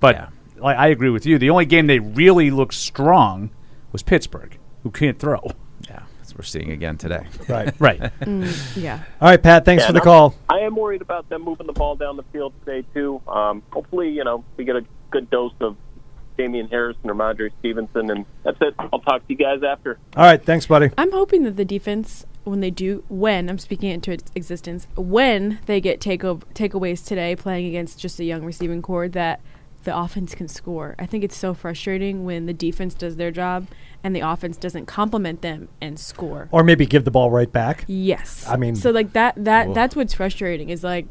But 0.00 0.30
I, 0.62 0.74
I 0.74 0.86
agree 0.88 1.10
with 1.10 1.24
you. 1.24 1.38
The 1.38 1.50
only 1.50 1.66
game 1.66 1.86
they 1.86 2.00
really 2.00 2.50
looked 2.50 2.74
strong 2.74 3.50
was 3.92 4.02
Pittsburgh, 4.02 4.58
who 4.82 4.90
can't 4.90 5.18
throw. 5.18 5.40
Yeah, 6.36 6.42
that's 6.44 6.54
what 6.54 6.60
we're 6.60 6.60
seeing 6.60 6.72
again 6.72 6.96
today. 6.98 7.26
Right, 7.48 7.74
right. 7.80 8.00
Mm, 8.20 8.76
yeah. 8.76 9.02
All 9.20 9.28
right, 9.30 9.42
Pat. 9.42 9.64
Thanks 9.64 9.82
Yeah, 9.84 9.88
for 9.88 9.92
the 9.92 10.00
call. 10.00 10.34
I'm- 10.48 10.56
I 10.56 10.60
am 10.66 10.74
worried 10.76 11.02
about 11.02 11.28
them 11.28 11.42
moving 11.42 11.66
the 11.66 11.72
ball 11.72 11.96
down 11.96 12.16
the 12.16 12.22
field 12.32 12.52
today 12.64 12.84
too. 12.94 13.20
Um, 13.28 13.62
hopefully, 13.70 14.08
you 14.10 14.24
know, 14.24 14.44
we 14.56 14.64
get 14.64 14.74
a 14.76 14.84
good 15.10 15.28
dose 15.30 15.52
of 15.60 15.76
Damian 16.36 16.68
Harrison 16.68 17.08
or 17.10 17.14
Madre 17.14 17.50
Stevenson, 17.60 18.10
and 18.10 18.24
that's 18.42 18.58
it. 18.60 18.74
I'll 18.78 19.00
talk 19.00 19.26
to 19.26 19.32
you 19.32 19.36
guys 19.36 19.62
after. 19.62 19.98
All 20.16 20.24
right, 20.24 20.42
thanks, 20.44 20.66
buddy. 20.66 20.90
I'm 20.98 21.12
hoping 21.12 21.44
that 21.44 21.56
the 21.56 21.64
defense, 21.64 22.26
when 22.44 22.60
they 22.60 22.70
do, 22.70 23.04
when 23.08 23.48
I'm 23.48 23.58
speaking 23.58 23.90
into 23.90 24.10
its 24.12 24.30
existence, 24.34 24.86
when 24.96 25.58
they 25.66 25.80
get 25.80 26.00
take 26.00 26.24
over, 26.24 26.44
takeaways 26.54 27.04
today, 27.06 27.36
playing 27.36 27.66
against 27.66 27.98
just 27.98 28.18
a 28.20 28.24
young 28.24 28.44
receiving 28.44 28.82
corps, 28.82 29.08
that 29.08 29.40
the 29.86 29.96
offense 29.96 30.34
can 30.34 30.48
score. 30.48 30.94
I 30.98 31.06
think 31.06 31.24
it's 31.24 31.36
so 31.36 31.54
frustrating 31.54 32.26
when 32.26 32.44
the 32.44 32.52
defense 32.52 32.92
does 32.92 33.16
their 33.16 33.30
job 33.30 33.66
and 34.04 34.14
the 34.14 34.20
offense 34.20 34.58
doesn't 34.58 34.84
compliment 34.86 35.40
them 35.40 35.68
and 35.80 35.98
score. 35.98 36.48
Or 36.50 36.62
maybe 36.62 36.84
give 36.84 37.04
the 37.04 37.10
ball 37.10 37.30
right 37.30 37.50
back. 37.50 37.84
Yes. 37.86 38.44
I 38.46 38.56
mean, 38.56 38.76
so 38.76 38.90
like 38.90 39.14
that 39.14 39.42
that 39.44 39.68
Ugh. 39.68 39.74
that's 39.74 39.96
what's 39.96 40.12
frustrating 40.12 40.68
is 40.68 40.84
like 40.84 41.06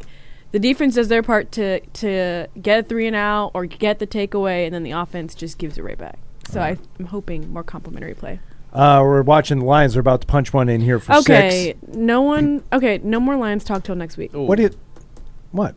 the 0.52 0.60
defense 0.60 0.96
does 0.96 1.08
their 1.08 1.24
part 1.24 1.52
to 1.54 1.80
to 1.80 2.48
get 2.62 2.80
a 2.80 2.84
three 2.84 3.08
and 3.08 3.16
out 3.16 3.52
or 3.56 3.66
get 3.66 4.00
the 4.00 4.08
takeaway, 4.08 4.66
and 4.66 4.74
then 4.74 4.84
the 4.84 4.92
offense 4.92 5.34
just 5.34 5.58
gives 5.58 5.78
it 5.78 5.84
right 5.84 5.98
back. 5.98 6.20
So 6.50 6.62
I, 6.62 6.78
I'm 7.00 7.08
hoping 7.08 7.52
more 7.52 7.64
complimentary 7.64 8.14
play. 8.14 8.40
Uh, 8.72 9.00
we're 9.02 9.22
watching 9.24 9.60
the 9.60 9.66
Lions. 9.66 9.94
They're 9.94 10.02
about 10.02 10.22
to 10.22 10.28
punch 10.28 10.54
one 10.54 10.70
in 10.70 10.82
here 10.82 11.00
for 11.00 11.14
Okay, 11.16 11.76
six. 11.82 11.96
no 11.96 12.22
one. 12.22 12.64
Okay, 12.72 13.00
no 13.04 13.20
more 13.20 13.36
Lions 13.36 13.64
talk 13.64 13.84
till 13.84 13.96
next 13.96 14.18
week. 14.18 14.32
What 14.34 14.58
do 14.58 14.64
you? 14.64 14.70
What? 15.52 15.76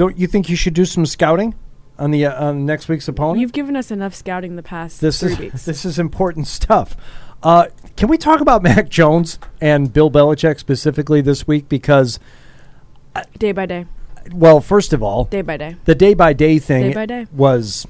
Uh, 0.00 0.06
Don't 0.06 0.18
you 0.18 0.26
think 0.26 0.48
you 0.48 0.56
should 0.56 0.74
do 0.74 0.84
some 0.84 1.04
scouting 1.06 1.54
on 1.98 2.10
the 2.10 2.24
uh, 2.26 2.46
on 2.48 2.64
next 2.66 2.88
week's 2.88 3.06
opponent? 3.08 3.40
You've 3.40 3.52
given 3.52 3.76
us 3.76 3.90
enough 3.90 4.14
scouting 4.14 4.56
the 4.56 4.62
past 4.62 5.00
this 5.00 5.20
three 5.20 5.32
is 5.32 5.38
weeks. 5.38 5.64
this 5.64 5.84
is 5.84 5.98
important 5.98 6.46
stuff. 6.46 6.96
Uh, 7.42 7.66
can 7.96 8.08
we 8.08 8.16
talk 8.18 8.40
about 8.40 8.62
Mac 8.70 8.88
Jones 8.88 9.38
and 9.60 9.92
Bill 9.92 10.10
Belichick 10.10 10.58
specifically 10.58 11.20
this 11.20 11.46
week? 11.46 11.68
Because, 11.68 12.18
Day 13.38 13.52
by 13.52 13.66
day. 13.66 13.86
well, 14.32 14.60
first 14.60 14.92
of 14.92 15.02
all, 15.02 15.24
Day 15.24 15.42
by 15.42 15.56
day. 15.56 15.76
the 15.84 15.94
day 15.94 16.14
by 16.14 16.32
day 16.32 16.58
thing 16.58 16.88
Day 16.88 16.94
by 16.94 17.06
day. 17.06 17.26
was. 17.32 17.86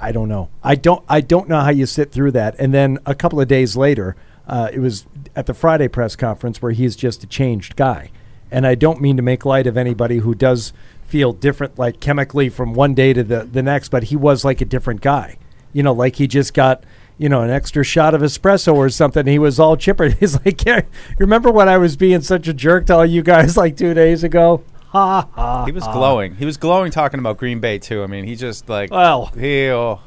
I 0.00 0.12
don't 0.12 0.28
know. 0.28 0.50
I 0.62 0.74
don't. 0.74 1.02
I 1.08 1.20
don't 1.20 1.48
know 1.48 1.60
how 1.60 1.70
you 1.70 1.86
sit 1.86 2.12
through 2.12 2.32
that. 2.32 2.58
And 2.58 2.74
then 2.74 2.98
a 3.06 3.14
couple 3.14 3.40
of 3.40 3.48
days 3.48 3.76
later, 3.76 4.16
uh, 4.46 4.68
it 4.72 4.80
was 4.80 5.06
at 5.36 5.46
the 5.46 5.54
Friday 5.54 5.88
press 5.88 6.14
conference 6.16 6.60
where 6.60 6.72
he's 6.72 6.96
just 6.96 7.22
a 7.24 7.26
changed 7.26 7.76
guy. 7.76 8.10
And 8.50 8.66
I 8.66 8.74
don't 8.74 9.00
mean 9.00 9.16
to 9.16 9.22
make 9.22 9.44
light 9.46 9.66
of 9.66 9.76
anybody 9.76 10.18
who 10.18 10.34
does 10.34 10.72
feel 11.06 11.32
different, 11.32 11.78
like 11.78 12.00
chemically 12.00 12.48
from 12.48 12.74
one 12.74 12.94
day 12.94 13.12
to 13.12 13.22
the 13.22 13.44
the 13.44 13.62
next. 13.62 13.88
But 13.90 14.04
he 14.04 14.16
was 14.16 14.44
like 14.44 14.60
a 14.60 14.64
different 14.64 15.00
guy. 15.00 15.36
You 15.72 15.82
know, 15.82 15.92
like 15.92 16.16
he 16.16 16.26
just 16.26 16.54
got 16.54 16.84
you 17.18 17.28
know 17.28 17.42
an 17.42 17.50
extra 17.50 17.84
shot 17.84 18.14
of 18.14 18.22
espresso 18.22 18.74
or 18.74 18.88
something. 18.88 19.26
He 19.26 19.38
was 19.38 19.58
all 19.60 19.76
chipper. 19.76 20.08
He's 20.20 20.42
like, 20.44 20.64
yeah, 20.64 20.82
remember 21.18 21.50
when 21.50 21.68
I 21.68 21.78
was 21.78 21.96
being 21.96 22.20
such 22.22 22.48
a 22.48 22.54
jerk 22.54 22.86
to 22.86 22.96
all 22.96 23.06
you 23.06 23.22
guys 23.22 23.56
like 23.56 23.76
two 23.76 23.94
days 23.94 24.24
ago? 24.24 24.62
Ha 24.88 25.28
ha. 25.34 25.64
He 25.64 25.72
was 25.72 25.84
ha. 25.84 25.92
glowing. 25.92 26.36
He 26.36 26.44
was 26.44 26.56
glowing 26.56 26.92
talking 26.92 27.18
about 27.18 27.36
Green 27.36 27.58
Bay 27.58 27.78
too. 27.78 28.04
I 28.04 28.06
mean, 28.06 28.24
he 28.24 28.36
just 28.36 28.68
like 28.68 28.92
Well. 28.92 29.26
he 29.36 29.68
oh, 29.70 29.98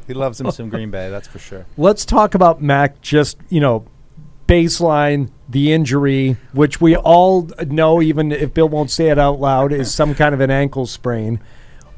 he 0.08 0.14
loves 0.14 0.40
him 0.40 0.50
some 0.50 0.68
Green 0.68 0.90
Bay. 0.90 1.10
That's 1.10 1.28
for 1.28 1.38
sure. 1.38 1.64
Let's 1.76 2.04
talk 2.04 2.34
about 2.34 2.60
Mac. 2.60 3.00
Just 3.02 3.38
you 3.50 3.60
know, 3.60 3.84
baseline 4.48 5.30
the 5.48 5.72
injury, 5.72 6.36
which 6.52 6.80
we 6.80 6.96
all 6.96 7.48
know, 7.66 8.02
even 8.02 8.32
if 8.32 8.52
Bill 8.52 8.68
won't 8.68 8.90
say 8.90 9.08
it 9.10 9.18
out 9.18 9.38
loud, 9.38 9.72
is 9.72 9.94
some 9.94 10.14
kind 10.14 10.34
of 10.34 10.40
an 10.40 10.50
ankle 10.50 10.86
sprain. 10.86 11.38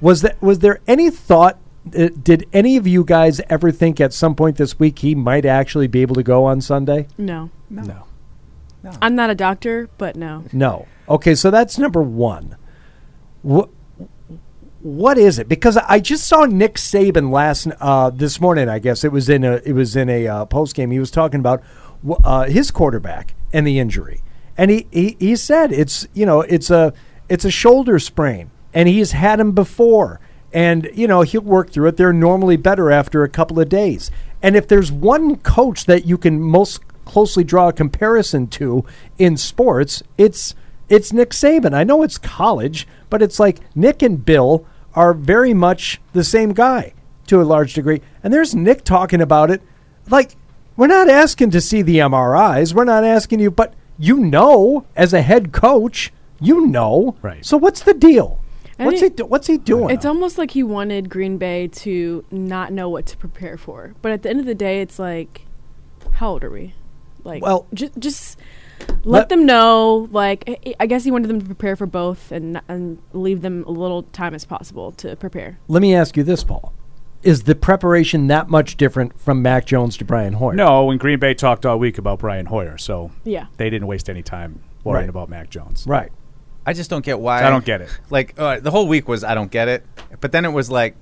Was 0.00 0.22
that? 0.22 0.40
Was 0.42 0.58
there 0.58 0.80
any 0.86 1.08
thought? 1.10 1.58
Uh, 1.96 2.08
did 2.22 2.46
any 2.52 2.76
of 2.76 2.86
you 2.86 3.04
guys 3.04 3.40
ever 3.48 3.70
think 3.70 4.00
at 4.00 4.12
some 4.12 4.34
point 4.34 4.56
this 4.56 4.78
week 4.78 4.98
he 4.98 5.14
might 5.14 5.46
actually 5.46 5.86
be 5.86 6.02
able 6.02 6.14
to 6.14 6.22
go 6.22 6.44
on 6.44 6.60
Sunday? 6.60 7.08
No. 7.16 7.50
No. 7.70 7.82
no. 7.82 8.92
I'm 9.00 9.14
not 9.14 9.30
a 9.30 9.34
doctor, 9.34 9.88
but 9.96 10.16
no. 10.16 10.44
No. 10.52 10.86
Okay, 11.08 11.34
so 11.34 11.50
that's 11.50 11.78
number 11.78 12.02
one. 12.02 12.56
What 13.42 13.70
what 14.82 15.18
is 15.18 15.38
it? 15.38 15.48
Because 15.48 15.76
I 15.76 16.00
just 16.00 16.26
saw 16.26 16.44
Nick 16.46 16.74
Saban 16.74 17.30
last 17.30 17.68
uh, 17.80 18.10
this 18.10 18.40
morning. 18.40 18.68
I 18.68 18.78
guess 18.78 19.04
it 19.04 19.12
was 19.12 19.28
in 19.28 19.44
a 19.44 19.60
it 19.64 19.72
was 19.72 19.96
in 19.96 20.08
a 20.08 20.26
uh, 20.26 20.44
post 20.46 20.74
game. 20.74 20.90
He 20.90 20.98
was 20.98 21.10
talking 21.10 21.40
about 21.40 21.62
wh- 21.62 21.89
uh, 22.24 22.44
his 22.46 22.70
quarterback 22.70 23.34
and 23.52 23.66
the 23.66 23.78
injury, 23.78 24.22
and 24.56 24.70
he, 24.70 24.86
he 24.90 25.16
he 25.18 25.36
said 25.36 25.72
it's 25.72 26.06
you 26.14 26.26
know 26.26 26.40
it's 26.42 26.70
a 26.70 26.92
it's 27.28 27.44
a 27.44 27.50
shoulder 27.50 27.98
sprain, 27.98 28.50
and 28.72 28.88
he's 28.88 29.12
had 29.12 29.40
him 29.40 29.52
before, 29.52 30.20
and 30.52 30.90
you 30.94 31.06
know 31.06 31.22
he'll 31.22 31.42
work 31.42 31.70
through 31.70 31.88
it. 31.88 31.96
They're 31.96 32.12
normally 32.12 32.56
better 32.56 32.90
after 32.90 33.22
a 33.22 33.28
couple 33.28 33.60
of 33.60 33.68
days. 33.68 34.10
And 34.42 34.56
if 34.56 34.66
there's 34.66 34.90
one 34.90 35.36
coach 35.36 35.84
that 35.84 36.06
you 36.06 36.16
can 36.16 36.40
most 36.40 36.80
closely 37.04 37.44
draw 37.44 37.68
a 37.68 37.72
comparison 37.72 38.46
to 38.48 38.84
in 39.18 39.36
sports, 39.36 40.02
it's 40.16 40.54
it's 40.88 41.12
Nick 41.12 41.30
Saban. 41.30 41.74
I 41.74 41.84
know 41.84 42.02
it's 42.02 42.18
college, 42.18 42.86
but 43.10 43.22
it's 43.22 43.38
like 43.38 43.60
Nick 43.76 44.02
and 44.02 44.24
Bill 44.24 44.66
are 44.94 45.14
very 45.14 45.54
much 45.54 46.00
the 46.12 46.24
same 46.24 46.52
guy 46.52 46.94
to 47.28 47.40
a 47.40 47.44
large 47.44 47.74
degree. 47.74 48.02
And 48.24 48.34
there's 48.34 48.56
Nick 48.56 48.82
talking 48.82 49.20
about 49.20 49.52
it. 49.52 49.62
Like, 50.08 50.34
we're 50.80 50.86
not 50.86 51.10
asking 51.10 51.50
to 51.50 51.60
see 51.60 51.82
the 51.82 51.98
MRIs. 51.98 52.72
We're 52.72 52.84
not 52.84 53.04
asking 53.04 53.40
you, 53.40 53.50
but 53.50 53.74
you 53.98 54.16
know, 54.18 54.86
as 54.96 55.12
a 55.12 55.20
head 55.20 55.52
coach, 55.52 56.10
you 56.40 56.66
know. 56.66 57.16
Right. 57.20 57.44
So 57.44 57.58
what's 57.58 57.82
the 57.82 57.92
deal? 57.92 58.40
I 58.78 58.86
What's 58.86 59.02
he, 59.02 59.10
do- 59.10 59.26
what's 59.26 59.46
he 59.46 59.58
doing? 59.58 59.94
It's 59.94 60.06
almost 60.06 60.38
like 60.38 60.52
he 60.52 60.62
wanted 60.62 61.10
Green 61.10 61.36
Bay 61.36 61.68
to 61.68 62.24
not 62.30 62.72
know 62.72 62.88
what 62.88 63.04
to 63.06 63.16
prepare 63.18 63.58
for. 63.58 63.94
But 64.00 64.12
at 64.12 64.22
the 64.22 64.30
end 64.30 64.40
of 64.40 64.46
the 64.46 64.54
day, 64.54 64.80
it's 64.80 64.98
like, 64.98 65.42
how 66.12 66.30
old 66.30 66.42
are 66.44 66.50
we? 66.50 66.72
Like, 67.24 67.42
Well- 67.42 67.66
ju- 67.74 67.90
just 67.98 68.38
let, 69.04 69.04
Let- 69.04 69.28
them 69.28 69.44
know. 69.44 70.08
Like, 70.10 70.44
I- 70.48 70.74
I 70.80 70.86
guess 70.86 71.04
he 71.04 71.10
wanted 71.10 71.28
them 71.28 71.40
to 71.40 71.44
prepare 71.46 71.76
for 71.76 71.84
both 71.84 72.32
and 72.32 72.62
and 72.68 72.96
leave 73.12 73.42
them 73.42 73.64
a 73.66 73.70
little 73.70 74.04
time 74.04 74.32
as 74.34 74.46
possible 74.46 74.92
to 74.92 75.14
prepare. 75.16 75.58
Let 75.68 75.82
me 75.82 75.94
ask 75.94 76.16
you 76.16 76.22
this, 76.24 76.42
Paul. 76.42 76.72
Is 77.22 77.42
the 77.42 77.54
preparation 77.54 78.28
that 78.28 78.48
much 78.48 78.76
different 78.76 79.18
from 79.18 79.42
Mac 79.42 79.66
Jones 79.66 79.96
to 79.98 80.04
Brian 80.04 80.34
Hoyer? 80.34 80.54
No, 80.54 80.90
and 80.90 80.98
Green 80.98 81.18
Bay 81.18 81.34
talked 81.34 81.66
all 81.66 81.78
week 81.78 81.98
about 81.98 82.18
Brian 82.20 82.46
Hoyer, 82.46 82.78
so 82.78 83.10
Yeah. 83.24 83.46
they 83.58 83.68
didn't 83.68 83.88
waste 83.88 84.08
any 84.08 84.22
time 84.22 84.60
worrying 84.84 85.02
Right. 85.02 85.10
about 85.10 85.28
Mac 85.28 85.50
Jones. 85.50 85.84
Right. 85.86 86.10
I 86.64 86.72
just 86.72 86.88
don't 86.88 87.04
get 87.04 87.20
why. 87.20 87.44
I 87.44 87.50
don't 87.50 87.64
get 87.64 87.80
it. 87.82 87.88
Like 88.10 88.34
uh, 88.38 88.60
the 88.60 88.70
whole 88.70 88.86
week 88.88 89.06
was 89.08 89.22
I 89.24 89.34
don't 89.34 89.50
get 89.50 89.68
it, 89.68 89.84
but 90.20 90.32
then 90.32 90.44
it 90.44 90.52
was 90.52 90.70
like 90.70 90.94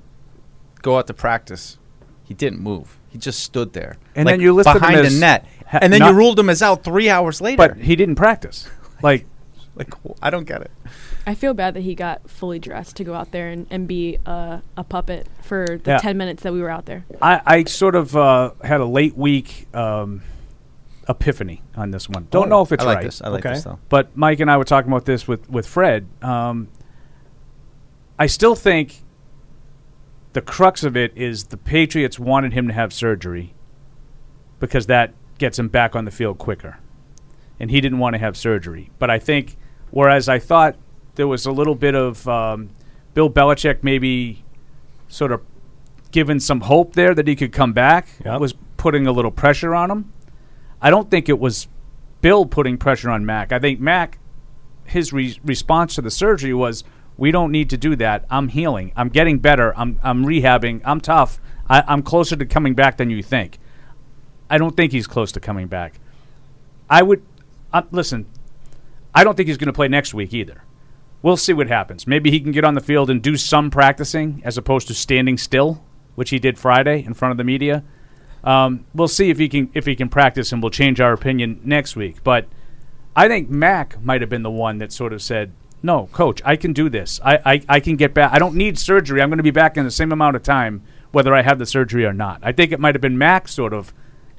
go 0.83 0.99
out 0.99 1.07
to 1.09 1.15
practice. 1.15 1.79
He 2.25 2.35
didn't 2.35 2.61
move. 2.61 2.97
He 3.09 3.19
just 3.19 3.41
stood 3.41 3.73
there, 3.73 3.97
And 4.15 4.27
like, 4.27 4.35
then 4.35 4.41
you 4.41 4.53
listed 4.53 4.75
him 4.77 4.81
behind 4.81 4.99
as 5.07 5.15
the 5.15 5.21
net, 5.21 5.47
ha- 5.67 5.79
and 5.81 5.93
then 5.93 6.01
not- 6.01 6.11
you 6.11 6.17
ruled 6.17 6.39
him 6.39 6.51
as 6.51 6.63
out 6.63 6.85
three 6.85 7.09
hours 7.09 7.41
later. 7.41 7.57
But 7.57 7.79
he 7.79 7.97
didn't 7.97 8.17
practice. 8.17 8.69
Like, 9.03 9.27
like 9.77 9.95
I 10.21 10.29
don't 10.31 10.45
get 10.45 10.61
it. 10.63 10.71
I 11.29 11.35
feel 11.35 11.53
bad 11.53 11.75
that 11.75 11.83
he 11.83 11.95
got 11.95 12.31
fully 12.31 12.59
dressed 12.59 12.97
to 12.97 13.05
go 13.05 13.13
out 13.13 13.33
there 13.33 13.51
and, 13.51 13.67
and 13.69 13.87
be 13.87 14.17
uh, 14.25 14.61
a 14.79 14.83
puppet 14.83 15.27
for 15.43 15.79
the 15.85 15.91
Yeah. 15.91 15.99
10 15.99 16.17
minutes 16.17 16.43
that 16.43 16.55
we 16.55 16.63
were 16.63 16.71
out 16.71 16.87
there. 16.87 17.05
I, 17.21 17.43
I 17.45 17.65
sort 17.65 17.95
of 17.95 18.17
uh, 18.17 18.53
had 18.65 18.81
a 18.81 18.87
late 18.87 19.15
week 19.15 19.67
um, 19.75 20.23
epiphany 21.07 21.63
on 21.77 21.91
this 21.91 22.09
one. 22.09 22.29
Don't 22.31 22.47
Oh, 22.47 22.49
know 22.49 22.63
if 22.63 22.73
it's 22.73 22.83
I 22.83 22.87
like 22.87 22.97
right. 22.97 23.05
this. 23.05 23.21
I 23.21 23.29
like 23.29 23.43
this, 23.43 23.63
though. 23.63 23.79
But 23.91 24.17
Mike 24.17 24.41
and 24.41 24.51
I 24.51 24.57
were 24.57 24.65
talking 24.65 24.91
about 24.91 25.05
this 25.05 25.29
with 25.29 25.51
with 25.51 25.67
Fred. 25.67 26.07
Um, 26.23 26.69
I 28.19 28.27
still 28.27 28.55
think 28.55 29.03
the 30.33 30.41
crux 30.41 30.83
of 30.83 30.97
it 30.97 31.13
is 31.15 31.45
the 31.45 31.59
Patriots 31.59 32.19
wanted 32.19 32.55
him 32.55 32.69
to 32.69 32.73
have 32.75 32.91
surgery 32.93 33.53
because 34.61 34.87
that 34.87 35.13
gets 35.37 35.59
him 35.59 35.69
back 35.69 35.95
on 35.95 36.07
the 36.07 36.11
field 36.11 36.39
quicker, 36.39 36.79
and 37.61 37.71
he 37.71 37.83
didn't 37.83 37.99
want 37.99 38.15
to 38.15 38.19
have 38.19 38.35
surgery. 38.35 38.91
But 38.99 39.11
I 39.11 39.19
think 39.19 39.59
whereas 39.91 40.27
I 40.27 40.39
thought 40.39 40.77
there 41.19 41.27
was 41.27 41.45
a 41.47 41.53
little 41.53 41.75
bit 41.75 41.97
of 41.97 42.27
um, 42.29 42.71
Bill 43.13 43.29
Belichick 43.29 43.83
maybe 43.83 44.45
sort 45.09 45.33
of 45.33 45.43
given 46.13 46.39
some 46.39 46.61
hope 46.63 46.95
there 46.95 47.13
that 47.13 47.27
he 47.27 47.35
could 47.35 47.53
come 47.53 47.73
back 47.73 48.07
was 48.39 48.55
putting 48.77 49.05
a 49.07 49.13
little 49.13 49.33
pressure 49.33 49.75
on 49.75 49.91
him. 49.91 50.13
I 50.81 50.91
don't 50.91 51.11
think 51.11 51.29
it 51.29 51.41
was 51.41 51.67
Bill 52.21 52.47
putting 52.47 52.79
pressure 52.79 53.11
on 53.11 53.27
Mac. 53.27 53.51
I 53.51 53.59
think 53.59 53.81
Mac, 53.81 54.19
his 54.85 55.13
re- 55.13 55.37
response 55.45 55.97
to 55.97 56.03
the 56.03 56.11
surgery 56.11 56.55
was, 56.55 56.85
"We 57.17 57.33
don't 57.33 57.51
need 57.51 57.69
to 57.71 57.77
do 57.77 57.97
that. 57.97 58.25
I'm 58.31 58.49
healing. 58.49 58.93
I'm 58.95 59.09
getting 59.09 59.41
better. 59.41 59.77
I'm 59.77 59.99
I'm 60.05 60.25
rehabbing. 60.25 60.83
I'm 60.85 61.01
tough. 61.01 61.41
I, 61.69 61.83
I'm 61.89 62.03
closer 62.03 62.37
to 62.37 62.47
coming 62.47 62.75
back 62.75 62.97
than 62.97 63.11
you 63.11 63.25
think." 63.25 63.59
I 64.49 64.57
don't 64.57 64.77
think 64.77 64.93
he's 64.93 65.09
close 65.09 65.33
to 65.33 65.41
coming 65.41 65.67
back. 65.67 65.99
I 66.89 67.03
would 67.03 67.23
uh, 67.73 67.83
listen. 67.91 68.27
I 69.13 69.25
don't 69.25 69.37
think 69.37 69.49
he's 69.49 69.59
going 69.59 69.67
to 69.67 69.73
play 69.73 69.89
next 69.89 70.15
week 70.15 70.33
either. 70.33 70.63
We'll 71.21 71.37
see 71.37 71.53
what 71.53 71.69
happens. 71.69 72.07
Maybe 72.07 72.31
he 72.31 72.41
can 72.41 72.53
get 72.53 72.65
on 72.65 72.75
the 72.75 72.81
field 72.81 73.11
and 73.11 73.21
do 73.21 73.37
some 73.37 73.71
practicing 73.71 74.41
as 74.45 74.57
opposed 74.57 74.87
to 74.89 74.95
standing 74.95 75.37
still, 75.37 75.83
which 76.15 76.31
he 76.31 76.39
did 76.39 76.59
Friday 76.59 77.05
in 77.05 77.15
front 77.15 77.33
of 77.33 77.39
the 77.39 77.45
media. 77.45 77.83
Um, 78.45 78.87
we'll 78.95 79.09
see 79.09 79.31
if 79.31 79.39
he 79.39 79.49
can 79.49 79.71
if 79.75 79.85
he 79.85 79.97
can 79.97 80.09
practice, 80.09 80.53
and 80.53 80.63
we'll 80.63 80.71
change 80.71 81.01
our 81.01 81.13
opinion 81.13 81.61
next 81.65 81.97
week. 81.97 82.23
But 82.23 82.47
I 83.17 83.27
think 83.27 83.51
Mac 83.51 84.01
might 84.03 84.21
have 84.21 84.31
been 84.31 84.45
the 84.45 84.51
one 84.51 84.79
that 84.79 84.93
sort 84.93 85.13
of 85.13 85.21
said, 85.21 85.53
"No, 85.83 86.09
coach, 86.13 86.41
I 86.45 86.55
can 86.55 86.73
do 86.73 86.89
this. 86.89 87.21
I, 87.25 87.39
I, 87.45 87.63
I 87.69 87.81
can 87.81 87.97
get 87.97 88.15
back. 88.15 88.33
I 88.33 88.39
don't 88.39 88.55
need 88.55 88.79
surgery. 88.79 89.21
I'm 89.21 89.29
going 89.29 89.39
to 89.39 89.43
be 89.43 89.51
back 89.51 89.77
in 89.77 89.85
the 89.85 89.91
same 89.91 90.13
amount 90.13 90.37
of 90.37 90.45
time, 90.45 90.83
whether 91.11 91.35
I 91.35 91.43
have 91.43 91.59
the 91.59 91.67
surgery 91.67 92.05
or 92.05 92.13
not." 92.13 92.39
I 92.45 92.53
think 92.53 92.71
it 92.71 92.79
might 92.79 92.95
have 92.95 93.03
been 93.03 93.19
Mac 93.19 93.49
sort 93.49 93.73
of 93.73 93.93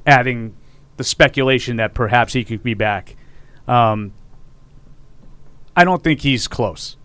adding 0.05 0.55
the 0.95 1.03
speculation 1.03 1.75
that 1.75 1.93
perhaps 1.93 2.33
he 2.33 2.45
could 2.45 2.63
be 2.63 2.73
back. 2.73 3.17
Um, 3.67 4.13
I 5.79 5.83
don't 5.85 6.03
think 6.03 6.21
he's 6.21 6.47
close. 6.47 6.97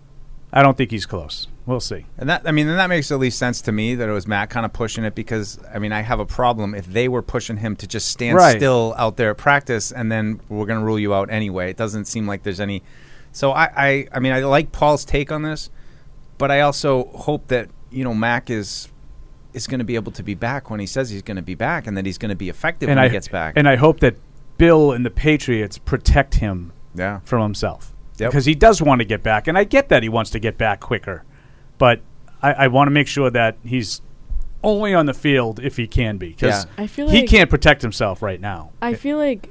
I 0.52 0.62
don't 0.62 0.76
think 0.76 0.90
he's 0.90 1.06
close. 1.06 1.48
We'll 1.66 1.80
see. 1.80 2.06
And 2.18 2.28
that 2.28 2.42
I 2.46 2.52
mean, 2.52 2.68
and 2.68 2.78
that 2.78 2.88
makes 2.88 3.10
at 3.10 3.18
least 3.18 3.38
sense 3.38 3.60
to 3.62 3.72
me 3.72 3.94
that 3.94 4.08
it 4.08 4.12
was 4.12 4.26
Matt 4.26 4.50
kind 4.50 4.66
of 4.66 4.72
pushing 4.72 5.04
it 5.04 5.14
because 5.14 5.58
I 5.74 5.78
mean, 5.78 5.92
I 5.92 6.00
have 6.02 6.20
a 6.20 6.26
problem 6.26 6.74
if 6.74 6.87
they 6.87 7.08
were 7.08 7.22
pushing 7.22 7.56
him 7.56 7.74
to 7.76 7.87
just 7.87 8.08
stand 8.08 8.37
Right. 8.37 8.56
still 8.56 8.94
out 8.98 9.16
there 9.16 9.30
at 9.30 9.38
practice 9.38 9.90
and 9.90 10.12
then 10.12 10.40
we're 10.48 10.66
going 10.66 10.78
to 10.80 10.84
rule 10.84 10.98
you 10.98 11.14
out 11.14 11.30
anyway. 11.30 11.70
It 11.70 11.76
doesn't 11.76 12.04
seem 12.06 12.26
like 12.26 12.42
there's 12.42 12.60
any. 12.60 12.82
So 13.32 13.52
I, 13.52 13.64
I, 13.76 14.08
I 14.12 14.18
mean, 14.20 14.32
I 14.32 14.40
like 14.40 14.72
Paul's 14.72 15.04
take 15.04 15.32
on 15.32 15.42
this, 15.42 15.70
but 16.38 16.50
I 16.50 16.60
also 16.60 17.04
hope 17.14 17.48
that 17.48 17.70
you 17.90 18.04
know 18.04 18.14
Mac 18.14 18.50
is 18.50 18.88
is 19.54 19.66
going 19.68 19.78
to 19.78 19.84
be 19.84 19.94
able 19.94 20.12
to 20.12 20.22
be 20.22 20.34
back 20.34 20.68
when 20.68 20.80
he 20.80 20.87
says 20.87 21.10
he's 21.10 21.22
going 21.22 21.37
to 21.37 21.42
be 21.42 21.54
back 21.54 21.87
and 21.87 21.96
that 21.96 22.04
he's 22.04 22.18
going 22.18 22.28
to 22.30 22.34
be 22.37 22.48
effective 22.48 22.88
and 22.88 22.98
when 22.98 23.04
I 23.04 23.08
he 23.08 23.12
gets 23.12 23.28
back. 23.28 23.54
And 23.56 23.68
I 23.68 23.76
hope 23.76 24.00
that 24.00 24.16
Bill 24.58 24.90
and 24.92 25.06
the 25.06 25.10
Patriots 25.10 25.78
protect 25.78 26.34
him 26.34 26.72
Yeah. 26.94 27.20
from 27.24 27.40
himself. 27.42 27.93
Yep. 28.18 28.31
Because 28.31 28.44
he 28.44 28.55
does 28.55 28.81
want 28.81 29.00
to 29.00 29.05
get 29.05 29.22
back. 29.22 29.48
And 29.48 29.59
I 29.59 29.64
get 29.64 29.88
that 29.88 30.03
he 30.03 30.09
wants 30.09 30.31
to 30.31 30.38
get 30.38 30.57
back 30.57 30.81
quicker. 30.81 31.24
But 31.79 32.00
I, 32.42 32.53
I 32.53 32.68
want 32.68 32.87
to 32.87 32.92
make 32.92 33.09
sure 33.09 33.29
that 33.31 33.57
he's 33.64 34.00
only 34.62 34.94
on 34.94 35.07
the 35.07 35.14
field 35.14 35.61
if 35.61 35.77
he 35.77 35.87
can 35.87 36.16
be. 36.16 36.29
Because 36.29 36.64
Yeah. 36.64 36.70
I 36.85 36.87
feel 36.87 37.09
he 37.09 37.20
like- 37.20 37.29
can't 37.29 37.50
protect 37.50 37.83
himself 37.83 38.22
right 38.22 38.40
now. 38.40 38.70
I 38.81 38.94
feel 38.94 39.18
like, 39.18 39.50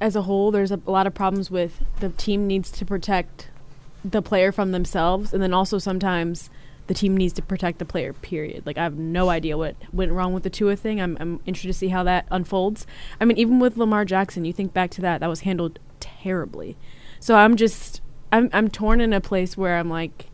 as 0.00 0.16
a 0.16 0.22
whole, 0.22 0.50
there's 0.50 0.72
a 0.72 0.80
lot 0.86 1.06
of 1.06 1.14
problems 1.14 1.50
with 1.50 1.84
the 2.00 2.08
team 2.08 2.46
needs 2.46 2.70
to 2.72 2.84
protect 2.84 3.50
the 4.04 4.20
player 4.20 4.50
from 4.50 4.72
themselves, 4.72 5.32
and 5.32 5.40
then 5.40 5.54
also 5.54 5.78
sometimes 5.78 6.50
the 6.88 6.94
team 6.94 7.16
needs 7.16 7.32
to 7.34 7.42
protect 7.42 7.78
the 7.78 7.84
player. 7.84 8.12
Period. 8.12 8.66
Like 8.66 8.76
I 8.78 8.82
have 8.82 8.96
no 8.98 9.28
idea 9.28 9.56
what 9.56 9.76
went 9.92 10.10
wrong 10.10 10.32
with 10.34 10.42
the 10.42 10.50
Tua 10.50 10.74
thing. 10.74 11.00
I'm, 11.00 11.16
I'm 11.20 11.38
interested 11.46 11.68
to 11.68 11.74
see 11.74 11.88
how 11.88 12.02
that 12.02 12.26
unfolds. 12.32 12.84
I 13.20 13.24
mean, 13.26 13.36
even 13.38 13.60
with 13.60 13.76
Lamar 13.76 14.04
Jackson, 14.04 14.44
you 14.44 14.52
think 14.52 14.72
back 14.72 14.90
to 14.92 15.00
that, 15.02 15.20
that 15.20 15.28
was 15.28 15.40
handled 15.42 15.78
terribly. 16.00 16.76
So 17.22 17.36
I'm 17.36 17.56
just, 17.56 18.02
I'm, 18.30 18.50
I'm 18.52 18.68
torn 18.68 19.00
in 19.00 19.12
a 19.12 19.20
place 19.20 19.56
where 19.56 19.78
I'm 19.78 19.88
like. 19.88 20.26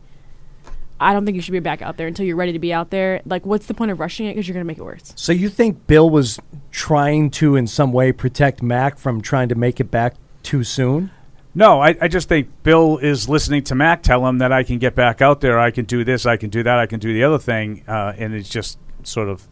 I 1.01 1.13
don't 1.13 1.23
think 1.23 1.35
you 1.35 1.41
should 1.41 1.53
be 1.53 1.61
back 1.61 1.81
out 1.81 1.95
there 1.95 2.07
until 2.07 2.25
you're 2.25 2.35
ready 2.35 2.51
to 2.51 2.59
be 2.59 2.73
out 2.73 2.89
there. 2.89 3.21
Like, 3.25 3.45
what's 3.45 3.67
the 3.67 3.73
point 3.73 3.89
of 3.89 4.01
rushing 4.01 4.25
it? 4.25 4.31
Because 4.31 4.49
you're 4.49 4.53
going 4.53 4.65
to 4.65 4.67
make 4.67 4.79
it 4.79 4.83
worse. 4.83 5.13
So 5.15 5.31
you 5.31 5.47
think 5.47 5.87
Bill 5.87 6.09
was 6.09 6.41
trying 6.71 7.31
to, 7.31 7.55
in 7.55 7.67
some 7.67 7.93
way, 7.93 8.11
protect 8.11 8.61
Mac 8.61 8.97
from 8.97 9.21
trying 9.21 9.47
to 9.47 9.55
make 9.55 9.79
it 9.79 9.89
back 9.89 10.15
too 10.43 10.65
soon? 10.65 11.09
No, 11.55 11.79
I, 11.81 11.95
I 12.01 12.09
just 12.09 12.27
think 12.27 12.49
Bill 12.63 12.97
is 12.97 13.29
listening 13.29 13.63
to 13.63 13.75
Mac 13.75 14.03
tell 14.03 14.27
him 14.27 14.39
that 14.39 14.51
I 14.51 14.63
can 14.63 14.77
get 14.77 14.93
back 14.93 15.21
out 15.21 15.39
there, 15.39 15.57
I 15.57 15.71
can 15.71 15.85
do 15.85 16.03
this, 16.03 16.25
I 16.25 16.35
can 16.35 16.49
do 16.49 16.63
that, 16.63 16.77
I 16.77 16.85
can 16.85 16.99
do 16.99 17.13
the 17.13 17.23
other 17.23 17.39
thing, 17.39 17.85
uh, 17.87 18.13
and 18.17 18.33
it's 18.33 18.49
just 18.49 18.77
sort 19.03 19.29
of 19.29 19.47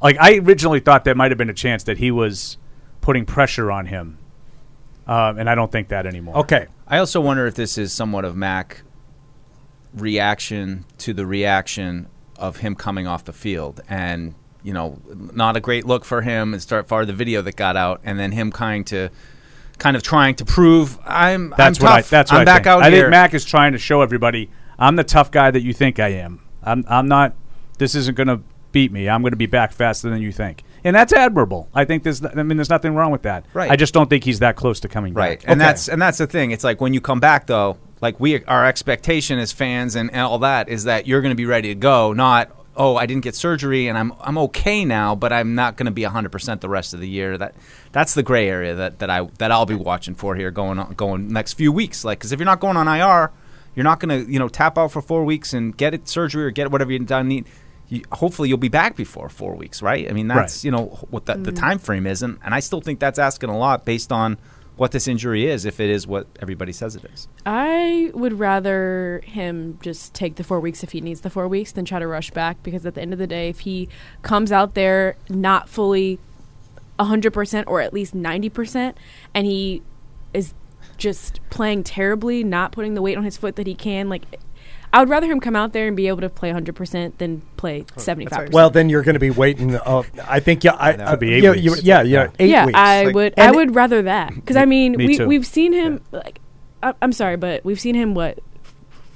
like 0.00 0.16
I 0.20 0.36
originally 0.36 0.78
thought 0.78 1.02
there 1.04 1.16
might 1.16 1.32
have 1.32 1.38
been 1.38 1.50
a 1.50 1.54
chance 1.54 1.82
that 1.84 1.98
he 1.98 2.12
was 2.12 2.58
putting 3.00 3.26
pressure 3.26 3.72
on 3.72 3.86
him, 3.86 4.18
um, 5.06 5.38
and 5.38 5.48
I 5.48 5.54
don't 5.54 5.70
think 5.70 5.88
that 5.88 6.06
anymore. 6.06 6.38
Okay. 6.38 6.66
I 6.86 6.98
also 6.98 7.20
wonder 7.20 7.46
if 7.46 7.54
this 7.54 7.78
is 7.78 7.92
somewhat 7.92 8.24
of 8.24 8.36
Mac 8.36 8.82
reaction 9.94 10.84
to 10.98 11.12
the 11.12 11.26
reaction 11.26 12.08
of 12.36 12.58
him 12.58 12.74
coming 12.74 13.06
off 13.06 13.24
the 13.24 13.32
field 13.32 13.80
and 13.88 14.34
you 14.62 14.72
know 14.72 14.98
not 15.34 15.56
a 15.56 15.60
great 15.60 15.84
look 15.84 16.04
for 16.04 16.22
him 16.22 16.54
and 16.54 16.62
start 16.62 16.86
far 16.86 17.04
the 17.04 17.12
video 17.12 17.42
that 17.42 17.56
got 17.56 17.76
out 17.76 18.00
and 18.04 18.18
then 18.18 18.32
him 18.32 18.50
kind 18.50 18.86
to 18.86 19.10
kind 19.78 19.96
of 19.96 20.02
trying 20.02 20.34
to 20.34 20.44
prove 20.44 20.98
I'm 21.04 21.52
That's 21.56 21.78
I'm 21.78 21.84
what 21.84 21.96
tough. 21.96 22.06
I. 22.06 22.16
That's 22.16 22.30
what 22.32 22.36
I'm 22.38 22.42
I 22.42 22.44
back 22.44 22.64
think. 22.64 22.66
out 22.68 22.82
I 22.82 22.90
here. 22.90 23.02
think 23.02 23.10
Mac 23.10 23.34
is 23.34 23.44
trying 23.44 23.72
to 23.72 23.78
show 23.78 24.00
everybody 24.00 24.50
I'm 24.78 24.96
the 24.96 25.04
tough 25.04 25.30
guy 25.30 25.50
that 25.50 25.62
you 25.62 25.72
think 25.72 26.00
I 26.00 26.08
am. 26.08 26.40
I'm. 26.62 26.84
I'm 26.88 27.06
not. 27.06 27.34
This 27.78 27.94
isn't 27.94 28.16
going 28.16 28.28
to 28.28 28.40
beat 28.72 28.90
me. 28.90 29.08
I'm 29.08 29.22
going 29.22 29.32
to 29.32 29.36
be 29.36 29.46
back 29.46 29.72
faster 29.72 30.10
than 30.10 30.22
you 30.22 30.32
think, 30.32 30.62
and 30.84 30.94
that's 30.96 31.12
admirable. 31.12 31.68
I 31.74 31.84
think 31.84 32.02
there's. 32.02 32.24
I 32.24 32.34
mean, 32.42 32.56
there's 32.56 32.70
nothing 32.70 32.94
wrong 32.94 33.12
with 33.12 33.22
that. 33.22 33.44
Right. 33.54 33.70
I 33.70 33.76
just 33.76 33.94
don't 33.94 34.08
think 34.10 34.24
he's 34.24 34.40
that 34.40 34.56
close 34.56 34.80
to 34.80 34.88
coming 34.88 35.14
Right, 35.14 35.40
back. 35.40 35.48
and 35.50 35.60
that's 35.60 35.88
and 35.88 36.00
that's 36.00 36.18
the 36.18 36.26
thing. 36.26 36.50
It's 36.50 36.64
like 36.64 36.80
when 36.80 36.94
you 36.94 37.00
come 37.00 37.20
back 37.20 37.46
though, 37.46 37.78
like 38.00 38.18
we 38.20 38.44
our 38.44 38.66
expectation 38.66 39.38
as 39.38 39.52
fans 39.52 39.96
and, 39.96 40.10
all 40.16 40.38
that 40.40 40.68
is 40.68 40.84
that 40.84 41.06
you're 41.06 41.20
going 41.20 41.30
to 41.30 41.36
be 41.36 41.46
ready 41.46 41.68
to 41.68 41.74
go, 41.74 42.12
not 42.12 42.50
oh 42.74 42.96
I 42.96 43.04
didn't 43.06 43.22
get 43.22 43.34
surgery 43.34 43.86
and 43.88 43.98
I'm 43.98 44.12
I'm 44.20 44.38
okay 44.38 44.84
now, 44.84 45.14
but 45.14 45.32
I'm 45.32 45.54
not 45.54 45.76
going 45.76 45.86
to 45.86 45.92
be 45.92 46.04
100 46.04 46.32
percent 46.32 46.60
the 46.62 46.68
rest 46.68 46.94
of 46.94 47.00
the 47.00 47.08
year. 47.08 47.36
That 47.38 47.54
that's 47.92 48.14
the 48.14 48.22
gray 48.22 48.48
area 48.48 48.74
that, 48.74 48.98
that 49.00 49.10
I 49.10 49.28
that 49.38 49.52
I'll 49.52 49.66
be 49.66 49.74
watching 49.74 50.14
for 50.14 50.34
here 50.34 50.50
going 50.50 50.78
on 50.78 50.94
going 50.94 51.28
next 51.28 51.52
few 51.54 51.70
weeks. 51.70 52.04
Like 52.04 52.18
because 52.18 52.32
if 52.32 52.38
you're 52.38 52.46
not 52.46 52.60
going 52.60 52.76
on 52.76 52.88
IR, 52.88 53.30
you're 53.74 53.84
not 53.84 54.00
going 54.00 54.24
to 54.24 54.30
you 54.32 54.38
know 54.38 54.48
tap 54.48 54.78
out 54.78 54.90
for 54.90 55.00
four 55.02 55.24
weeks 55.24 55.52
and 55.52 55.76
get 55.76 55.94
it 55.94 56.08
surgery 56.08 56.44
or 56.44 56.50
get 56.50 56.70
whatever 56.70 56.90
you 56.92 56.98
done 57.00 57.28
need. 57.28 57.44
You, 57.88 58.02
hopefully 58.12 58.48
you'll 58.48 58.58
be 58.58 58.68
back 58.68 58.96
before 58.96 59.28
four 59.28 59.54
weeks, 59.54 59.82
right? 59.82 60.08
I 60.08 60.12
mean 60.12 60.28
that's 60.28 60.58
Right. 60.58 60.64
you 60.64 60.70
know 60.70 60.86
what 61.10 61.26
the, 61.26 61.34
the 61.34 61.52
Mm. 61.52 61.56
time 61.58 61.78
frame 61.78 62.06
is, 62.06 62.22
and, 62.22 62.38
and 62.44 62.54
I 62.54 62.60
still 62.60 62.80
think 62.80 63.00
that's 63.00 63.18
asking 63.18 63.50
a 63.50 63.58
lot 63.58 63.84
based 63.84 64.10
on 64.12 64.38
what 64.76 64.90
this 64.92 65.06
injury 65.06 65.46
is, 65.46 65.66
if 65.66 65.78
it 65.80 65.90
is 65.90 66.06
what 66.06 66.26
everybody 66.40 66.72
says 66.72 66.96
it 66.96 67.04
is. 67.04 67.28
I 67.44 68.10
would 68.14 68.38
rather 68.38 69.20
him 69.24 69.78
just 69.82 70.14
take 70.14 70.36
the 70.36 70.44
four 70.44 70.60
weeks 70.60 70.82
if 70.82 70.92
he 70.92 71.02
needs 71.02 71.20
the 71.20 71.28
four 71.28 71.46
weeks 71.46 71.72
than 71.72 71.84
try 71.84 71.98
to 71.98 72.06
rush 72.06 72.30
back 72.30 72.62
because 72.62 72.86
at 72.86 72.94
the 72.94 73.02
end 73.02 73.12
of 73.12 73.18
the 73.18 73.26
day, 73.26 73.50
if 73.50 73.60
he 73.60 73.90
comes 74.22 74.50
out 74.50 74.72
there 74.74 75.16
not 75.28 75.68
fully 75.68 76.18
100% 76.98 77.64
or 77.66 77.80
at 77.80 77.92
least 77.92 78.14
90% 78.14 78.94
and 79.34 79.46
he 79.46 79.82
is 80.32 80.54
just 80.96 81.40
playing 81.50 81.84
terribly, 81.84 82.42
not 82.44 82.72
putting 82.72 82.94
the 82.94 83.02
weight 83.02 83.18
on 83.18 83.24
his 83.24 83.36
foot 83.36 83.56
that 83.56 83.66
he 83.66 83.74
can, 83.74 84.08
like, 84.08 84.22
I 84.92 85.00
would 85.00 85.08
rather 85.08 85.26
him 85.26 85.40
come 85.40 85.56
out 85.56 85.72
there 85.72 85.86
and 85.86 85.96
be 85.96 86.08
able 86.08 86.20
to 86.20 86.28
play 86.28 86.50
100% 86.52 87.16
than 87.18 87.40
play 87.56 87.82
75%. 87.96 88.52
Well, 88.52 88.68
then 88.68 88.88
you're 88.90 89.02
going 89.02 89.14
to 89.14 89.20
be 89.20 89.30
waiting. 89.30 89.74
Uh, 89.74 90.02
I 90.28 90.40
think 90.40 90.64
yeah, 90.64 90.76
I, 90.78 90.92
That 90.92 91.06
uh, 91.06 91.10
could 91.12 91.20
be 91.20 91.32
eight 91.34 91.42
yeah, 91.42 91.50
weeks. 91.52 91.62
you- 91.64 91.76
yeah, 91.82 92.02
yeah, 92.02 92.28
eight 92.38 92.50
yeah, 92.50 92.66
weeks. 92.66 92.78
I 92.78 93.04
Like- 93.04 93.14
would. 93.14 93.34
I 93.38 93.50
would 93.52 93.74
rather 93.74 94.02
that 94.02 94.34
because 94.34 94.56
I 94.56 94.64
mean, 94.66 94.92
Me 94.92 95.06
we 95.06 95.16
too. 95.18 95.26
we've 95.26 95.46
seen 95.46 95.72
him 95.72 96.02
like. 96.12 96.40
I, 96.82 96.92
I'm 97.00 97.12
sorry, 97.12 97.36
but 97.36 97.64
we've 97.64 97.80
seen 97.80 97.94
him 97.94 98.12
what 98.14 98.40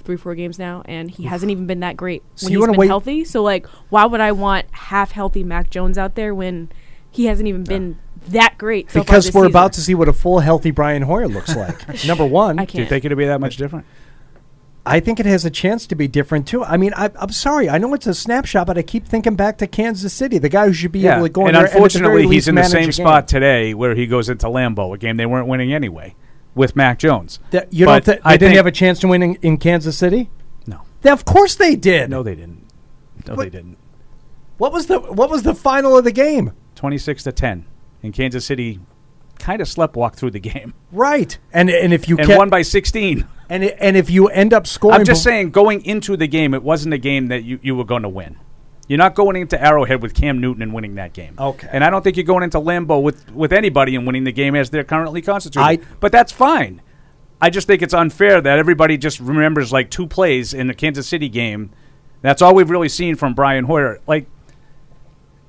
three, 0.05 0.16
four 0.16 0.35
games 0.37 0.57
now, 0.59 0.83
and 0.87 1.11
he 1.11 1.24
hasn't 1.24 1.51
even 1.51 1.66
been 1.66 1.81
that 1.81 1.97
great 1.97 2.22
So 2.37 2.47
when 2.47 2.53
you 2.53 2.59
he's 2.59 2.61
wanna 2.62 2.72
been 2.72 2.79
wait- 2.81 2.87
healthy. 2.89 3.24
So 3.24 3.43
like, 3.43 3.66
why 3.91 4.07
would 4.07 4.20
I 4.20 4.33
want 4.33 4.66
half 4.70 5.11
healthy 5.12 5.43
Mac 5.45 5.68
Jones 5.68 5.99
out 5.99 6.14
there 6.14 6.35
when 6.35 6.70
he 7.11 7.27
hasn't 7.27 7.49
even 7.49 7.64
been 7.64 7.99
that 8.29 8.57
great? 8.57 8.89
So 8.91 9.01
far 9.01 9.05
because 9.05 9.24
this 9.27 9.35
we're 9.35 9.41
season? 9.43 9.51
about 9.53 9.72
to 9.74 9.81
see 9.81 9.95
what 9.95 10.09
a 10.09 10.12
full 10.12 10.39
healthy 10.39 10.70
Brian 10.70 11.03
Hoyer 11.03 11.27
looks 11.29 11.55
like. 11.57 12.05
Number 12.07 12.24
one, 12.24 12.59
I 12.61 12.64
Do 12.66 12.79
you 12.79 12.87
think 12.87 13.05
it'll 13.05 13.18
be 13.18 13.27
that 13.27 13.41
much 13.41 13.57
different? 13.57 13.85
I 14.87 15.01
think 15.01 15.18
it 15.18 15.26
has 15.26 15.45
a 15.45 15.51
chance 15.51 15.87
to 15.89 15.97
be 15.97 16.07
different 16.07 16.47
too. 16.47 16.62
I 16.64 16.76
mean, 16.76 16.93
I, 16.97 17.11
I'm 17.16 17.32
sorry, 17.32 17.68
I 17.68 17.78
know 17.78 17.93
it's 17.95 18.07
a 18.07 18.14
snapshot, 18.14 18.66
but 18.68 18.78
I 18.78 18.82
keep 18.82 19.07
thinking 19.07 19.34
back 19.34 19.59
to 19.59 19.66
Kansas 19.66 20.12
City, 20.12 20.39
the 20.39 20.49
guy 20.49 20.66
who 20.66 20.72
should 20.72 20.93
be 20.93 21.07
able 21.07 21.24
to 21.24 21.28
go 21.28 21.43
in 21.43 21.49
and 21.49 21.57
there 21.57 21.64
and 21.64 21.74
unfortunately, 21.74 22.28
he's 22.28 22.47
in 22.49 22.55
the 22.55 22.62
same 22.64 22.93
spot 22.93 23.26
today 23.26 23.74
where 23.74 23.95
he 23.95 24.07
goes 24.07 24.28
into 24.28 24.47
Lambeau, 24.47 24.95
a 24.95 24.99
game 24.99 25.16
they 25.16 25.26
weren't 25.26 25.49
winning 25.49 25.72
anyway, 25.72 26.14
with 26.55 26.76
Mac 26.76 26.99
Jones. 27.01 27.41
That- 27.51 27.72
you 27.72 27.84
But 27.84 28.05
don't 28.05 28.14
think 28.14 28.26
I 28.26 28.37
didn't 28.37 28.57
have 28.57 28.66
a 28.66 28.72
chance 28.72 29.01
to 29.01 29.09
win 29.09 29.22
in, 29.22 29.34
in 29.43 29.57
Kansas 29.59 29.99
City? 29.99 30.30
No. 30.66 30.82
They- 31.03 31.11
of 31.11 31.24
course 31.24 31.57
they 31.57 31.74
did. 31.74 32.09
No, 32.09 32.22
they 32.22 32.34
didn't. 32.37 32.64
No, 33.26 33.34
What- 33.34 33.45
they 33.45 33.51
didn't. 33.51 33.76
What 34.59 34.72
was 34.72 34.87
the 34.87 34.99
What 35.01 35.28
was 35.30 35.43
the 35.43 35.55
final 35.55 35.99
of 35.99 36.05
the 36.05 36.12
game? 36.12 36.53
Twenty-six 36.76 37.24
to 37.24 37.32
ten, 37.32 37.66
and 38.03 38.14
Kansas 38.14 38.47
City 38.47 38.80
kind 39.39 39.61
of 39.61 39.68
sleptwalked 39.68 40.14
through 40.14 40.30
the 40.30 40.41
game 40.41 40.72
Right, 40.93 41.37
and 41.53 41.68
and 41.68 41.93
if 41.93 42.09
you 42.09 42.16
and 42.16 42.26
kept, 42.26 42.39
won 42.39 42.49
by 42.49 42.62
sixteen. 42.62 43.26
And 43.49 43.64
it, 43.64 43.76
and 43.80 43.97
if 43.97 44.11
you 44.11 44.28
end 44.28 44.53
up 44.53 44.66
scoring, 44.66 45.01
I'm 45.01 45.05
just 45.05 45.22
saying, 45.22 45.51
going 45.51 45.84
into 45.84 46.16
the 46.16 46.26
game, 46.26 46.55
it 46.55 46.62
wasn't 46.62 46.94
a 46.94 46.99
game 46.99 47.28
that 47.28 47.44
you, 47.44 47.59
you 47.62 47.74
were 47.74 47.84
going 47.84 48.03
to 48.03 48.09
win. 48.09 48.38
You're 48.88 48.99
not 48.99 49.14
going 49.16 49.36
into 49.36 49.61
Arrowhead 49.61 50.01
with 50.01 50.14
Cam 50.14 50.40
Newton 50.40 50.62
and 50.62 50.72
winning 50.72 50.94
that 50.94 51.12
game. 51.12 51.34
Okay. 51.38 51.68
And 51.72 51.82
I 51.82 51.90
don't 51.90 52.03
think 52.03 52.16
you're 52.16 52.24
going 52.24 52.44
into 52.44 52.59
Lambeau 52.59 53.03
with, 53.03 53.30
with 53.32 53.53
anybody 53.53 53.97
and 53.97 54.07
winning 54.07 54.24
the 54.24 54.32
game 54.32 54.55
as 54.55 54.70
they're 54.70 54.84
currently 54.84 55.22
constituted. 55.22 55.64
I- 55.64 55.78
but 55.99 56.12
that's 56.12 56.30
fine. 56.32 56.82
I 57.40 57.51
just 57.51 57.66
think 57.66 57.82
it's 57.82 57.92
unfair 57.92 58.40
that 58.40 58.59
everybody 58.59 58.97
just 58.97 59.20
remembers 59.20 59.72
like 59.72 59.90
two 59.90 60.07
plays 60.07 60.55
in 60.55 60.68
the 60.68 60.74
Kansas 60.74 61.07
City 61.07 61.28
game. 61.28 61.70
That's 62.22 62.40
all 62.40 62.55
we've 62.55 62.70
really 62.70 62.88
seen 62.88 63.14
from 63.16 63.34
Brian 63.34 63.64
Hoyer. 63.64 64.01
Like, 64.07 64.26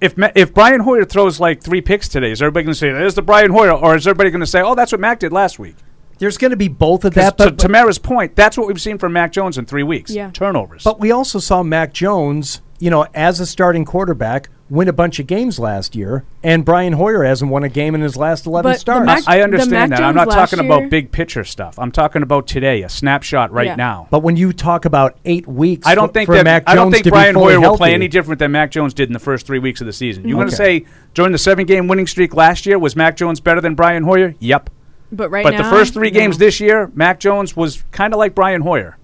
if 0.02 0.14
if 0.36 0.54
Brian 0.54 0.82
Hoyer 0.82 1.06
throws 1.06 1.40
like 1.40 1.62
three 1.64 1.82
picks 1.82 2.08
today, 2.10 2.32
is 2.32 2.42
everybody 2.42 2.66
going 2.66 2.74
to 2.74 2.78
say 2.80 2.92
there's 2.92 3.16
the 3.16 3.22
Brian 3.22 3.52
Hoyer, 3.52 3.72
or 3.72 3.96
is 3.96 4.06
everybody 4.06 4.30
going 4.32 4.42
to 4.42 4.46
say, 4.48 4.62
oh, 4.62 4.76
that's 4.76 4.92
what 4.92 5.00
Mac 5.00 5.20
did 5.20 5.32
last 5.32 5.60
week? 5.60 5.76
There's 6.20 6.38
going 6.38 6.52
to 6.52 6.58
be 6.58 6.68
both 6.68 7.06
of 7.06 7.14
'Cause 7.14 7.24
that. 7.24 7.38
But 7.38 7.44
to 7.46 7.52
But, 7.52 7.60
Tamara's 7.60 8.00
point, 8.00 8.36
that's 8.36 8.58
what 8.58 8.68
we've 8.68 8.82
seen 8.82 8.98
from 8.98 9.14
Mac 9.14 9.32
Jones 9.32 9.58
in 9.58 9.66
three 9.66 9.84
weeks. 9.84 10.12
Yeah. 10.12 10.30
Turnovers. 10.32 10.84
but 10.84 11.00
we 11.00 11.12
also 11.12 11.40
saw 11.40 11.64
Mac 11.64 11.94
Jones, 11.94 12.62
you 12.80 12.90
know, 12.90 13.06
as 13.14 13.40
a 13.40 13.46
starting 13.46 13.86
quarterback, 13.86 14.50
win 14.70 14.90
a 14.90 14.94
bunch 14.94 15.18
of 15.18 15.26
games 15.28 15.58
last 15.58 15.96
year, 15.96 16.26
and 16.44 16.66
Brian 16.66 16.92
Hoyer 16.92 17.24
hasn't 17.24 17.50
won 17.50 17.64
a 17.64 17.70
game 17.70 17.96
in 17.96 18.02
his 18.02 18.18
last 18.18 18.46
eleven 18.46 18.74
But 18.74 18.80
starts. 18.80 19.06
Mac- 19.06 19.24
I 19.26 19.38
the 19.38 19.44
understand 19.46 19.92
Mac 19.92 20.00
that. 20.00 20.02
I'm 20.06 20.14
not 20.14 20.30
talking 20.30 20.60
year- 20.62 20.66
about 20.70 20.90
big 20.90 21.10
picture 21.14 21.46
stuff. 21.46 21.80
I'm 21.80 21.90
talking 21.92 22.22
about 22.22 22.48
today, 22.48 22.82
a 22.84 22.90
snapshot 22.90 23.54
right 23.54 23.68
Yeah. 23.68 23.76
now. 23.76 24.08
but 24.12 24.24
when 24.24 24.36
you 24.36 24.52
talk 24.52 24.84
about 24.84 25.16
eight 25.24 25.48
weeks, 25.48 25.88
I 25.88 25.96
don't 25.96 26.14
think 26.14 26.26
for 26.28 26.36
that 26.36 26.44
Mac 26.44 26.64
I 26.68 26.76
don't 26.76 26.88
Jones 26.88 26.96
think 26.96 27.04
to 27.06 27.12
Brian 27.12 27.34
fully 27.36 27.54
Hoyer 27.54 27.62
will 27.70 27.78
play 27.78 27.94
any 27.94 28.10
different 28.10 28.40
than 28.40 28.52
Mac 28.52 28.72
Jones 28.72 28.94
did 28.94 29.08
in 29.08 29.14
the 29.14 29.20
first 29.20 29.48
three 29.48 29.60
weeks 29.60 29.80
of 29.80 29.88
the 29.88 29.94
season. 29.94 30.28
You're 30.28 30.36
going 30.38 30.50
to 30.50 30.56
say 30.56 30.84
during 31.14 31.32
the 31.32 31.38
seven 31.38 31.66
game 31.66 31.88
winning 31.88 32.06
streak 32.08 32.36
last 32.36 32.66
year 32.66 32.78
was 32.78 32.94
Mac 32.94 33.16
Jones 33.16 33.40
better 33.40 33.62
than 33.62 33.74
Brian 33.74 34.04
Hoyer? 34.04 34.36
Yep. 34.40 34.70
But 35.12 35.30
right 35.30 35.44
but 35.44 35.52
now, 35.52 35.64
the 35.64 35.70
first 35.70 35.94
three 35.94 36.10
no. 36.12 36.20
games 36.20 36.38
this 36.38 36.60
year, 36.60 36.92
Mac 36.96 37.20
Jones 37.20 37.56
was 37.56 37.84
kind 37.92 38.14
of 38.14 38.18
like 38.18 38.36
Brian 38.36 38.62
Hoyer. 38.62 38.98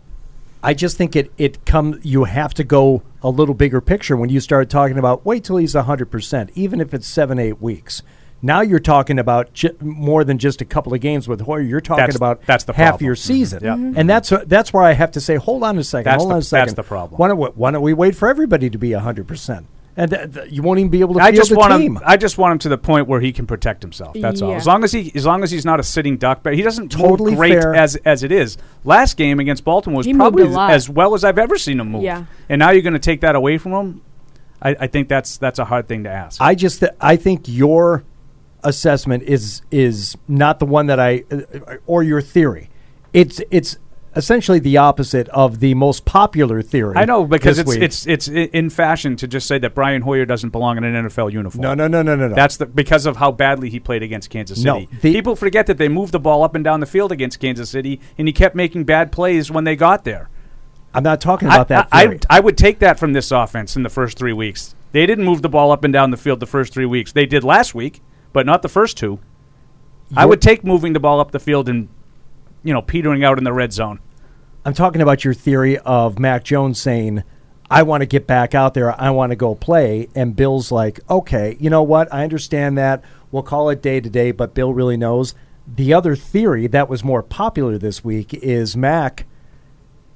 I 0.61 0.73
just 0.73 0.97
think 0.97 1.15
it 1.15 1.31
it 1.37 1.65
come 1.65 1.99
you 2.03 2.23
have 2.23 2.53
to 2.55 2.63
go 2.63 3.03
a 3.21 3.29
little 3.29 3.55
bigger 3.55 3.81
picture 3.81 4.15
when 4.15 4.29
you 4.29 4.39
start 4.39 4.69
talking 4.69 4.97
about 4.97 5.25
wait 5.25 5.43
till 5.43 5.57
he's 5.57 5.73
hundred 5.73 6.09
percent, 6.11 6.51
even 6.55 6.79
if 6.81 6.93
it's 6.93 7.07
seven 7.07 7.37
eight 7.39 7.61
weeks. 7.61 8.01
Now 8.45 8.59
you're 8.59 8.79
talking 8.79 9.19
about 9.19 9.53
ju- 9.53 9.75
more 9.79 10.25
than 10.25 10.37
just 10.37 10.59
a 10.61 10.65
couple 10.65 10.93
of 10.93 10.99
games 10.99 11.29
with 11.29 11.39
Hoyer. 11.41 11.61
You're 11.61 11.79
talking 11.79 12.01
That's- 12.01 12.15
about 12.17 12.41
that's 12.45 12.65
the 12.65 12.73
half 12.73 12.91
problem. 12.95 13.05
your 13.05 13.15
season, 13.15 13.59
Mhm. 13.59 13.63
Yep. 13.63 13.77
Mhm. 13.77 13.93
and 13.97 14.09
that's 14.09 14.33
that's 14.47 14.73
where 14.73 14.83
I 14.83 14.91
have 14.93 15.11
to 15.11 15.21
say, 15.21 15.35
hold 15.37 15.63
on 15.63 15.77
a 15.77 15.83
second, 15.83 16.05
That's 16.11 16.17
hold 16.21 16.29
the- 16.31 16.35
on 16.35 16.39
a 16.39 16.43
second. 16.43 16.67
that's 16.67 16.75
the 16.75 16.83
problem. 16.83 17.17
Why 17.19 17.29
don't 17.29 17.37
we, 17.37 17.47
why 17.55 17.71
don't 17.71 17.81
we 17.81 17.93
wait 17.93 18.15
for 18.15 18.27
everybody 18.27 18.69
to 18.69 18.77
be 18.77 18.91
hundred 18.93 19.27
percent, 19.27 19.65
and 19.95 20.09
th- 20.11 20.33
th- 20.33 20.51
you 20.51 20.61
won't 20.63 20.79
even 20.79 20.89
be 20.89 21.01
able 21.01 21.13
to 21.15 21.19
I 21.21 21.25
field 21.31 21.35
just 21.35 21.49
the 21.51 21.55
want 21.57 21.73
team. 21.73 21.97
him. 21.97 22.03
I 22.05 22.17
just 22.17 22.37
want 22.37 22.53
him 22.53 22.59
to 22.59 22.69
the 22.69 22.77
point 22.77 23.07
where 23.07 23.19
he 23.21 23.31
can 23.31 23.45
protect 23.45 23.81
himself. 23.83 24.15
That's 24.19 24.41
all. 24.41 24.53
As 24.53 24.65
long 24.65 24.83
as 24.83 24.91
he, 24.91 25.11
as 25.15 25.25
long 25.25 25.43
as 25.43 25.51
he's 25.51 25.65
not 25.65 25.79
a 25.79 25.83
sitting 25.83 26.17
duck, 26.17 26.41
but 26.43 26.55
he 26.55 26.61
doesn't 26.61 26.89
Totally 26.91 27.31
move 27.31 27.37
great 27.39 27.53
fair. 27.61 27.75
as 27.75 27.95
as 27.97 28.23
it 28.23 28.31
is. 28.31 28.57
Last 28.83 29.17
game 29.17 29.39
against 29.39 29.63
Baltimore 29.63 29.97
was 29.97 30.05
He 30.05 30.13
probably 30.13 30.47
as 30.55 30.89
well 30.89 31.13
as 31.13 31.23
I've 31.23 31.37
ever 31.37 31.57
seen 31.57 31.79
him 31.79 31.89
move. 31.91 32.03
Yeah. 32.03 32.25
And 32.49 32.59
now 32.59 32.71
you're 32.71 32.81
going 32.81 32.93
to 32.93 32.99
take 32.99 33.21
that 33.21 33.35
away 33.35 33.57
from 33.57 33.73
him. 33.73 34.01
I, 34.61 34.75
I 34.81 34.87
think 34.87 35.09
that's 35.09 35.37
that's 35.37 35.59
a 35.59 35.65
hard 35.65 35.87
thing 35.87 36.05
to 36.05 36.09
ask. 36.09 36.41
I 36.41 36.55
just 36.55 36.79
th- 36.79 36.93
I 36.99 37.15
think 37.15 37.43
your 37.47 38.03
assessment 38.63 39.23
is 39.23 39.61
is 39.71 40.15
not 40.27 40.59
the 40.59 40.65
one 40.65 40.87
that 40.87 40.99
I 40.99 41.23
uh, 41.31 41.75
or 41.85 42.01
your 42.03 42.21
theory. 42.21 42.69
It's 43.13 43.41
it's 43.51 43.77
essentially 44.15 44.59
the 44.59 44.77
opposite 44.77 45.27
of 45.29 45.59
the 45.59 45.73
most 45.73 46.05
popular 46.05 46.61
theory. 46.61 46.95
I 46.95 47.05
know 47.05 47.25
because 47.25 47.57
it's 47.59 47.75
it's 47.75 48.07
it's 48.07 48.27
in 48.27 48.69
fashion 48.69 49.15
to 49.17 49.27
just 49.27 49.47
say 49.47 49.57
that 49.59 49.73
Brian 49.75 50.01
Hoyer 50.01 50.25
doesn't 50.25 50.49
belong 50.51 50.77
in 50.77 50.83
an 50.83 51.05
NFL 51.07 51.31
uniform. 51.31 51.61
no 51.61 51.73
no 51.73 51.87
no 51.87 52.01
no 52.01 52.15
no 52.15 52.27
no. 52.27 52.35
That's 52.35 52.57
the 52.57 52.65
because 52.65 53.05
of 53.05 53.17
how 53.17 53.31
badly 53.31 53.69
he 53.69 53.79
played 53.79 54.03
against 54.03 54.29
Kansas 54.29 54.63
No, 54.63 54.81
City. 54.81 54.89
the- 55.01 55.13
People 55.13 55.35
forget 55.35 55.67
that 55.67 55.77
they 55.77 55.87
moved 55.89 56.11
the 56.13 56.19
ball 56.19 56.43
up 56.43 56.55
and 56.55 56.63
down 56.63 56.79
the 56.79 56.85
field 56.85 57.11
against 57.11 57.39
Kansas 57.39 57.69
City, 57.69 57.99
and 58.17 58.27
he 58.27 58.33
kept 58.33 58.55
making 58.55 58.83
bad 58.83 59.11
plays 59.11 59.49
when 59.51 59.63
they 59.63 59.75
got 59.75 60.03
there. 60.03 60.29
I'm 60.93 61.03
not 61.03 61.19
talking 61.21 61.47
about 61.47 61.71
I, 61.71 61.75
that 61.75 61.87
I. 61.91 62.03
I, 62.05 62.19
I 62.29 62.39
would 62.39 62.57
take 62.57 62.79
that 62.79 62.99
from 62.99 63.13
this 63.13 63.31
offense 63.31 63.75
in 63.75 63.81
the 63.83 63.89
first 63.89 64.17
three 64.17 64.33
weeks. 64.33 64.75
They 64.91 65.07
didn't 65.07 65.25
move 65.25 65.41
the 65.41 65.49
ball 65.49 65.71
up 65.71 65.83
and 65.83 65.91
down 65.91 66.11
the 66.11 66.17
field 66.17 66.39
the 66.39 66.45
first 66.45 66.71
three 66.71 66.85
weeks. 66.85 67.11
They 67.13 67.25
did 67.25 67.43
last 67.43 67.73
week, 67.73 68.01
but 68.31 68.45
not 68.45 68.61
the 68.61 68.69
first 68.69 68.95
two. 68.95 69.17
I 70.15 70.21
You're- 70.21 70.29
would 70.29 70.41
take 70.41 70.63
moving 70.63 70.93
the 70.93 70.99
ball 70.99 71.19
up 71.19 71.31
the 71.31 71.39
field 71.39 71.67
and 71.67 71.89
you 72.63 72.73
know 72.73 72.81
petering 72.81 73.23
out 73.23 73.37
in 73.37 73.43
the 73.43 73.53
red 73.53 73.73
zone. 73.73 73.99
I'm 74.65 74.73
talking 74.73 75.01
about 75.01 75.25
your 75.25 75.33
theory 75.33 75.77
of 75.79 76.19
Mac 76.19 76.43
Jones 76.43 76.79
saying, 76.79 77.23
I 77.69 77.83
want 77.83 78.01
to 78.01 78.05
get 78.05 78.27
back 78.27 78.55
out 78.55 78.73
there. 78.73 78.99
I 79.01 79.09
want 79.09 79.31
to 79.31 79.35
go 79.35 79.55
play. 79.55 80.07
And 80.15 80.35
Bill's 80.35 80.71
like, 80.71 80.99
okay, 81.09 81.57
you 81.59 81.69
know 81.69 81.83
what? 81.83 82.13
I 82.13 82.23
understand 82.23 82.77
that. 82.77 83.03
We'll 83.31 83.43
call 83.43 83.69
it 83.69 83.81
day 83.81 83.99
to 83.99 84.09
day, 84.09 84.31
but 84.31 84.53
Bill 84.53 84.73
really 84.73 84.95
knows. 84.95 85.33
The 85.67 85.93
other 85.93 86.15
theory 86.15 86.67
that 86.67 86.87
was 86.87 87.03
more 87.03 87.23
popular 87.23 87.77
this 87.77 88.03
week 88.03 88.33
is 88.33 88.77
Mac 88.77 89.25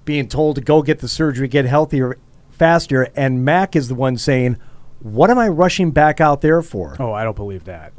being 0.05 0.27
told 0.27 0.55
to 0.55 0.61
go 0.61 0.81
get 0.81 0.99
the 0.99 1.07
surgery, 1.07 1.47
get 1.47 1.65
healthier 1.65 2.17
faster. 2.49 3.09
And 3.15 3.43
Mac 3.43 3.75
is 3.75 3.87
the 3.87 3.95
one 3.95 4.17
saying, 4.17 4.57
what 4.99 5.29
am 5.29 5.37
I 5.39 5.47
rushing 5.47 5.91
back 5.91 6.21
out 6.21 6.41
there 6.41 6.61
for? 6.61 6.95
Oh, 6.99 7.11
I 7.11 7.23
don't 7.23 7.35
believe 7.35 7.65
that. 7.65 7.93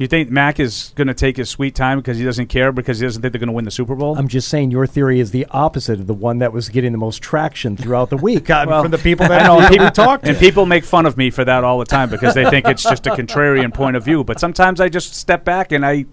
You 0.00 0.06
think 0.06 0.30
Mac 0.30 0.58
is 0.58 0.94
going 0.96 1.08
to 1.08 1.14
take 1.14 1.36
his 1.36 1.50
sweet 1.50 1.74
time 1.74 1.98
because 1.98 2.16
he 2.16 2.24
doesn't 2.24 2.46
care 2.46 2.72
because 2.72 3.00
he 3.00 3.06
doesn't 3.06 3.20
think 3.20 3.32
they're 3.32 3.38
going 3.38 3.48
to 3.48 3.52
win 3.52 3.66
the 3.66 3.70
Super 3.70 3.94
Bowl? 3.94 4.16
I'm 4.16 4.28
just 4.28 4.48
saying 4.48 4.70
your 4.70 4.86
theory 4.86 5.20
is 5.20 5.30
the 5.30 5.44
opposite 5.50 6.00
of 6.00 6.06
the 6.06 6.14
one 6.14 6.38
that 6.38 6.54
was 6.54 6.70
getting 6.70 6.92
the 6.92 6.98
most 6.98 7.20
traction 7.20 7.76
throughout 7.76 8.08
the 8.08 8.16
week 8.16 8.48
Well, 8.48 8.80
from 8.80 8.92
the 8.92 8.96
people 8.96 9.28
that, 9.28 9.44
know, 9.44 9.68
people- 9.68 9.90
talked 9.90 10.24
to. 10.24 10.30
And 10.30 10.38
people 10.38 10.64
make 10.64 10.84
fun 10.84 11.04
of 11.04 11.18
me 11.18 11.28
for 11.28 11.44
that 11.44 11.64
all 11.64 11.78
the 11.78 11.84
time 11.84 12.08
because 12.08 12.32
they 12.32 12.48
think 12.48 12.66
it's 12.66 12.82
just 12.82 13.06
a 13.08 13.10
contrarian 13.10 13.74
point 13.74 13.94
of 13.94 14.02
view. 14.02 14.24
But 14.24 14.40
sometimes 14.40 14.80
I 14.80 14.88
just 14.88 15.14
step 15.14 15.44
back 15.44 15.70
and 15.70 15.84
I, 15.84 16.06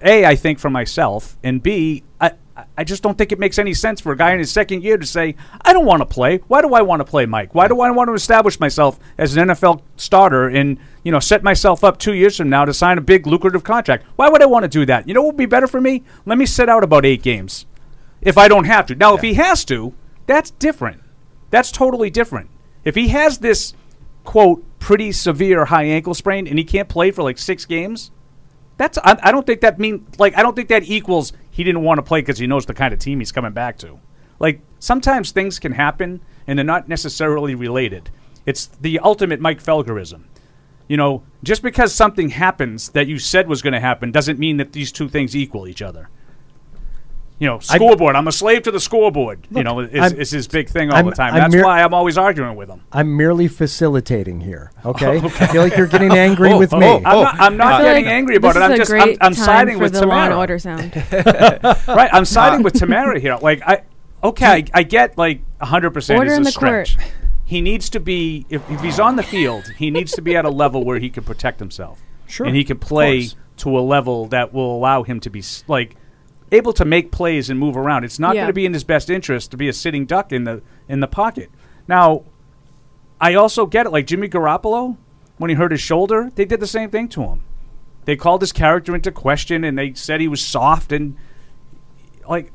A, 0.00 0.24
I 0.24 0.34
think 0.34 0.58
for 0.58 0.70
myself, 0.70 1.36
and 1.44 1.62
B, 1.62 2.04
I, 2.18 2.32
I 2.76 2.84
just 2.84 3.02
don't 3.02 3.16
think 3.16 3.32
it 3.32 3.38
makes 3.38 3.58
any 3.58 3.74
sense 3.74 4.00
for 4.00 4.12
a 4.12 4.16
guy 4.16 4.32
in 4.32 4.38
his 4.38 4.50
second 4.50 4.82
year 4.82 4.96
to 4.98 5.06
say, 5.06 5.34
I 5.62 5.72
don't 5.72 5.86
want 5.86 6.00
to 6.00 6.06
play. 6.06 6.38
Why 6.48 6.62
do 6.62 6.74
I 6.74 6.82
want 6.82 7.00
to 7.00 7.04
play, 7.04 7.26
Mike? 7.26 7.54
Why 7.54 7.68
do 7.68 7.80
I 7.80 7.90
want 7.90 8.08
to 8.08 8.14
establish 8.14 8.58
myself 8.60 8.98
as 9.18 9.36
an 9.36 9.48
NFL 9.48 9.82
starter 9.96 10.48
and, 10.48 10.78
you 11.04 11.12
know, 11.12 11.20
set 11.20 11.42
myself 11.42 11.84
up 11.84 11.98
two 11.98 12.14
years 12.14 12.36
from 12.36 12.48
now 12.50 12.64
to 12.64 12.74
sign 12.74 12.98
a 12.98 13.02
big 13.02 13.26
lucrative 13.26 13.64
contract? 13.64 14.04
Why 14.16 14.28
would 14.28 14.42
I 14.42 14.46
want 14.46 14.64
to 14.64 14.68
do 14.68 14.84
that? 14.86 15.06
You 15.08 15.14
know 15.14 15.22
what 15.22 15.34
would 15.34 15.38
be 15.38 15.46
better 15.46 15.66
for 15.66 15.80
me? 15.80 16.02
Let 16.26 16.38
me 16.38 16.46
sit 16.46 16.68
out 16.68 16.84
about 16.84 17.04
eight 17.04 17.22
games. 17.22 17.66
if 18.20 18.38
I 18.38 18.48
don't 18.48 18.64
have 18.64 18.86
to. 18.86 18.94
Now, 18.94 19.14
if 19.14 19.20
he 19.22 19.34
has 19.34 19.64
to, 19.66 19.94
that's 20.26 20.52
different. 20.52 21.02
That's 21.50 21.72
totally 21.72 22.08
different. 22.10 22.50
If 22.84 22.94
he 22.94 23.08
has 23.08 23.38
this 23.38 23.74
quote 24.24 24.64
pretty 24.78 25.12
severe 25.12 25.66
high 25.66 25.84
ankle 25.84 26.14
sprain 26.14 26.46
and 26.46 26.58
he 26.58 26.64
can't 26.64 26.88
play 26.88 27.10
for 27.10 27.22
like 27.22 27.38
six 27.38 27.64
games, 27.64 28.10
that's 28.76 28.98
I, 28.98 29.18
I 29.22 29.32
don't 29.32 29.46
think 29.46 29.60
that 29.60 29.78
mean 29.78 30.06
like 30.18 30.36
I 30.36 30.42
don't 30.42 30.56
think 30.56 30.68
that 30.68 30.84
equals 30.84 31.32
he 31.52 31.62
didn't 31.62 31.82
want 31.82 31.98
to 31.98 32.02
play 32.02 32.20
because 32.22 32.38
he 32.38 32.46
knows 32.46 32.66
the 32.66 32.74
kind 32.74 32.92
of 32.92 32.98
team 32.98 33.20
he's 33.20 33.30
coming 33.30 33.52
back 33.52 33.76
to. 33.78 34.00
Like 34.40 34.62
sometimes 34.80 35.30
things 35.30 35.60
can 35.60 35.72
happen 35.72 36.22
and 36.46 36.58
they're 36.58 36.64
not 36.64 36.88
necessarily 36.88 37.54
related. 37.54 38.10
It's 38.46 38.66
the 38.66 38.98
ultimate 38.98 39.38
Mike 39.38 39.62
Felgerism. 39.62 40.24
You 40.88 40.96
know, 40.96 41.22
just 41.42 41.62
because 41.62 41.94
something 41.94 42.30
happens 42.30 42.88
that 42.90 43.06
you 43.06 43.18
said 43.18 43.48
was 43.48 43.62
going 43.62 43.74
to 43.74 43.80
happen 43.80 44.10
doesn't 44.10 44.38
mean 44.38 44.56
that 44.56 44.72
these 44.72 44.90
two 44.90 45.08
things 45.08 45.36
equal 45.36 45.68
each 45.68 45.82
other. 45.82 46.08
You 47.42 47.48
know, 47.48 47.58
scoreboard. 47.58 48.14
I'm 48.14 48.28
a 48.28 48.32
slave 48.32 48.62
to 48.62 48.70
the 48.70 48.78
scoreboard. 48.78 49.48
you 49.50 49.64
know, 49.64 49.80
it's, 49.80 49.96
I'm- 49.96 50.16
his 50.16 50.46
big 50.46 50.68
thing 50.68 50.90
all 50.90 50.96
I'm- 50.98 51.06
the 51.06 51.10
time. 51.10 51.34
I'm 51.34 51.40
That's 51.40 51.54
mer- 51.56 51.64
why 51.64 51.82
I'm 51.82 51.92
always 51.92 52.16
arguing 52.16 52.54
with 52.54 52.68
him. 52.68 52.82
I'm 52.92 53.16
merely 53.16 53.48
facilitating 53.48 54.42
here. 54.42 54.70
Oh, 54.84 54.90
okay, 54.90 55.06
Oh, 55.20 55.26
okay. 55.26 55.44
I 55.44 55.48
feel 55.48 55.62
like 55.62 55.76
you're 55.76 55.88
getting 55.88 56.12
angry 56.12 56.52
Oh, 56.52 56.58
with 56.58 56.72
oh, 56.72 56.78
me. 56.78 56.86
oh, 56.86 56.98
I'm 56.98 57.02
not, 57.04 57.40
I'm 57.40 57.56
not 57.56 57.80
getting 57.82 58.04
like 58.04 58.12
angry 58.12 58.36
about 58.36 58.54
it. 58.54 58.62
I'm 58.62 58.70
is 58.72 58.74
a 58.74 58.78
just 58.82 58.92
I'm, 58.92 59.00
great 59.00 59.18
I'm 59.20 59.34
time 59.34 59.44
siding 59.44 59.76
for 59.78 59.82
with 59.82 59.92
the 59.94 60.00
Tamara. 60.02 60.36
Order 60.36 60.58
sound. 60.60 60.94
right, 61.88 62.10
I'm 62.12 62.24
siding 62.24 62.62
with 62.62 62.74
Tamara 62.74 63.18
here. 63.18 63.36
Like 63.42 63.60
I, 63.62 63.82
okay, 64.22 64.46
I, 64.46 64.64
I 64.74 64.82
get 64.84 65.18
like 65.18 65.42
100 65.58 65.90
percent 65.90 66.24
is 66.28 66.38
a 66.38 66.44
stretch. 66.44 66.96
court. 66.96 67.12
He 67.44 67.60
needs 67.60 67.90
to 67.90 67.98
be 67.98 68.46
if, 68.50 68.62
if 68.70 68.80
he's 68.82 69.00
on 69.00 69.16
the 69.16 69.22
field, 69.24 69.66
he 69.78 69.90
needs 69.90 70.12
to 70.12 70.22
be 70.22 70.36
at 70.36 70.44
a 70.44 70.50
level 70.50 70.84
where 70.84 71.00
he 71.00 71.10
can 71.10 71.24
protect 71.24 71.58
himself. 71.58 72.00
Sure, 72.28 72.46
and 72.46 72.54
he 72.54 72.62
can 72.62 72.78
play 72.78 73.28
to 73.58 73.76
a 73.76 73.80
level 73.80 74.26
that 74.28 74.52
will 74.54 74.76
allow 74.76 75.02
him 75.02 75.18
to 75.20 75.28
be 75.30 75.42
like 75.66 75.96
able 76.52 76.72
to 76.74 76.84
make 76.84 77.10
plays 77.10 77.50
and 77.50 77.58
move 77.58 77.76
around. 77.76 78.04
It's 78.04 78.18
not 78.18 78.34
Yeah. 78.34 78.42
going 78.42 78.48
to 78.50 78.52
be 78.54 78.66
in 78.66 78.72
his 78.74 78.84
best 78.84 79.10
interest 79.10 79.50
to 79.50 79.56
be 79.56 79.68
a 79.68 79.72
sitting 79.72 80.04
duck 80.06 80.30
in 80.32 80.44
the 80.44 80.62
in 80.88 81.00
the 81.00 81.08
pocket. 81.08 81.50
Now, 81.88 82.22
I 83.20 83.34
also 83.34 83.66
get 83.66 83.86
it. 83.86 83.90
Like 83.92 84.06
Jimmy 84.06 84.28
Garoppolo, 84.28 84.96
when 85.38 85.48
he 85.50 85.56
hurt 85.56 85.72
his 85.72 85.80
shoulder, 85.80 86.30
they 86.34 86.44
did 86.44 86.60
the 86.60 86.66
same 86.66 86.90
thing 86.90 87.08
to 87.08 87.22
him. 87.22 87.42
They 88.04 88.16
called 88.16 88.40
his 88.40 88.52
character 88.52 88.94
into 88.94 89.10
question, 89.12 89.64
and 89.64 89.78
they 89.78 89.94
said 89.94 90.20
he 90.20 90.28
was 90.28 90.40
soft 90.40 90.92
and 90.92 91.16
like 92.28 92.52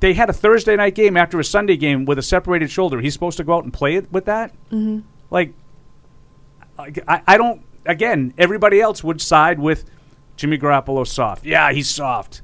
they 0.00 0.12
had 0.14 0.28
a 0.28 0.32
Thursday 0.34 0.76
night 0.76 0.94
game 0.94 1.16
after 1.16 1.40
a 1.40 1.44
Sunday 1.44 1.76
game 1.76 2.04
with 2.04 2.18
a 2.18 2.22
separated 2.22 2.70
shoulder. 2.70 3.00
He's 3.00 3.14
supposed 3.14 3.36
to 3.38 3.44
go 3.44 3.54
out 3.56 3.64
and 3.64 3.72
play 3.72 3.94
it 3.94 4.12
with 4.12 4.26
that. 4.26 4.52
Mhm. 4.70 5.02
Like, 5.30 5.54
I, 6.78 7.22
I 7.26 7.36
don't. 7.38 7.62
Again, 7.86 8.34
everybody 8.38 8.80
else 8.80 9.04
would 9.04 9.20
side 9.20 9.58
with 9.58 9.84
Jimmy 10.36 10.58
Garoppolo 10.58 11.06
soft. 11.06 11.44
Yeah, 11.44 11.70
he's 11.72 11.88
soft. 11.88 12.42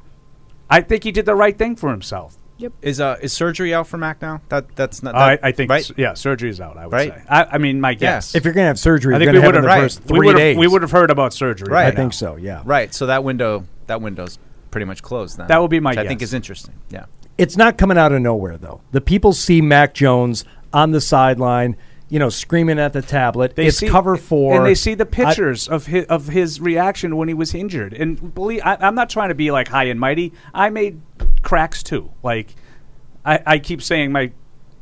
I 0.70 0.80
think 0.82 1.04
he 1.04 1.12
did 1.12 1.26
the 1.26 1.34
right 1.34 1.56
thing 1.56 1.76
for 1.76 1.90
himself. 1.90 2.36
Yep. 2.58 2.72
Is 2.82 3.00
uh 3.00 3.16
is 3.22 3.32
surgery 3.32 3.72
out 3.72 3.86
for 3.86 3.96
Mac 3.96 4.20
now? 4.20 4.42
That 4.50 4.76
that's 4.76 5.02
not. 5.02 5.14
Uh, 5.14 5.18
I, 5.18 5.36
that- 5.36 5.44
I 5.46 5.52
think, 5.52 5.70
right. 5.70 5.80
s- 5.82 5.92
yeah, 5.96 6.12
surgery's 6.12 6.60
out. 6.60 6.76
I 6.76 6.86
would 6.86 6.92
Right. 6.92 7.14
say. 7.14 7.22
I, 7.28 7.44
I 7.52 7.58
mean, 7.58 7.80
my 7.80 7.94
guess. 7.94 8.34
If 8.34 8.44
you're 8.44 8.52
going 8.52 8.64
to 8.64 8.68
have 8.68 8.78
surgery, 8.78 9.14
I 9.14 9.18
you're 9.18 9.32
think 9.32 9.42
we 9.42 9.46
would 9.46 9.54
have 9.54 9.64
have 9.64 9.72
it 9.72 9.76
in 9.76 9.80
the 9.80 9.82
first 9.88 10.00
we 10.10 10.18
three 10.18 10.34
days. 10.34 10.56
we 10.58 10.66
would 10.66 10.82
have 10.82 10.90
heard 10.90 11.10
about 11.10 11.32
surgery. 11.32 11.72
Right. 11.72 11.86
I 11.86 11.90
think 11.90 12.08
now. 12.12 12.34
so. 12.34 12.36
Yeah. 12.36 12.60
Right. 12.66 12.92
So 12.92 13.06
that 13.06 13.24
window 13.24 13.64
that 13.86 14.02
window's 14.02 14.38
pretty 14.70 14.84
much 14.84 15.02
closed 15.02 15.38
then. 15.38 15.48
That 15.48 15.62
would 15.62 15.70
be 15.70 15.80
my 15.80 15.92
which 15.92 15.98
I 16.00 16.06
think 16.06 16.20
is 16.22 16.34
interesting. 16.34 16.74
Yeah. 16.90 17.06
It's 17.38 17.56
not 17.56 17.78
coming 17.78 17.96
out 17.96 18.12
of 18.12 18.20
nowhere 18.20 18.58
though. 18.58 18.82
The 18.92 19.00
people 19.00 19.32
see 19.32 19.62
Mac 19.62 19.94
Jones 19.94 20.44
on 20.74 20.90
the 20.90 21.00
sideline, 21.00 21.76
you 22.10 22.18
know, 22.18 22.28
screaming 22.28 22.78
at 22.78 22.92
the 22.92 23.00
tablet. 23.00 23.54
They 23.54 23.66
it's 23.66 23.78
see, 23.78 23.88
cover 23.88 24.16
four, 24.16 24.56
and 24.56 24.66
they 24.66 24.74
see 24.74 24.94
the 24.94 25.06
I- 25.06 25.08
pictures 25.08 25.68
of 25.68 25.86
his 25.86 26.04
of 26.06 26.26
his 26.26 26.60
reaction 26.60 27.16
when 27.16 27.28
he 27.28 27.34
was 27.34 27.54
injured. 27.54 27.94
And 27.94 28.34
believe, 28.34 28.60
I, 28.64 28.76
I'm 28.80 28.96
not 28.96 29.08
trying 29.08 29.28
to 29.30 29.34
be 29.34 29.50
like 29.50 29.68
high 29.68 29.84
and 29.84 29.98
mighty. 29.98 30.32
I 30.52 30.68
made 30.70 31.00
cracks 31.42 31.82
too. 31.82 32.10
Like 32.22 32.54
I, 33.24 33.40
I 33.46 33.58
keep 33.60 33.80
saying, 33.80 34.12
my 34.12 34.32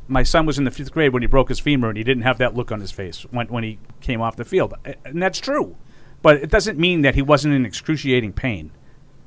my 0.08 0.22
son 0.22 0.46
was 0.46 0.58
in 0.58 0.64
the 0.64 0.70
fifth 0.70 0.90
grade 0.90 1.12
when 1.12 1.22
he 1.22 1.26
broke 1.28 1.50
his 1.50 1.60
femur, 1.60 1.88
and 1.90 1.98
he 1.98 2.02
didn't 2.02 2.22
have 2.22 2.38
that 2.38 2.54
look 2.54 2.72
on 2.72 2.80
his 2.80 2.90
face 2.90 3.22
when 3.30 3.46
when 3.48 3.62
he 3.62 3.78
came 4.00 4.22
off 4.22 4.36
the 4.36 4.44
field, 4.44 4.72
and 5.04 5.22
that's 5.22 5.38
true. 5.38 5.76
But 6.22 6.38
it 6.38 6.50
doesn't 6.50 6.78
mean 6.78 7.02
that 7.02 7.14
he 7.14 7.22
wasn't 7.22 7.54
in 7.54 7.64
excruciating 7.64 8.32
pain. 8.32 8.72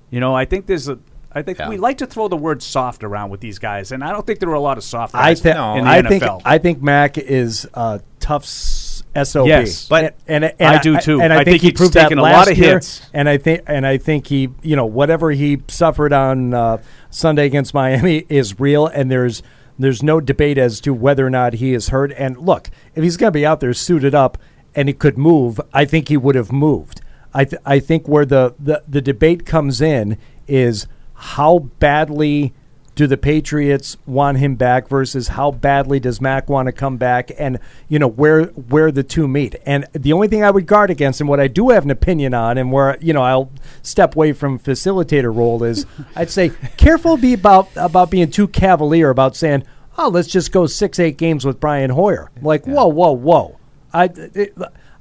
You 0.09 0.19
know, 0.19 0.35
I 0.35 0.45
think 0.45 0.65
there's 0.65 0.89
a. 0.89 0.99
I 1.33 1.41
think 1.41 1.59
we 1.59 1.77
like 1.77 1.99
to 1.99 2.05
throw 2.05 2.27
the 2.27 2.37
word 2.37 2.61
soft 2.61 3.03
around 3.03 3.29
with 3.29 3.39
these 3.39 3.59
guys, 3.59 3.91
and 3.91 4.03
I 4.03 4.11
don't 4.11 4.25
think 4.25 4.39
there 4.39 4.49
are 4.49 4.53
a 4.53 4.59
lot 4.59 4.77
of 4.77 4.83
soft 4.83 5.15
I, 5.15 5.29
guys 5.29 5.41
thi- 5.41 5.49
in 5.49 5.55
the 5.55 5.89
I 5.89 6.01
think 6.01 6.23
NFL. 6.23 6.41
I 6.43 6.57
think 6.57 6.81
Mac 6.81 7.17
is 7.17 7.67
uh, 7.73 7.99
tough 8.19 8.45
sob. 8.45 9.47
Yes. 9.47 9.87
but 9.87 10.15
and, 10.27 10.45
and 10.45 10.55
I 10.59 10.81
do 10.81 10.99
too. 10.99 11.21
And 11.21 11.31
I, 11.31 11.37
I 11.37 11.43
think, 11.43 11.53
think 11.53 11.61
he 11.61 11.67
he's 11.69 11.77
proved 11.77 11.93
that 11.93 12.03
taken 12.03 12.17
a 12.17 12.21
lot 12.21 12.49
of 12.51 12.57
year, 12.57 12.73
hits. 12.75 13.01
And 13.13 13.29
I 13.29 13.37
think 13.37 13.63
and 13.67 13.85
I 13.85 13.97
think 13.97 14.27
he, 14.27 14.49
you 14.61 14.75
know, 14.75 14.85
whatever 14.85 15.31
he 15.31 15.61
suffered 15.67 16.13
on 16.13 16.53
uh, 16.53 16.81
Sunday 17.09 17.45
against 17.45 17.73
Miami 17.73 18.25
is 18.29 18.59
real, 18.59 18.87
and 18.87 19.09
there's 19.09 19.43
there's 19.79 20.03
no 20.03 20.19
debate 20.19 20.57
as 20.57 20.79
to 20.81 20.93
whether 20.93 21.25
or 21.25 21.29
not 21.29 21.53
he 21.53 21.73
is 21.73 21.89
hurt. 21.89 22.11
And 22.17 22.37
look, 22.37 22.69
if 22.95 23.03
he's 23.03 23.17
going 23.17 23.29
to 23.29 23.37
be 23.37 23.45
out 23.45 23.59
there 23.59 23.73
suited 23.73 24.13
up 24.13 24.37
and 24.75 24.87
he 24.87 24.93
could 24.93 25.17
move, 25.17 25.59
I 25.73 25.85
think 25.85 26.07
he 26.07 26.17
would 26.17 26.35
have 26.35 26.51
moved. 26.51 27.01
I 27.33 27.45
th- 27.45 27.61
I 27.65 27.79
think 27.79 28.07
where 28.07 28.25
the, 28.25 28.55
the 28.59 28.83
the 28.87 29.01
debate 29.01 29.45
comes 29.45 29.81
in 29.81 30.17
is 30.47 30.87
how 31.21 31.59
badly 31.59 32.51
do 32.95 33.05
the 33.05 33.15
Patriots 33.15 33.95
want 34.07 34.39
him 34.39 34.55
back 34.55 34.87
versus 34.87 35.29
how 35.29 35.51
badly 35.51 35.99
does 35.99 36.19
Mac 36.19 36.49
want 36.49 36.65
to 36.65 36.71
come 36.71 36.97
back 36.97 37.31
and 37.37 37.59
you 37.87 37.99
know 37.99 38.07
where 38.07 38.45
where 38.45 38.91
the 38.91 39.03
two 39.03 39.27
meet. 39.27 39.55
And 39.65 39.85
the 39.93 40.13
only 40.13 40.27
thing 40.27 40.43
I 40.43 40.49
would 40.51 40.65
guard 40.65 40.89
against 40.89 41.21
and 41.21 41.29
what 41.29 41.39
I 41.39 41.47
do 41.47 41.69
have 41.69 41.85
an 41.85 41.91
opinion 41.91 42.33
on 42.33 42.57
and 42.57 42.71
where 42.71 42.97
you 42.99 43.13
know 43.13 43.21
I'll 43.21 43.51
step 43.83 44.15
away 44.15 44.33
from 44.33 44.57
facilitator 44.57 45.33
role 45.33 45.63
is 45.63 45.85
I'd 46.15 46.31
say 46.31 46.49
careful 46.75 47.17
be 47.17 47.33
about 47.33 47.69
about 47.75 48.09
being 48.09 48.31
too 48.31 48.47
cavalier 48.47 49.09
about 49.09 49.35
saying, 49.35 49.63
"Oh, 49.97 50.09
let's 50.09 50.27
just 50.27 50.51
go 50.51 50.63
6-8 50.63 51.17
games 51.17 51.45
with 51.45 51.59
Brian 51.59 51.91
Hoyer." 51.91 52.31
Like, 52.41 52.65
"Whoa, 52.65 52.87
whoa, 52.87 53.11
whoa." 53.11 53.59
I 53.93 54.05
it, 54.05 54.57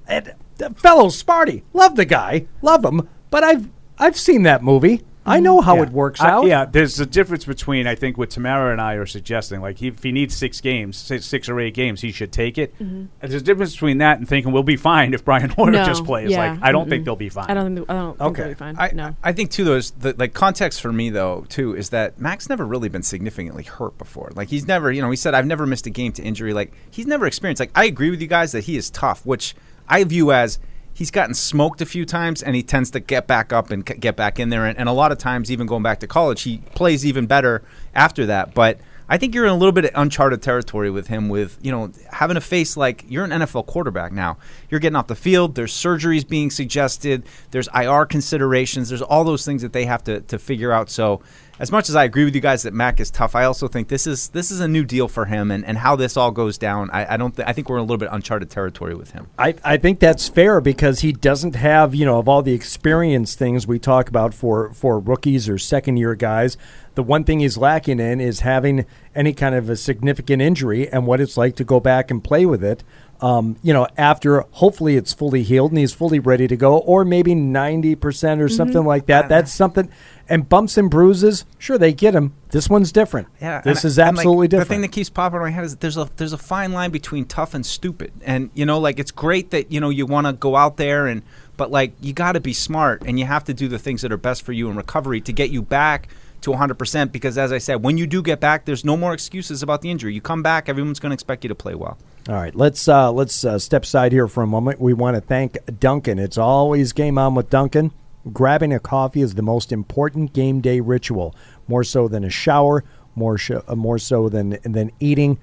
it, 0.09 0.37
fellow 0.77 1.07
Sparty, 1.07 1.63
love 1.73 1.97
the 1.97 2.05
guy, 2.05 2.47
love 2.61 2.85
him, 2.85 3.09
but 3.31 3.43
I've 3.43 3.69
I've 3.99 4.19
seen 4.19 4.43
that 4.45 4.63
movie. 4.63 5.03
I 5.27 5.39
know 5.39 5.61
how 5.61 5.77
Yeah. 5.77 5.83
it 5.83 5.91
works 5.91 6.21
I- 6.21 6.31
out. 6.31 6.47
yeah, 6.47 6.65
there's 6.65 6.99
a 6.99 7.05
difference 7.07 7.45
between 7.45 7.87
I 7.87 7.95
think 7.95 8.17
what 8.17 8.31
Tamara 8.31 8.73
and 8.73 8.81
I 8.81 8.95
are 8.95 9.05
suggesting. 9.07 9.61
Like, 9.61 9.79
he, 9.79 9.89
if 9.89 10.03
he 10.03 10.13
needs 10.13 10.35
six 10.35 10.61
games, 10.61 10.97
say 10.97 11.19
six 11.19 11.49
or 11.49 11.61
eight 11.61 11.75
games, 11.75 12.01
he 12.01 12.11
should 12.11 12.33
take 12.33 12.57
it. 12.57 12.75
Mhm. 12.79 13.09
And 13.21 13.31
there's 13.31 13.43
a 13.43 13.45
difference 13.45 13.73
between 13.73 13.99
that 13.99 14.19
and 14.19 14.27
thinking 14.29 14.51
we'll 14.53 14.63
be 14.63 14.77
fine 14.77 15.13
if 15.13 15.25
Brian 15.25 15.51
Hoyer 15.57 15.71
No, 15.73 15.85
just 15.85 16.05
plays. 16.05 16.31
yeah, 16.31 16.53
Like, 16.53 16.61
I 16.63 16.73
don't 16.73 16.89
think 16.89 17.03
mm-mm. 17.03 17.05
they'll 17.05 17.17
be 17.17 17.29
fine. 17.29 17.47
I 17.49 17.55
don't 17.55 17.75
think 17.77 17.91
I 17.91 17.93
don't 17.95 18.19
think 18.19 18.37
they'll 18.37 18.49
be 18.49 18.55
fine. 18.55 18.77
I, 18.79 18.91
no. 18.95 19.15
I 19.23 19.33
think 19.33 19.51
too. 19.51 19.65
Those 19.65 19.91
the, 19.93 20.15
like 20.19 20.33
context 20.33 20.81
for 20.81 20.93
me 20.93 21.11
though 21.11 21.45
too 21.49 21.77
is 21.77 21.91
that 21.91 22.19
Mac's 22.19 22.49
never 22.49 22.67
really 22.67 22.89
been 22.89 23.03
significantly 23.03 23.65
hurt 23.65 23.99
before. 23.99 24.31
Like 24.35 24.49
he's 24.49 24.67
never, 24.67 24.91
you 24.91 25.03
know, 25.03 25.11
he 25.11 25.17
said 25.17 25.35
I've 25.35 25.47
never 25.47 25.67
missed 25.67 25.87
a 25.87 25.91
game 25.91 26.13
to 26.13 26.23
injury. 26.23 26.55
Like 26.55 26.73
he's 26.91 27.07
never 27.07 27.27
experienced. 27.27 27.61
Like 27.61 27.73
I 27.75 27.85
agree 27.85 28.11
with 28.11 28.21
you 28.23 28.27
guys 28.29 28.53
that 28.53 28.65
he 28.65 28.77
is 28.77 28.89
tough, 28.91 29.25
which 29.27 29.55
I 29.89 30.03
view 30.05 30.33
as 30.33 30.59
he's 31.01 31.11
gotten 31.11 31.33
smoked 31.35 31.81
a 31.81 31.87
few 31.87 32.05
times 32.05 32.43
and 32.43 32.55
he 32.55 32.63
tends 32.63 32.91
to 32.91 33.01
get 33.01 33.27
back 33.27 33.55
up 33.55 33.71
and 33.71 33.87
get 33.87 34.17
back 34.17 34.39
in 34.39 34.51
there. 34.51 34.67
And, 34.67 34.77
and 34.79 34.87
a 34.87 34.93
lot 34.93 35.11
of 35.13 35.17
times, 35.17 35.51
even 35.51 35.67
going 35.67 35.83
back 35.83 36.01
to 36.01 36.07
college, 36.07 36.43
he 36.43 36.59
plays 36.75 37.07
even 37.07 37.27
better 37.27 37.63
after 37.95 38.27
that. 38.27 38.53
But 38.53 38.79
I 39.09 39.17
think 39.17 39.35
you're 39.35 39.47
in 39.47 39.51
a 39.51 39.57
little 39.57 39.73
bit 39.73 39.87
of 39.87 39.93
uncharted 39.95 40.43
territory 40.43 40.91
with 40.91 41.07
him. 41.07 41.31
With 41.31 41.59
you 41.63 41.73
know 41.73 41.91
having 42.11 42.35
to 42.35 42.41
face 42.43 42.77
like 42.77 43.07
you're 43.09 43.25
an 43.25 43.31
NFL 43.31 43.67
quarterback 43.67 44.13
now. 44.13 44.37
You're 44.69 44.79
getting 44.79 44.95
off 44.95 45.07
the 45.07 45.17
field. 45.17 45.55
There's 45.55 45.73
surgeries 45.73 46.29
being 46.29 46.51
suggested. 46.51 47.25
There's 47.51 47.69
IR 47.75 48.05
considerations. 48.05 48.91
There's 48.91 49.01
all 49.01 49.25
those 49.25 49.47
things 49.47 49.63
that 49.63 49.73
they 49.73 49.87
have 49.87 50.05
to 50.05 50.21
to 50.21 50.39
figure 50.39 50.71
out. 50.71 50.91
So 50.91 51.23
as 51.61 51.71
much 51.71 51.91
as 51.91 51.95
I 51.95 52.05
agree 52.05 52.25
with 52.25 52.35
you 52.35 52.41
guys 52.41 52.63
that 52.63 52.73
Mac 52.73 53.01
is 53.01 53.11
tough, 53.11 53.37
I 53.37 53.45
also 53.45 53.69
think 53.69 53.89
this 53.89 54.07
is 54.07 54.31
this 54.31 54.51
is 54.51 54.61
a 54.61 54.67
new 54.67 54.83
deal 54.83 55.09
for 55.09 55.27
him. 55.27 55.51
And, 55.51 55.63
and 55.65 55.77
how 55.77 55.95
this 55.95 56.17
all 56.17 56.31
goes 56.31 56.57
down, 56.57 56.89
I, 56.91 57.15
I 57.15 57.17
don't. 57.19 57.37
Th- 57.37 57.47
I 57.47 57.53
think 57.53 57.69
we're 57.69 57.77
in 57.77 57.81
a 57.81 57.85
little 57.85 57.99
bit 57.99 58.09
uncharted 58.11 58.49
territory 58.49 58.95
with 58.95 59.11
him. 59.11 59.29
I, 59.39 59.55
I 59.63 59.77
think 59.77 60.01
that's 60.01 60.27
fair 60.27 60.63
because 60.63 61.01
he 61.01 61.13
doesn't 61.13 61.55
have, 61.57 61.95
you 61.95 62.07
know, 62.07 62.19
of 62.19 62.29
all 62.31 62.41
the 62.41 62.55
experience 62.55 63.35
things 63.35 63.67
we 63.67 63.79
talk 63.79 64.09
about 64.09 64.33
for, 64.33 64.73
for 64.73 64.99
rookies 64.99 65.51
or 65.51 65.59
second 65.59 65.99
year 65.99 66.15
guys, 66.15 66.57
the 66.95 67.03
one 67.03 67.25
thing 67.25 67.41
he's 67.41 67.57
lacking 67.57 68.01
in 68.01 68.21
is 68.21 68.41
having 68.41 68.87
any 69.15 69.33
kind 69.33 69.55
of 69.55 69.69
a 69.69 69.77
significant 69.77 70.41
injury 70.43 70.89
and 70.89 71.07
what 71.07 71.21
it's 71.21 71.37
like 71.37 71.57
to 71.57 71.65
go 71.65 71.79
back 71.79 72.11
and 72.11 72.25
play 72.25 72.47
with 72.47 72.65
it. 72.65 72.83
Um, 73.21 73.57
you 73.63 73.75
know, 73.75 73.87
after 73.99 74.41
hopefully 74.53 74.97
it's 74.97 75.13
fully 75.13 75.43
healed 75.43 75.73
and 75.73 75.79
he's 75.79 75.93
fully 75.93 76.21
ready 76.21 76.49
to 76.49 76.57
go, 76.57 76.79
or 76.79 77.05
maybe 77.05 77.35
90% 77.35 78.41
or 78.41 78.49
something 78.49 78.85
like 78.85 79.07
that. 79.07 79.29
That's 79.29 79.53
something. 79.53 79.91
And 80.31 80.49
bumps 80.49 80.79
and 80.79 80.89
bruises, 80.89 81.45
sure, 81.59 81.77
they 81.77 81.93
get 81.93 82.15
him. 82.15 82.35
This 82.51 82.71
one's 82.71 82.93
different. 82.93 83.27
Yeah, 83.41 83.61
This 83.63 83.85
is 83.85 83.99
absolutely 83.99 84.47
like, 84.47 84.55
absolutely 84.55 84.59
The 84.59 84.65
thing 84.65 84.81
that 84.83 84.93
keeps 84.93 85.11
popping 85.11 85.39
in 85.39 85.43
my 85.43 85.51
head 85.51 85.65
is 85.65 85.77
there's 85.77 85.97
a 85.97 86.09
there's 86.17 86.33
a 86.33 86.39
fine 86.39 86.73
line 86.73 86.93
between 86.93 87.25
tough 87.25 87.53
and 87.53 87.67
stupid, 87.67 88.13
and 88.25 88.49
you 88.55 88.65
know, 88.65 88.79
like 88.79 89.01
it's 89.01 89.11
great 89.11 89.51
that 89.51 89.73
you 89.73 89.81
know 89.81 89.91
you 89.91 90.07
want 90.07 90.29
to 90.29 90.33
go 90.33 90.55
out 90.55 90.77
there 90.77 91.09
and, 91.09 91.23
but 91.57 91.73
like 91.73 91.93
you 92.01 92.13
got 92.13 92.33
to 92.33 92.41
be 92.41 92.53
smart 92.53 93.03
and 93.05 93.19
you 93.19 93.27
have 93.27 93.43
to 93.45 93.55
do 93.55 93.67
the 93.67 93.79
things 93.79 94.03
that 94.03 94.13
are 94.13 94.17
best 94.17 94.43
for 94.43 94.53
you 94.53 94.71
in 94.71 94.77
recovery 94.77 95.21
to 95.21 95.33
get 95.33 95.51
you 95.51 95.63
back 95.63 96.09
to 96.43 96.51
100%. 96.51 97.13
Because 97.13 97.37
as 97.37 97.53
I 97.53 97.59
said, 97.59 97.83
when 97.83 97.99
you 97.99 98.07
do 98.07 98.23
get 98.23 98.41
back, 98.41 98.65
there's 98.65 98.85
no 98.85 98.97
more 98.97 99.13
excuses 99.13 99.63
about 99.63 99.83
the 99.83 99.91
injury. 99.91 100.15
You 100.15 100.21
come 100.21 100.43
back, 100.43 100.69
everyone's 100.69 101.01
going 101.01 101.11
to 101.11 101.15
expect 101.15 101.45
you 101.45 101.49
to 101.49 101.55
play 101.55 101.75
well. 101.75 101.99
All 102.29 102.35
right, 102.35 102.55
let's 102.55 102.87
uh, 102.87 103.11
let's 103.11 103.45
uh, 103.45 103.59
step 103.59 103.85
aside 103.85 104.13
here 104.13 104.29
for 104.29 104.43
a 104.43 104.47
moment. 104.47 104.81
We 104.81 104.93
want 104.93 105.17
to 105.17 105.21
thank 105.21 105.59
Dunkin'. 105.81 106.19
It's 106.19 106.39
always 106.39 106.93
game 106.93 107.19
on 107.19 107.35
with 107.35 107.51
Dunkin'. 107.51 107.93
Grabbing 108.33 108.73
a 108.73 108.79
coffee 108.79 109.23
is 109.23 109.35
the 109.35 109.43
most 109.43 109.73
important 109.73 110.33
game 110.33 110.61
day 110.61 110.81
ritual, 110.81 111.35
more 111.69 111.85
so 111.85 112.07
than 112.09 112.25
a 112.25 112.31
shower 112.31 112.85
more 113.17 113.37
sh- 113.37 113.51
uh, 113.67 113.75
more 113.75 113.99
so 113.99 114.29
than 114.29 114.59
than 114.63 114.91
eating 115.01 115.39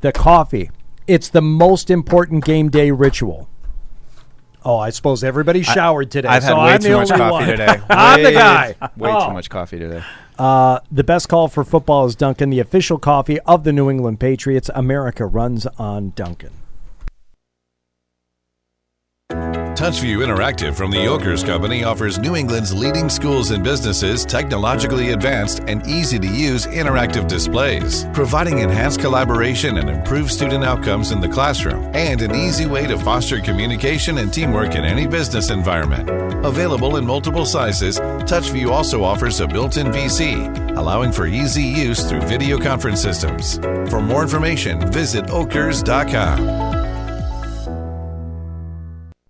the 0.00 0.12
coffee. 0.12 0.70
It's 1.06 1.28
the 1.28 1.42
most 1.42 1.90
important 1.90 2.44
game 2.44 2.68
day 2.70 2.90
ritual. 2.90 3.48
Oh, 4.64 4.78
I 4.78 4.90
suppose 4.90 5.24
everybody 5.24 5.62
showered 5.62 6.10
today. 6.10 6.28
I've 6.28 6.42
had 6.44 6.50
so 6.50 6.56
way 6.62 6.72
I'm 6.74 6.80
too 6.80 6.96
much 6.96 7.08
coffee 7.10 7.30
one. 7.32 7.46
today. 7.48 7.80
I'm 7.90 8.22
the 8.22 8.32
guy. 8.32 8.76
Way 8.96 9.10
Oh. 9.12 9.26
too 9.26 9.32
much 9.32 9.50
coffee 9.50 9.78
today. 9.78 10.02
Uh, 10.38 10.78
the 10.90 11.02
best 11.04 11.28
call 11.28 11.48
for 11.48 11.64
football 11.64 12.06
is 12.06 12.14
Dunkin', 12.14 12.50
the 12.50 12.60
official 12.60 12.98
coffee 12.98 13.40
of 13.40 13.64
the 13.64 13.72
New 13.72 13.90
England 13.90 14.20
Patriots. 14.20 14.70
America 14.74 15.26
runs 15.26 15.66
on 15.78 16.10
Dunkin'. 16.14 16.50
TouchView 19.32 20.18
Interactive 20.18 20.74
from 20.74 20.90
the 20.90 20.98
Yokers 20.98 21.42
Company 21.42 21.82
offers 21.82 22.18
New 22.18 22.36
England's 22.36 22.74
leading 22.74 23.08
schools 23.08 23.50
and 23.50 23.64
businesses 23.64 24.24
technologically 24.24 25.10
advanced 25.10 25.60
and 25.66 25.86
easy 25.86 26.18
to 26.18 26.26
use 26.26 26.66
interactive 26.66 27.26
displays, 27.26 28.04
providing 28.12 28.58
enhanced 28.58 29.00
collaboration 29.00 29.78
and 29.78 29.88
improved 29.88 30.30
student 30.30 30.62
outcomes 30.62 31.10
in 31.10 31.20
the 31.20 31.28
classroom, 31.28 31.90
and 31.94 32.20
an 32.20 32.34
easy 32.34 32.66
way 32.66 32.86
to 32.86 32.98
foster 32.98 33.40
communication 33.40 34.18
and 34.18 34.32
teamwork 34.32 34.74
in 34.74 34.84
any 34.84 35.06
business 35.06 35.50
environment. 35.50 36.08
Available 36.44 36.96
in 36.96 37.06
multiple 37.06 37.46
sizes, 37.46 37.98
TouchView 37.98 38.70
also 38.70 39.02
offers 39.02 39.40
a 39.40 39.48
built 39.48 39.78
in 39.78 39.86
VC, 39.86 40.76
allowing 40.76 41.10
for 41.10 41.26
easy 41.26 41.64
use 41.64 42.08
through 42.08 42.20
video 42.22 42.58
conference 42.58 43.00
systems. 43.00 43.56
For 43.90 44.00
more 44.00 44.22
information, 44.22 44.92
visit 44.92 45.26
okers.com. 45.26 46.71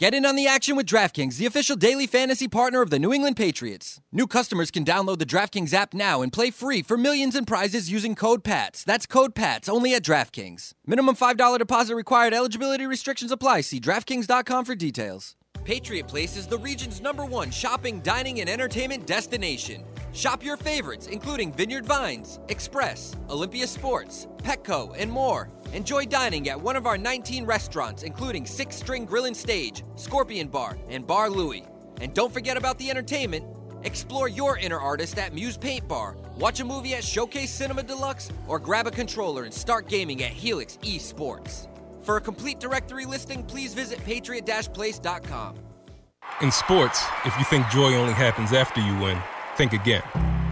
Get 0.02 0.14
in 0.14 0.26
on 0.26 0.34
the 0.34 0.48
action 0.48 0.74
with 0.74 0.86
DraftKings, 0.86 1.36
the 1.36 1.46
official 1.46 1.76
daily 1.76 2.08
fantasy 2.08 2.48
partner 2.48 2.82
of 2.82 2.90
the 2.90 2.98
New 2.98 3.12
England 3.12 3.36
Patriots. 3.36 4.00
New 4.10 4.26
customers 4.26 4.72
can 4.72 4.84
download 4.84 5.20
the 5.20 5.24
DraftKings 5.24 5.72
app 5.72 5.94
now 5.94 6.22
and 6.22 6.32
play 6.32 6.50
free 6.50 6.82
for 6.82 6.96
millions 6.96 7.36
in 7.36 7.44
prizes 7.44 7.88
using 7.88 8.16
code 8.16 8.42
PATS. 8.42 8.82
That's 8.82 9.06
code 9.06 9.32
PATS 9.36 9.68
only 9.68 9.94
at 9.94 10.02
DraftKings. 10.02 10.72
Minimum 10.88 11.14
$5 11.14 11.56
deposit 11.56 11.94
required. 11.94 12.34
Eligibility 12.34 12.84
restrictions 12.84 13.30
apply. 13.30 13.60
See 13.60 13.78
DraftKings.com 13.78 14.64
for 14.64 14.74
details. 14.74 15.36
Patriot 15.62 16.08
Place 16.08 16.36
is 16.36 16.48
the 16.48 16.58
region's 16.58 17.00
number 17.00 17.24
one 17.24 17.52
shopping, 17.52 18.00
dining, 18.00 18.40
and 18.40 18.50
entertainment 18.50 19.06
destination. 19.06 19.84
Shop 20.12 20.44
your 20.44 20.56
favorites, 20.56 21.06
including 21.06 21.52
Vineyard 21.52 21.86
Vines, 21.86 22.40
Express, 22.48 23.14
Olympia 23.30 23.68
Sports, 23.68 24.26
Petco, 24.38 24.96
and 24.98 25.12
more. 25.12 25.48
Enjoy 25.72 26.04
dining 26.04 26.50
at 26.50 26.60
one 26.60 26.76
of 26.76 26.86
our 26.86 26.98
19 26.98 27.46
restaurants, 27.46 28.02
including 28.02 28.44
Six 28.44 28.76
String 28.76 29.06
Grill 29.06 29.24
and 29.24 29.36
Stage, 29.36 29.84
Scorpion 29.96 30.48
Bar, 30.48 30.76
and 30.90 31.06
Bar 31.06 31.30
Louie. 31.30 31.64
And 32.02 32.12
don't 32.12 32.32
forget 32.32 32.58
about 32.58 32.78
the 32.78 32.90
entertainment. 32.90 33.46
Explore 33.82 34.28
your 34.28 34.58
inner 34.58 34.78
artist 34.78 35.18
at 35.18 35.32
Muse 35.34 35.56
Paint 35.56 35.88
Bar, 35.88 36.16
watch 36.36 36.60
a 36.60 36.64
movie 36.64 36.94
at 36.94 37.02
Showcase 37.02 37.50
Cinema 37.50 37.82
Deluxe, 37.82 38.30
or 38.46 38.58
grab 38.58 38.86
a 38.86 38.90
controller 38.90 39.44
and 39.44 39.52
start 39.52 39.88
gaming 39.88 40.22
at 40.22 40.30
Helix 40.30 40.78
Esports. 40.82 41.68
For 42.02 42.16
a 42.16 42.20
complete 42.20 42.60
directory 42.60 43.06
listing, 43.06 43.42
please 43.42 43.72
visit 43.72 44.04
patriot-place.com. 44.04 45.56
In 46.42 46.52
sports, 46.52 47.04
if 47.24 47.36
you 47.38 47.44
think 47.44 47.68
joy 47.70 47.94
only 47.94 48.12
happens 48.12 48.52
after 48.52 48.80
you 48.80 48.98
win, 48.98 49.18
think 49.56 49.72
again. 49.72 50.02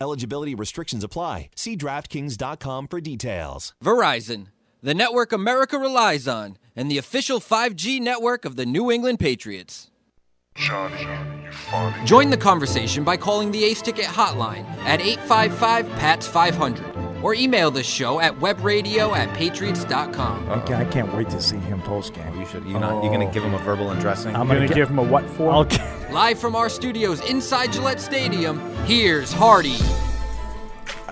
Eligibility 0.00 0.54
restrictions 0.54 1.02
apply. 1.02 1.50
See 1.56 1.76
DraftKings.com 1.76 2.88
for 2.88 3.00
details. 3.00 3.74
Verizon, 3.82 4.48
the 4.82 4.94
network 4.94 5.32
America 5.32 5.78
relies 5.78 6.28
on, 6.28 6.58
and 6.74 6.90
the 6.90 6.98
official 6.98 7.40
5G 7.40 8.00
network 8.00 8.44
of 8.44 8.56
the 8.56 8.66
New 8.66 8.90
England 8.90 9.20
Patriots. 9.20 9.90
Johnny, 10.54 11.02
you 11.44 11.52
funny. 11.52 12.04
Join 12.06 12.30
the 12.30 12.36
conversation 12.36 13.04
by 13.04 13.16
calling 13.16 13.50
the 13.50 13.64
Ace 13.64 13.82
Ticket 13.82 14.06
hotline 14.06 14.66
at 14.84 15.00
855 15.00 15.88
PATS 15.98 16.26
500 16.26 17.05
or 17.26 17.34
email 17.34 17.72
the 17.72 17.82
show 17.82 18.20
at 18.20 18.32
webradio 18.38 19.12
at 19.16 19.34
patriots.com. 19.36 20.48
I 20.48 20.60
can't, 20.60 20.70
I 20.80 20.84
can't 20.84 21.12
wait 21.12 21.28
to 21.30 21.40
see 21.40 21.56
him 21.56 21.82
post 21.82 22.14
game. 22.14 22.38
You 22.38 22.46
should. 22.46 22.64
You 22.64 22.78
not, 22.78 23.02
you 23.02 23.10
gonna 23.10 23.28
give 23.32 23.42
him 23.42 23.52
a 23.52 23.58
verbal 23.58 23.90
undressing? 23.90 24.36
I'm 24.36 24.46
You're 24.46 24.58
gonna 24.58 24.68
gonna 24.68 24.80
give 24.80 24.88
him 24.90 25.00
a 25.00 25.02
what 25.02 25.28
for? 25.30 25.50
I'll- 25.50 25.66
Live 26.12 26.38
from 26.38 26.54
our 26.54 26.68
studios 26.68 27.20
inside 27.28 27.72
Gillette 27.72 28.00
Stadium, 28.00 28.60
here's 28.84 29.32
Hardy. 29.32 29.74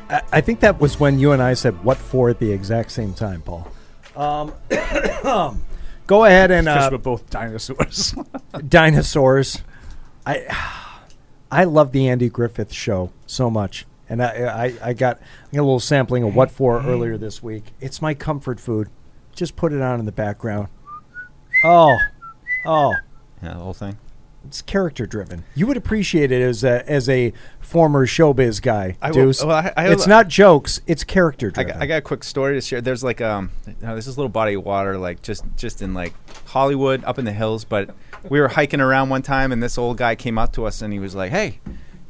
I, 0.09 0.23
I 0.35 0.41
think 0.41 0.61
that 0.61 0.81
was 0.81 1.01
when 1.01 1.19
you 1.19 1.33
and 1.33 1.43
I 1.43 1.55
said 1.55 1.83
"what 1.83 1.97
for" 1.99 2.31
at 2.31 2.39
the 2.39 2.53
exact 2.53 2.93
same 2.93 3.13
time, 3.13 3.43
Paul. 3.43 3.67
Um, 4.15 4.53
go 6.07 6.25
ahead 6.27 6.53
and 6.53 6.67
Because 6.67 6.87
uh, 6.87 6.91
we're 6.93 6.99
both 6.99 7.29
dinosaurs. 7.29 8.15
dinosaurs. 8.69 9.65
I 10.25 10.47
I 11.51 11.65
love 11.65 11.91
the 11.91 12.09
Andy 12.09 12.29
Griffith 12.29 12.73
show 12.73 13.11
so 13.27 13.51
much, 13.51 13.85
and 14.15 14.23
I 14.23 14.65
I, 14.65 14.75
I 14.91 14.93
got 14.95 15.19
I 15.53 15.57
got 15.57 15.61
a 15.61 15.65
little 15.65 15.81
sampling 15.81 16.23
of 16.23 16.35
what 16.35 16.51
for 16.51 16.81
earlier 16.83 17.17
this 17.19 17.43
week. 17.43 17.73
It's 17.81 18.01
my 18.01 18.15
comfort 18.15 18.59
food. 18.61 18.89
Just 19.35 19.57
put 19.57 19.73
it 19.73 19.83
on 19.83 20.01
in 20.01 20.07
the 20.07 20.13
background. 20.13 20.69
Oh, 21.65 21.97
oh, 22.67 22.95
Yeah, 23.43 23.55
the 23.55 23.61
whole 23.61 23.73
thing. 23.73 23.97
it's 24.47 24.61
character 24.63 25.07
driven. 25.07 25.45
You 25.55 25.67
would 25.67 25.77
appreciate 25.77 26.31
it 26.31 26.43
as 26.43 26.63
a 26.63 26.89
as 26.91 27.09
a 27.09 27.33
former 27.61 28.07
showbiz 28.07 28.61
guy, 28.61 28.97
I 29.01 29.09
will- 29.11 29.15
Deuce. 29.27 29.43
well, 29.45 29.57
I- 29.57 29.73
I- 29.77 29.89
it's 29.89 30.07
not 30.07 30.29
jokes. 30.29 30.81
It's 30.87 31.03
character 31.05 31.51
driven. 31.51 31.81
I 31.81 31.87
got 31.87 31.97
a 31.97 32.03
quick 32.03 32.23
story 32.25 32.55
to 32.55 32.61
share. 32.61 32.81
There's 32.81 33.03
like 33.03 33.21
um, 33.21 33.51
know, 33.67 33.93
there's 33.93 34.07
this 34.07 34.17
little 34.19 34.29
body 34.29 34.55
of 34.55 34.65
water 34.65 34.99
like 34.99 35.23
just 35.23 35.45
just 35.57 35.81
in 35.83 35.95
like 35.95 36.13
Hollywood 36.49 37.03
up 37.05 37.19
in 37.19 37.25
the 37.25 37.33
hills. 37.33 37.65
But 37.65 37.91
we 38.29 38.41
were 38.41 38.49
hiking 38.49 38.81
around 38.81 39.09
one 39.09 39.23
time, 39.23 39.51
and 39.53 39.63
this 39.63 39.79
old 39.79 39.97
guy 39.97 40.15
came 40.15 40.37
up 40.39 40.53
to 40.55 40.67
us, 40.67 40.83
and 40.83 40.93
he 40.93 40.99
was 40.99 41.15
like, 41.15 41.31
"Hey." 41.33 41.61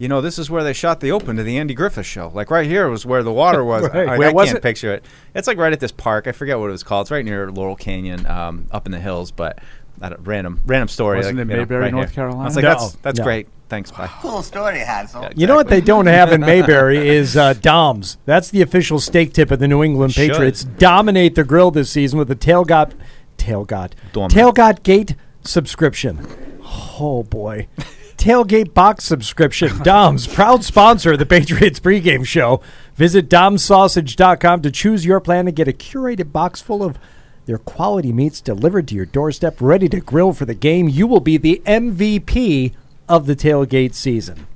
You 0.05 0.09
know, 0.09 0.21
this 0.21 0.39
is 0.39 0.51
where 0.51 0.63
they 0.63 0.75
shot 0.75 1.01
the 1.01 1.13
open 1.13 1.37
to 1.37 1.43
the 1.43 1.57
Andy 1.57 1.73
Griffith 1.73 2.05
show. 2.05 2.31
Like 2.35 2.51
right 2.51 2.67
here 2.67 2.91
was 2.91 3.07
where 3.07 3.23
the 3.23 3.33
water 3.33 3.65
was. 3.73 3.85
Right. 3.89 4.07
I, 4.07 4.19
Where 4.19 4.29
I 4.29 4.33
was 4.33 4.49
can't 4.49 4.59
it? 4.59 4.63
picture 4.63 4.93
it. 4.93 5.03
It's 5.35 5.49
like 5.49 5.57
right 5.57 5.73
at 5.73 5.81
this 5.81 5.93
park. 5.93 6.27
I 6.27 6.33
forget 6.33 6.59
what 6.59 6.69
it 6.69 6.73
was 6.73 6.83
called. 6.83 7.05
It's 7.07 7.11
right 7.11 7.25
near 7.25 7.51
Laurel 7.51 7.75
Canyon, 7.75 8.27
um, 8.27 8.67
up 8.71 8.85
in 8.85 8.93
the 8.93 9.01
hills. 9.01 9.31
But 9.31 9.61
I 10.03 10.11
don't, 10.11 10.21
random 10.27 10.61
random 10.67 10.89
story. 10.89 11.17
Wasn't 11.17 11.39
like, 11.39 11.47
it 11.47 11.49
you 11.49 11.55
know, 11.57 11.61
Mayberry, 11.63 11.81
right 11.85 11.91
North 11.95 12.11
here. 12.15 12.25
I 12.25 12.27
was 12.27 12.55
Carolina? 12.55 12.55
like, 12.55 12.63
No, 12.65 12.69
that's 12.85 12.95
that's 12.97 13.19
no. 13.21 13.25
great. 13.25 13.49
Thanks. 13.71 13.91
Bye. 13.93 14.11
Cool 14.21 14.43
story, 14.43 14.81
Hansel. 14.81 15.23
Yeah, 15.23 15.33
You 15.37 15.47
know 15.47 15.55
what 15.55 15.69
they 15.69 15.81
don't 15.81 16.05
have 16.07 16.33
in 16.33 16.41
Mayberry 16.53 17.09
is 17.09 17.35
uh, 17.35 17.55
Doms. 17.55 18.19
That's 18.27 18.51
the 18.51 18.61
official 18.61 19.01
steak 19.01 19.33
tip 19.33 19.51
of 19.51 19.59
the 19.59 19.69
New 19.69 19.83
England 19.83 20.13
Should. 20.13 20.33
Patriots. 20.33 20.65
Dominate 20.65 21.35
the 21.35 21.45
grill 21.45 21.71
this 21.71 21.89
season 21.91 22.19
with 22.19 22.29
the 22.29 22.37
tailgate, 22.37 22.93
tailgate, 23.39 23.93
Dominate. 24.13 24.37
tailgate 24.55 24.83
gate 24.83 25.15
subscription. 25.45 26.27
Oh 27.01 27.23
boy, 27.23 27.69
tailgate 28.17 28.75
box 28.75 29.05
subscription. 29.05 29.79
Doms, 29.83 30.27
proud 30.27 30.65
sponsor 30.65 31.13
of 31.13 31.19
the 31.19 31.27
Patriots 31.27 31.81
pregame 31.81 32.27
show. 32.27 32.61
Visit 32.95 33.29
domsausage.com 33.29 34.63
to 34.63 34.71
choose 34.71 35.05
your 35.05 35.21
plan 35.21 35.47
and 35.47 35.57
get 35.57 35.69
a 35.69 35.73
curated 35.73 36.33
box 36.33 36.61
full 36.61 36.83
of 36.83 36.99
Their 37.47 37.59
quality 37.59 38.13
meats 38.13 38.41
delivered 38.41 38.89
to 38.89 38.95
your 38.95 39.05
doorstep, 39.07 39.61
ready 39.61 39.89
to 39.91 40.01
grill 40.01 40.33
for 40.33 40.45
the 40.47 40.55
game. 40.55 40.89
You 40.89 41.07
will 41.07 41.21
be 41.21 41.37
the 41.37 41.61
MVP 41.67 42.73
of 43.09 43.27
the 43.27 43.37
tailgate 43.37 43.95
season. 43.95 44.47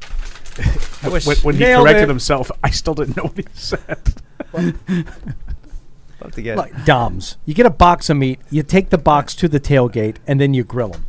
I 1.03 1.09
wish- 1.09 1.27
when, 1.27 1.37
when 1.39 1.55
he 1.57 1.65
corrected 1.65 2.05
it. 2.05 2.09
himself, 2.09 2.51
I 2.65 2.71
still 2.71 2.95
didn't 2.95 3.17
know 3.17 3.25
what 3.25 3.37
he 3.37 3.45
said. 3.53 4.15
Love 6.21 6.33
to 6.33 6.43
get 6.43 6.57
Like 6.57 6.85
Doms, 6.85 7.37
you 7.45 7.55
get 7.55 7.67
a 7.67 7.71
box 7.71 8.11
of 8.11 8.17
meat, 8.17 8.41
you 8.51 8.63
take 8.63 8.91
the 8.91 8.99
box 8.99 9.35
to 9.37 9.49
the 9.49 9.61
tailgate, 9.61 10.17
and 10.27 10.41
then 10.41 10.55
you 10.55 10.65
grill 10.65 10.89
them. 10.89 11.05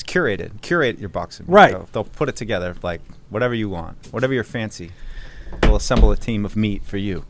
It's 0.00 0.10
curated. 0.10 0.62
Curate 0.62 0.98
your 0.98 1.10
boxing. 1.10 1.44
Right. 1.46 1.72
They'll, 1.72 1.88
they'll 1.92 2.04
put 2.04 2.30
it 2.30 2.36
together 2.36 2.74
like 2.82 3.02
whatever 3.28 3.54
you 3.54 3.68
want, 3.68 4.08
whatever 4.10 4.32
your 4.32 4.44
fancy. 4.44 4.92
They'll 5.60 5.76
assemble 5.76 6.10
a 6.10 6.16
team 6.16 6.46
of 6.46 6.56
meat 6.56 6.84
for 6.84 6.96
you. 6.96 7.26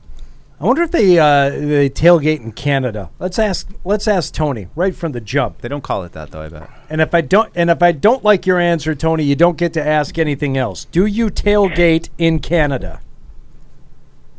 I 0.60 0.64
wonder 0.66 0.82
if 0.82 0.92
they 0.92 1.18
uh, 1.18 1.50
they 1.50 1.90
tailgate 1.90 2.40
in 2.40 2.52
Canada. 2.52 3.10
Let's 3.18 3.38
ask 3.40 3.68
let's 3.82 4.06
ask 4.06 4.32
Tony 4.32 4.68
right 4.76 4.94
from 4.94 5.12
the 5.12 5.20
jump. 5.20 5.62
They 5.62 5.68
don't 5.68 5.82
call 5.82 6.04
it 6.04 6.12
that 6.12 6.30
though. 6.30 6.42
I 6.42 6.48
bet. 6.48 6.70
And 6.88 7.00
if 7.00 7.12
I 7.12 7.22
don't 7.22 7.50
and 7.56 7.70
if 7.70 7.82
I 7.82 7.90
don't 7.92 8.22
like 8.22 8.46
your 8.46 8.60
answer, 8.60 8.94
Tony, 8.94 9.24
you 9.24 9.34
don't 9.34 9.56
get 9.56 9.72
to 9.72 9.84
ask 9.84 10.16
anything 10.18 10.56
else. 10.56 10.84
Do 10.84 11.06
you 11.06 11.28
tailgate 11.28 12.10
in 12.18 12.38
Canada? 12.38 13.00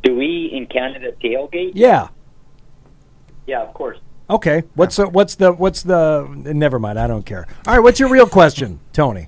Do 0.03 0.15
we 0.15 0.49
in 0.53 0.67
Canada 0.67 1.11
tailgate? 1.21 1.71
Yeah. 1.73 2.09
Yeah, 3.47 3.63
of 3.63 3.73
course. 3.73 3.97
Okay. 4.31 4.63
What's 4.75 4.95
the, 4.95 5.07
what's 5.09 5.35
the 5.35 5.51
what's 5.51 5.83
the? 5.83 6.25
Never 6.33 6.79
mind. 6.79 6.97
I 6.97 7.05
don't 7.07 7.25
care. 7.25 7.47
All 7.67 7.73
right. 7.75 7.83
What's 7.83 7.99
your 7.99 8.09
real 8.09 8.27
question, 8.27 8.79
Tony? 8.93 9.27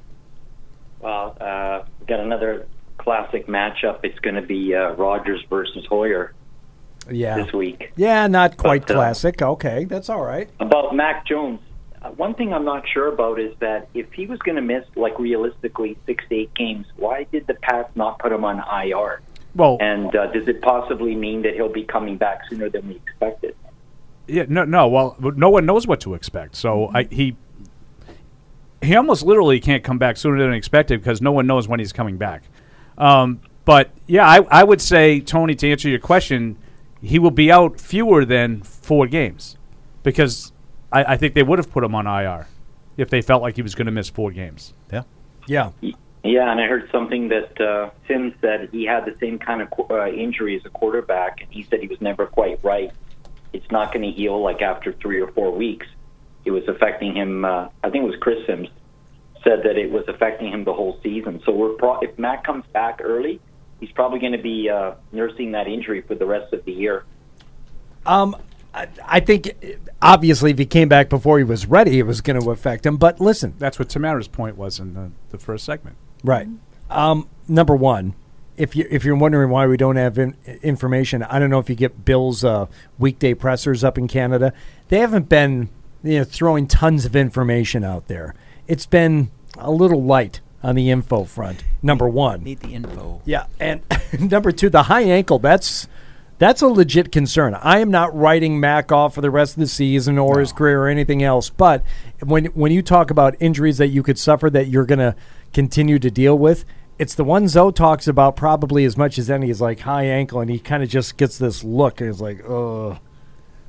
Well, 1.02 1.36
uh, 1.42 1.84
we 2.00 2.06
got 2.06 2.22
another 2.22 2.66
classic 2.98 3.48
matchup. 3.48 4.00
It's 4.04 4.18
going 4.20 4.36
to 4.36 4.42
be 4.42 4.74
uh, 4.74 4.94
Rodgers 4.94 5.44
versus 5.50 5.86
Hoyer 5.90 6.34
Yeah. 7.12 7.36
this 7.44 7.52
week. 7.52 7.92
Yeah. 7.98 8.28
Not 8.28 8.56
quite 8.56 8.88
But, 8.88 8.92
uh, 8.92 9.00
classic. 9.00 9.42
Okay. 9.42 9.84
That's 9.84 10.10
all 10.10 10.24
right. 10.24 10.50
About 10.62 10.96
Mac 10.96 11.26
Jones, 11.28 11.60
uh, 12.02 12.12
one 12.12 12.34
thing 12.34 12.54
I'm 12.54 12.64
not 12.64 12.88
sure 12.88 13.10
about 13.10 13.42
is 13.42 13.54
that 13.60 13.90
if 13.94 14.14
he 14.14 14.26
was 14.26 14.40
going 14.40 14.56
to 14.56 14.62
miss, 14.62 14.86
like 14.96 15.20
realistically, 15.20 15.98
six 16.06 16.24
to 16.30 16.36
eight 16.36 16.54
games, 16.54 16.86
why 16.96 17.26
did 17.30 17.46
the 17.48 17.56
Pats 17.56 17.90
not 17.96 18.20
put 18.20 18.32
him 18.32 18.46
on 18.46 18.60
IR? 18.60 19.22
Well, 19.56 19.78
And 19.82 20.16
uh, 20.16 20.28
does 20.28 20.48
it 20.48 20.62
possibly 20.62 21.14
mean 21.16 21.42
that 21.44 21.54
he'll 21.56 21.68
be 21.72 21.84
coming 21.84 22.16
back 22.18 22.40
sooner 22.50 22.70
than 22.70 22.88
we 22.88 22.96
expected? 22.96 23.56
Yeah, 24.28 24.46
no, 24.48 24.64
no. 24.64 24.88
Well, 24.88 25.18
no 25.20 25.50
one 25.50 25.66
knows 25.66 25.86
what 25.86 26.00
to 26.02 26.14
expect. 26.14 26.56
So 26.56 26.90
I, 26.94 27.04
he 27.04 27.36
he 28.82 28.96
almost 28.96 29.24
literally 29.24 29.60
can't 29.60 29.84
come 29.84 29.98
back 29.98 30.18
sooner 30.18 30.40
than 30.40 30.54
expected 30.54 31.02
because 31.02 31.22
no 31.22 31.32
one 31.32 31.48
knows 31.48 31.68
when 31.68 31.80
he's 31.80 31.94
coming 31.94 32.18
back. 32.18 32.44
Um, 32.98 33.42
but 33.66 33.92
yeah, 34.08 34.28
I, 34.28 34.42
I 34.50 34.64
would 34.64 34.82
say 34.82 35.20
Tony 35.20 35.56
to 35.56 35.72
answer 35.72 35.90
your 35.90 36.00
question, 36.00 36.58
he 37.02 37.20
will 37.20 37.32
be 37.32 37.52
out 37.52 37.80
fewer 37.80 38.26
than 38.26 38.62
four 38.62 39.08
games 39.08 39.58
because 40.04 40.52
I, 40.92 41.14
I 41.14 41.18
think 41.18 41.34
they 41.34 41.44
would 41.44 41.60
have 41.60 41.72
put 41.72 41.84
him 41.84 41.96
on 41.96 42.08
IR 42.08 42.48
if 42.98 43.10
they 43.10 43.22
felt 43.22 43.42
like 43.42 43.56
he 43.56 43.62
was 43.62 43.76
going 43.76 43.86
to 43.86 43.92
miss 43.92 44.10
four 44.10 44.32
games. 44.32 44.74
Yeah. 44.92 45.04
Yeah. 45.48 45.72
Yeah, 46.26 46.50
and 46.50 46.62
I 46.62 46.68
heard 46.68 46.90
something 46.90 47.28
that 47.30 47.60
uh, 47.60 47.90
Tim 48.08 48.34
said 48.40 48.70
he 48.72 48.86
had 48.86 49.04
the 49.04 49.14
same 49.20 49.38
kind 49.38 49.62
of 49.62 49.70
qu- 49.72 49.88
uh, 49.90 50.08
injury 50.08 50.56
as 50.56 50.66
a 50.66 50.70
quarterback, 50.70 51.42
and 51.42 51.52
he 51.52 51.64
said 51.64 51.82
he 51.82 51.88
was 51.88 52.00
never 52.00 52.28
quite 52.28 52.60
right. 52.64 52.92
It's 53.54 53.70
not 53.72 53.94
going 53.94 54.04
to 54.04 54.12
heal 54.12 54.42
like 54.42 54.62
after 54.62 54.94
three 54.94 55.22
or 55.22 55.32
four 55.32 55.52
weeks. 55.52 55.88
It 56.46 56.52
was 56.52 56.68
affecting 56.68 57.16
him. 57.16 57.46
Uh, 57.46 57.70
I 57.84 57.90
think 57.90 58.04
it 58.04 58.08
was 58.08 58.20
Chris 58.20 58.46
Simms 58.46 58.68
said 59.44 59.64
that 59.64 59.78
it 59.78 59.92
was 59.92 60.06
affecting 60.08 60.52
him 60.52 60.64
the 60.64 60.74
whole 60.74 61.00
season. 61.04 61.42
So 61.46 61.52
we're 61.52 61.74
pro- 61.74 62.00
if 62.00 62.18
Matt 62.18 62.44
comes 62.46 62.66
back 62.74 63.00
early, 63.04 63.40
he's 63.80 63.92
probably 63.92 64.20
going 64.20 64.32
to 64.32 64.42
be 64.42 64.70
uh, 64.70 64.94
nursing 65.12 65.52
that 65.52 65.68
injury 65.68 66.02
for 66.02 66.16
the 66.16 66.26
rest 66.26 66.54
of 66.54 66.64
the 66.66 66.72
year. 66.72 67.04
Um, 68.06 68.36
I, 68.74 68.88
I 69.06 69.20
think 69.20 69.56
obviously 70.02 70.52
if 70.52 70.58
he 70.58 70.66
came 70.66 70.90
back 70.90 71.10
before 71.10 71.38
he 71.38 71.44
was 71.44 71.66
ready, 71.66 72.00
it 72.00 72.04
was 72.04 72.22
going 72.22 72.40
to 72.40 72.50
affect 72.52 72.86
him. 72.86 72.98
But 72.98 73.20
listen, 73.20 73.54
That's 73.60 73.78
what 73.78 73.90
Tamara's 73.90 74.28
point 74.28 74.58
was 74.58 74.80
in 74.80 74.94
the, 74.94 75.12
the 75.30 75.38
first 75.38 75.66
segment. 75.66 75.98
Right. 76.24 76.48
Um, 76.90 77.30
number 77.48 77.76
one, 77.76 78.16
if 78.58 78.76
you 78.76 78.88
if 78.90 79.04
you're 79.04 79.16
wondering 79.16 79.50
why 79.50 79.68
we 79.68 79.78
don't 79.78 79.96
have 79.96 80.18
in, 80.18 80.36
information, 80.62 81.24
I 81.24 81.40
don't 81.40 81.50
know 81.50 81.60
if 81.60 81.70
you 81.70 81.76
get 81.76 82.06
Bill's 82.06 82.44
uh, 82.44 82.68
weekday 82.98 83.34
pressers 83.34 83.84
up 83.84 83.98
in 83.98 84.08
Canada. 84.08 84.54
They 84.90 85.00
haven't 85.00 85.30
been 85.30 85.70
you 86.04 86.20
know 86.20 86.24
throwing 86.24 86.68
tons 86.68 87.06
of 87.06 87.16
information 87.16 87.84
out 87.84 88.08
there. 88.08 88.36
It's 88.68 88.86
been 88.86 89.32
a 89.58 89.72
little 89.72 90.04
light 90.04 90.42
on 90.62 90.76
the 90.76 90.90
info 90.90 91.26
front. 91.26 91.64
Number 91.82 92.08
one. 92.08 92.44
Need 92.44 92.60
the 92.60 92.74
info. 92.74 93.22
Yeah, 93.26 93.48
and 93.60 93.82
number 94.20 94.52
two, 94.52 94.70
the 94.70 94.84
high 94.84 95.04
ankle. 95.04 95.40
That's 95.40 95.88
that's 96.40 96.62
a 96.62 96.68
legit 96.68 97.12
concern. 97.12 97.54
I 97.56 97.80
am 97.80 97.92
not 97.92 98.16
writing 98.16 98.60
Mac 98.60 98.92
off 98.92 99.16
for 99.16 99.22
the 99.22 99.30
rest 99.30 99.56
of 99.56 99.62
the 99.62 99.68
season 99.68 100.18
or 100.18 100.40
his 100.40 100.52
career 100.52 100.82
or 100.82 100.88
anything 100.88 101.24
else. 101.24 101.50
But 101.50 101.84
when 102.22 102.46
when 102.46 102.72
you 102.72 102.82
talk 102.82 103.12
about 103.12 103.36
injuries 103.40 103.78
that 103.78 103.88
you 103.90 104.04
could 104.04 104.18
suffer 104.18 104.50
that 104.50 104.68
you're 104.68 104.86
going 104.86 105.00
to 105.00 105.16
continue 105.54 106.00
to 106.00 106.10
deal 106.10 106.38
with, 106.38 106.66
it's 107.00 107.16
the 107.16 107.24
one 107.24 107.48
Zoe 107.48 107.72
talks 107.72 108.08
about 108.08 108.36
probably 108.36 108.86
as 108.86 108.96
much 108.98 109.18
as 109.18 109.30
any 109.30 109.50
is 109.50 109.60
like 109.62 109.82
high 109.82 110.04
ankle, 110.06 110.40
and 110.42 110.50
he 110.50 110.60
kind 110.60 110.84
of 110.84 110.90
just 110.90 111.18
gets 111.18 111.38
this 111.38 111.64
look 111.64 112.02
and 112.02 112.10
is 112.10 112.22
like, 112.22 112.42
ugh. 112.48 112.98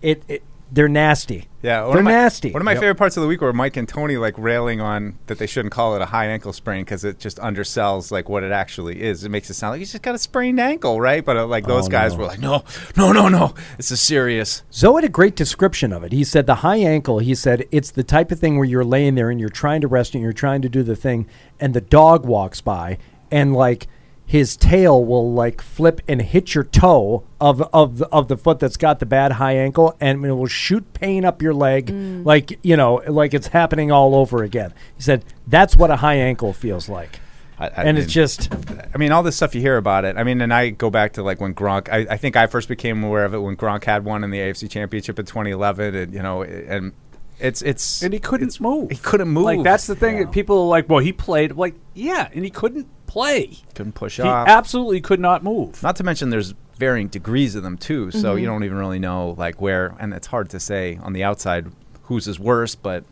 It, 0.02 0.22
it 0.28 0.42
they're 0.72 0.88
nasty. 0.88 1.46
Yeah, 1.62 1.82
one 1.82 1.90
they're 1.92 1.98
of 2.00 2.04
my, 2.04 2.10
nasty. 2.10 2.50
One 2.50 2.60
of 2.60 2.64
my 2.64 2.72
Yep. 2.72 2.80
favorite 2.80 2.94
parts 2.96 3.16
of 3.16 3.22
the 3.22 3.28
week 3.28 3.40
were 3.40 3.52
Mike 3.52 3.76
and 3.76 3.88
Tony 3.88 4.16
like 4.16 4.34
railing 4.36 4.80
on 4.80 5.18
that 5.28 5.38
they 5.38 5.46
shouldn't 5.46 5.72
call 5.72 5.94
it 5.94 6.02
a 6.02 6.06
high 6.06 6.26
ankle 6.26 6.52
sprain 6.52 6.82
because 6.84 7.04
it 7.04 7.20
just 7.20 7.38
undersells 7.38 8.10
like 8.10 8.28
what 8.28 8.42
it 8.42 8.50
actually 8.50 9.00
is. 9.00 9.22
It 9.24 9.28
makes 9.28 9.48
it 9.50 9.54
sound 9.54 9.72
like 9.72 9.78
he's 9.78 9.92
just 9.92 10.02
got 10.02 10.14
a 10.16 10.18
sprained 10.18 10.58
ankle, 10.58 11.00
right? 11.00 11.24
But 11.24 11.36
uh, 11.36 11.46
like 11.46 11.66
those 11.66 11.86
Oh, 11.86 11.90
guys 11.90 12.12
no. 12.14 12.18
were 12.18 12.24
like, 12.26 12.40
no, 12.40 12.64
no, 12.96 13.12
no, 13.12 13.28
no, 13.28 13.54
this 13.76 13.90
is 13.92 14.00
serious. 14.00 14.62
Zoe 14.72 14.96
had 14.96 15.04
a 15.04 15.08
great 15.08 15.36
description 15.36 15.92
of 15.92 16.02
it. 16.02 16.10
He 16.12 16.24
said 16.24 16.46
the 16.46 16.56
high 16.56 16.76
ankle, 16.78 17.20
he 17.20 17.34
said 17.36 17.66
it's 17.70 17.92
the 17.92 18.02
type 18.04 18.32
of 18.32 18.40
thing 18.40 18.56
where 18.56 18.66
you're 18.66 18.84
laying 18.84 19.14
there 19.14 19.30
and 19.30 19.38
you're 19.38 19.48
trying 19.48 19.80
to 19.82 19.88
rest 19.88 20.14
and 20.14 20.22
you're 20.24 20.32
trying 20.32 20.60
to 20.62 20.68
do 20.68 20.82
the 20.82 20.96
thing, 20.96 21.26
and 21.60 21.72
the 21.72 21.80
dog 21.80 22.26
walks 22.26 22.60
by 22.60 22.98
and 23.30 23.54
like 23.54 23.86
his 24.26 24.56
tail 24.56 25.04
will 25.04 25.32
like 25.32 25.60
flip 25.60 26.00
and 26.08 26.22
hit 26.22 26.54
your 26.54 26.64
toe 26.64 27.24
of 27.40 27.60
of 27.72 27.98
the, 27.98 28.06
of 28.08 28.28
the 28.28 28.36
foot 28.36 28.58
that's 28.58 28.76
got 28.76 28.98
the 28.98 29.06
bad 29.06 29.32
high 29.32 29.54
ankle 29.54 29.96
and 30.00 30.24
it 30.24 30.32
will 30.32 30.46
shoot 30.46 30.92
pain 30.94 31.24
up 31.24 31.42
your 31.42 31.52
leg 31.52 31.86
mm. 31.86 32.24
like 32.24 32.58
you 32.62 32.76
know 32.76 33.02
like 33.06 33.34
it's 33.34 33.48
happening 33.48 33.92
all 33.92 34.14
over 34.14 34.42
again. 34.42 34.72
He 34.96 35.02
said 35.02 35.24
that's 35.46 35.76
what 35.76 35.90
a 35.90 35.96
high 35.96 36.16
ankle 36.16 36.52
feels 36.52 36.88
like. 36.88 37.20
I, 37.58 37.66
I 37.66 37.68
and 37.68 37.96
mean, 37.96 38.04
it's 38.04 38.12
just 38.12 38.52
I 38.94 38.98
mean, 38.98 39.12
all 39.12 39.22
this 39.22 39.36
stuff 39.36 39.54
you 39.54 39.60
hear 39.60 39.76
about 39.76 40.04
it. 40.04 40.16
I 40.16 40.24
mean, 40.24 40.40
and 40.40 40.52
I 40.52 40.70
go 40.70 40.90
back 40.90 41.12
to 41.14 41.22
like 41.22 41.40
when 41.40 41.54
Gronk. 41.54 41.88
I, 41.88 42.06
I 42.10 42.16
think 42.16 42.36
I 42.36 42.46
first 42.46 42.68
became 42.68 43.04
aware 43.04 43.24
of 43.24 43.34
it 43.34 43.38
when 43.38 43.56
Gronk 43.56 43.84
had 43.84 44.04
one 44.04 44.24
in 44.24 44.30
the 44.30 44.38
AFC 44.38 44.68
Championship 44.68 45.18
in 45.18 45.26
2011, 45.26 45.94
and 45.94 46.12
you 46.12 46.22
know, 46.22 46.42
and 46.42 46.92
it's 47.38 47.62
it's 47.62 48.02
and 48.02 48.12
he 48.12 48.18
couldn't 48.18 48.60
move. 48.60 48.90
He 48.90 48.96
couldn't 48.96 49.28
move. 49.28 49.44
Like 49.44 49.62
that's 49.62 49.86
the 49.86 49.94
thing 49.94 50.18
that 50.18 50.32
people 50.32 50.62
are 50.62 50.68
like. 50.68 50.88
Well, 50.88 50.98
he 50.98 51.12
played 51.12 51.52
like 51.52 51.74
yeah, 51.94 52.28
and 52.32 52.44
he 52.44 52.50
couldn't 52.50 52.88
play. 53.14 53.58
couldn't 53.74 53.92
push 53.94 54.16
He 54.16 54.22
off. 54.22 54.48
absolutely 54.48 55.00
could 55.00 55.20
not 55.20 55.42
move. 55.44 55.82
Not 55.82 55.96
to 55.96 56.04
mention, 56.04 56.30
there's 56.30 56.54
varying 56.78 57.08
degrees 57.08 57.54
of 57.54 57.62
them 57.62 57.78
too. 57.78 58.10
So 58.10 58.34
you 58.34 58.46
don't 58.46 58.64
even 58.64 58.76
really 58.76 58.98
know 58.98 59.34
like 59.38 59.60
where, 59.60 59.94
and 60.00 60.12
it's 60.12 60.26
hard 60.26 60.50
to 60.50 60.58
say 60.60 60.98
on 61.02 61.12
the 61.12 61.22
outside 61.24 61.66
whose 62.04 62.26
is 62.26 62.38
worse. 62.40 62.74
But 62.74 63.04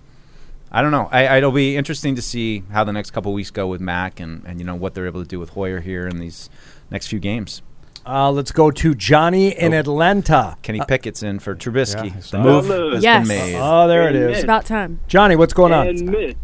I 0.73 0.83
don't 0.83 0.91
know. 0.91 1.09
I, 1.13 1.37
it'll 1.39 1.53
be 1.53 1.77
interesting 1.77 2.15
to 2.17 2.23
see 2.23 2.65
how 2.73 2.83
the 2.85 2.93
next 2.93 3.13
couple 3.13 3.33
weeks 3.33 3.51
go 3.51 3.67
with 3.69 3.81
Mac, 3.81 4.19
and 4.21 4.43
and 4.47 4.59
you 4.59 4.65
know 4.67 4.75
what 4.75 4.95
they're 4.95 5.07
able 5.07 5.23
to 5.23 5.29
do 5.29 5.39
with 5.39 5.51
Hoyer 5.51 5.81
here 5.81 6.09
in 6.09 6.19
these 6.19 6.51
next 6.91 7.07
few 7.07 7.21
games. 7.21 7.63
uh, 8.05 8.29
let's 8.33 8.51
go 8.51 8.69
to 8.73 8.95
Johnny 8.97 9.57
in 9.57 9.73
Oh. 9.73 9.79
Atlanta. 9.79 10.57
Kenny 10.63 10.81
Uh, 10.81 10.85
Pickett's 10.87 11.23
in 11.23 11.39
for 11.39 11.55
Trubisky. 11.55 12.07
Yeah, 12.09 12.15
I 12.15 12.17
the 12.17 12.23
saw 12.23 12.43
move 12.43 12.67
that. 12.67 12.93
has 12.95 13.03
Yes. 13.05 13.29
been 13.29 13.39
made. 13.39 13.57
Oh, 13.61 13.87
there 13.87 14.09
it 14.09 14.17
It's 14.17 14.39
is. 14.39 14.45
about 14.45 14.67
time. 14.67 14.99
Johnny, 15.07 15.37
what's 15.37 15.53
going 15.55 15.73
on? 15.73 15.87
And 15.87 16.11
miss. 16.11 16.35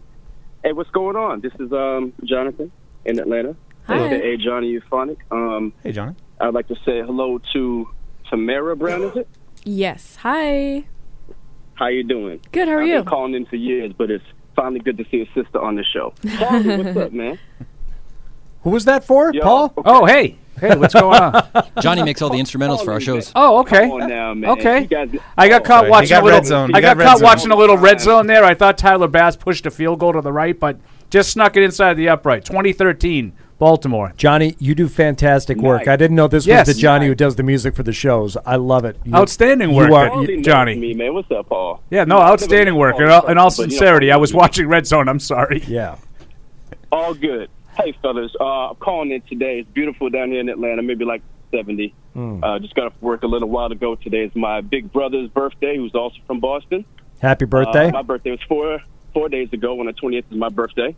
hey, 0.64 0.72
what's 0.72 0.90
going 0.90 1.14
on? 1.16 1.40
This 1.40 1.52
is 1.60 1.72
um, 1.72 2.12
Jonathan 2.24 2.72
in 3.04 3.20
Atlanta. 3.20 3.54
Hi. 3.86 4.08
Hey, 4.08 4.36
Johnny 4.38 4.72
Euphonic. 4.72 5.18
Um, 5.30 5.72
hey, 5.82 5.92
Johnny. 5.92 6.16
I'd 6.40 6.54
like 6.54 6.66
to 6.68 6.74
say 6.84 7.00
hello 7.02 7.38
to 7.52 7.88
Tamara 8.30 8.74
Brown. 8.74 9.02
Is 9.02 9.16
it? 9.16 9.28
Yes. 9.62 10.16
Hi. 10.16 10.84
How 11.74 11.88
you 11.88 12.02
doing? 12.04 12.40
Good, 12.52 12.68
how 12.68 12.74
are 12.74 12.80
I've 12.82 12.88
you? 12.88 12.94
Been 12.96 13.04
calling 13.04 13.34
in 13.34 13.46
for 13.46 13.56
years, 13.56 13.92
but 13.96 14.10
it's 14.10 14.24
finally 14.56 14.80
good 14.80 14.96
to 14.98 15.04
see 15.10 15.20
a 15.20 15.26
sister 15.34 15.60
on 15.60 15.74
the 15.76 15.84
show. 15.84 16.14
Harvey, 16.36 16.76
what's 16.82 16.96
up, 17.06 17.12
man? 17.12 17.38
Who 18.62 18.70
was 18.70 18.84
that 18.86 19.04
for, 19.04 19.32
Yo, 19.34 19.42
Paul? 19.42 19.64
okay. 19.76 19.82
Oh, 19.90 20.04
hey, 20.06 20.38
hey, 20.60 20.76
what's 20.76 20.94
going 20.94 21.20
on? 21.20 21.48
Johnny 21.80 22.02
makes 22.02 22.22
all 22.22 22.30
the 22.30 22.38
instrumentals 22.38 22.84
for 22.84 22.92
our 22.92 23.00
shows. 23.00 23.32
Oh, 23.34 23.60
okay. 23.60 23.88
Come 23.88 24.02
on 24.02 24.08
now, 24.08 24.34
man. 24.34 24.50
Okay. 24.50 24.80
You 24.82 24.86
guys- 24.86 25.10
I 25.36 25.48
got 25.48 25.64
caught 25.64 25.80
sorry. 25.80 25.90
watching 25.90 26.08
got 26.10 26.22
a 26.22 26.24
little. 26.24 26.38
red 26.40 26.46
zone. 26.46 26.74
I 26.74 26.78
You 26.78 26.82
got, 26.82 26.88
got 26.88 26.96
red 26.98 27.06
caught 27.06 27.18
zone. 27.18 27.24
watching 27.24 27.50
a 27.50 27.56
little 27.56 27.76
red 27.78 28.00
zone 28.00 28.26
there. 28.26 28.44
I 28.44 28.54
thought 28.54 28.78
Tyler 28.78 29.08
Bass 29.08 29.36
pushed 29.36 29.66
a 29.66 29.70
field 29.70 29.98
goal 30.00 30.12
to 30.14 30.20
the 30.20 30.32
right, 30.32 30.58
but 30.58 30.78
just 31.10 31.30
snuck 31.30 31.56
it 31.56 31.62
inside 31.62 31.94
the 31.94 32.08
upright. 32.08 32.44
2013, 32.44 33.32
Baltimore. 33.58 34.12
Johnny, 34.16 34.56
you 34.58 34.74
do 34.74 34.88
fantastic 34.88 35.58
work. 35.58 35.86
I 35.86 35.96
didn't 35.96 36.16
know 36.16 36.26
this 36.26 36.44
Yes. 36.46 36.66
was 36.66 36.74
the 36.76 36.82
Johnny 36.82 37.06
who 37.06 37.14
does 37.14 37.36
the 37.36 37.42
music 37.44 37.76
for 37.76 37.82
the 37.84 37.92
shows. 37.92 38.36
I 38.44 38.56
love 38.56 38.84
it. 38.84 38.96
You- 39.04 39.14
Outstanding 39.14 39.70
you 39.70 39.76
work, 39.76 39.92
are- 39.92 40.08
Paul. 40.10 40.28
you- 40.28 40.42
Johnny. 40.42 40.76
Me, 40.76 40.92
man. 40.94 41.14
What's 41.14 41.30
up, 41.30 41.48
Paul? 41.48 41.80
Yeah, 41.90 42.04
no, 42.04 42.18
outstanding 42.18 42.74
work. 42.74 42.94
Paul 42.96 43.04
In 43.04 43.10
all, 43.10 43.26
in 43.28 43.38
all 43.38 43.50
but, 43.50 43.58
you 43.58 43.64
know, 43.66 43.70
sincerity, 43.70 44.10
I 44.12 44.16
was 44.16 44.34
watching 44.34 44.66
Red 44.66 44.86
Zone. 44.86 45.08
I'm 45.08 45.20
sorry. 45.20 45.62
Yeah. 45.68 45.96
All 46.90 47.14
good. 47.14 47.48
Hey, 47.76 47.92
fellas, 48.02 48.30
uh, 48.40 48.70
I'm 48.70 48.76
calling 48.76 49.10
in 49.10 49.20
today. 49.22 49.58
It's 49.60 49.70
beautiful 49.70 50.08
down 50.10 50.30
here 50.30 50.40
in 50.40 50.48
Atlanta, 50.48 50.82
maybe 50.82 51.04
like 51.04 51.22
70. 51.50 51.94
Hmm. 52.14 52.42
Uh, 52.42 52.58
just 52.60 52.74
got 52.74 52.86
off 52.86 52.92
work 53.00 53.22
a 53.22 53.26
little 53.26 53.48
while 53.48 53.70
ago. 53.72 53.94
Today 53.96 54.24
is 54.24 54.34
my 54.36 54.60
big 54.60 54.92
brother's 54.92 55.28
birthday, 55.30 55.76
who's 55.76 55.94
also 55.94 56.16
from 56.26 56.40
Boston. 56.40 56.84
Happy 57.20 57.44
birthday. 57.46 57.88
Uh, 57.88 57.92
my 57.92 58.02
birthday 58.02 58.30
was 58.30 58.40
four 58.48 58.80
four 59.12 59.28
days 59.28 59.52
ago. 59.52 59.78
On 59.80 59.86
the 59.86 59.92
20th 59.92 60.24
is 60.30 60.36
my 60.36 60.48
birthday. 60.48 60.94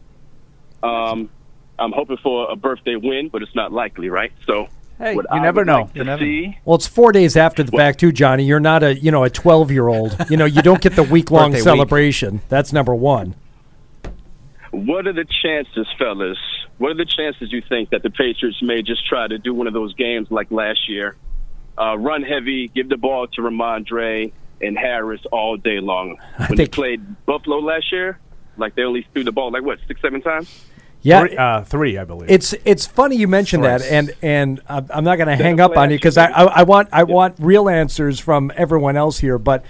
Um, 0.82 1.30
I'm 1.78 1.92
hoping 1.92 2.16
for 2.22 2.50
a 2.50 2.56
birthday 2.56 2.96
win, 2.96 3.28
but 3.28 3.42
it's 3.42 3.54
not 3.54 3.72
likely, 3.72 4.08
right? 4.08 4.32
So, 4.46 4.68
Hey, 4.98 5.14
what 5.14 5.26
you 5.30 5.38
I 5.38 5.42
never 5.42 5.64
know. 5.64 5.82
like 5.82 5.92
to 5.92 5.98
You 5.98 6.04
never- 6.04 6.20
see- 6.24 6.58
Well, 6.64 6.76
it's 6.76 6.86
four 6.86 7.12
days 7.12 7.36
after 7.36 7.62
the 7.62 7.72
fact 7.72 8.00
too, 8.00 8.12
Johnny. 8.12 8.44
You're 8.44 8.60
not 8.60 8.82
a 8.82 8.94
you 8.98 9.10
know 9.10 9.24
a 9.24 9.30
12 9.30 9.70
year 9.70 9.88
old. 9.88 10.16
You 10.30 10.36
know 10.36 10.44
you 10.46 10.62
don't 10.62 10.80
get 10.80 10.94
the 10.96 11.02
week 11.02 11.30
long 11.30 11.50
Birthday 11.52 11.58
week. 11.58 11.64
celebration. 11.64 12.40
That's 12.48 12.72
number 12.72 12.94
one. 12.94 13.34
What 14.72 15.06
are 15.06 15.12
the 15.12 15.24
chances, 15.42 15.86
fellas? 15.98 16.38
What 16.78 16.90
are 16.90 16.94
the 16.94 17.06
chances 17.06 17.52
you 17.52 17.62
think 17.68 17.90
that 17.90 18.02
the 18.02 18.10
Patriots 18.10 18.62
may 18.62 18.82
just 18.82 19.06
try 19.06 19.26
to 19.26 19.38
do 19.38 19.54
one 19.54 19.66
of 19.66 19.72
those 19.72 19.94
games 19.94 20.30
like 20.30 20.50
last 20.50 20.88
year? 20.88 21.16
Uh, 21.78 21.96
run 21.98 22.22
heavy, 22.22 22.68
give 22.68 22.88
the 22.88 22.96
ball 22.96 23.26
to 23.28 23.42
Rhamondre 23.42 24.32
and 24.60 24.78
Harris 24.78 25.20
all 25.30 25.56
day 25.56 25.80
long. 25.80 26.16
When 26.48 26.56
they 26.56 26.66
played 26.66 27.24
Buffalo 27.26 27.58
last 27.58 27.92
year, 27.92 28.18
like 28.56 28.74
they 28.74 28.82
only 28.82 29.06
threw 29.12 29.24
the 29.24 29.32
ball 29.32 29.50
like 29.52 29.62
what 29.62 29.78
six, 29.86 30.00
seven 30.00 30.22
times. 30.22 30.64
Yeah, 31.02 31.20
Three, 31.20 31.36
uh, 31.36 31.62
three, 31.62 31.98
I 31.98 32.04
believe. 32.04 32.30
It's 32.30 32.54
it's 32.64 32.86
funny 32.86 33.16
you 33.16 33.28
mentioned 33.28 33.64
that, 33.64 33.82
and 33.82 34.14
and 34.22 34.60
I'm 34.68 34.86
I'm 34.90 35.04
not 35.04 35.16
going 35.16 35.28
to 35.28 35.36
hang 35.36 35.60
up 35.60 35.76
on 35.76 35.90
you 35.90 35.96
because 35.96 36.18
I, 36.18 36.26
I 36.26 36.44
I 36.44 36.62
want 36.64 36.88
I 36.92 37.04
want 37.04 37.36
real 37.38 37.68
answers 37.68 38.18
from 38.18 38.50
everyone 38.56 38.96
else 38.96 39.18
here. 39.18 39.38
But 39.38 39.64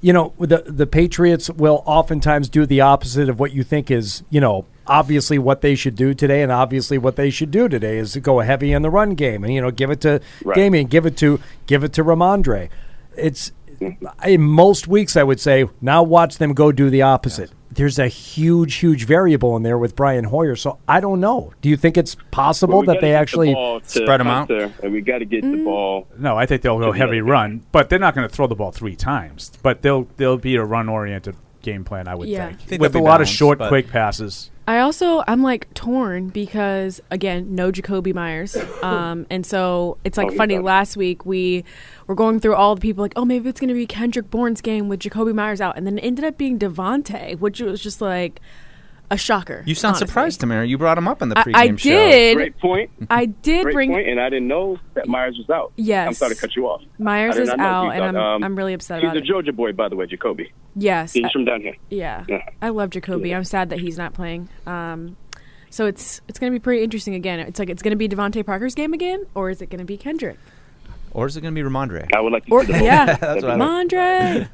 you 0.00 0.12
know 0.12 0.32
the 0.38 0.62
the 0.66 0.86
Patriots 0.86 1.50
will 1.50 1.82
oftentimes 1.86 2.48
do 2.48 2.66
the 2.66 2.82
opposite 2.82 3.28
of 3.28 3.40
what 3.40 3.52
you 3.52 3.64
think 3.64 3.90
is 3.90 4.22
you 4.30 4.40
know 4.40 4.66
obviously 4.86 5.38
what 5.38 5.60
they 5.60 5.74
should 5.74 5.94
do 5.94 6.14
today, 6.14 6.42
and 6.42 6.52
obviously 6.52 6.98
what 6.98 7.16
they 7.16 7.30
should 7.30 7.50
do 7.50 7.68
today 7.68 7.98
is 7.98 8.12
to 8.12 8.20
go 8.20 8.40
heavy 8.40 8.72
in 8.72 8.82
the 8.82 8.90
run 8.90 9.14
game 9.14 9.44
and 9.44 9.52
you 9.52 9.60
know 9.60 9.70
give 9.70 9.90
it 9.90 10.00
to 10.02 10.20
Right. 10.44 10.54
Damien, 10.54 10.86
give 10.86 11.06
it 11.06 11.16
to 11.18 11.40
give 11.66 11.84
it 11.84 11.92
to 11.94 12.04
Rhamondre. 12.04 12.68
It's 13.16 13.52
mm-hmm. 13.80 14.06
in 14.28 14.42
most 14.42 14.88
weeks 14.88 15.16
I 15.16 15.22
would 15.22 15.40
say 15.40 15.68
now 15.80 16.02
watch 16.02 16.38
them 16.38 16.54
go 16.54 16.72
do 16.72 16.90
the 16.90 17.02
opposite. 17.02 17.50
There's 17.70 17.98
a 17.98 18.08
huge, 18.08 18.76
huge 18.76 19.04
variable 19.04 19.54
in 19.54 19.62
there 19.62 19.76
with 19.76 19.94
Brian 19.96 20.24
Hoyer, 20.24 20.56
so 20.56 20.78
I 20.88 21.00
don't 21.00 21.20
know. 21.20 21.52
Do 21.60 21.68
you 21.68 21.76
think 21.76 21.98
it's 21.98 22.16
possible 22.30 22.74
Well, 22.74 22.80
we 22.82 22.86
that 22.86 23.00
they 23.02 23.08
get 23.08 23.12
the 23.12 23.18
actually 23.18 23.52
ball 23.52 23.80
to 23.80 24.24
Hunter, 24.24 24.72
and 24.82 24.92
we 24.92 25.02
got 25.02 25.18
to 25.18 25.26
get 25.26 25.42
the 25.42 25.48
mm-hmm. 25.48 25.64
ball. 25.64 26.08
No, 26.18 26.38
I 26.38 26.46
think 26.46 26.62
they'll 26.62 26.78
go 26.78 26.92
heavy 26.92 27.20
run, 27.20 27.66
but 27.72 27.90
they're 27.90 27.98
not 27.98 28.14
going 28.14 28.26
to 28.26 28.34
throw 28.34 28.46
the 28.46 28.54
ball 28.54 28.70
three 28.72 28.96
times. 28.96 29.52
But 29.62 29.82
they'll 29.82 30.08
they'll 30.16 30.38
be 30.38 30.56
a 30.56 30.64
run 30.64 30.88
oriented 30.88 31.36
game 31.66 31.84
plan, 31.84 32.08
I 32.08 32.14
would 32.14 32.28
Yeah. 32.28 32.46
I 32.46 32.48
think, 32.48 32.60
think 32.60 32.82
with 32.82 32.92
a 32.92 32.94
they'll 32.94 33.02
be 33.02 33.08
lot 33.08 33.20
of 33.20 33.28
short, 33.28 33.58
quick 33.58 33.88
passes. 33.88 34.50
I 34.68 34.80
also 34.80 35.22
I'm 35.28 35.42
like 35.42 35.72
torn 35.74 36.28
because 36.28 37.00
again, 37.10 37.54
no 37.54 37.70
Jakobi 37.70 38.12
Meyers, 38.12 38.56
um, 38.82 39.26
and 39.30 39.46
so 39.46 39.98
it's 40.04 40.18
like 40.18 40.32
Oh, 40.32 40.36
funny. 40.36 40.58
Last 40.58 40.96
week 40.96 41.24
we 41.24 41.64
were 42.06 42.14
going 42.16 42.40
through 42.40 42.56
all 42.56 42.74
the 42.74 42.80
people 42.80 43.02
like, 43.02 43.12
oh, 43.16 43.24
maybe 43.24 43.48
it's 43.48 43.60
going 43.60 43.68
to 43.68 43.74
be 43.74 43.86
Kendrick 43.86 44.30
Bourne's 44.30 44.60
game 44.60 44.88
with 44.88 45.00
Jakobi 45.00 45.34
Meyers 45.34 45.60
out, 45.60 45.76
and 45.76 45.86
then 45.86 45.98
it 45.98 46.02
ended 46.02 46.24
up 46.24 46.36
being 46.36 46.58
DeVante, 46.58 47.38
which 47.38 47.60
was 47.60 47.80
just 47.80 48.00
like 48.00 48.40
a 49.10 49.16
shocker. 49.16 49.62
You 49.66 49.74
sound 49.74 49.92
honestly. 49.96 50.06
surprised, 50.08 50.40
Tamara. 50.40 50.66
You 50.66 50.78
brought 50.78 50.98
him 50.98 51.06
up 51.08 51.22
in 51.22 51.28
the 51.28 51.38
I- 51.38 51.42
pregame 51.44 51.54
I 51.54 51.76
show. 51.76 51.90
did. 51.90 52.36
Great 52.36 52.58
point. 52.58 52.90
I 53.10 53.26
did 53.26 53.62
Great 53.64 53.72
bring 53.74 53.90
point, 53.92 54.08
and 54.08 54.20
I 54.20 54.28
didn't 54.28 54.48
know 54.48 54.78
that 54.94 55.06
Meyers 55.08 55.36
was 55.38 55.48
out. 55.50 55.72
Yes. 55.76 56.06
I'm 56.08 56.14
sorry 56.14 56.34
to 56.34 56.40
cut 56.40 56.56
you 56.56 56.66
off. 56.66 56.82
Meyers 56.98 57.36
is 57.36 57.48
out, 57.50 57.90
and 57.92 58.02
out. 58.02 58.16
I'm 58.16 58.16
Um, 58.16 58.44
I'm 58.44 58.56
really 58.56 58.74
upset 58.74 59.00
He's 59.00 59.08
about 59.08 59.16
a 59.16 59.20
it. 59.20 59.24
Georgia 59.24 59.52
boy, 59.52 59.72
by 59.72 59.88
the 59.88 59.96
way, 59.96 60.06
Jakobi. 60.06 60.50
Yes, 60.74 61.12
He's 61.12 61.24
I- 61.24 61.30
from 61.32 61.44
down 61.44 61.60
here. 61.60 61.74
Yeah. 61.90 62.24
Yeah. 62.28 62.42
I 62.60 62.70
love 62.70 62.90
Jakobi. 62.90 63.34
I'm 63.34 63.44
sad 63.44 63.70
that 63.70 63.78
he's 63.80 63.96
not 63.98 64.12
playing. 64.12 64.48
Um, 64.66 65.16
so 65.70 65.86
it's 65.86 66.20
it's 66.28 66.38
going 66.38 66.52
to 66.52 66.58
be 66.58 66.62
pretty 66.62 66.82
interesting 66.82 67.14
again. 67.14 67.38
It's 67.40 67.58
like 67.58 67.70
it's 67.70 67.82
going 67.82 67.90
to 67.90 67.96
be 67.96 68.08
DeVante 68.08 68.44
Parker's 68.44 68.74
game 68.74 68.92
again, 68.94 69.26
or 69.34 69.50
is 69.50 69.60
it 69.62 69.70
going 69.70 69.78
to 69.80 69.84
be 69.84 69.96
Kendrick? 69.96 70.38
Or 71.16 71.26
is 71.26 71.34
it 71.34 71.40
going 71.40 71.54
to 71.54 71.62
be 71.62 71.66
Rhamondre? 71.66 72.08
I 72.14 72.20
would 72.20 72.30
like 72.30 72.44
to 72.44 72.52
Or 72.52 72.62
see 72.62 72.72
the 72.72 72.84
yeah, 72.84 73.06
That's 73.16 73.42
what 73.42 73.52
I 73.52 73.56
like. 73.56 73.88
Mondre. 73.88 74.48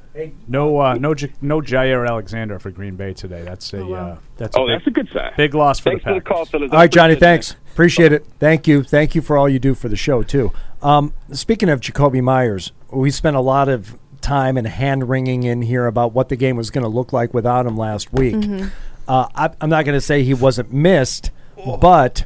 No, 0.47 0.79
uh, 0.79 0.95
no, 0.95 1.13
J- 1.13 1.33
no 1.41 1.61
Jaire 1.61 2.07
Alexander 2.09 2.61
for 2.61 2.71
Green 2.71 2.95
Bay 2.95 3.15
today. 3.15 3.43
That's 3.43 3.73
a 3.73 3.81
Oh, 3.81 3.93
uh, 3.93 4.19
that's 4.37 4.57
Oh, 4.57 4.63
a 4.63 4.67
big, 4.69 4.77
that's 4.77 4.87
a 4.87 4.91
good 4.93 5.09
sign. 5.13 5.33
big 5.37 5.55
loss 5.55 5.81
for 5.81 5.91
Thanks 5.91 6.05
the 6.05 6.11
for 6.11 6.15
the 6.15 6.21
call, 6.21 6.45
fellas. 6.45 6.71
All 6.71 6.79
right, 6.79 6.91
Johnny. 6.91 7.15
Appreciate 7.15 7.17
it, 7.17 7.21
Thanks. 7.21 7.57
Appreciate 7.73 8.13
it. 8.13 8.27
Thank 8.39 8.69
you. 8.69 8.85
Thank 8.85 9.17
you 9.17 9.23
for 9.23 9.37
all 9.37 9.49
you 9.49 9.59
do 9.59 9.75
for 9.75 9.89
the 9.89 9.97
show 9.97 10.23
too. 10.23 10.53
Um, 10.83 11.13
speaking 11.33 11.69
of 11.69 11.81
Jakobi 11.81 12.23
Meyers, 12.23 12.71
we 12.93 13.11
spent 13.11 13.35
a 13.35 13.41
lot 13.41 13.69
of 13.69 13.99
time 14.21 14.57
and 14.57 14.67
hand 14.69 15.09
wringing 15.09 15.43
in 15.43 15.63
here 15.63 15.87
about 15.87 16.13
what 16.13 16.29
the 16.29 16.37
game 16.37 16.55
was 16.57 16.71
going 16.71 16.83
to 16.85 16.89
look 16.89 17.13
like 17.13 17.35
without 17.35 17.67
him 17.67 17.77
last 17.77 18.13
week. 18.13 18.37
Mm-hmm. 18.37 18.69
Uh, 19.09 19.27
I, 19.35 19.51
I'm 19.61 19.69
not 19.69 19.85
going 19.85 19.97
to 19.97 20.01
say 20.01 20.23
he 20.23 20.33
wasn't 20.35 20.73
missed, 20.73 21.33
but 21.81 22.25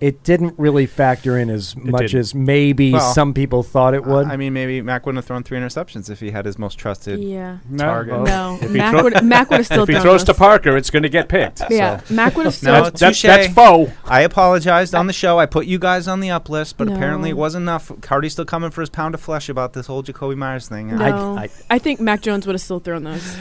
it 0.00 0.22
didn't 0.24 0.54
really 0.58 0.84
factor 0.86 1.38
in 1.38 1.48
as 1.48 1.74
much 1.76 2.02
didn't. 2.02 2.20
as 2.20 2.34
maybe 2.34 2.92
Well, 2.92 3.12
some 3.14 3.32
people 3.32 3.62
thought 3.62 3.94
it 3.94 4.04
would. 4.04 4.26
I 4.26 4.36
mean, 4.36 4.52
maybe 4.52 4.82
Mac 4.82 5.06
wouldn't 5.06 5.16
have 5.18 5.24
thrown 5.24 5.42
three 5.42 5.58
interceptions 5.58 6.10
if 6.10 6.20
he 6.20 6.30
had 6.30 6.44
his 6.44 6.58
most 6.58 6.78
trusted 6.78 7.18
Yeah. 7.20 7.58
target. 7.78 8.14
well, 8.20 8.24
No, 8.58 8.58
if 8.60 8.70
Mac 8.70 9.02
would 9.02 9.24
Mac 9.24 9.48
would 9.50 9.56
have 9.60 9.66
still 9.66 9.82
if 9.84 9.88
he 9.88 9.94
thrown 9.94 10.02
throws 10.04 10.24
to. 10.24 10.34
Parker, 10.34 10.76
it's 10.76 10.90
going 10.90 11.02
to 11.04 11.08
get 11.08 11.28
picked. 11.28 11.62
Yeah, 11.70 12.00
so. 12.00 12.14
Mac 12.14 12.36
would 12.36 12.44
have 12.46 12.54
still. 12.54 12.72
No, 12.74 12.82
That's- 12.84 13.00
that's- 13.00 13.20
touche. 13.20 13.22
that's 13.22 13.54
faux. 13.54 13.90
I 14.04 14.20
apologized 14.20 14.94
on 14.94 15.06
the 15.06 15.12
show. 15.14 15.38
I 15.38 15.46
put 15.46 15.66
you 15.66 15.78
guys 15.78 16.06
on 16.08 16.20
the 16.20 16.30
up 16.30 16.48
list, 16.50 16.76
but 16.76 16.88
No. 16.88 16.94
apparently 16.94 17.30
it 17.30 17.36
wasn't 17.36 17.62
enough. 17.62 17.90
Cardi's 18.02 18.32
still 18.32 18.44
coming 18.44 18.70
for 18.70 18.82
his 18.82 18.90
pound 18.90 19.14
of 19.14 19.20
flesh 19.22 19.48
about 19.48 19.72
this 19.72 19.86
whole 19.86 20.02
Jakobi 20.02 20.36
Meyers 20.36 20.68
thing. 20.68 20.94
no, 20.94 21.36
I- 21.38 21.48
I, 21.70 21.78
think 21.78 22.00
Mac 22.00 22.20
Jones 22.20 22.46
would 22.46 22.52
have 22.54 22.60
still 22.60 22.80
thrown 22.80 23.04
those. 23.04 23.36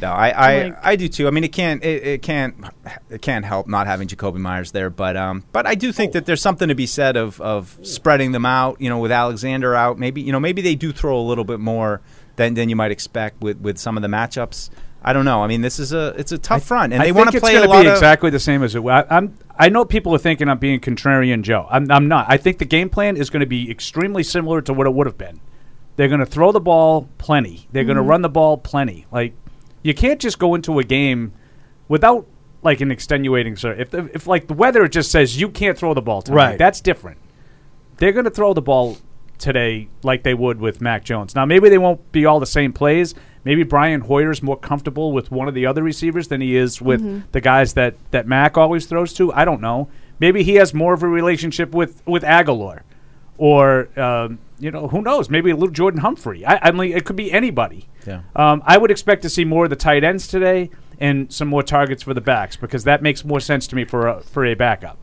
No, 0.00 0.10
I, 0.10 0.28
I, 0.30 0.62
Like- 0.64 0.76
I 0.82 0.96
do 0.96 1.08
too. 1.08 1.26
I 1.28 1.30
mean, 1.32 1.44
it 1.44 1.52
can't, 1.52 1.84
it, 1.84 2.02
it 2.02 2.22
can't, 2.22 2.54
it 3.10 3.20
can't 3.20 3.44
help 3.44 3.68
not 3.68 3.86
having 3.86 4.08
Jakobi 4.08 4.38
Meyers 4.38 4.72
there. 4.72 4.88
But, 4.90 5.16
um, 5.16 5.44
but 5.52 5.66
I 5.66 5.74
do 5.74 5.92
think 5.98 6.12
that 6.12 6.24
there's 6.24 6.40
something 6.40 6.68
to 6.68 6.74
be 6.74 6.86
said 6.86 7.16
of, 7.16 7.40
of 7.40 7.78
spreading 7.82 8.32
them 8.32 8.46
out. 8.46 8.80
You 8.80 8.88
know, 8.88 8.98
with 8.98 9.12
Alexander 9.12 9.74
out, 9.74 9.98
maybe 9.98 10.22
you 10.22 10.32
know, 10.32 10.40
maybe 10.40 10.62
they 10.62 10.74
do 10.74 10.92
throw 10.92 11.18
a 11.18 11.26
little 11.26 11.44
bit 11.44 11.60
more 11.60 12.00
than 12.36 12.54
than 12.54 12.70
you 12.70 12.76
might 12.76 12.92
expect 12.92 13.42
with 13.42 13.58
with 13.58 13.76
some 13.76 13.98
of 13.98 14.02
the 14.02 14.08
matchups. 14.08 14.70
I 15.02 15.12
don't 15.12 15.24
know. 15.24 15.42
I 15.42 15.46
mean, 15.46 15.60
this 15.60 15.78
is 15.78 15.92
a 15.92 16.14
it's 16.16 16.32
a 16.32 16.38
tough 16.38 16.64
front, 16.64 16.92
and 16.92 17.02
I 17.02 17.06
they 17.06 17.12
want 17.12 17.32
to 17.32 17.40
play 17.40 17.56
a 17.56 17.66
lot 17.66 17.82
be 17.82 17.88
of. 17.88 17.94
exactly 17.94 18.30
the 18.30 18.40
same 18.40 18.62
as 18.62 18.74
it. 18.74 18.80
I, 18.80 19.04
I'm. 19.10 19.36
I 19.58 19.68
know 19.68 19.84
people 19.84 20.14
are 20.14 20.18
thinking 20.18 20.48
I'm 20.48 20.58
being 20.58 20.80
contrarian 20.80 21.42
Joe. 21.42 21.66
I'm, 21.68 21.90
I'm 21.90 22.06
not. 22.06 22.26
I 22.28 22.36
think 22.36 22.58
the 22.58 22.64
game 22.64 22.88
plan 22.88 23.16
is 23.16 23.28
going 23.28 23.40
to 23.40 23.46
be 23.46 23.68
extremely 23.68 24.22
similar 24.22 24.62
to 24.62 24.72
what 24.72 24.86
it 24.86 24.94
would 24.94 25.06
have 25.06 25.18
been. 25.18 25.40
They're 25.96 26.08
going 26.08 26.20
to 26.20 26.26
throw 26.26 26.52
the 26.52 26.60
ball 26.60 27.08
plenty. 27.18 27.66
They're 27.72 27.84
going 27.84 27.96
to 27.96 28.02
mm-hmm. 28.02 28.10
run 28.10 28.22
the 28.22 28.28
ball 28.28 28.56
plenty. 28.56 29.06
Like 29.10 29.34
you 29.82 29.94
can't 29.94 30.20
just 30.20 30.38
go 30.38 30.54
into 30.54 30.78
a 30.78 30.84
game 30.84 31.32
without 31.88 32.26
like 32.62 32.80
an 32.80 32.90
extenuating 32.90 33.56
sir. 33.56 33.72
If 33.72 33.90
the, 33.90 34.10
if 34.12 34.26
like 34.26 34.46
the 34.48 34.54
weather 34.54 34.86
just 34.88 35.10
says 35.10 35.40
you 35.40 35.48
can't 35.48 35.76
throw 35.78 35.94
the 35.94 36.02
ball 36.02 36.22
tonight, 36.22 36.36
Right. 36.36 36.58
that's 36.58 36.80
different. 36.80 37.18
They're 37.98 38.12
going 38.12 38.24
to 38.24 38.30
throw 38.30 38.54
the 38.54 38.62
ball 38.62 38.98
today 39.38 39.88
like 40.02 40.22
they 40.24 40.34
would 40.34 40.60
with 40.60 40.80
Mac 40.80 41.04
Jones. 41.04 41.34
Now 41.34 41.44
maybe 41.44 41.68
they 41.68 41.78
won't 41.78 42.10
be 42.12 42.26
all 42.26 42.40
the 42.40 42.46
same 42.46 42.72
plays. 42.72 43.14
Maybe 43.44 43.62
Brian 43.62 44.02
Hoyer's 44.02 44.42
more 44.42 44.56
comfortable 44.58 45.12
with 45.12 45.30
one 45.30 45.46
of 45.48 45.54
the 45.54 45.64
other 45.66 45.82
receivers 45.82 46.28
than 46.28 46.40
he 46.40 46.56
is 46.56 46.82
with 46.82 47.00
Mhm. 47.02 47.22
the 47.32 47.40
guys 47.40 47.74
that 47.74 47.94
that 48.10 48.26
Mac 48.26 48.58
always 48.58 48.86
throws 48.86 49.12
to. 49.14 49.32
I 49.32 49.44
don't 49.44 49.60
know. 49.60 49.88
Maybe 50.20 50.42
he 50.42 50.56
has 50.56 50.74
more 50.74 50.92
of 50.94 51.02
a 51.04 51.08
relationship 51.08 51.72
with 51.72 52.02
with 52.06 52.24
Agholor, 52.24 52.80
or 53.36 53.88
um, 53.98 54.38
you 54.58 54.70
know 54.72 54.88
who 54.88 55.00
knows? 55.02 55.30
Maybe 55.30 55.50
a 55.50 55.54
little 55.54 55.68
Jordan 55.72 56.00
Humphrey. 56.00 56.44
I, 56.44 56.58
I 56.62 56.70
mean, 56.72 56.92
it 56.96 57.04
could 57.04 57.16
be 57.16 57.32
anybody. 57.32 57.88
Yeah. 58.06 58.22
Um, 58.34 58.62
I 58.66 58.76
would 58.78 58.90
expect 58.90 59.22
to 59.22 59.28
see 59.30 59.44
more 59.44 59.64
of 59.64 59.70
the 59.70 59.76
tight 59.76 60.02
ends 60.02 60.26
today 60.26 60.70
and 60.98 61.32
some 61.32 61.48
more 61.48 61.62
targets 61.62 62.02
for 62.02 62.14
the 62.14 62.20
backs 62.20 62.56
because 62.56 62.84
that 62.84 63.02
makes 63.02 63.24
more 63.24 63.40
sense 63.40 63.66
to 63.68 63.76
me 63.76 63.84
for 63.84 64.06
a, 64.06 64.20
for 64.22 64.44
a 64.44 64.54
backup. 64.54 64.98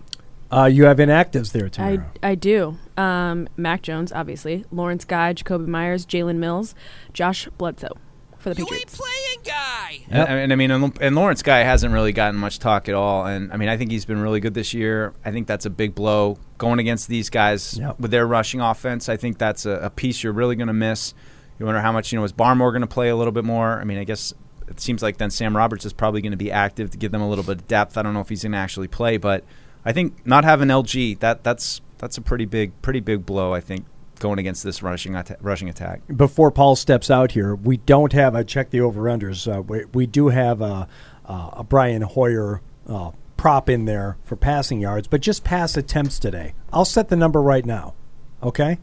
uh, 0.51 0.65
you 0.65 0.85
have 0.85 0.97
inactives 0.97 1.51
there, 1.51 1.69
I 1.77 1.99
I 2.21 2.35
do. 2.35 2.77
Um, 2.97 3.47
Mac 3.57 3.81
Jones, 3.81 4.11
obviously, 4.11 4.65
Lawrence 4.71 5.05
Guy, 5.05 5.33
Jakobi 5.33 5.67
Meyers, 5.67 6.05
Jalen 6.05 6.37
Mills, 6.37 6.75
Josh 7.13 7.47
Bledsoe 7.57 7.97
for 8.37 8.53
the 8.53 8.63
Patriots. 8.63 8.95
Playing 8.97 9.39
guy. 9.43 10.05
And, 10.09 10.29
and 10.29 10.53
I 10.53 10.55
mean, 10.55 10.69
and, 10.71 10.95
and 11.01 11.15
Lawrence 11.15 11.41
Guy 11.41 11.59
hasn't 11.59 11.93
really 11.93 12.11
gotten 12.13 12.39
much 12.39 12.59
talk 12.59 12.87
at 12.87 12.93
all. 12.95 13.25
And 13.25 13.51
I 13.51 13.57
mean, 13.57 13.69
I 13.69 13.77
think 13.77 13.89
he's 13.91 14.05
been 14.05 14.21
really 14.21 14.39
good 14.39 14.53
this 14.53 14.71
year. 14.73 15.13
I 15.25 15.31
think 15.31 15.47
that's 15.47 15.65
a 15.65 15.69
big 15.69 15.95
blow 15.95 16.37
going 16.59 16.77
against 16.79 17.07
these 17.07 17.29
guys 17.31 17.77
Yep. 17.77 17.99
with 17.99 18.11
their 18.11 18.27
rushing 18.27 18.61
offense. 18.61 19.09
I 19.09 19.17
think 19.17 19.39
that's 19.39 19.65
a, 19.65 19.71
a 19.71 19.89
piece 19.89 20.21
you're 20.23 20.31
really 20.33 20.55
going 20.55 20.67
to 20.67 20.73
miss. 20.73 21.13
You 21.59 21.65
wonder 21.65 21.81
how 21.81 21.91
much 21.91 22.11
you 22.11 22.19
know 22.19 22.23
is 22.25 22.33
Barmore 22.33 22.71
going 22.71 22.81
to 22.81 22.87
play 22.87 23.09
a 23.09 23.15
little 23.15 23.31
bit 23.31 23.45
more. 23.45 23.79
I 23.79 23.83
mean, 23.83 23.97
I 23.97 24.03
guess 24.03 24.33
it 24.67 24.79
seems 24.79 25.01
like 25.01 25.17
then 25.17 25.29
Sam 25.29 25.55
Roberts 25.55 25.85
is 25.85 25.93
probably 25.93 26.21
going 26.21 26.31
to 26.31 26.37
be 26.37 26.51
active 26.51 26.89
to 26.91 26.97
give 26.97 27.11
them 27.11 27.21
a 27.21 27.29
little 27.29 27.43
bit 27.43 27.61
of 27.61 27.67
depth. 27.67 27.97
I 27.97 28.01
don't 28.01 28.13
know 28.13 28.21
if 28.21 28.29
he's 28.29 28.43
going 28.43 28.53
to 28.53 28.57
actually 28.57 28.87
play, 28.87 29.17
but 29.17 29.43
I 29.83 29.91
think 29.91 30.25
not 30.25 30.43
having 30.43 30.69
LG 30.69 31.19
that 31.19 31.43
that's 31.43 31.81
that's 31.97 32.17
a 32.17 32.21
pretty 32.21 32.45
big 32.45 32.79
pretty 32.81 32.99
big 32.99 33.25
blow. 33.25 33.53
I 33.53 33.61
think 33.61 33.85
going 34.19 34.39
against 34.39 34.63
this 34.63 34.81
rushing 34.81 35.21
rushing 35.41 35.69
attack. 35.69 36.01
Before 36.15 36.51
Paul 36.51 36.75
steps 36.75 37.11
out 37.11 37.31
here, 37.31 37.55
we 37.55 37.77
don't 37.77 38.13
have. 38.13 38.35
I 38.35 38.43
checked 38.43 38.71
the 38.71 38.81
over 38.81 39.03
unders. 39.03 39.51
Uh, 39.51 39.61
we, 39.61 39.85
we 39.85 40.05
do 40.05 40.29
have 40.29 40.61
a, 40.61 40.87
a 41.25 41.63
Brian 41.63 42.01
Hoyer 42.01 42.61
uh, 42.87 43.11
prop 43.37 43.69
in 43.69 43.85
there 43.85 44.17
for 44.23 44.35
passing 44.35 44.79
yards, 44.79 45.07
but 45.07 45.21
just 45.21 45.43
pass 45.43 45.77
attempts 45.77 46.19
today. 46.19 46.53
I'll 46.71 46.85
set 46.85 47.09
the 47.09 47.15
number 47.15 47.41
right 47.41 47.65
now. 47.65 47.93
Okay, 48.41 48.79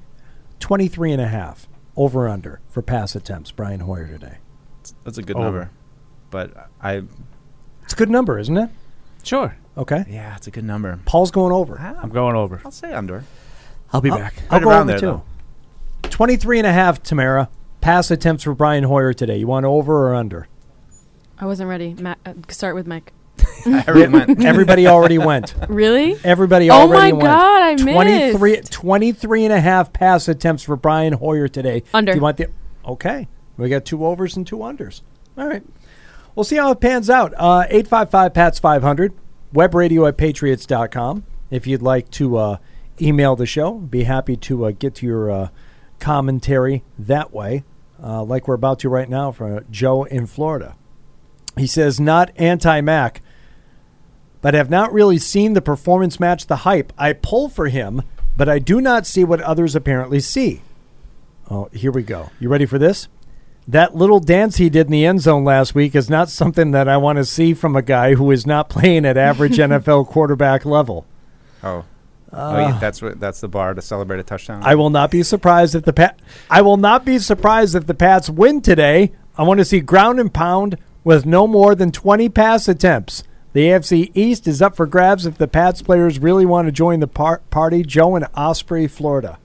23 0.60 1.12
and 1.12 1.22
a 1.22 1.28
half 1.28 1.68
over 1.96 2.28
under 2.28 2.60
for 2.68 2.82
pass 2.82 3.14
attempts. 3.14 3.50
Brian 3.50 3.80
Hoyer 3.80 4.06
today. 4.06 4.38
That's 5.04 5.18
a 5.18 5.22
good 5.22 5.36
Over. 5.36 5.44
number, 5.44 5.70
but 6.30 6.68
I 6.80 7.02
It's 7.84 7.92
a 7.92 7.96
good 7.96 8.10
number, 8.10 8.38
isn't 8.38 8.56
it? 8.56 8.70
Sure. 9.22 9.56
Okay. 9.78 10.04
yeah, 10.08 10.36
it's 10.36 10.46
a 10.46 10.50
good 10.50 10.64
number. 10.64 10.98
Paul's 11.06 11.30
going 11.30 11.52
over. 11.52 11.78
I'm 11.78 12.10
going 12.10 12.36
over. 12.36 12.60
I'll 12.64 12.70
say 12.70 12.92
under. 12.92 13.24
I'll 13.92 14.00
be 14.00 14.10
I'll- 14.10 14.18
back. 14.18 14.34
I'll 14.50 14.58
Right 14.58 14.64
go 14.64 14.70
around 14.70 14.80
over 14.82 14.86
there, 14.90 14.98
too. 15.00 15.22
though. 16.02 16.08
23 16.10 16.58
and 16.58 16.66
a 16.66 16.72
half, 16.72 17.02
Tamara. 17.02 17.48
Pass 17.80 18.10
attempts 18.10 18.44
for 18.44 18.54
Brian 18.54 18.84
Hoyer 18.84 19.12
today. 19.12 19.38
You 19.38 19.46
want 19.46 19.64
over 19.66 20.08
or 20.08 20.14
under? 20.14 20.46
I 21.38 21.46
wasn't 21.46 21.68
ready. 21.68 21.94
Ma- 21.94 22.14
uh, 22.26 22.34
start 22.48 22.74
with 22.74 22.86
Mike. 22.86 23.12
Everybody 23.66 24.86
already 24.86 25.18
went. 25.18 25.54
Really? 25.68 26.16
Everybody 26.22 26.70
Oh 26.70 26.74
already 26.82 27.12
my 27.12 27.12
went. 27.12 27.24
God, 27.24 27.62
I 27.62 27.74
23, 27.76 28.50
missed. 28.52 28.72
23 28.72 29.44
and 29.44 29.52
a 29.52 29.60
half 29.60 29.92
pass 29.92 30.28
attempts 30.28 30.62
for 30.62 30.76
Brian 30.76 31.14
Hoyer 31.14 31.48
today. 31.48 31.82
Under. 31.94 32.12
Do 32.12 32.18
you 32.18 32.22
want 32.22 32.36
the 32.36 32.48
Okay. 32.86 33.26
We 33.62 33.68
got 33.68 33.84
two 33.84 34.04
overs 34.04 34.36
and 34.36 34.46
two 34.46 34.58
unders. 34.58 35.02
All 35.38 35.46
right. 35.46 35.62
We'll 36.34 36.44
see 36.44 36.56
how 36.56 36.70
it 36.72 36.80
pans 36.80 37.08
out. 37.08 37.32
Uh, 37.36 37.64
855 37.68 38.34
PATS 38.34 38.58
500, 38.58 39.12
web 39.52 39.74
radio 39.74 40.06
at 40.06 40.16
patriots.com. 40.16 41.24
If 41.50 41.66
you'd 41.66 41.82
like 41.82 42.10
to 42.12 42.36
uh, 42.38 42.56
email 43.00 43.36
the 43.36 43.46
show, 43.46 43.74
be 43.74 44.04
happy 44.04 44.36
to 44.38 44.66
uh, 44.66 44.70
get 44.72 44.96
to 44.96 45.06
your 45.06 45.30
uh, 45.30 45.48
commentary 46.00 46.82
that 46.98 47.32
way, 47.32 47.64
uh, 48.02 48.24
like 48.24 48.48
we're 48.48 48.54
about 48.54 48.80
to 48.80 48.88
right 48.88 49.08
now 49.08 49.30
from 49.30 49.64
Joe 49.70 50.04
in 50.04 50.26
Florida. 50.26 50.74
He 51.56 51.66
says, 51.66 52.00
not 52.00 52.32
anti 52.36 52.80
Mac, 52.80 53.22
but 54.40 54.54
have 54.54 54.70
not 54.70 54.92
really 54.92 55.18
seen 55.18 55.52
the 55.52 55.62
performance 55.62 56.18
match 56.18 56.46
the 56.46 56.56
hype. 56.56 56.92
I 56.98 57.12
pull 57.12 57.48
for 57.48 57.68
him, 57.68 58.02
but 58.36 58.48
I 58.48 58.58
do 58.58 58.80
not 58.80 59.06
see 59.06 59.22
what 59.22 59.40
others 59.42 59.76
apparently 59.76 60.18
see. 60.18 60.62
Oh, 61.50 61.68
here 61.72 61.92
we 61.92 62.02
go. 62.02 62.30
You 62.40 62.48
ready 62.48 62.64
for 62.64 62.78
this? 62.78 63.08
That 63.68 63.94
little 63.94 64.18
dance 64.20 64.56
he 64.56 64.68
did 64.68 64.86
in 64.86 64.92
the 64.92 65.06
end 65.06 65.20
zone 65.20 65.44
last 65.44 65.74
week 65.74 65.94
is 65.94 66.10
not 66.10 66.28
something 66.28 66.72
that 66.72 66.88
I 66.88 66.96
want 66.96 67.18
to 67.18 67.24
see 67.24 67.54
from 67.54 67.76
a 67.76 67.82
guy 67.82 68.14
who 68.14 68.30
is 68.30 68.46
not 68.46 68.68
playing 68.68 69.04
at 69.06 69.16
average 69.16 69.56
NFL 69.58 70.08
quarterback 70.08 70.64
level. 70.64 71.06
Oh. 71.62 71.84
oh, 72.32 72.36
Uh, 72.38 72.58
yeah, 72.70 72.78
that's 72.80 73.00
what 73.00 73.20
that's 73.20 73.40
the 73.40 73.48
bar 73.48 73.74
to 73.74 73.80
celebrate 73.82 74.18
a 74.18 74.24
touchdown. 74.24 74.62
I 74.64 74.74
will 74.74 74.90
not 74.90 75.10
be 75.12 75.22
surprised 75.22 75.74
if 75.76 75.84
the 75.84 75.92
Pat. 75.92 76.18
I 76.50 76.60
will 76.62 76.76
not 76.76 77.04
be 77.04 77.18
surprised 77.20 77.74
if 77.76 77.86
the 77.86 77.94
Pats 77.94 78.28
win 78.28 78.60
today. 78.62 79.12
I 79.38 79.44
want 79.44 79.58
to 79.58 79.64
see 79.64 79.80
ground 79.80 80.18
and 80.18 80.32
pound 80.34 80.76
with 81.04 81.24
no 81.24 81.46
more 81.46 81.74
than 81.74 81.92
20 81.92 82.28
pass 82.30 82.68
attempts. 82.68 83.22
The 83.54 83.66
AFC 83.66 84.10
East 84.14 84.48
is 84.48 84.60
up 84.62 84.74
for 84.76 84.86
grabs 84.86 85.24
if 85.26 85.36
the 85.38 85.46
Pats 85.48 85.82
players 85.82 86.18
really 86.18 86.46
want 86.46 86.66
to 86.68 86.72
join 86.72 87.00
the 87.00 87.06
par- 87.06 87.42
party. 87.50 87.82
Joe 87.82 88.16
in 88.16 88.24
Osprey, 88.36 88.86
Florida. 88.88 89.38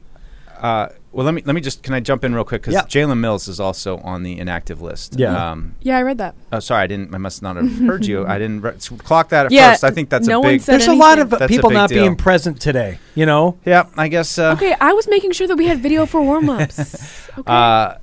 Uh, 0.57 0.89
well, 1.11 1.25
let 1.25 1.33
me 1.33 1.41
let 1.45 1.53
me 1.55 1.61
just 1.61 1.81
can 1.83 1.93
I 1.93 1.99
jump 1.99 2.23
in 2.23 2.35
real 2.35 2.43
quick 2.43 2.61
because 2.61 2.73
Yeah. 2.73 2.81
Jalen 2.83 3.17
Mills 3.19 3.47
is 3.47 3.59
also 3.59 3.97
on 3.99 4.23
the 4.23 4.37
inactive 4.39 4.81
list. 4.81 5.15
Yeah. 5.17 5.51
Um, 5.51 5.75
Yeah, 5.81 5.97
I 5.97 6.01
read 6.03 6.17
that. 6.19 6.35
oh, 6.51 6.59
sorry, 6.59 6.83
I 6.83 6.87
didn't. 6.87 7.13
I 7.15 7.17
must 7.17 7.41
not 7.41 7.55
have 7.55 7.71
heard 7.79 8.05
you. 8.05 8.25
I 8.27 8.37
didn't 8.43 8.61
re- 8.61 8.73
clock 8.99 9.29
that 9.29 9.47
at 9.47 9.51
Yeah, 9.51 9.71
first. 9.71 9.83
I 9.83 9.91
think 9.91 10.09
that's 10.09 10.27
no 10.27 10.37
a 10.37 10.41
one 10.41 10.51
big. 10.53 10.61
said 10.61 10.73
There's 10.73 10.87
a 10.87 10.93
lot 10.93 11.17
of 11.19 11.29
That's 11.31 11.47
people 11.47 11.69
not 11.71 11.89
deal. 11.89 12.03
being 12.03 12.15
present 12.15 12.59
today. 12.61 12.99
You 13.15 13.25
know. 13.25 13.57
Yeah, 13.65 13.85
I 13.97 14.09
guess. 14.09 14.37
Uh, 14.37 14.51
Okay, 14.57 14.75
I 14.79 14.93
was 14.93 15.07
making 15.07 15.31
sure 15.31 15.47
that 15.47 15.55
we 15.55 15.65
had 15.67 15.79
video 15.79 16.05
for 16.05 16.21
warm 16.21 16.49
ups. 16.49 17.29
Uh, 17.45 17.97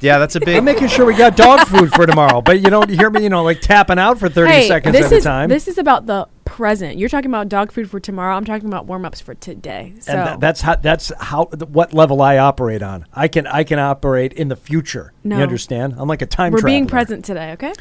yeah, 0.00 0.18
that's 0.18 0.34
a 0.34 0.40
big. 0.40 0.56
I'm 0.56 0.64
making 0.64 0.88
sure 0.88 1.06
we 1.06 1.14
got 1.14 1.36
dog 1.36 1.60
food 1.68 1.92
for 1.92 2.04
tomorrow, 2.06 2.40
but 2.42 2.56
you 2.60 2.68
don't 2.68 2.90
hear 2.90 3.08
me, 3.10 3.22
you 3.22 3.28
know, 3.28 3.44
like 3.44 3.60
tapping 3.60 3.98
out 3.98 4.18
for 4.18 4.28
30 4.28 4.50
hey, 4.50 4.66
seconds 4.68 4.92
this 4.96 5.06
at 5.06 5.12
a 5.12 5.16
is 5.16 5.24
time. 5.24 5.48
this 5.48 5.68
is 5.68 5.78
about 5.78 6.06
the 6.06 6.26
present. 6.46 6.96
You're 6.96 7.10
talking 7.10 7.30
about 7.30 7.50
dog 7.50 7.70
food 7.70 7.90
for 7.90 8.00
tomorrow. 8.00 8.34
I'm 8.34 8.46
talking 8.46 8.66
about 8.66 8.86
warm 8.86 9.04
ups 9.04 9.20
for 9.20 9.34
today. 9.34 9.92
So 10.00 10.12
and 10.12 10.26
tha- 10.26 10.36
that's 10.40 10.62
how 10.62 10.76
that's 10.76 11.12
how 11.20 11.44
th- 11.44 11.68
what 11.68 11.92
level 11.92 12.22
I 12.22 12.38
operate 12.38 12.82
on. 12.82 13.04
I 13.12 13.28
can 13.28 13.46
I 13.46 13.64
can 13.64 13.78
operate 13.78 14.32
in 14.32 14.48
the 14.48 14.56
future. 14.56 15.12
No. 15.22 15.36
You 15.36 15.42
understand? 15.42 15.96
I'm 15.98 16.08
like 16.08 16.22
a 16.22 16.26
time 16.26 16.52
we're 16.52 16.62
being 16.62 16.86
present 16.86 17.24
today. 17.24 17.52
Okay. 17.52 17.74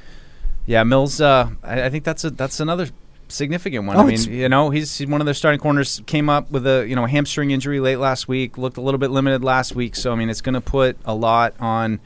Yeah, 0.65 0.83
Mills. 0.83 1.21
Uh, 1.21 1.51
I, 1.63 1.83
I 1.83 1.89
think 1.89 2.03
that's 2.03 2.25
a 2.25 2.31
that's 2.31 2.59
another 2.59 2.89
significant 3.27 3.85
one. 3.85 3.97
Oh, 3.97 4.01
I 4.01 4.05
mean, 4.05 4.21
you 4.31 4.49
know, 4.49 4.69
he's, 4.69 4.97
he's 4.97 5.07
one 5.07 5.21
of 5.21 5.25
their 5.25 5.33
starting 5.33 5.59
corners. 5.59 6.01
Came 6.05 6.29
up 6.29 6.51
with 6.51 6.65
a 6.67 6.85
you 6.87 6.95
know 6.95 7.05
hamstring 7.05 7.51
injury 7.51 7.79
late 7.79 7.97
last 7.97 8.27
week. 8.27 8.57
Looked 8.57 8.77
a 8.77 8.81
little 8.81 8.97
bit 8.97 9.11
limited 9.11 9.43
last 9.43 9.75
week. 9.75 9.95
So 9.95 10.11
I 10.11 10.15
mean, 10.15 10.29
it's 10.29 10.41
going 10.41 10.53
to 10.53 10.61
put 10.61 10.97
a 11.05 11.15
lot 11.15 11.53
on 11.59 11.99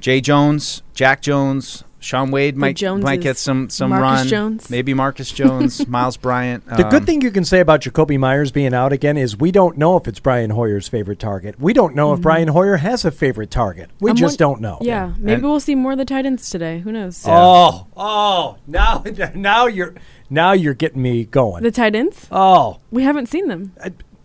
Jay 0.00 0.20
Jones, 0.20 0.82
Jack 0.94 1.22
Jones. 1.22 1.84
Shaun 2.02 2.30
Wade 2.30 2.56
might 2.56 2.82
might 2.82 3.20
get 3.20 3.36
some 3.38 3.70
some 3.70 3.90
Marcus 3.90 4.02
run. 4.22 4.26
Jones. 4.28 4.70
Maybe 4.70 4.92
Marcus 4.92 5.30
Jones, 5.40 5.86
Myles 5.86 6.16
Bryant. 6.16 6.66
The 6.66 6.84
Um, 6.84 6.90
good 6.90 7.06
thing 7.06 7.22
you 7.22 7.30
can 7.30 7.44
say 7.44 7.60
about 7.60 7.80
Jakobi 7.82 8.18
Meyers 8.18 8.50
being 8.50 8.74
out 8.74 8.92
again 8.92 9.16
is 9.16 9.36
we 9.38 9.52
don't 9.52 9.78
know 9.78 9.96
if 9.96 10.08
it's 10.08 10.18
Brian 10.20 10.50
Hoyer's 10.50 10.88
favorite 10.88 11.18
target. 11.18 11.60
We 11.60 11.72
don't 11.72 11.94
know 11.94 12.12
if 12.12 12.18
Mhm. 12.18 12.22
Brian 12.22 12.48
Hoyer 12.48 12.76
has 12.78 13.04
a 13.04 13.10
favorite 13.10 13.50
target. 13.50 13.90
We 14.00 14.10
I'm 14.10 14.16
just 14.16 14.40
won- 14.40 14.50
don't 14.52 14.60
know. 14.60 14.78
Yeah, 14.80 15.12
maybe 15.18 15.34
And- 15.34 15.42
we'll 15.44 15.60
see 15.60 15.74
more 15.74 15.92
of 15.92 15.98
the 15.98 16.04
tight 16.04 16.26
ends 16.26 16.50
today. 16.50 16.80
Who 16.80 16.90
knows? 16.92 17.22
Oh, 17.26 17.86
oh, 17.96 18.56
now 18.66 19.04
now 19.34 19.66
you're 19.66 19.94
now 20.28 20.52
you're 20.52 20.74
getting 20.74 21.02
me 21.02 21.24
going. 21.24 21.62
The 21.62 21.70
tight 21.70 21.94
ends? 21.94 22.26
Oh, 22.32 22.78
we 22.90 23.04
haven't 23.04 23.26
seen 23.28 23.48
them. 23.48 23.72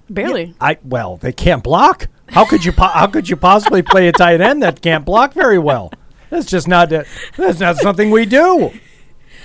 Barely. 0.09 0.55
I 0.61 0.77
well, 0.83 1.17
they 1.17 1.31
can't 1.33 1.61
block. 1.63 2.07
How 2.29 2.45
could 2.45 2.65
you 2.65 2.71
po- 2.71 2.87
how 2.87 3.07
could 3.07 3.29
you 3.29 3.35
possibly 3.35 3.81
play 3.81 4.07
a 4.07 4.11
tight 4.11 4.41
end 4.41 4.63
that 4.63 4.81
can't 4.81 5.05
block 5.05 5.33
very 5.33 5.59
well? 5.59 5.91
That's 6.29 6.45
just 6.45 6.67
not 6.67 6.91
a, 6.91 7.05
that's 7.35 7.59
not 7.59 7.77
something 7.77 8.11
we 8.11 8.25
do. 8.25 8.71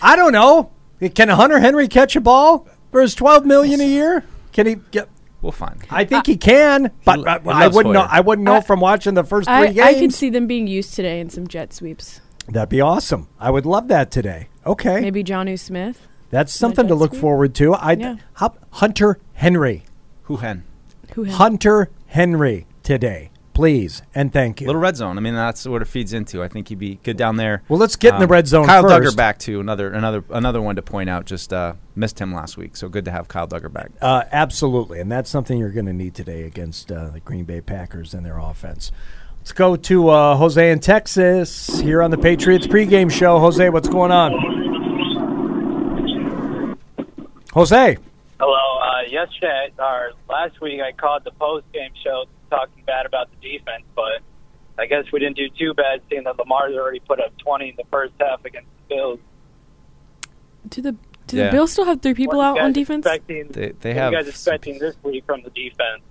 I 0.01 0.16
don't 0.16 0.33
know. 0.33 0.70
Can 1.14 1.28
Hunter 1.28 1.59
Henry 1.61 1.89
catch 1.89 2.16
a 2.16 2.20
ball 2.20 2.66
for 2.91 3.01
his 3.01 3.14
twelve 3.14 3.45
million 3.47 3.80
a 3.80 3.87
year? 3.87 4.24
Can 4.53 4.66
he 4.66 4.76
get? 4.91 5.09
We'll 5.41 5.51
find. 5.53 5.83
I 5.91 6.05
think 6.05 6.26
he 6.26 6.37
can, 6.37 6.93
but 7.05 7.26
I, 7.26 7.41
I 7.45 7.66
wouldn't 7.68 7.93
know. 7.93 8.07
I 8.09 8.20
wouldn't 8.20 8.45
know 8.45 8.57
I- 8.57 8.61
from 8.61 8.78
watching 8.78 9.14
the 9.14 9.24
first 9.24 9.49
three 9.49 9.55
I, 9.55 9.66
games. 9.72 9.80
I 9.80 9.95
could 9.99 10.14
see 10.14 10.30
them 10.30 10.47
being 10.47 10.68
used 10.68 10.95
today 10.95 11.18
in 11.18 11.30
some 11.30 11.49
jet 11.49 11.72
sweeps. 11.72 12.20
That'd 12.49 12.68
be 12.68 12.80
awesome. 12.80 13.26
I 13.41 13.51
would 13.51 13.66
love 13.66 13.89
that 13.89 14.11
today. 14.12 14.49
Okay, 14.64 15.01
Maybe 15.01 15.24
Jonnu 15.24 15.59
Smith. 15.59 16.07
that's 16.30 16.53
something 16.55 16.87
to 16.87 16.95
look 16.95 17.11
sweep? 17.11 17.20
forward 17.20 17.55
to. 17.57 17.74
I 17.74 17.93
Yeah. 17.93 18.16
Hunter 18.70 19.18
Henry, 19.35 19.83
Who 20.24 20.37
hen? 20.37 20.62
Who 21.14 21.24
had- 21.24 21.35
Hunter 21.35 21.91
Henry 22.07 22.66
today, 22.85 23.30
please 23.55 24.03
and 24.14 24.32
thank 24.32 24.61
you. 24.61 24.66
Little 24.66 24.80
red 24.80 24.96
zone. 24.96 25.18
I 25.18 25.20
mean, 25.20 25.34
that's 25.34 25.66
what 25.66 25.82
it 25.82 25.86
feeds 25.86 26.12
into. 26.12 26.42
I 26.42 26.48
think 26.48 26.68
he'd 26.68 26.78
be 26.78 26.98
good 27.03 27.16
down 27.16 27.36
there. 27.36 27.55
Um, 27.55 27.61
Well, 27.68 27.78
let's 27.78 27.96
get 27.96 28.14
in 28.14 28.20
the 28.20 28.26
red 28.26 28.46
zone 28.46 28.66
Kyle 28.66 28.84
Dugger 28.84 29.14
back 29.16 29.38
to 29.40 29.61
Another 29.61 29.92
another 29.92 30.24
another 30.30 30.61
one 30.61 30.76
to 30.76 30.82
point 30.82 31.11
out. 31.11 31.26
Just 31.26 31.53
uh, 31.53 31.74
missed 31.94 32.18
him 32.18 32.32
last 32.32 32.57
week, 32.57 32.76
so 32.76 32.88
good 32.88 33.05
to 33.05 33.11
have 33.11 33.28
Kyle 33.28 33.46
Dugger 33.46 33.72
back. 33.72 33.90
Uh, 34.00 34.24
absolutely, 34.32 35.00
and 35.00 35.11
that's 35.11 35.30
something 35.30 35.59
you're 35.59 35.70
going 35.70 35.86
to 35.86 35.92
need 35.92 36.14
today 36.14 36.44
against 36.44 36.90
uh, 36.90 37.09
the 37.11 37.20
Green 37.20 37.44
Bay 37.44 37.61
Packers 37.61 38.14
and 38.14 38.24
their 38.24 38.38
offense. 38.38 38.92
Let's 39.38 39.53
go 39.53 39.74
to 39.74 40.09
uh, 40.09 40.36
Jose 40.36 40.70
in 40.70 40.78
Texas 40.78 41.80
here 41.80 42.00
on 42.03 42.11
the 42.12 42.18
Patriots 42.18 42.66
pregame 42.66 43.11
show. 43.11 43.40
Jose, 43.40 43.68
what's 43.70 43.88
going 43.88 44.12
on? 44.12 44.32
Jose, 47.53 47.96
Hello. 48.38 48.72
Uh, 49.03 49.11
yesterday, 49.11 49.72
or 49.78 50.12
last 50.28 50.61
week, 50.61 50.80
I 50.80 50.92
called 50.92 51.24
the 51.24 51.30
post 51.32 51.64
game 51.72 51.90
show 52.05 52.24
talking 52.50 52.82
bad 52.86 53.07
about 53.07 53.28
the 53.30 53.36
defense, 53.59 53.84
but 53.94 54.20
I 54.78 54.86
guess 54.86 55.05
we 55.12 55.20
didn't 55.20 55.36
do 55.36 55.48
too 55.59 55.74
bad 55.74 56.00
seeing 56.11 56.24
that 56.24 56.38
Lamar's 56.38 56.74
already 56.76 57.00
put 57.00 57.20
up 57.20 57.36
20 57.38 57.70
in 57.70 57.74
the 57.76 57.84
first 57.90 58.12
half 58.20 58.44
against 58.44 58.68
the 58.88 58.94
Bills. 58.94 59.18
Do 60.68 60.82
the 60.82 60.96
do 61.28 61.36
Yeah. 61.36 61.46
the 61.46 61.53
Bills 61.53 61.72
still 61.72 61.84
have 61.84 62.03
three 62.03 62.14
people 62.14 62.40
out 62.40 62.59
on 62.61 62.72
defense? 62.72 63.05
They- 63.05 63.18
they 63.48 63.66
what 63.68 63.86
are 63.86 63.92
have 63.94 64.12
you 64.12 64.18
guys 64.18 64.28
expecting 64.28 64.78
this 64.78 64.96
week 65.03 65.24
from 65.24 65.42
the 65.42 65.50
defense? 65.50 66.03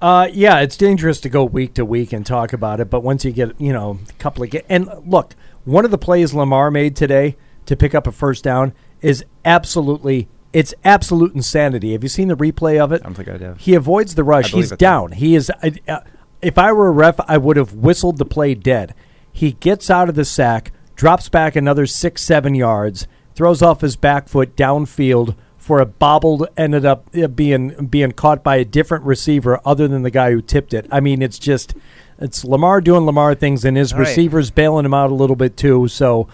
Uh, 0.00 0.28
yeah, 0.32 0.60
it's 0.60 0.76
dangerous 0.76 1.20
to 1.20 1.28
go 1.28 1.44
week 1.44 1.74
to 1.74 1.84
week 1.84 2.12
and 2.12 2.24
talk 2.24 2.52
about 2.52 2.80
it, 2.80 2.88
but 2.88 3.00
once 3.02 3.24
you 3.24 3.32
get, 3.32 3.60
you 3.60 3.72
know, 3.72 3.98
a 4.08 4.12
couple 4.14 4.44
of 4.44 4.50
ga- 4.50 4.62
and 4.68 4.88
look, 5.04 5.34
one 5.64 5.84
of 5.84 5.90
the 5.90 5.98
plays 5.98 6.32
Lamar 6.32 6.70
made 6.70 6.94
today 6.96 7.36
to 7.66 7.76
pick 7.76 7.94
up 7.94 8.06
a 8.06 8.12
first 8.12 8.44
down 8.44 8.72
is 9.02 9.24
absolutely 9.44 10.28
it's 10.52 10.74
absolute 10.84 11.34
insanity. 11.34 11.92
Have 11.92 12.02
you 12.02 12.08
seen 12.08 12.28
the 12.28 12.36
replay 12.36 12.78
of 12.78 12.92
it? 12.92 13.02
I 13.02 13.04
don't 13.04 13.14
think 13.14 13.28
I 13.28 13.36
have. 13.38 13.58
He 13.60 13.74
avoids 13.74 14.14
the 14.14 14.24
rush. 14.24 14.52
He's 14.52 14.70
down. 14.72 15.12
He 15.12 15.34
is. 15.34 15.50
I- 15.62 15.72
Uh, 15.86 16.00
if 16.40 16.56
I 16.56 16.72
were 16.72 16.86
a 16.88 16.92
ref, 16.92 17.18
I 17.26 17.36
would 17.36 17.56
have 17.56 17.74
whistled 17.74 18.18
the 18.18 18.24
play 18.24 18.54
dead. 18.54 18.94
He 19.32 19.52
gets 19.52 19.90
out 19.90 20.08
of 20.08 20.14
the 20.14 20.24
sack, 20.24 20.70
drops 20.96 21.28
back 21.28 21.56
another 21.56 21.84
six, 21.86 22.22
seven 22.22 22.54
yards, 22.54 23.06
throws 23.34 23.60
off 23.62 23.80
his 23.80 23.96
back 23.96 24.28
foot 24.28 24.56
downfield 24.56 25.34
for 25.56 25.80
a 25.80 25.86
bobbled, 25.86 26.46
ended 26.56 26.86
up 26.86 27.08
uh, 27.20 27.26
being 27.26 27.86
being 27.90 28.12
caught 28.12 28.42
by 28.42 28.56
a 28.56 28.64
different 28.64 29.04
receiver 29.04 29.60
other 29.64 29.86
than 29.88 30.02
the 30.02 30.10
guy 30.10 30.30
who 30.30 30.40
tipped 30.40 30.72
it. 30.72 30.86
I 30.90 31.00
mean, 31.00 31.20
it's 31.22 31.38
just 31.38 31.74
it's 32.20 32.44
Lamar 32.44 32.80
doing 32.80 33.04
Lamar 33.04 33.34
things, 33.34 33.64
and 33.64 33.76
his 33.76 33.92
All 33.92 33.98
right. 33.98 34.08
receivers 34.08 34.50
bailing 34.50 34.86
him 34.86 34.94
out 34.94 35.10
a 35.10 35.14
little 35.14 35.36
bit 35.36 35.56
too. 35.56 35.88
So 35.88 36.26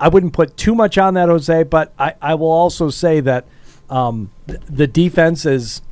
I 0.00 0.08
wouldn't 0.08 0.32
put 0.32 0.56
too 0.56 0.74
much 0.74 0.98
on 0.98 1.14
that, 1.14 1.28
Jose. 1.28 1.62
But 1.64 1.92
I, 1.98 2.14
I 2.20 2.34
will 2.34 2.50
also 2.50 2.90
say 2.90 3.20
that 3.20 3.44
um, 3.90 4.30
th- 4.46 4.60
the 4.68 4.86
defense 4.86 5.44
is 5.44 5.82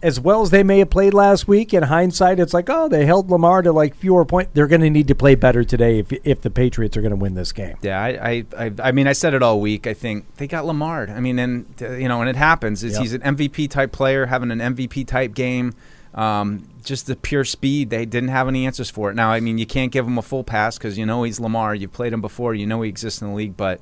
as 0.00 0.20
well 0.20 0.42
as 0.42 0.50
they 0.50 0.62
may 0.62 0.78
have 0.78 0.90
played 0.90 1.12
last 1.12 1.48
week. 1.48 1.74
In 1.74 1.82
hindsight, 1.82 2.38
it's 2.38 2.54
like, 2.54 2.70
oh, 2.70 2.88
they 2.88 3.04
held 3.04 3.30
Lamar 3.30 3.62
to 3.62 3.72
like 3.72 3.96
fewer 3.96 4.24
points. 4.24 4.52
They're 4.54 4.68
going 4.68 4.82
to 4.82 4.90
need 4.90 5.08
to 5.08 5.14
play 5.14 5.34
better 5.34 5.64
today 5.64 5.98
if 5.98 6.12
if 6.24 6.40
the 6.40 6.50
Patriots 6.50 6.96
are 6.96 7.00
going 7.00 7.10
to 7.10 7.16
win 7.16 7.34
this 7.34 7.50
game. 7.52 7.76
Yeah, 7.82 8.00
I, 8.00 8.08
I, 8.08 8.44
I, 8.66 8.72
I 8.84 8.92
mean, 8.92 9.08
I 9.08 9.12
said 9.12 9.34
it 9.34 9.42
all 9.42 9.60
week. 9.60 9.86
I 9.86 9.94
think 9.94 10.24
they 10.36 10.46
got 10.46 10.66
Lamar. 10.66 11.08
I 11.10 11.20
mean, 11.20 11.38
and 11.38 11.66
you 11.80 12.08
know, 12.08 12.20
and 12.20 12.30
it 12.30 12.36
happens. 12.36 12.84
Is 12.84 12.92
Yep. 12.92 13.02
he's 13.02 13.12
an 13.14 13.20
MVP 13.22 13.70
type 13.70 13.90
player, 13.92 14.26
having 14.26 14.50
an 14.52 14.60
MVP 14.60 15.06
type 15.06 15.34
game. 15.34 15.74
Um, 16.14 16.68
just 16.84 17.06
the 17.06 17.16
pure 17.16 17.44
speed, 17.44 17.90
they 17.90 18.06
didn't 18.06 18.30
have 18.30 18.48
any 18.48 18.66
answers 18.66 18.88
for 18.90 19.10
it. 19.10 19.14
Now, 19.14 19.30
I 19.30 19.40
mean, 19.40 19.58
you 19.58 19.66
can't 19.66 19.92
give 19.92 20.06
him 20.06 20.16
a 20.16 20.22
full 20.22 20.42
pass 20.42 20.78
because 20.78 20.96
you 20.96 21.04
know 21.06 21.22
he's 21.22 21.38
Lamar. 21.38 21.74
You've 21.74 21.92
played 21.92 22.12
him 22.12 22.20
before. 22.20 22.54
You 22.54 22.66
know 22.66 22.82
he 22.82 22.88
exists 22.88 23.20
in 23.20 23.28
the 23.28 23.34
league, 23.34 23.56
but 23.56 23.80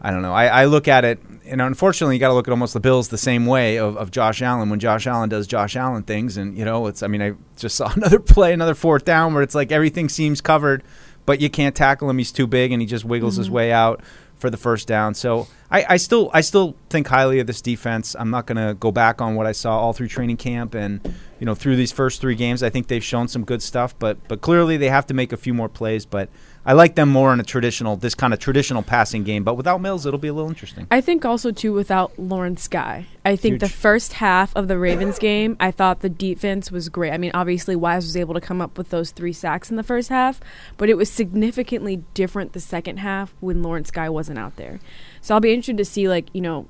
I 0.00 0.10
don't 0.10 0.22
know. 0.22 0.32
I, 0.32 0.46
I 0.46 0.64
look 0.66 0.88
at 0.88 1.04
it, 1.04 1.18
and 1.46 1.60
unfortunately, 1.62 2.16
you 2.16 2.20
got 2.20 2.28
to 2.28 2.34
look 2.34 2.46
at 2.46 2.50
almost 2.52 2.74
the 2.74 2.80
Bills 2.80 3.08
the 3.08 3.18
same 3.18 3.46
way 3.46 3.78
of, 3.78 3.96
of 3.96 4.10
Josh 4.10 4.42
Allen 4.42 4.68
when 4.70 4.78
Josh 4.78 5.06
Allen 5.06 5.28
does 5.28 5.46
Josh 5.46 5.74
Allen 5.74 6.02
things, 6.02 6.36
and 6.36 6.56
you 6.56 6.64
know, 6.64 6.86
it's. 6.86 7.02
I 7.02 7.06
mean, 7.06 7.22
I 7.22 7.32
just 7.56 7.76
saw 7.76 7.90
another 7.96 8.18
play, 8.20 8.52
another 8.52 8.74
fourth 8.74 9.04
down 9.04 9.32
where 9.34 9.42
it's 9.42 9.54
like 9.54 9.72
everything 9.72 10.08
seems 10.08 10.40
covered, 10.40 10.82
but 11.24 11.40
you 11.40 11.48
can't 11.48 11.74
tackle 11.74 12.10
him. 12.10 12.18
He's 12.18 12.32
too 12.32 12.46
big, 12.46 12.72
and 12.72 12.80
he 12.82 12.86
just 12.86 13.04
wiggles 13.04 13.36
his 13.36 13.48
Mhm. 13.48 13.52
way 13.52 13.72
out 13.72 14.00
for 14.38 14.50
the 14.50 14.58
first 14.58 14.86
down. 14.86 15.14
So 15.14 15.48
I, 15.70 15.86
I 15.88 15.96
still 15.96 16.30
I 16.34 16.42
still 16.42 16.76
think 16.90 17.06
highly 17.08 17.40
of 17.40 17.46
this 17.46 17.62
defense. 17.62 18.14
I'm 18.18 18.28
not 18.30 18.44
going 18.46 18.58
to 18.68 18.74
go 18.74 18.92
back 18.92 19.22
on 19.22 19.34
what 19.34 19.46
I 19.46 19.52
saw 19.52 19.78
all 19.78 19.94
through 19.94 20.08
training 20.08 20.36
camp 20.36 20.74
and 20.74 21.00
you 21.40 21.46
know 21.46 21.54
through 21.54 21.76
these 21.76 21.90
first 21.90 22.20
three 22.20 22.34
games. 22.34 22.62
I 22.62 22.68
think 22.68 22.88
they've 22.88 23.02
shown 23.02 23.28
some 23.28 23.44
good 23.44 23.62
stuff, 23.62 23.98
but 23.98 24.18
but 24.28 24.42
clearly 24.42 24.76
they 24.76 24.90
have 24.90 25.06
to 25.06 25.14
make 25.14 25.32
a 25.32 25.38
few 25.38 25.54
more 25.54 25.70
plays. 25.70 26.04
But 26.04 26.28
I 26.66 26.72
like 26.72 26.96
them 26.96 27.08
more 27.08 27.32
in 27.32 27.38
a 27.38 27.44
traditional 27.44 27.96
this 27.96 28.16
kind 28.16 28.34
of 28.34 28.40
traditional 28.40 28.82
passing 28.82 29.22
game. 29.22 29.44
But 29.44 29.54
without 29.54 29.80
Mills, 29.80 30.04
it'll 30.04 30.18
be 30.18 30.26
a 30.26 30.34
little 30.34 30.50
interesting. 30.50 30.88
I 30.90 31.00
think 31.00 31.24
also 31.24 31.52
too 31.52 31.72
without 31.72 32.18
Lawrence 32.18 32.66
Guy. 32.66 33.06
I 33.24 33.36
think 33.36 33.60
the 33.60 33.68
first 33.68 34.14
half 34.14 34.54
of 34.56 34.66
the 34.66 34.76
Ravens 34.76 35.18
game, 35.18 35.56
I 35.60 35.70
thought 35.70 36.00
the 36.00 36.08
defense 36.08 36.72
was 36.72 36.88
great. 36.88 37.12
I 37.12 37.18
mean, 37.18 37.30
obviously 37.34 37.76
Wise 37.76 38.04
was 38.04 38.16
able 38.16 38.34
to 38.34 38.40
come 38.40 38.60
up 38.60 38.76
with 38.76 38.90
those 38.90 39.12
three 39.12 39.32
sacks 39.32 39.70
in 39.70 39.76
the 39.76 39.84
first 39.84 40.08
half, 40.08 40.40
but 40.76 40.88
it 40.88 40.94
was 40.94 41.10
significantly 41.10 42.02
different 42.14 42.52
the 42.52 42.60
second 42.60 42.98
half 42.98 43.34
when 43.38 43.62
Lawrence 43.62 43.92
Guy 43.92 44.08
wasn't 44.08 44.38
out 44.38 44.56
there. 44.56 44.80
So 45.20 45.34
I'll 45.34 45.40
be 45.40 45.52
interested 45.52 45.78
to 45.78 45.84
see 45.84 46.08
like, 46.08 46.28
you 46.32 46.40
know, 46.40 46.66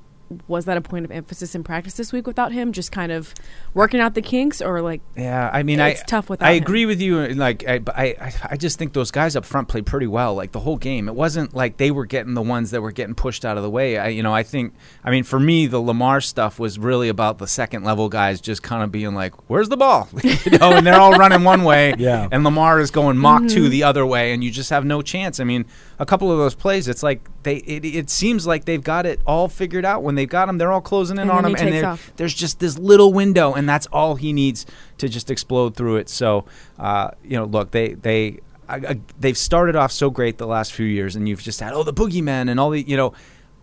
was 0.48 0.64
that 0.64 0.76
a 0.76 0.80
point 0.80 1.04
of 1.04 1.10
emphasis 1.12 1.54
in 1.54 1.62
practice 1.62 1.94
this 1.94 2.12
week 2.12 2.26
without 2.26 2.50
him 2.52 2.72
just 2.72 2.90
kind 2.90 3.12
of 3.12 3.32
working 3.74 4.00
out 4.00 4.14
the 4.14 4.22
kinks 4.22 4.60
or 4.60 4.80
like 4.82 5.00
Yeah, 5.16 5.48
I 5.52 5.62
mean, 5.62 5.78
it's 5.78 6.02
I 6.02 6.04
tough 6.04 6.28
without 6.28 6.46
I 6.48 6.54
him. 6.54 6.62
agree 6.62 6.84
with 6.86 7.00
you. 7.00 7.28
Like, 7.28 7.66
I, 7.68 7.80
I, 7.94 8.04
I, 8.20 8.32
I 8.52 8.56
just 8.56 8.78
think 8.78 8.92
those 8.92 9.10
guys 9.10 9.36
up 9.36 9.44
front 9.44 9.68
played 9.68 9.86
pretty 9.86 10.06
well. 10.08 10.34
Like 10.34 10.52
the 10.52 10.60
whole 10.60 10.76
game, 10.76 11.08
it 11.08 11.14
wasn't 11.14 11.54
like 11.54 11.76
they 11.76 11.90
were 11.90 12.06
getting 12.06 12.34
the 12.34 12.42
ones 12.42 12.72
that 12.72 12.80
were 12.82 12.92
getting 12.92 13.14
pushed 13.14 13.44
out 13.44 13.56
of 13.56 13.62
the 13.62 13.70
way. 13.70 13.98
I, 13.98 14.08
you 14.08 14.22
know, 14.22 14.34
I 14.34 14.42
think, 14.42 14.74
I 15.04 15.10
mean, 15.10 15.22
for 15.24 15.38
me, 15.38 15.66
the 15.66 15.80
Lamar 15.80 16.20
stuff 16.20 16.58
was 16.58 16.78
really 16.78 17.08
about 17.08 17.38
the 17.38 17.46
second 17.46 17.84
level 17.84 18.08
guys 18.08 18.40
just 18.40 18.62
kind 18.62 18.82
of 18.82 18.90
being 18.90 19.14
like, 19.14 19.48
"Where's 19.48 19.68
the 19.68 19.76
ball?" 19.76 20.08
you 20.24 20.58
know, 20.58 20.72
and 20.72 20.86
they're 20.86 20.98
all 21.00 21.12
running 21.12 21.44
one 21.44 21.62
way, 21.64 21.94
Yeah. 21.98 22.28
and 22.32 22.42
Lamar 22.44 22.80
is 22.80 22.90
going 22.90 23.16
Mach 23.16 23.46
two 23.48 23.66
Mhm. 23.66 23.70
the 23.70 23.82
other 23.84 24.04
way, 24.04 24.32
and 24.32 24.42
you 24.42 24.50
just 24.50 24.70
have 24.70 24.84
no 24.84 25.02
chance. 25.02 25.38
I 25.40 25.44
mean, 25.44 25.66
a 25.98 26.06
couple 26.06 26.32
of 26.32 26.38
those 26.38 26.54
plays, 26.54 26.88
it's 26.88 27.02
like 27.02 27.26
they, 27.46 27.56
it, 27.56 27.84
it 27.84 28.10
seems 28.10 28.46
like 28.46 28.66
they've 28.66 28.84
got 28.84 29.06
it 29.06 29.20
all 29.26 29.48
figured 29.48 29.84
out. 29.86 30.02
When 30.02 30.14
they've 30.16 30.28
got 30.28 30.48
him, 30.48 30.58
they're 30.58 30.70
all 30.72 30.82
closing 30.82 31.16
in 31.16 31.22
And 31.22 31.30
on 31.30 31.44
him, 31.44 31.52
and 31.52 31.58
takes 31.58 31.70
they're- 31.72 31.86
off. 31.86 32.12
there's 32.16 32.34
just 32.34 32.58
this 32.60 32.76
little 32.78 33.12
window, 33.12 33.54
and 33.54 33.68
that's 33.68 33.86
all 33.86 34.16
he 34.16 34.32
needs 34.32 34.66
to 34.98 35.08
just 35.08 35.30
explode 35.30 35.74
through 35.76 35.96
it. 35.96 36.08
So, 36.08 36.44
uh, 36.78 37.12
you 37.24 37.36
know, 37.38 37.44
look, 37.44 37.70
they 37.70 37.94
they 37.94 38.40
I, 38.68 38.76
I, 38.76 39.00
they've 39.18 39.38
started 39.38 39.76
off 39.76 39.92
so 39.92 40.10
great 40.10 40.38
the 40.38 40.46
last 40.46 40.72
few 40.74 40.86
years, 40.86 41.16
and 41.16 41.28
you've 41.28 41.42
just 41.42 41.60
had 41.60 41.72
oh 41.72 41.82
the 41.84 41.94
boogeymen 41.94 42.50
and 42.50 42.60
all 42.60 42.70
the 42.70 42.82
you 42.82 42.96
know. 42.96 43.14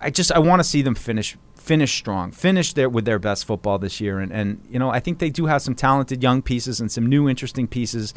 I 0.01 0.09
just 0.09 0.31
I 0.33 0.39
want 0.39 0.59
to 0.59 0.63
see 0.65 0.81
them 0.81 0.95
finish 0.95 1.37
finish 1.55 1.93
strong, 1.95 2.31
finish 2.31 2.73
there 2.73 2.89
with 2.89 3.05
their 3.05 3.19
best 3.19 3.45
football 3.45 3.77
this 3.79 4.01
year, 4.01 4.19
and 4.19 4.31
and 4.33 4.61
you 4.69 4.79
know 4.79 4.89
I 4.89 4.99
think 4.99 5.19
they 5.19 5.29
do 5.29 5.45
have 5.45 5.61
some 5.61 5.75
talented 5.75 6.21
young 6.23 6.41
pieces 6.41 6.81
and 6.81 6.91
some 6.91 7.05
new 7.07 7.29
interesting 7.29 7.67
pieces 7.67 8.13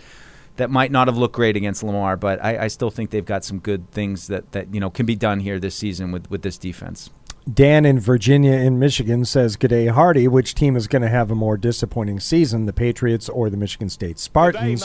that 0.56 0.70
might 0.70 0.90
not 0.90 1.08
have 1.08 1.16
looked 1.16 1.34
great 1.34 1.56
against 1.56 1.82
Lamar, 1.82 2.16
but 2.16 2.42
I, 2.44 2.64
I 2.64 2.68
still 2.68 2.90
think 2.90 3.10
they've 3.10 3.24
got 3.24 3.44
some 3.44 3.58
good 3.58 3.90
things 3.90 4.26
that, 4.28 4.52
that 4.52 4.72
you 4.74 4.80
know 4.80 4.90
can 4.90 5.06
be 5.06 5.16
done 5.16 5.40
here 5.40 5.58
this 5.58 5.74
season 5.74 6.12
with, 6.12 6.30
with 6.30 6.42
this 6.42 6.58
defense. 6.58 7.10
Dan 7.52 7.84
in 7.84 8.00
Virginia 8.00 8.54
in 8.54 8.78
Michigan 8.78 9.24
says, 9.24 9.56
G'day, 9.56 9.90
Hardy. 9.90 10.26
Which 10.26 10.54
team 10.54 10.74
is 10.74 10.88
going 10.88 11.02
to 11.02 11.08
have 11.08 11.30
a 11.30 11.34
more 11.36 11.56
disappointing 11.56 12.18
season, 12.18 12.66
the 12.66 12.72
Patriots 12.72 13.28
or 13.28 13.50
the 13.50 13.56
Michigan 13.56 13.88
State 13.88 14.18
Spartans? 14.18 14.84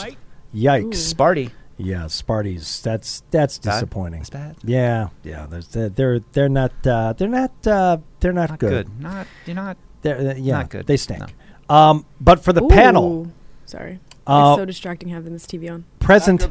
Yikes. 0.54 1.12
Sparty. 1.14 1.50
Yeah, 1.76 2.04
Sparties. 2.04 2.80
That's 2.82 3.22
that's 3.30 3.58
Bad? 3.58 3.72
disappointing. 3.72 4.20
That's 4.20 4.30
bad? 4.30 4.56
Yeah, 4.62 5.08
yeah. 5.24 5.46
They're 5.48 5.88
they're 5.88 6.20
they're 6.32 6.48
not 6.48 6.86
uh, 6.86 7.14
they're 7.14 7.28
not 7.28 7.66
uh, 7.66 7.96
they're 8.20 8.32
not, 8.32 8.50
Not 8.50 8.58
good. 8.60 8.86
good. 8.86 9.00
Not 9.00 9.26
you're 9.46 9.56
not. 9.56 9.76
They're, 10.02 10.18
uh, 10.18 10.34
yeah, 10.34 10.58
not 10.58 10.70
good. 10.70 10.86
They 10.86 10.96
stink. 10.96 11.34
Um, 11.68 12.04
but 12.20 12.44
for 12.44 12.52
the 12.52 12.62
Ooh. 12.62 12.68
panel, 12.68 13.32
Sorry. 13.66 13.98
Uh, 14.26 14.52
it's 14.54 14.60
so 14.60 14.64
distracting 14.64 15.08
having 15.08 15.32
this 15.32 15.46
TV 15.46 15.70
on. 15.70 15.84
present, 15.98 16.48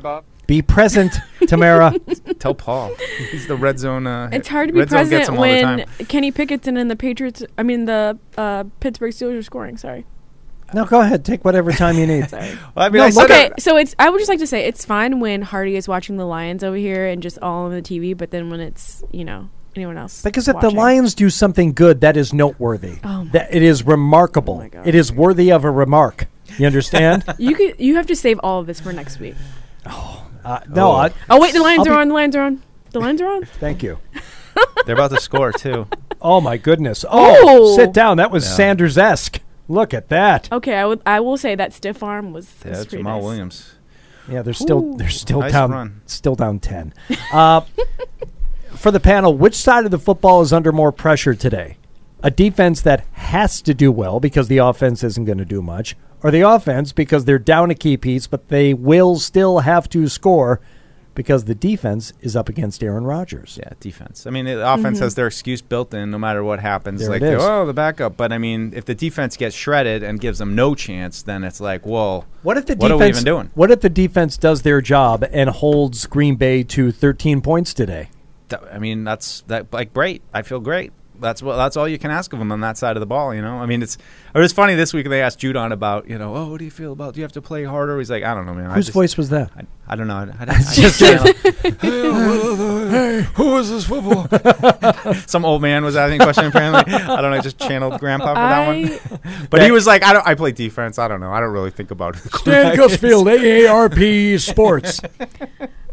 be 0.47 0.61
present, 0.61 1.13
Tamara. 1.47 1.93
Tell 2.39 2.53
Paul 2.53 2.93
he's 3.31 3.47
the 3.47 3.55
red 3.55 3.79
zone. 3.79 4.07
Uh, 4.07 4.29
It's 4.31 4.47
hard 4.47 4.69
to 4.69 4.73
be 4.73 4.79
red 4.79 4.89
zone 4.89 5.09
gets 5.09 5.29
present 5.29 5.29
him 5.29 5.37
all 5.37 5.77
the 5.77 5.85
when. 5.99 6.07
Kenny 6.07 6.31
Pickett's 6.31 6.67
and 6.67 6.89
the 6.91 6.95
Patriots, 6.95 7.43
I 7.57 7.63
mean 7.63 7.85
the 7.85 8.17
uh, 8.37 8.65
Pittsburgh 8.79 9.13
Steelers 9.13 9.37
are 9.39 9.43
scoring. 9.43 9.77
Sorry. 9.77 10.05
No, 10.73 10.85
go 10.85 11.01
ahead. 11.01 11.25
Take 11.25 11.43
whatever 11.43 11.71
time 11.73 11.97
you 11.97 12.07
need. 12.07 12.29
Sorry. 12.29 12.49
Well, 12.75 12.85
I 12.85 12.89
mean, 12.89 12.99
No, 12.99 13.21
I 13.21 13.23
okay, 13.25 13.45
it- 13.47 13.61
so 13.61 13.75
it's. 13.77 13.93
I 13.99 14.09
would 14.09 14.19
just 14.19 14.29
like 14.29 14.39
to 14.39 14.47
say 14.47 14.65
it's 14.65 14.85
fine 14.85 15.19
when 15.19 15.41
Hardy 15.41 15.75
is 15.75 15.87
watching 15.87 16.15
the 16.17 16.25
Lions 16.25 16.63
over 16.63 16.77
here 16.77 17.07
and 17.07 17.21
just 17.21 17.37
all 17.41 17.65
on 17.65 17.71
the 17.71 17.81
TV, 17.81 18.17
but 18.17 18.31
then 18.31 18.49
when 18.49 18.59
it's 18.61 19.03
you 19.11 19.25
know 19.25 19.49
anyone 19.75 19.97
else. 19.97 20.21
Because 20.21 20.47
if 20.47 20.55
watching. 20.55 20.69
the 20.69 20.75
Lions 20.75 21.13
do 21.13 21.29
something 21.29 21.73
good, 21.73 22.01
that 22.01 22.15
is 22.17 22.33
noteworthy. 22.33 22.99
Oh 23.03 23.23
my 23.25 23.31
that 23.31 23.53
it 23.53 23.63
is 23.63 23.85
remarkable. 23.85 24.61
it 24.85 24.95
is 24.95 25.11
worthy 25.11 25.51
of 25.51 25.63
a 25.65 25.71
remark. 25.71 26.27
You 26.57 26.65
understand? 26.67 27.23
you 27.37 27.55
could 27.55 27.75
you 27.79 27.95
have 27.95 28.07
to 28.07 28.15
save 28.15 28.39
all 28.43 28.59
of 28.59 28.67
this 28.67 28.79
for 28.79 28.91
next 28.93 29.19
week. 29.19 29.35
uh, 29.85 30.59
no. 30.69 30.91
I, 30.91 31.11
Oh 31.29 31.39
wait, 31.41 31.53
the 31.53 31.61
lines 31.61 31.87
I'll 31.87 31.93
are 31.95 31.99
on. 32.01 32.07
The 32.09 32.13
lines 32.13 32.35
are 32.35 32.41
on. 32.43 32.61
The 32.91 32.99
lines 32.99 33.21
are 33.21 33.27
on. 33.31 33.45
Thank 33.59 33.83
you. 33.83 33.99
They're 34.85 34.95
about 34.95 35.11
to 35.11 35.19
score 35.19 35.51
too. 35.51 35.87
Oh 36.21 36.41
my 36.41 36.57
goodness! 36.57 37.03
Oh, 37.09 37.37
Oh. 37.43 37.75
sit 37.75 37.93
down. 37.93 38.17
That 38.17 38.31
was 38.31 38.43
Yeah. 38.45 38.51
Sanders 38.51 38.97
esque. 38.97 39.39
Look 39.67 39.93
at 39.93 40.09
that. 40.09 40.51
Okay, 40.51 40.75
I 40.75 40.85
would. 40.85 41.01
I 41.05 41.19
will 41.21 41.37
say 41.37 41.55
that 41.55 41.73
stiff 41.73 42.03
arm 42.03 42.33
was. 42.33 42.51
Yeah, 42.63 42.71
was 42.71 42.79
that's 42.79 42.91
Jamal 42.91 43.17
nice. 43.17 43.23
Williams. 43.23 43.75
Yeah, 44.29 44.41
they're 44.43 44.53
still 44.53 44.79
Ooh. 44.93 44.97
they're 44.97 45.09
still 45.09 45.39
Nice 45.39 45.51
down 45.53 45.71
run. 45.71 46.01
still 46.05 46.35
down 46.35 46.59
ten. 46.59 46.93
Uh, 47.33 47.61
for 48.75 48.91
the 48.91 48.99
panel, 48.99 49.35
which 49.35 49.55
side 49.55 49.85
of 49.85 49.91
the 49.91 49.97
football 49.99 50.41
is 50.41 50.53
under 50.53 50.71
more 50.71 50.91
pressure 50.91 51.33
today? 51.33 51.77
A 52.23 52.29
defense 52.29 52.81
that 52.81 53.03
has 53.13 53.61
to 53.63 53.73
do 53.73 53.91
well 53.91 54.19
because 54.19 54.47
the 54.47 54.59
offense 54.59 55.03
isn't 55.03 55.25
going 55.25 55.39
to 55.39 55.45
do 55.45 55.61
much, 55.61 55.95
or 56.23 56.31
the 56.31 56.41
offense 56.41 56.91
because 56.93 57.25
they're 57.25 57.39
down 57.39 57.71
a 57.71 57.75
key 57.75 57.97
piece, 57.97 58.27
but 58.27 58.49
they 58.49 58.73
will 58.73 59.17
still 59.19 59.59
have 59.59 59.89
to 59.89 60.07
score 60.07 60.59
because 61.13 61.43
the 61.43 61.53
defense 61.55 62.13
is 62.21 62.37
up 62.37 62.47
against 62.47 62.81
Aaron 62.81 63.03
Rodgers. 63.03 63.59
Yeah, 63.61 63.71
defense. 63.81 64.25
I 64.25 64.29
mean, 64.29 64.45
the 64.45 64.65
offense 64.65 64.99
Mhm. 64.99 65.01
has 65.03 65.15
their 65.15 65.27
excuse 65.27 65.61
built 65.61 65.93
in 65.93 66.09
no 66.09 66.17
matter 66.17 66.41
what 66.41 66.61
happens. 66.61 67.01
There 67.01 67.09
like, 67.09 67.21
it 67.21 67.33
is. 67.33 67.43
oh, 67.43 67.65
the 67.65 67.73
backup. 67.73 68.15
But 68.15 68.31
I 68.31 68.37
mean, 68.37 68.71
if 68.73 68.85
the 68.85 68.95
defense 68.95 69.35
gets 69.35 69.53
shredded 69.55 70.03
and 70.03 70.21
gives 70.21 70.39
them 70.39 70.55
no 70.55 70.73
chance, 70.73 71.21
then 71.21 71.43
it's 71.43 71.59
like, 71.59 71.85
well, 71.85 72.25
What 72.43 72.55
if 72.57 72.65
the 72.65 72.75
what 72.75 72.87
defense? 72.87 73.01
are 73.01 73.03
we 73.03 73.09
even 73.09 73.23
doing? 73.25 73.49
What 73.55 73.71
if 73.71 73.81
the 73.81 73.89
defense 73.89 74.37
does 74.37 74.61
their 74.61 74.79
job 74.79 75.25
and 75.33 75.49
holds 75.49 76.05
Green 76.05 76.35
Bay 76.35 76.63
to 76.63 76.91
13 76.91 77.41
points 77.41 77.73
today? 77.73 78.09
I 78.71 78.79
mean, 78.79 79.03
that's 79.03 79.41
that 79.47 79.67
like 79.73 79.93
great. 79.93 80.21
I 80.33 80.41
feel 80.43 80.59
great. 80.61 80.91
That's 81.21 81.41
what. 81.41 81.55
That's 81.55 81.77
all 81.77 81.87
you 81.87 81.97
can 81.99 82.11
ask 82.11 82.33
of 82.33 82.39
them 82.39 82.51
on 82.51 82.59
that 82.61 82.77
side 82.77 82.97
of 82.97 82.99
the 82.99 83.05
ball. 83.05 83.33
You 83.33 83.41
know. 83.41 83.57
I 83.59 83.65
mean, 83.65 83.81
it's. 83.81 83.97
It 84.33 84.39
was 84.39 84.51
funny 84.51 84.75
this 84.75 84.93
week. 84.93 85.07
They 85.07 85.21
asked 85.21 85.39
Judon 85.39 85.71
about, 85.71 86.09
you 86.09 86.17
know, 86.17 86.35
oh, 86.35 86.49
what 86.51 86.59
do 86.59 86.65
you 86.65 86.71
feel 86.71 86.93
about? 86.93 87.13
Do 87.13 87.19
you 87.19 87.23
have 87.23 87.31
to 87.33 87.41
play 87.41 87.63
harder? 87.63 87.97
He's 87.99 88.09
like, 88.09 88.23
I 88.23 88.33
don't 88.33 88.45
know, 88.45 88.53
man. 88.53 88.71
Whose 88.71 88.85
just- 88.87 88.93
voice 88.93 89.15
was 89.17 89.29
that? 89.29 89.51
I, 89.57 89.65
I 89.87 89.95
don't 89.95 90.07
know. 90.07 90.15
I, 90.15 90.23
I, 90.39 90.45
I 90.49 90.73
just 90.73 90.99
channeled- 90.99 91.35
hey, 91.81 93.21
who 93.35 93.57
is 93.57 93.69
this 93.69 93.85
football? 93.85 94.27
Some 95.27 95.45
old 95.45 95.61
man 95.61 95.83
was 95.83 95.95
asking 95.95 96.21
a 96.21 96.23
question. 96.23 96.45
Apparently, 96.45 96.93
I 96.93 97.21
don't 97.21 97.31
know. 97.31 97.37
I 97.37 97.41
just 97.41 97.59
channeled 97.59 97.99
Grandpa 97.99 98.29
for 98.29 98.35
that 98.35 98.67
one. 98.67 99.47
But 99.49 99.61
he 99.63 99.71
was 99.71 99.85
like, 99.85 100.03
I 100.03 100.13
don't. 100.13 100.25
I 100.25 100.35
play 100.35 100.51
defense. 100.51 100.97
I 100.97 101.07
don't 101.07 101.19
know. 101.19 101.31
I 101.31 101.39
don't 101.39 101.51
really 101.51 101.71
think 101.71 101.91
about 101.91 102.15
it. 102.25 102.31
Dan 102.45 102.75
Gusfield, 102.75 103.25
AARP 103.37 104.39
Sports. 104.39 105.01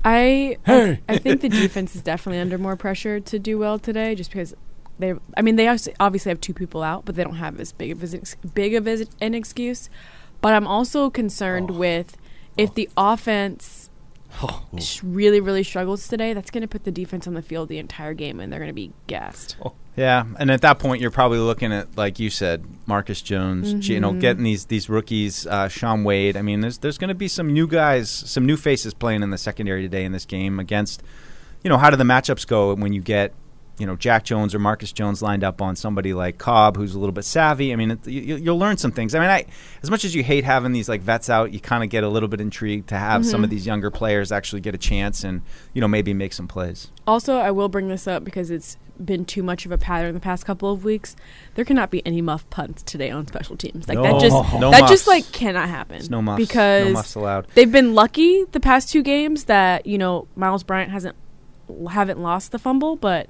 I 0.05 0.57
Hey. 0.65 1.01
I, 1.09 1.15
I 1.15 1.19
think 1.19 1.41
the 1.41 1.49
defense 1.49 1.97
is 1.97 2.03
definitely 2.03 2.41
under 2.41 2.57
more 2.57 2.77
pressure 2.77 3.19
to 3.21 3.39
do 3.39 3.59
well 3.59 3.79
today, 3.79 4.15
just 4.15 4.31
because 4.31 4.55
they. 4.99 5.15
I 5.37 5.43
mean, 5.43 5.57
they 5.57 5.69
obviously 5.69 5.95
obviously 6.01 6.31
have 6.31 6.41
two 6.41 6.55
people 6.55 6.83
out, 6.83 7.05
but 7.05 7.17
they 7.17 7.25
don't 7.25 7.37
have 7.37 7.61
as 7.61 7.73
big 7.73 7.93
of 7.93 8.03
as 8.03 8.37
big 8.55 8.75
of 8.75 8.87
as 8.89 9.09
an 9.21 9.35
excuse. 9.35 9.89
But 10.41 10.55
I'm 10.55 10.67
also 10.67 11.11
concerned 11.11 11.73
with 11.73 12.17
if 12.57 12.75
the 12.75 12.89
offense 12.97 13.91
sh- 14.79 15.03
really 15.03 15.41
really 15.41 15.63
struggles 15.63 16.07
today. 16.09 16.33
That's 16.33 16.51
going 16.51 16.63
to 16.63 16.69
put 16.69 16.85
the 16.85 16.91
defense 16.91 17.27
on 17.27 17.35
the 17.35 17.43
field 17.43 17.69
the 17.69 17.79
entire 17.79 18.15
game, 18.15 18.41
and 18.41 18.53
they're 18.53 18.61
going 18.61 18.69
to 18.69 18.75
be 18.75 18.93
gassed. 19.07 19.57
Yeah, 19.97 20.27
and 20.39 20.49
at 20.53 20.61
that 20.61 20.79
point, 20.79 21.03
you're 21.03 21.11
probably 21.11 21.39
looking 21.39 21.73
at, 21.73 21.97
like 21.97 22.21
you 22.21 22.31
said, 22.31 22.65
Marcus 22.87 23.21
Jones. 23.21 23.89
You 23.89 23.99
know, 23.99 24.13
getting 24.13 24.45
these 24.45 24.67
these 24.67 24.89
rookies, 24.89 25.45
uh, 25.47 25.67
Shaun 25.67 26.05
Wade. 26.05 26.37
I 26.37 26.43
mean, 26.43 26.61
there's 26.61 26.79
there's 26.79 26.99
going 26.99 27.09
to 27.09 27.17
be 27.17 27.27
some 27.27 27.53
new 27.53 27.67
guys, 27.67 28.09
some 28.09 28.47
new 28.47 28.57
faces 28.57 28.95
playing 28.95 29.25
in 29.25 29.31
the 29.31 29.39
secondary 29.39 29.83
today 29.83 30.05
in 30.05 30.13
this 30.13 30.25
game 30.25 30.61
against. 30.61 31.03
You 31.65 31.71
know, 31.71 31.79
how 31.79 31.91
do 31.91 31.97
the 31.97 32.05
matchups 32.05 32.47
go 32.47 32.73
when 32.77 32.93
you 32.93 33.01
get, 33.01 33.35
you 33.79 33.87
know, 33.87 33.95
Jack 33.97 34.25
Jones 34.25 34.55
or 34.55 34.59
Marcus 34.59 34.91
Jones 34.93 35.23
lined 35.23 35.45
up 35.45 35.63
on 35.63 35.77
somebody 35.77 36.13
like 36.13 36.37
Cobb, 36.39 36.77
who's 36.77 36.95
a 36.95 36.99
little 36.99 37.13
bit 37.13 37.25
savvy. 37.25 37.73
I 37.73 37.77
mean, 37.77 37.93
it, 37.93 38.07
you, 38.09 38.37
you'll 38.37 38.59
learn 38.59 38.77
some 38.77 38.91
things. 38.91 39.15
I 39.15 39.21
mean, 39.21 39.31
I 39.31 39.45
as 39.83 39.91
much 39.91 40.05
as 40.05 40.15
you 40.15 40.23
hate 40.25 40.45
having 40.45 40.73
these 40.73 40.89
like 40.89 41.01
vets 41.01 41.31
out, 41.31 41.53
you 41.53 41.61
kind 41.61 41.85
of 41.85 41.91
get 41.91 42.03
a 42.05 42.09
little 42.09 42.29
bit 42.29 42.41
intrigued 42.41 42.89
to 42.89 42.97
have 42.99 43.25
some 43.25 43.45
of 43.45 43.49
Mhm. 43.49 43.53
these 43.53 43.67
younger 43.67 43.91
players 43.91 44.33
actually 44.33 44.61
get 44.61 44.75
a 44.75 44.79
chance 44.79 45.23
and 45.25 45.43
you 45.75 45.81
know 45.81 45.89
maybe 45.89 46.13
make 46.13 46.33
some 46.33 46.49
plays. 46.49 46.89
Also, 47.07 47.37
I 47.37 47.51
will 47.53 47.69
bring 47.69 47.89
this 47.89 48.07
up 48.09 48.25
because 48.25 48.51
it's 48.51 48.77
been 49.03 49.25
too 49.25 49.45
much 49.45 49.65
of 49.65 49.71
a 49.71 49.79
pattern 49.79 50.13
the 50.13 50.19
past 50.19 50.45
couple 50.45 50.73
of 50.73 50.83
weeks. 50.83 51.15
There 51.55 51.65
cannot 51.65 51.89
be 51.93 52.05
any 52.05 52.21
muff 52.21 52.51
punts 52.51 52.83
today 52.83 53.11
on 53.13 53.29
special 53.29 53.57
teams. 53.57 53.89
Like 53.89 54.03
that 54.03 54.21
just 54.21 54.35
No. 54.35 54.43
No 54.59 54.71
that 54.73 54.81
muffs. 54.81 54.93
just 54.93 55.07
like 55.07 55.31
cannot 55.31 55.69
happen. 55.69 55.99
There's 55.99 56.11
no 56.11 56.21
muffs. 56.21 56.41
No 56.41 56.45
because 56.47 56.93
muffs 56.95 57.15
allowed. 57.15 57.47
They've 57.55 57.71
been 57.71 57.95
lucky 57.95 58.43
the 58.51 58.59
past 58.59 58.91
two 58.91 59.05
games 59.05 59.45
that 59.45 59.87
you 59.87 59.99
know 59.99 60.27
Myles 60.35 60.65
Bryant 60.65 60.91
hasn't 60.91 61.15
haven't 61.91 62.19
lost 62.21 62.51
the 62.51 62.59
fumble, 62.59 62.97
but 62.97 63.29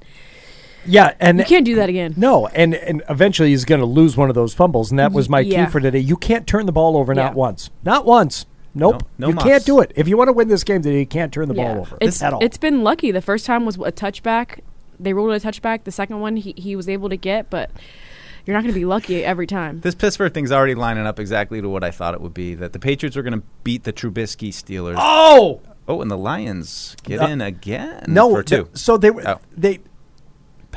Yeah, 0.89 1.15
and 1.21 1.39
you 1.39 1.45
can't 1.45 1.65
do 1.65 1.75
that 1.77 1.89
again. 1.89 2.15
No, 2.17 2.47
and 2.49 2.75
and 2.75 3.03
eventually 3.09 3.51
he's 3.51 3.65
going 3.65 3.81
to 3.81 3.87
lose 3.87 4.17
one 4.17 4.29
of 4.29 4.35
those 4.35 4.55
fumbles, 4.55 4.91
and 4.91 4.99
that 4.99 5.13
was 5.13 5.29
my 5.29 5.41
Yeah. 5.41 5.67
key 5.67 5.71
for 5.71 5.81
today. 5.81 5.99
You 5.99 6.17
can't 6.17 6.47
turn 6.47 6.67
the 6.67 6.73
ball 6.73 6.97
over 6.97 7.15
not 7.15 7.35
once, 7.35 7.71
not 7.85 8.05
once. 8.07 8.47
Nope, 8.75 9.03
No- 9.19 9.27
no 9.27 9.29
you 9.29 9.35
muss. 9.35 9.45
can't 9.45 9.65
do 9.65 9.81
it. 9.81 9.93
If 9.97 10.07
you 10.09 10.17
want 10.17 10.29
to 10.29 10.33
win 10.33 10.49
this 10.49 10.63
game 10.63 10.83
today, 10.83 11.01
you 11.01 11.07
can't 11.07 11.33
turn 11.33 11.49
the 11.49 11.55
ball 11.55 11.79
over 11.81 11.97
It's 12.01 12.23
at 12.23 12.33
all. 12.33 12.41
it's 12.43 12.59
been 12.59 12.85
lucky. 12.85 13.11
The 13.11 13.23
first 13.23 13.45
time 13.47 13.65
was 13.65 13.77
a 13.77 13.91
touchback. 13.93 14.61
They 15.01 15.13
ruled 15.13 15.33
it 15.33 15.43
a 15.45 15.47
touchback. 15.49 15.85
The 15.85 15.91
second 15.91 16.21
one 16.21 16.37
he, 16.37 16.55
he 16.57 16.77
was 16.77 16.89
able 16.89 17.09
to 17.09 17.17
get, 17.17 17.51
but 17.51 17.71
you're 18.47 18.55
not 18.55 18.63
going 18.63 18.73
to 18.73 18.79
be 18.79 18.85
lucky 18.85 19.25
every 19.25 19.47
time. 19.47 19.81
This 19.81 19.95
Pittsburgh 19.95 20.33
thing's 20.33 20.53
already 20.53 20.75
lining 20.75 21.07
up 21.07 21.19
exactly 21.19 21.61
to 21.63 21.69
what 21.69 21.83
I 21.83 21.91
thought 21.91 22.15
it 22.15 22.21
would 22.21 22.35
be. 22.35 22.55
That 22.55 22.73
the 22.73 22.79
Patriots 22.79 23.17
were 23.17 23.23
going 23.23 23.41
to 23.41 23.43
beat 23.65 23.85
the 23.85 23.93
Trubisky 23.93 24.51
Steelers. 24.51 24.97
Oh! 24.99 25.61
Oh, 25.89 26.01
and 26.03 26.11
the 26.11 26.19
Lions 26.19 26.95
get 27.03 27.21
Uh, 27.23 27.29
in 27.29 27.41
again. 27.41 28.05
no, 28.07 28.31
for 28.31 28.43
two. 28.43 28.65
th- 28.65 28.77
so 28.77 28.97
they 28.99 29.11
were 29.11 29.27
Oh. 29.27 29.39
they 29.57 29.81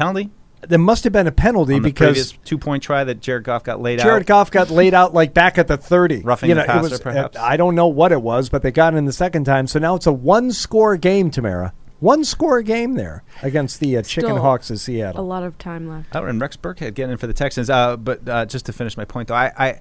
penalty. 0.02 0.30
There 0.68 0.78
must 0.78 1.04
have 1.06 1.14
been 1.14 1.26
a 1.26 1.32
penalty 1.32 1.74
on 1.74 1.82
the 1.82 1.90
because 1.90 2.08
previous 2.08 2.32
two 2.46 2.58
point 2.60 2.84
try 2.84 3.04
that 3.04 3.20
Jared 3.20 3.44
Goff 3.44 3.64
got 3.64 3.82
laid 3.82 4.00
Jared 4.00 4.24
out. 4.24 4.28
Goff 4.28 4.52
got 4.52 4.70
laid 4.70 4.94
out 4.94 5.12
like 5.12 5.34
back 5.34 5.58
at 5.58 5.68
the 5.68 5.76
30. 5.76 6.22
Roughing 6.22 6.50
you 6.50 6.56
the 6.56 6.60
know, 6.60 6.66
it 6.66 6.68
passer, 6.68 6.82
was, 6.82 7.00
uh, 7.00 7.04
perhaps? 7.04 7.38
I 7.38 7.58
don't 7.58 7.74
know 7.74 7.88
what 7.88 8.12
it 8.12 8.22
was, 8.22 8.50
but 8.50 8.62
they 8.62 8.72
got 8.72 8.94
in 8.94 9.06
the 9.06 9.12
second 9.12 9.46
time. 9.46 9.66
So 9.66 9.80
now 9.80 9.96
it's 9.96 10.06
a 10.06 10.14
one 10.14 10.52
score 10.52 10.98
game, 10.98 11.32
Tamara. 11.32 11.74
One 12.00 12.24
score 12.24 12.62
game 12.62 12.94
there 12.94 13.24
against 13.44 13.80
the 13.80 13.98
uh, 13.98 14.02
Chicken 14.02 14.32
Still 14.32 14.42
Hawks 14.42 14.70
of 14.70 14.80
Seattle. 14.80 15.22
A 15.22 15.26
lot 15.26 15.44
of 15.44 15.58
time 15.58 15.88
left. 15.88 16.16
Oh, 16.16 16.26
and 16.26 16.40
Rex 16.42 16.58
Burkhead 16.58 16.94
getting 16.96 17.12
in 17.12 17.18
for 17.18 17.28
the 17.28 17.34
Texans. 17.34 17.70
Uh, 17.70 17.98
but 17.98 18.28
uh, 18.28 18.46
just 18.46 18.66
to 18.68 18.74
finish 18.74 18.98
my 18.98 19.06
point, 19.06 19.28
though, 19.28 19.36
I. 19.36 19.52
I 19.58 19.80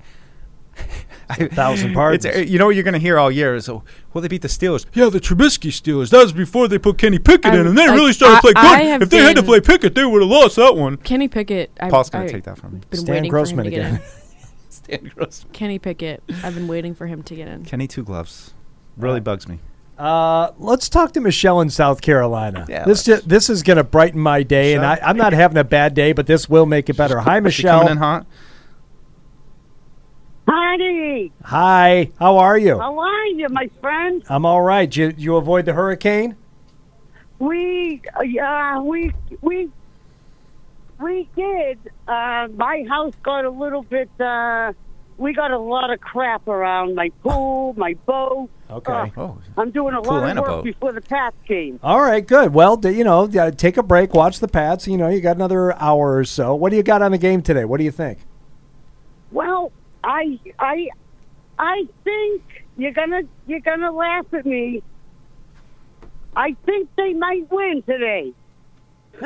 I, 1.30 1.46
Thousand 1.46 1.94
pardons. 1.94 2.26
Uh, 2.26 2.38
you 2.40 2.58
know 2.58 2.66
what 2.66 2.74
you're 2.74 2.82
going 2.82 2.94
to 2.94 2.98
hear 3.00 3.16
all 3.16 3.30
year 3.30 3.54
is, 3.54 3.68
oh, 3.68 3.84
well, 4.12 4.20
they 4.22 4.26
beat 4.26 4.42
the 4.42 4.48
Steelers. 4.48 4.84
Yeah, 4.94 5.08
the 5.10 5.20
Trubisky 5.20 5.70
Steelers. 5.70 6.10
That 6.10 6.18
was 6.24 6.32
before 6.32 6.66
they 6.66 6.76
put 6.78 6.98
Kenny 6.98 7.20
Pickett 7.20 7.54
in, 7.54 7.60
I'm- 7.60 7.66
and 7.68 7.78
they 7.78 7.86
I- 7.86 7.94
really 7.94 8.12
started 8.12 8.36
to 8.36 8.40
play 8.42 8.52
I- 8.56 8.66
I 8.66 8.98
good. 8.98 9.02
If 9.02 9.10
they 9.10 9.18
had 9.18 9.36
to 9.36 9.42
play 9.44 9.60
Pickett, 9.60 9.94
they 9.94 10.04
would 10.04 10.22
have 10.22 10.30
lost 10.30 10.56
that 10.56 10.74
one. 10.76 10.96
Kenny 10.96 11.28
Pickett. 11.28 11.70
I, 11.78 11.88
Paul's 11.88 12.10
gonna 12.10 12.28
take 12.28 12.42
that 12.44 12.58
from 12.58 12.74
me. 12.74 12.80
Been 12.90 13.00
Stan 13.00 13.28
Grossman 13.28 13.64
for 13.66 13.70
him 13.70 13.70
to 13.72 13.76
again. 13.78 13.92
get 13.94 14.02
in. 14.02 14.08
Stan 14.70 15.12
Grossman. 15.14 15.52
Kenny 15.52 15.78
Pickett. 15.78 16.22
I've 16.42 16.54
been 16.56 16.66
waiting 16.66 16.94
for 16.96 17.06
him 17.06 17.22
to 17.22 17.34
get 17.36 17.46
in. 17.46 17.64
Kenny 17.64 17.86
Two 17.86 18.02
Gloves. 18.02 18.52
Really 18.96 19.20
bugs 19.20 19.46
me. 19.46 19.60
Uh, 19.96 20.50
let's 20.58 20.88
talk 20.88 21.12
to 21.12 21.20
Michelle 21.20 21.60
in 21.60 21.68
South 21.70 22.00
Carolina. 22.00 22.64
Yeah, 22.68 22.84
this 22.86 23.04
ju- 23.04 23.20
this 23.24 23.48
is 23.50 23.62
going 23.62 23.76
to 23.76 23.84
brighten 23.84 24.18
my 24.18 24.42
day, 24.42 24.72
and 24.74 24.84
I, 24.84 24.98
I'm 25.02 25.16
not 25.18 25.32
having 25.34 25.58
a 25.58 25.64
bad 25.64 25.92
day, 25.94 26.12
but 26.12 26.26
this 26.26 26.48
will 26.48 26.64
make 26.66 26.88
it 26.88 26.96
better. 26.96 27.18
Hi, 27.20 27.36
Is 27.44 27.54
she 27.54 27.62
Michelle. 27.62 27.80
coming 27.80 27.92
in 27.92 27.98
hot? 27.98 28.26
Honey, 30.52 31.30
Hi, 31.44 32.10
how 32.18 32.38
are 32.38 32.58
you? 32.58 32.76
how 32.76 32.98
are 32.98 33.26
you, 33.26 33.46
my 33.50 33.70
friend? 33.80 34.20
I'm 34.28 34.44
all 34.44 34.60
right. 34.60 34.94
You 34.96 35.14
you 35.16 35.36
avoid 35.36 35.64
the 35.64 35.72
hurricane? 35.74 36.34
We, 37.38 38.02
uh, 38.18 38.22
yeah, 38.22 38.80
we, 38.80 39.12
we, 39.42 39.70
we 41.00 41.28
did. 41.36 41.78
Uh, 42.08 42.48
my 42.56 42.84
house 42.88 43.14
got 43.22 43.44
a 43.44 43.50
little 43.50 43.82
bit. 43.82 44.10
Uh, 44.18 44.72
we 45.18 45.34
got 45.34 45.52
a 45.52 45.58
lot 45.58 45.92
of 45.92 46.00
crap 46.00 46.48
around 46.48 46.96
my 46.96 47.10
pool, 47.22 47.74
my 47.76 47.94
boat. 48.04 48.50
Okay. 48.68 49.12
Uh, 49.16 49.30
I'm 49.56 49.70
doing 49.70 49.94
a 49.94 50.00
lot 50.00 50.28
of 50.28 50.36
a 50.36 50.40
work 50.40 50.50
boat. 50.50 50.64
before 50.64 50.92
the 50.92 51.00
Pats 51.00 51.36
game. 51.46 51.78
All 51.80 52.00
right, 52.00 52.26
good. 52.26 52.52
Well, 52.52 52.76
d- 52.76 52.90
you 52.90 53.04
know, 53.04 53.30
uh, 53.38 53.52
take 53.52 53.76
a 53.76 53.84
break, 53.84 54.14
watch 54.14 54.40
the 54.40 54.48
Pats. 54.48 54.88
You 54.88 54.96
know, 54.96 55.06
you 55.08 55.20
got 55.20 55.36
another 55.36 55.76
hour 55.80 56.16
or 56.16 56.24
so. 56.24 56.56
What 56.56 56.70
do 56.70 56.76
you 56.76 56.82
got 56.82 57.02
on 57.02 57.12
the 57.12 57.18
game 57.18 57.40
today? 57.40 57.64
What 57.64 57.78
do 57.78 57.84
you 57.84 57.92
think? 57.92 58.18
Well, 59.30 59.70
I, 60.02 60.38
I, 60.58 60.88
I 61.58 61.86
think 62.04 62.42
you're 62.76 62.92
gonna 62.92 63.22
you're 63.46 63.60
gonna 63.60 63.92
laugh 63.92 64.26
at 64.32 64.46
me. 64.46 64.82
I 66.34 66.56
think 66.64 66.88
they 66.96 67.12
might 67.12 67.50
win 67.50 67.82
today. 67.82 68.32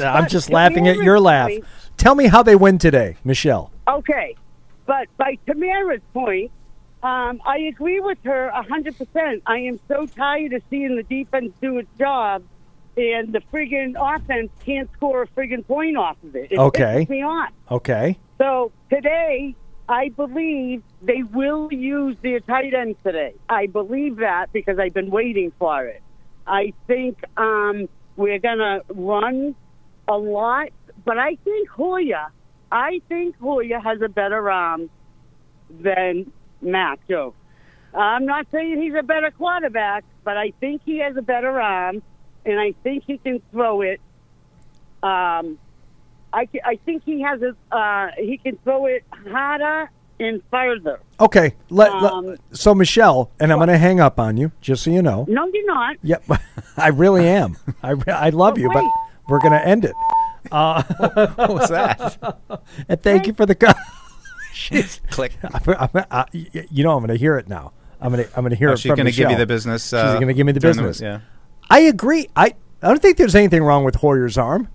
I'm 0.00 0.28
just 0.28 0.50
laughing 0.50 0.88
at 0.88 0.96
your 0.96 1.20
laugh. 1.20 1.50
Tell 1.96 2.14
me 2.14 2.26
how 2.26 2.42
they 2.42 2.56
win 2.56 2.78
today, 2.78 3.16
Michelle. 3.24 3.70
Okay, 3.86 4.36
but 4.86 5.08
by 5.16 5.36
Tamara's 5.46 6.00
point, 6.14 6.50
um, 7.02 7.40
I 7.44 7.58
agree 7.68 8.00
with 8.00 8.18
her 8.24 8.46
a 8.48 8.62
hundred 8.62 8.96
percent. 8.96 9.42
I 9.46 9.58
am 9.58 9.78
so 9.88 10.06
tired 10.06 10.52
of 10.52 10.62
seeing 10.70 10.96
the 10.96 11.02
defense 11.02 11.52
do 11.60 11.78
its 11.78 11.90
job, 11.98 12.42
and 12.96 13.32
the 13.32 13.40
friggin' 13.52 13.94
offense 13.98 14.50
can't 14.64 14.90
score 14.94 15.22
a 15.22 15.26
friggin' 15.28 15.66
point 15.66 15.96
off 15.96 16.16
of 16.24 16.34
it. 16.36 16.52
It 16.52 16.58
Okay. 16.58 17.06
me 17.10 17.22
off. 17.22 17.50
Okay. 17.70 18.18
So 18.38 18.72
today, 18.90 19.54
I 19.88 20.10
believe 20.10 20.82
they 21.02 21.22
will 21.22 21.72
use 21.72 22.16
their 22.22 22.40
tight 22.40 22.72
end 22.74 22.96
today. 23.04 23.34
I 23.48 23.66
believe 23.66 24.16
that 24.18 24.52
because 24.52 24.78
I've 24.78 24.94
been 24.94 25.10
waiting 25.10 25.52
for 25.58 25.86
it. 25.86 26.02
I 26.46 26.72
think 26.86 27.18
um, 27.36 27.88
we're 28.16 28.38
going 28.38 28.58
to 28.58 28.82
run 28.94 29.54
a 30.06 30.16
lot, 30.16 30.68
but 31.04 31.18
I 31.18 31.36
think 31.44 31.68
Hoyer, 31.68 32.26
I 32.70 33.00
think 33.08 33.36
Hoyer 33.38 33.80
has 33.80 34.00
a 34.02 34.08
better 34.08 34.50
arm 34.50 34.88
than 35.70 36.30
Mac 36.62 37.00
Joe. 37.08 37.34
I'm 37.94 38.26
not 38.26 38.46
saying 38.52 38.80
he's 38.80 38.94
a 38.98 39.02
better 39.02 39.30
quarterback, 39.30 40.04
but 40.24 40.36
I 40.36 40.52
think 40.60 40.82
he 40.84 40.98
has 40.98 41.16
a 41.16 41.22
better 41.22 41.60
arm, 41.60 42.02
and 42.44 42.60
I 42.60 42.74
think 42.82 43.04
he 43.06 43.18
can 43.18 43.40
throw 43.50 43.80
it. 43.80 44.00
Um, 45.02 45.58
I, 46.32 46.48
I 46.64 46.78
think 46.84 47.02
he 47.04 47.20
has 47.22 47.40
a 47.42 47.54
uh, 47.76 48.08
he 48.18 48.38
can 48.38 48.56
throw 48.64 48.86
it 48.86 49.04
harder 49.32 49.90
and 50.20 50.42
further. 50.50 51.00
Okay. 51.20 51.54
Let, 51.70 51.92
let- 52.02 52.12
Um, 52.12 52.36
so, 52.52 52.74
Michelle, 52.74 53.30
and 53.40 53.52
I'm 53.52 53.58
going 53.58 53.68
to 53.68 53.78
hang 53.78 54.00
up 54.00 54.18
on 54.18 54.36
you, 54.36 54.50
just 54.60 54.82
so 54.82 54.90
you 54.90 55.00
know. 55.02 55.24
No, 55.28 55.46
you're 55.52 55.66
not. 55.66 55.96
Yep, 56.02 56.24
I 56.76 56.88
really 56.88 57.26
am. 57.28 57.56
I, 57.82 57.94
I 58.08 58.30
love 58.30 58.58
you, 58.58 58.68
but 58.72 58.84
we're 59.28 59.38
going 59.38 59.52
to 59.52 59.64
end 59.66 59.84
it. 59.84 59.94
Uh, 60.52 60.82
What 61.36 61.48
was 61.50 61.68
that? 61.70 62.38
and 62.88 63.02
thank 63.02 63.26
you 63.26 63.32
for 63.32 63.46
the. 63.46 63.54
Co- 63.54 63.72
She's, 64.52 65.00
Click. 65.10 65.32
I, 65.44 65.88
I, 65.94 66.04
I, 66.10 66.24
you 66.32 66.82
know, 66.82 66.92
I'm 66.96 66.98
going 66.98 67.08
to 67.08 67.16
hear 67.16 67.38
it 67.38 67.48
now. 67.48 67.72
I'm 68.00 68.12
going 68.12 68.24
to. 68.26 68.30
I'm 68.36 68.42
going 68.42 68.50
to 68.50 68.56
hear 68.56 68.70
Oh, 68.70 68.72
it 68.72 68.78
she's 68.80 68.90
gonna 68.92 69.10
give 69.12 69.30
you 69.30 69.36
the 69.36 69.46
business, 69.46 69.84
She's 69.84 69.92
uh, 69.94 70.14
going 70.14 70.26
to 70.28 70.34
give 70.34 70.46
me 70.46 70.52
the 70.52 70.60
during 70.60 70.76
the- 70.76 70.82
business. 70.82 71.00
yeah. 71.00 71.20
I 71.70 71.80
agree. 71.80 72.28
I 72.34 72.54
I 72.82 72.88
don't 72.88 73.00
think 73.02 73.18
there's 73.18 73.34
anything 73.34 73.62
wrong 73.62 73.84
with 73.84 73.96
Hoyer's 73.96 74.36
arm 74.38 74.68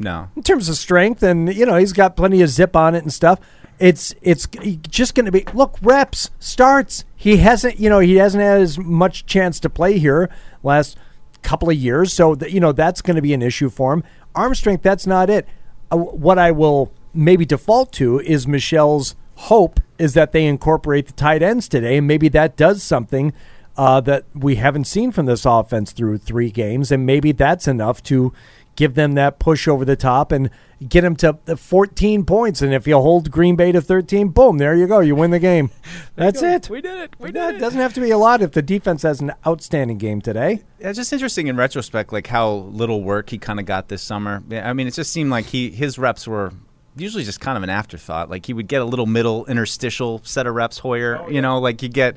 No. 0.00 0.30
in 0.34 0.42
terms 0.42 0.68
of 0.68 0.76
strength, 0.76 1.22
and 1.22 1.54
you 1.54 1.66
know 1.66 1.76
he's 1.76 1.92
got 1.92 2.16
plenty 2.16 2.40
of 2.40 2.48
zip 2.48 2.74
on 2.74 2.94
it 2.94 3.02
and 3.02 3.12
stuff. 3.12 3.38
It's 3.78 4.14
it's 4.22 4.48
just 4.88 5.14
going 5.14 5.26
to 5.26 5.32
be 5.32 5.44
look 5.54 5.76
reps 5.82 6.30
starts. 6.38 7.04
He 7.14 7.36
hasn't 7.36 7.78
you 7.78 7.90
know 7.90 7.98
he 8.00 8.16
hasn't 8.16 8.42
had 8.42 8.60
as 8.62 8.78
much 8.78 9.26
chance 9.26 9.60
to 9.60 9.70
play 9.70 9.98
here 9.98 10.30
last 10.62 10.96
couple 11.42 11.68
of 11.68 11.76
years, 11.76 12.12
so 12.12 12.34
that 12.34 12.50
you 12.50 12.60
know 12.60 12.72
that's 12.72 13.02
going 13.02 13.16
to 13.16 13.22
be 13.22 13.34
an 13.34 13.42
issue 13.42 13.68
for 13.68 13.92
him. 13.92 14.02
Arm 14.34 14.54
strength, 14.54 14.82
that's 14.82 15.06
not 15.06 15.28
it. 15.28 15.46
Uh, 15.92 15.98
what 15.98 16.38
I 16.38 16.50
will 16.50 16.92
maybe 17.12 17.44
default 17.44 17.92
to 17.92 18.20
is 18.20 18.46
Michelle's 18.46 19.16
hope 19.34 19.80
is 19.98 20.14
that 20.14 20.32
they 20.32 20.46
incorporate 20.46 21.06
the 21.06 21.12
tight 21.12 21.42
ends 21.42 21.68
today, 21.68 21.98
and 21.98 22.06
maybe 22.06 22.28
that 22.30 22.56
does 22.56 22.82
something 22.82 23.34
uh, 23.76 24.00
that 24.00 24.24
we 24.34 24.56
haven't 24.56 24.84
seen 24.84 25.12
from 25.12 25.26
this 25.26 25.44
offense 25.44 25.92
through 25.92 26.18
three 26.18 26.50
games, 26.50 26.90
and 26.90 27.06
maybe 27.06 27.32
that's 27.32 27.66
enough 27.66 28.02
to 28.02 28.32
give 28.80 28.94
them 28.94 29.12
that 29.12 29.38
push 29.38 29.68
over 29.68 29.84
the 29.84 29.94
top 29.94 30.32
and 30.32 30.48
get 30.88 31.02
them 31.02 31.14
to 31.14 31.38
the 31.44 31.54
14 31.54 32.24
points. 32.24 32.62
And 32.62 32.72
if 32.72 32.86
you 32.86 32.96
hold 32.96 33.30
Green 33.30 33.54
Bay 33.54 33.72
to 33.72 33.80
13, 33.82 34.28
boom, 34.28 34.56
there 34.56 34.74
you 34.74 34.86
go, 34.86 35.00
you 35.00 35.14
win 35.14 35.32
the 35.32 35.38
game. 35.38 35.68
That's 36.16 36.40
it. 36.40 36.70
We 36.70 36.80
did 36.80 36.98
it. 36.98 37.14
We 37.18 37.30
That 37.30 37.50
did 37.50 37.56
it. 37.56 37.58
doesn't 37.58 37.78
have 37.78 37.92
to 37.92 38.00
be 38.00 38.10
a 38.10 38.16
lot 38.16 38.40
if 38.40 38.52
the 38.52 38.62
defense 38.62 39.02
has 39.02 39.20
an 39.20 39.32
outstanding 39.46 39.98
game 39.98 40.22
today. 40.22 40.62
It's 40.78 40.96
just 40.96 41.12
interesting 41.12 41.48
in 41.48 41.58
retrospect, 41.58 42.10
like 42.10 42.28
how 42.28 42.50
little 42.50 43.02
work 43.02 43.28
he 43.28 43.36
kind 43.36 43.60
of 43.60 43.66
got 43.66 43.88
this 43.88 44.00
summer. 44.00 44.42
I 44.50 44.72
mean, 44.72 44.86
it 44.86 44.94
just 44.94 45.12
seemed 45.12 45.30
like 45.30 45.44
he 45.44 45.70
his 45.70 45.98
reps 45.98 46.26
were 46.26 46.54
usually 46.96 47.24
just 47.24 47.38
kind 47.38 47.58
of 47.58 47.62
an 47.62 47.68
afterthought. 47.68 48.30
Like 48.30 48.46
he 48.46 48.54
would 48.54 48.66
get 48.66 48.80
a 48.80 48.86
little 48.86 49.04
middle 49.04 49.44
interstitial 49.44 50.22
set 50.24 50.46
of 50.46 50.54
reps. 50.54 50.78
Hoyer, 50.78 51.18
oh, 51.20 51.28
you 51.28 51.42
know, 51.42 51.58
like 51.58 51.82
you 51.82 51.90
get 51.90 52.16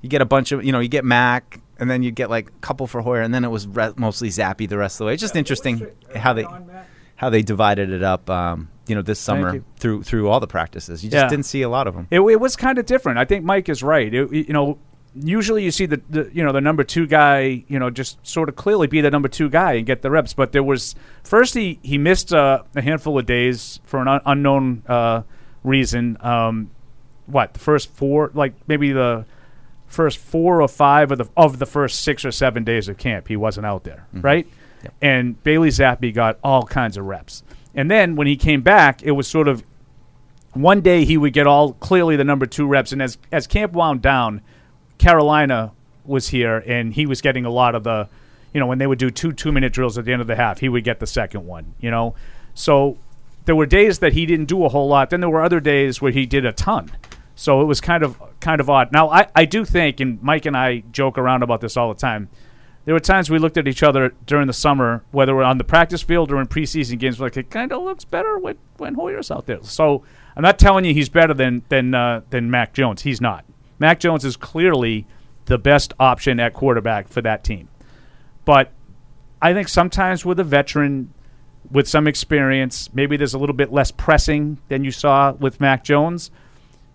you 0.00 0.08
get 0.08 0.22
a 0.22 0.24
bunch 0.24 0.52
of 0.52 0.64
you 0.64 0.72
know 0.72 0.80
you 0.80 0.88
get 0.88 1.04
Mac, 1.04 1.60
and 1.78 1.90
then 1.90 2.02
you 2.02 2.10
get 2.10 2.30
like 2.30 2.48
a 2.48 2.58
couple 2.60 2.86
for 2.86 3.00
Hoyer, 3.02 3.20
and 3.22 3.32
then 3.32 3.44
it 3.44 3.48
was 3.50 3.66
re- 3.66 3.92
mostly 3.96 4.28
Zappe 4.28 4.68
the 4.68 4.78
rest 4.78 4.96
of 4.96 4.98
the 4.98 5.04
way. 5.06 5.12
It's 5.14 5.20
just 5.22 5.36
interesting 5.36 5.86
how 6.16 6.32
they 6.32 6.46
how 7.16 7.30
they 7.30 7.42
divided 7.42 7.90
it 7.90 8.02
up. 8.02 8.28
Um, 8.30 8.68
you 8.86 8.94
know, 8.94 9.02
this 9.02 9.18
summer 9.20 9.62
through 9.78 10.02
through 10.02 10.28
all 10.28 10.40
the 10.40 10.46
practices, 10.46 11.04
you 11.04 11.10
just 11.10 11.24
Yeah. 11.24 11.28
didn't 11.28 11.46
see 11.46 11.62
a 11.62 11.68
lot 11.68 11.86
of 11.86 11.94
them. 11.94 12.06
It, 12.10 12.20
it 12.20 12.40
was 12.40 12.56
kind 12.56 12.78
of 12.78 12.86
different. 12.86 13.18
I 13.18 13.24
think 13.24 13.44
Mike 13.44 13.68
is 13.68 13.82
right. 13.82 14.12
It- 14.12 14.32
you 14.32 14.52
know, 14.54 14.78
usually 15.14 15.64
you 15.64 15.70
see 15.70 15.86
the, 15.86 16.00
the 16.08 16.30
you 16.32 16.44
know 16.44 16.52
the 16.52 16.60
number 16.60 16.84
two 16.84 17.06
guy, 17.06 17.64
you 17.68 17.78
know, 17.78 17.90
just 17.90 18.24
sort 18.26 18.48
of 18.48 18.56
clearly 18.56 18.86
be 18.86 19.00
the 19.00 19.10
number 19.10 19.28
two 19.28 19.48
guy 19.50 19.74
and 19.74 19.86
get 19.86 20.02
the 20.02 20.10
reps. 20.10 20.32
But 20.34 20.52
there 20.52 20.62
was 20.62 20.94
first 21.22 21.54
he 21.54 21.78
he 21.82 21.98
missed 21.98 22.32
uh, 22.32 22.62
a 22.76 22.80
handful 22.82 23.18
of 23.18 23.26
days 23.26 23.80
for 23.84 24.00
an 24.00 24.08
un- 24.08 24.20
unknown 24.24 24.82
uh, 24.88 25.22
reason. 25.64 26.16
Um, 26.20 26.70
what 27.26 27.52
the 27.52 27.60
first 27.60 27.90
four, 27.92 28.30
like 28.32 28.54
maybe 28.68 28.92
the 28.92 29.26
first 29.88 30.18
four 30.18 30.62
or 30.62 30.68
five 30.68 31.10
of 31.10 31.18
the 31.18 31.28
of 31.36 31.58
the 31.58 31.66
first 31.66 32.00
six 32.00 32.24
or 32.24 32.30
seven 32.30 32.62
days 32.62 32.88
of 32.88 32.98
camp, 32.98 33.28
he 33.28 33.36
wasn't 33.36 33.66
out 33.66 33.84
there, 33.84 34.06
mm-hmm. 34.14 34.20
right? 34.20 34.46
And 35.02 35.42
Bailey 35.42 35.70
Zappe 35.70 36.14
got 36.14 36.38
all 36.44 36.64
kinds 36.64 36.96
of 36.96 37.04
reps. 37.04 37.42
And 37.74 37.90
then 37.90 38.14
when 38.14 38.26
he 38.26 38.36
came 38.36 38.62
back, 38.62 39.02
it 39.02 39.12
was 39.12 39.26
sort 39.26 39.48
of 39.48 39.64
one 40.54 40.80
day 40.80 41.04
he 41.04 41.16
would 41.16 41.32
get 41.32 41.46
all 41.46 41.72
clearly 41.74 42.16
the 42.16 42.24
number 42.24 42.46
two 42.46 42.66
reps, 42.66 42.92
and 42.92 43.02
as 43.02 43.18
as 43.32 43.46
camp 43.46 43.72
wound 43.72 44.02
down, 44.02 44.42
Carolina 44.98 45.72
was 46.04 46.28
here, 46.28 46.58
and 46.66 46.94
he 46.94 47.06
was 47.06 47.20
getting 47.20 47.44
a 47.44 47.50
lot 47.50 47.74
of 47.74 47.84
the, 47.84 48.08
you 48.54 48.60
know, 48.60 48.66
when 48.66 48.78
they 48.78 48.86
would 48.86 48.98
do 48.98 49.10
two 49.10 49.32
two 49.32 49.52
minute 49.52 49.72
drills 49.72 49.98
at 49.98 50.04
the 50.04 50.12
end 50.12 50.20
of 50.20 50.26
the 50.26 50.36
half, 50.36 50.60
he 50.60 50.68
would 50.68 50.84
get 50.84 51.00
the 51.00 51.06
second 51.06 51.46
one. 51.46 51.74
You 51.80 51.90
know, 51.90 52.14
so 52.54 52.98
there 53.44 53.56
were 53.56 53.66
days 53.66 54.00
that 54.00 54.12
he 54.12 54.26
didn't 54.26 54.46
do 54.46 54.64
a 54.64 54.68
whole 54.68 54.88
lot. 54.88 55.10
Then 55.10 55.20
there 55.20 55.30
were 55.30 55.42
other 55.42 55.60
days 55.60 56.00
where 56.00 56.12
he 56.12 56.26
did 56.26 56.44
a 56.44 56.52
ton. 56.52 56.90
So 57.38 57.60
it 57.60 57.66
was 57.66 57.80
kind 57.80 58.02
of 58.02 58.20
kind 58.40 58.60
of 58.60 58.68
odd. 58.68 58.90
Now 58.90 59.10
I, 59.10 59.28
I 59.32 59.44
do 59.44 59.64
think, 59.64 60.00
and 60.00 60.20
Mike 60.20 60.44
and 60.44 60.56
I 60.56 60.80
joke 60.90 61.16
around 61.16 61.44
about 61.44 61.60
this 61.60 61.76
all 61.76 61.88
the 61.88 61.98
time. 61.98 62.28
There 62.84 62.94
were 62.94 63.00
times 63.00 63.30
we 63.30 63.38
looked 63.38 63.56
at 63.56 63.68
each 63.68 63.84
other 63.84 64.12
during 64.26 64.48
the 64.48 64.52
summer, 64.52 65.04
whether 65.12 65.36
we're 65.36 65.44
on 65.44 65.56
the 65.56 65.62
practice 65.62 66.02
field 66.02 66.32
or 66.32 66.40
in 66.40 66.48
preseason 66.48 66.98
games, 66.98 67.20
like 67.20 67.36
it 67.36 67.48
kind 67.48 67.70
of 67.70 67.84
looks 67.84 68.04
better 68.04 68.38
when, 68.38 68.58
when 68.78 68.94
Hoyer's 68.94 69.30
out 69.30 69.46
there. 69.46 69.62
So 69.62 70.02
I'm 70.34 70.42
not 70.42 70.58
telling 70.58 70.84
you 70.84 70.92
he's 70.92 71.08
better 71.08 71.32
than 71.32 71.62
than 71.68 71.94
uh, 71.94 72.22
than 72.30 72.50
Mac 72.50 72.72
Jones. 72.74 73.02
He's 73.02 73.20
not. 73.20 73.44
Mac 73.78 74.00
Jones 74.00 74.24
is 74.24 74.36
clearly 74.36 75.06
the 75.44 75.58
best 75.58 75.94
option 76.00 76.40
at 76.40 76.54
quarterback 76.54 77.06
for 77.06 77.22
that 77.22 77.44
team. 77.44 77.68
But 78.44 78.72
I 79.40 79.52
think 79.52 79.68
sometimes 79.68 80.24
with 80.24 80.40
a 80.40 80.44
veteran 80.44 81.14
with 81.70 81.86
some 81.86 82.08
experience, 82.08 82.92
maybe 82.92 83.16
there's 83.16 83.34
a 83.34 83.38
little 83.38 83.54
bit 83.54 83.72
less 83.72 83.92
pressing 83.92 84.58
than 84.66 84.82
you 84.82 84.90
saw 84.90 85.34
with 85.34 85.60
Mac 85.60 85.84
Jones. 85.84 86.32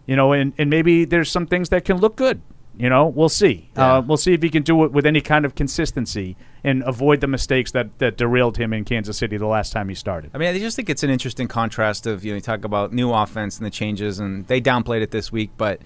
You 0.06 0.16
know, 0.16 0.34
and, 0.34 0.54
and 0.58 0.70
maybe 0.70 1.06
there's 1.06 1.32
some 1.32 1.48
things 1.48 1.70
that 1.70 1.86
can 1.86 1.98
look 1.98 2.16
good. 2.16 2.42
You 2.76 2.90
know, 2.90 3.08
we'll 3.08 3.30
see. 3.30 3.70
Yeah. 3.76 3.98
Uh, 3.98 4.02
we'll 4.02 4.18
see 4.18 4.34
if 4.34 4.42
he 4.42 4.50
can 4.50 4.64
do 4.64 4.84
it 4.84 4.92
with 4.92 5.06
any 5.06 5.22
kind 5.22 5.46
of 5.46 5.54
consistency 5.54 6.36
and 6.64 6.82
avoid 6.84 7.22
the 7.22 7.28
mistakes 7.28 7.72
that, 7.72 8.00
that 8.00 8.18
derailed 8.18 8.58
him 8.58 8.74
in 8.74 8.84
Kansas 8.84 9.18
City 9.18 9.38
the 9.38 9.46
last 9.46 9.72
time 9.72 9.90
he 9.90 9.96
started. 9.96 10.32
I 10.34 10.40
mean, 10.40 10.54
I 10.54 10.58
just 10.58 10.76
think 10.76 10.90
it's 10.90 11.04
an 11.04 11.12
interesting 11.12 11.48
contrast 11.48 12.08
of 12.08 12.26
you 12.26 12.32
know 12.32 12.36
you 12.36 12.42
talk 12.42 12.66
about 12.66 12.92
new 12.92 13.14
offense 13.14 13.58
and 13.58 13.66
the 13.66 13.70
changes, 13.70 14.20
and 14.20 14.48
they 14.48 14.60
downplayed 14.60 15.02
it 15.02 15.12
this 15.12 15.32
week, 15.32 15.52
but 15.56 15.82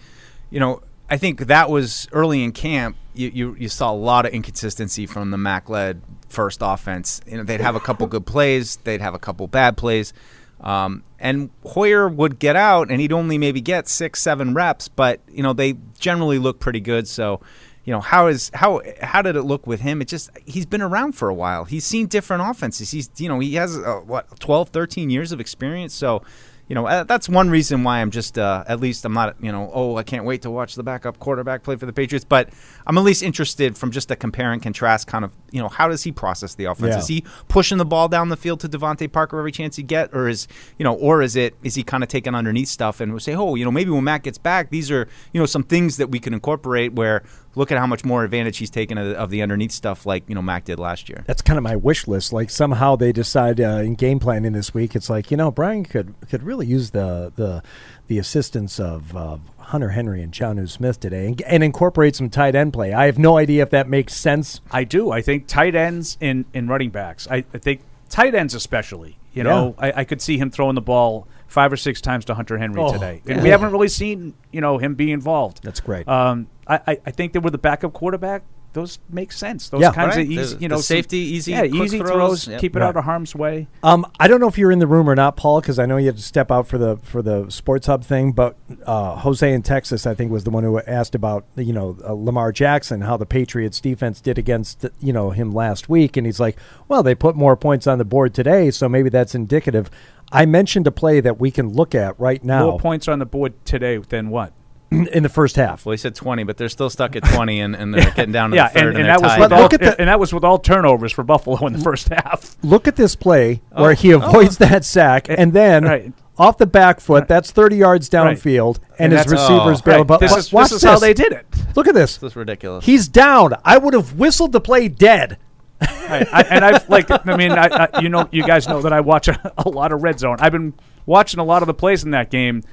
you 0.49 0.61
know 0.61 0.81
I 1.09 1.17
think 1.17 1.47
that 1.47 1.69
was 1.69 2.07
early 2.11 2.43
in 2.43 2.53
camp. 2.53 2.95
You 3.13 3.31
you, 3.33 3.55
you 3.59 3.69
saw 3.69 3.91
a 3.91 3.95
lot 3.95 4.25
of 4.25 4.33
inconsistency 4.33 5.05
from 5.05 5.31
the 5.31 5.37
Mac 5.37 5.67
led 5.69 6.01
first 6.29 6.59
offense. 6.61 7.19
You 7.27 7.37
know 7.37 7.43
they'd 7.43 7.61
have 7.61 7.75
a 7.75 7.81
couple 7.81 8.07
good 8.07 8.25
plays, 8.25 8.77
they'd 8.77 9.01
have 9.01 9.13
a 9.13 9.19
couple 9.19 9.47
bad 9.47 9.75
plays. 9.75 10.13
Um, 10.61 11.03
and 11.19 11.49
Hoyer 11.65 12.07
would 12.07 12.39
get 12.39 12.55
out, 12.55 12.89
and 12.89 12.99
he'd 12.99 13.13
only 13.13 13.37
maybe 13.37 13.61
get 13.61 13.87
six, 13.87 14.21
seven 14.21 14.53
reps, 14.53 14.87
but 14.87 15.19
you 15.29 15.43
know 15.43 15.53
they 15.53 15.75
generally 15.99 16.39
look 16.39 16.59
pretty 16.59 16.79
good. 16.79 17.07
So, 17.07 17.41
you 17.85 17.93
know 17.93 18.01
how 18.01 18.27
is 18.27 18.51
how 18.53 18.81
how 19.01 19.21
did 19.21 19.35
it 19.35 19.43
look 19.43 19.65
with 19.67 19.81
him? 19.81 20.01
It 20.01 20.07
just 20.07 20.29
he's 20.45 20.65
been 20.65 20.81
around 20.81 21.13
for 21.13 21.29
a 21.29 21.33
while. 21.33 21.65
He's 21.65 21.85
seen 21.85 22.07
different 22.07 22.43
offenses. 22.43 22.91
He's 22.91 23.09
you 23.17 23.29
know 23.29 23.39
he 23.39 23.55
has 23.55 23.77
uh, 23.77 24.01
what 24.05 24.39
12, 24.39 24.69
13 24.69 25.09
years 25.09 25.31
of 25.31 25.39
experience. 25.39 25.93
So, 25.93 26.21
you 26.67 26.75
know 26.75 26.85
uh, 26.85 27.03
that's 27.03 27.29
one 27.29 27.49
reason 27.49 27.83
why 27.83 27.99
I'm 27.99 28.11
just 28.11 28.37
uh, 28.37 28.63
at 28.67 28.79
least 28.79 29.05
I'm 29.05 29.13
not 29.13 29.35
you 29.41 29.51
know 29.51 29.71
oh 29.73 29.95
I 29.95 30.03
can't 30.03 30.25
wait 30.25 30.41
to 30.43 30.51
watch 30.51 30.75
the 30.75 30.83
backup 30.83 31.19
quarterback 31.19 31.63
play 31.63 31.75
for 31.75 31.85
the 31.85 31.93
Patriots. 31.93 32.25
But 32.25 32.49
I'm 32.85 32.97
at 32.97 33.03
least 33.03 33.23
interested 33.23 33.77
from 33.77 33.91
just 33.91 34.11
a 34.11 34.15
compare 34.15 34.51
and 34.51 34.61
contrast 34.61 35.07
kind 35.07 35.23
of 35.23 35.31
you 35.51 35.61
know 35.61 35.69
how 35.69 35.87
does 35.87 36.03
he 36.03 36.11
process 36.11 36.55
the 36.55 36.65
offense? 36.65 36.93
Yeah. 36.93 36.99
Is 36.99 37.07
he 37.07 37.23
pushing 37.47 37.77
the 37.77 37.85
ball 37.85 38.07
down 38.07 38.29
the 38.29 38.37
field 38.37 38.59
to 38.61 38.69
DeVante 38.69 39.11
Parker 39.11 39.39
every 39.39 39.51
chance 39.51 39.75
he 39.75 39.83
get, 39.83 40.13
or 40.13 40.27
is 40.27 40.47
you 40.77 40.83
know, 40.83 40.93
or 40.93 41.21
is 41.21 41.35
it 41.35 41.55
is 41.63 41.75
he 41.75 41.83
kind 41.83 42.03
of 42.03 42.09
taking 42.09 42.35
underneath 42.35 42.67
stuff 42.67 42.99
and 42.99 43.11
we'll 43.11 43.19
say, 43.19 43.35
oh, 43.35 43.55
you 43.55 43.65
know, 43.65 43.71
maybe 43.71 43.91
when 43.91 44.03
Matt 44.03 44.23
gets 44.23 44.37
back, 44.37 44.69
these 44.69 44.91
are 44.91 45.07
you 45.33 45.39
know 45.39 45.45
some 45.45 45.63
things 45.63 45.97
that 45.97 46.09
we 46.09 46.19
can 46.19 46.33
incorporate. 46.33 46.93
Where 46.93 47.23
look 47.57 47.71
at 47.71 47.77
how 47.77 47.87
much 47.87 48.05
more 48.05 48.23
advantage 48.23 48.57
he's 48.57 48.69
taken 48.69 48.97
of, 48.97 49.13
of 49.15 49.29
the 49.29 49.41
underneath 49.41 49.71
stuff, 49.71 50.05
like 50.05 50.23
you 50.27 50.35
know 50.35 50.41
Mac 50.41 50.65
did 50.65 50.79
last 50.79 51.09
year. 51.09 51.23
That's 51.27 51.41
kind 51.41 51.57
of 51.57 51.63
my 51.63 51.75
wish 51.75 52.07
list. 52.07 52.31
Like 52.31 52.49
somehow 52.49 52.95
they 52.95 53.11
decide 53.11 53.59
uh, 53.59 53.81
in 53.83 53.95
game 53.95 54.19
planning 54.19 54.53
this 54.53 54.73
week, 54.73 54.95
it's 54.95 55.09
like 55.09 55.31
you 55.31 55.37
know 55.37 55.51
Brian 55.51 55.83
could 55.83 56.15
could 56.29 56.43
really 56.43 56.67
use 56.67 56.91
the 56.91 57.33
the 57.35 57.63
the 58.07 58.19
assistance 58.19 58.79
of 58.79 59.15
uh, 59.15 59.37
Hunter 59.57 59.89
Henry 59.89 60.21
and 60.21 60.31
John 60.31 60.65
Smith 60.67 60.99
today, 60.99 61.27
and, 61.27 61.41
and 61.41 61.63
incorporate 61.63 62.15
some 62.15 62.29
tight 62.29 62.55
end 62.55 62.71
play. 62.73 62.93
I 62.93 63.05
have 63.07 63.17
no 63.19 63.37
idea 63.37 63.63
if 63.63 63.69
that 63.71 63.89
makes 63.89 64.15
sense. 64.15 64.61
I 64.71 64.83
do. 64.85 65.11
I 65.11 65.21
think 65.21 65.47
tight 65.47 65.75
ends 65.75 66.17
and, 66.21 66.45
and 66.53 66.69
running 66.69 66.89
backs. 66.89 67.27
I, 67.29 67.43
I 67.53 67.57
think 67.57 67.81
tight 68.09 68.33
ends 68.33 68.53
especially. 68.53 69.17
You 69.33 69.43
know, 69.43 69.75
I, 69.77 69.91
I 69.97 70.03
could 70.03 70.19
see 70.19 70.39
him 70.39 70.49
throwing 70.49 70.73
the 70.73 70.81
ball 70.81 71.27
five 71.47 71.71
or 71.71 71.77
six 71.77 72.01
times 72.01 72.25
to 72.25 72.33
Hunter 72.33 72.57
Henry 72.57 72.81
Oh, 72.81 72.91
today, 72.91 73.21
and 73.27 73.37
yeah. 73.37 73.43
we 73.43 73.49
haven't 73.49 73.71
really 73.71 73.87
seen 73.87 74.33
you 74.51 74.61
know 74.61 74.77
him 74.79 74.95
be 74.95 75.11
involved. 75.11 75.61
That's 75.61 75.79
great. 75.79 76.07
Um, 76.07 76.47
I, 76.67 76.75
I, 76.87 76.97
I 77.07 77.11
think 77.11 77.33
that 77.33 77.41
with 77.41 77.53
the 77.53 77.57
backup 77.59 77.93
quarterback, 77.93 78.43
those 78.73 78.99
make 79.09 79.31
sense. 79.31 79.69
Those 79.69 79.81
Yeah. 79.81 79.91
kinds 79.91 80.17
Right. 80.17 80.25
of 80.25 80.31
easy, 80.31 80.55
The- 80.55 80.61
you 80.61 80.67
know, 80.67 80.75
some- 80.75 80.83
safety, 80.83 81.17
easy, 81.17 81.51
yeah, 81.53 81.63
easy 81.63 81.97
throws. 81.97 82.11
throws. 82.11 82.47
Yep. 82.49 82.61
Keep 82.61 82.75
it 82.75 82.79
Right. 82.79 82.87
out 82.87 82.97
of 82.97 83.05
harm's 83.05 83.33
way. 83.33 83.67
Um, 83.81 84.05
I 84.19 84.27
don't 84.27 84.39
know 84.39 84.47
if 84.49 84.57
you're 84.57 84.71
in 84.71 84.77
the 84.79 84.85
room 84.85 85.09
or 85.09 85.15
not, 85.15 85.35
Paul, 85.35 85.61
because 85.61 85.79
I 85.79 85.85
know 85.87 85.97
you 85.97 86.07
had 86.07 86.17
to 86.17 86.21
step 86.21 86.51
out 86.51 86.67
for 86.67 86.77
the 86.77 86.97
for 86.97 87.21
the 87.23 87.45
Sports 87.49 87.87
Hub 87.87 88.03
thing. 88.03 88.33
But 88.33 88.55
uh, 88.85 89.15
Jose 89.15 89.51
in 89.51 89.63
Texas, 89.63 90.05
I 90.05 90.13
think, 90.13 90.31
was 90.31 90.43
the 90.43 90.51
one 90.51 90.63
who 90.63 90.79
asked 90.81 91.15
about 91.15 91.45
you 91.55 91.73
know 91.73 91.97
uh, 92.07 92.11
Lamar 92.13 92.51
Jackson, 92.51 93.01
how 93.01 93.17
the 93.17 93.25
Patriots 93.25 93.79
defense 93.79 94.21
did 94.21 94.37
against 94.37 94.85
you 94.99 95.13
know 95.13 95.31
him 95.31 95.51
last 95.53 95.89
week, 95.89 96.15
and 96.17 96.27
he's 96.27 96.39
like, 96.39 96.57
well, 96.87 97.01
they 97.01 97.15
put 97.15 97.35
more 97.35 97.55
points 97.55 97.87
on 97.87 97.97
the 97.97 98.05
board 98.05 98.33
today, 98.35 98.69
so 98.69 98.87
maybe 98.87 99.09
that's 99.09 99.33
indicative. 99.33 99.89
I 100.31 100.45
mentioned 100.45 100.85
a 100.85 100.91
play 100.91 101.19
that 101.21 101.39
we 101.39 101.49
can 101.51 101.69
look 101.73 101.95
at 101.95 102.19
right 102.19 102.43
now 102.43 102.69
More 102.71 102.79
points 102.79 103.07
on 103.07 103.19
the 103.19 103.25
board 103.25 103.53
today 103.65 103.97
than 103.97 104.29
what? 104.29 104.51
In 104.91 105.23
the 105.23 105.29
first 105.29 105.55
half. 105.57 105.85
Well, 105.85 105.91
he 105.91 105.97
said 105.97 106.15
20, 106.15 106.43
but 106.43 106.57
they're 106.57 106.69
still 106.69 106.89
stuck 106.89 107.15
at 107.15 107.23
20, 107.23 107.59
and, 107.59 107.75
and 107.75 107.93
they're 107.93 108.09
getting 108.15 108.31
down 108.31 108.51
to 108.51 108.55
yeah, 108.55 108.69
the 108.69 108.79
third, 108.79 108.87
and, 108.95 108.97
and, 108.99 109.09
and 109.09 109.09
that 109.09 109.21
was 109.21 109.39
with 109.39 109.51
all, 109.53 109.61
look 109.61 109.73
at 109.73 109.79
the- 109.81 109.99
and 109.99 110.07
that 110.09 110.19
was 110.19 110.33
with 110.33 110.43
all 110.43 110.59
turnovers 110.59 111.11
for 111.11 111.23
Buffalo 111.25 111.65
in 111.67 111.73
the 111.73 111.79
first 111.79 112.09
half. 112.09 112.55
Look 112.63 112.87
at 112.87 112.95
this 112.95 113.15
play 113.15 113.61
Oh. 113.73 113.81
where 113.83 113.93
he 113.93 114.13
oh. 114.13 114.19
avoids 114.21 114.57
that 114.59 114.85
sack, 114.85 115.27
and 115.29 115.51
then 115.53 115.83
Right. 115.83 116.13
off 116.37 116.57
the 116.57 116.65
back 116.67 116.99
foot, 117.01 117.27
that's 117.27 117.51
30 117.51 117.75
yards 117.75 118.09
Right. 118.13 118.37
downfield, 118.37 118.77
And 118.97 119.11
and, 119.11 119.13
his 119.13 119.25
that's- 119.25 119.49
oh. 119.49 119.53
receivers 119.57 119.81
oh. 119.81 119.85
bail. 119.85 119.97
Right. 119.99 120.07
But 120.07 120.19
This 120.21 120.31
wa- 120.31 120.37
is- 120.37 120.53
watch 120.53 120.69
this 120.69 120.77
is 120.77 120.83
how 120.83 120.99
they 120.99 121.13
did 121.13 121.33
it. 121.33 121.45
Look 121.75 121.87
at 121.87 121.93
this. 121.93 122.17
This 122.17 122.31
is 122.31 122.35
ridiculous. 122.35 122.85
He's 122.85 123.07
down. 123.07 123.53
I 123.65 123.77
would 123.77 123.93
have 123.93 124.13
whistled 124.13 124.51
the 124.53 124.61
play 124.61 124.87
dead. 124.87 125.37
Right. 125.81 126.27
I, 126.33 126.41
and 126.49 126.65
I've 126.65 126.89
like, 126.89 127.11
I 127.11 127.35
mean, 127.35 127.51
I, 127.51 127.67
I, 127.93 127.99
you 127.99 128.09
know, 128.09 128.27
you 128.31 128.43
guys 128.43 128.67
know 128.67 128.81
that 128.81 128.93
I 128.93 129.01
watch 129.01 129.27
a, 129.27 129.53
a 129.57 129.69
lot 129.69 129.91
of 129.91 130.01
red 130.01 130.17
zone. 130.19 130.37
I've 130.39 130.51
been 130.53 130.73
watching 131.05 131.39
a 131.39 131.43
lot 131.43 131.61
of 131.61 131.67
the 131.67 131.73
plays 131.73 132.03
in 132.03 132.11
that 132.11 132.31
game. 132.31 132.63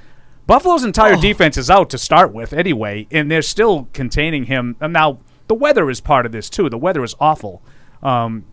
Buffalo's 0.47 0.83
entire 0.83 1.15
defense 1.15 1.57
is 1.57 1.69
out 1.69 1.89
to 1.89 1.97
start 1.97 2.33
with, 2.33 2.53
anyway, 2.53 3.07
and 3.11 3.31
they're 3.31 3.41
still 3.41 3.87
containing 3.93 4.45
him. 4.45 4.75
And 4.79 4.93
now 4.93 5.19
the 5.47 5.55
weather 5.55 5.89
is 5.89 6.01
part 6.01 6.25
of 6.25 6.31
this 6.31 6.49
too. 6.49 6.69
The 6.69 6.77
weather 6.77 7.03
is 7.03 7.15
awful 7.19 7.61
um, 8.03 8.45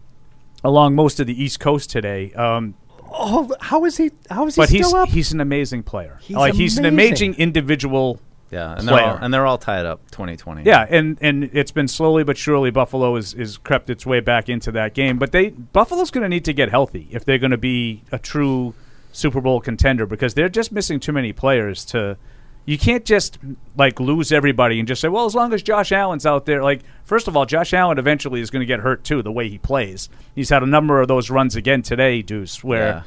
along 0.64 0.94
most 0.94 1.20
of 1.20 1.26
the 1.26 1.42
East 1.42 1.60
Coast 1.60 1.90
today. 1.90 2.32
Um, 2.32 2.74
Oh, 3.14 3.54
how 3.60 3.84
is 3.84 3.98
he? 3.98 4.10
How 4.30 4.46
is 4.46 4.54
he 4.54 4.62
but 4.62 4.68
still 4.70 4.78
he's 4.78 4.94
up? 4.94 5.08
he's 5.10 5.32
an 5.32 5.40
amazing 5.42 5.82
player. 5.82 6.18
He's 6.22 6.34
like 6.34 6.54
he's 6.54 6.78
an 6.78 6.86
amazing. 6.86 7.32
amazing 7.32 7.42
individual. 7.42 8.18
yeah, 8.50 8.74
and 8.74 8.88
they're, 8.88 9.00
all, 9.00 9.16
and 9.20 9.34
they're 9.34 9.46
all 9.46 9.58
tied 9.58 9.84
up 9.84 10.00
2020. 10.12 10.62
Yeah, 10.62 10.86
and 10.88 11.18
and 11.20 11.50
it's 11.52 11.72
been 11.72 11.88
slowly 11.88 12.24
but 12.24 12.38
surely 12.38 12.70
Buffalo 12.70 13.14
is 13.16 13.34
is 13.34 13.58
crept 13.58 13.90
its 13.90 14.06
way 14.06 14.20
back 14.20 14.48
into 14.48 14.72
that 14.72 14.94
game. 14.94 15.18
But 15.18 15.32
they 15.32 15.50
Buffalo's 15.50 16.10
going 16.10 16.22
to 16.22 16.28
need 16.30 16.46
to 16.46 16.54
get 16.54 16.70
healthy 16.70 17.08
if 17.10 17.22
they're 17.26 17.36
going 17.36 17.50
to 17.50 17.58
be 17.58 18.02
a 18.10 18.18
true 18.18 18.72
Super 19.12 19.40
Bowl 19.40 19.60
contender 19.60 20.06
because 20.06 20.34
they're 20.34 20.48
just 20.48 20.72
missing 20.72 21.00
too 21.00 21.12
many 21.12 21.32
players 21.32 21.84
to. 21.86 22.16
You 22.64 22.78
can't 22.78 23.04
just 23.04 23.38
like 23.76 23.98
lose 23.98 24.30
everybody 24.30 24.78
and 24.78 24.86
just 24.86 25.00
say, 25.00 25.08
well, 25.08 25.24
as 25.24 25.34
long 25.34 25.52
as 25.52 25.64
Josh 25.64 25.90
Allen's 25.90 26.24
out 26.24 26.46
there. 26.46 26.62
Like, 26.62 26.82
first 27.02 27.26
of 27.26 27.36
all, 27.36 27.44
Josh 27.44 27.74
Allen 27.74 27.98
eventually 27.98 28.40
is 28.40 28.50
going 28.50 28.60
to 28.60 28.66
get 28.66 28.78
hurt 28.80 29.02
too. 29.02 29.20
The 29.20 29.32
way 29.32 29.48
he 29.48 29.58
plays, 29.58 30.08
he's 30.34 30.50
had 30.50 30.62
a 30.62 30.66
number 30.66 31.00
of 31.00 31.08
those 31.08 31.28
runs 31.28 31.56
again 31.56 31.82
today, 31.82 32.22
Deuce, 32.22 32.62
where. 32.62 33.04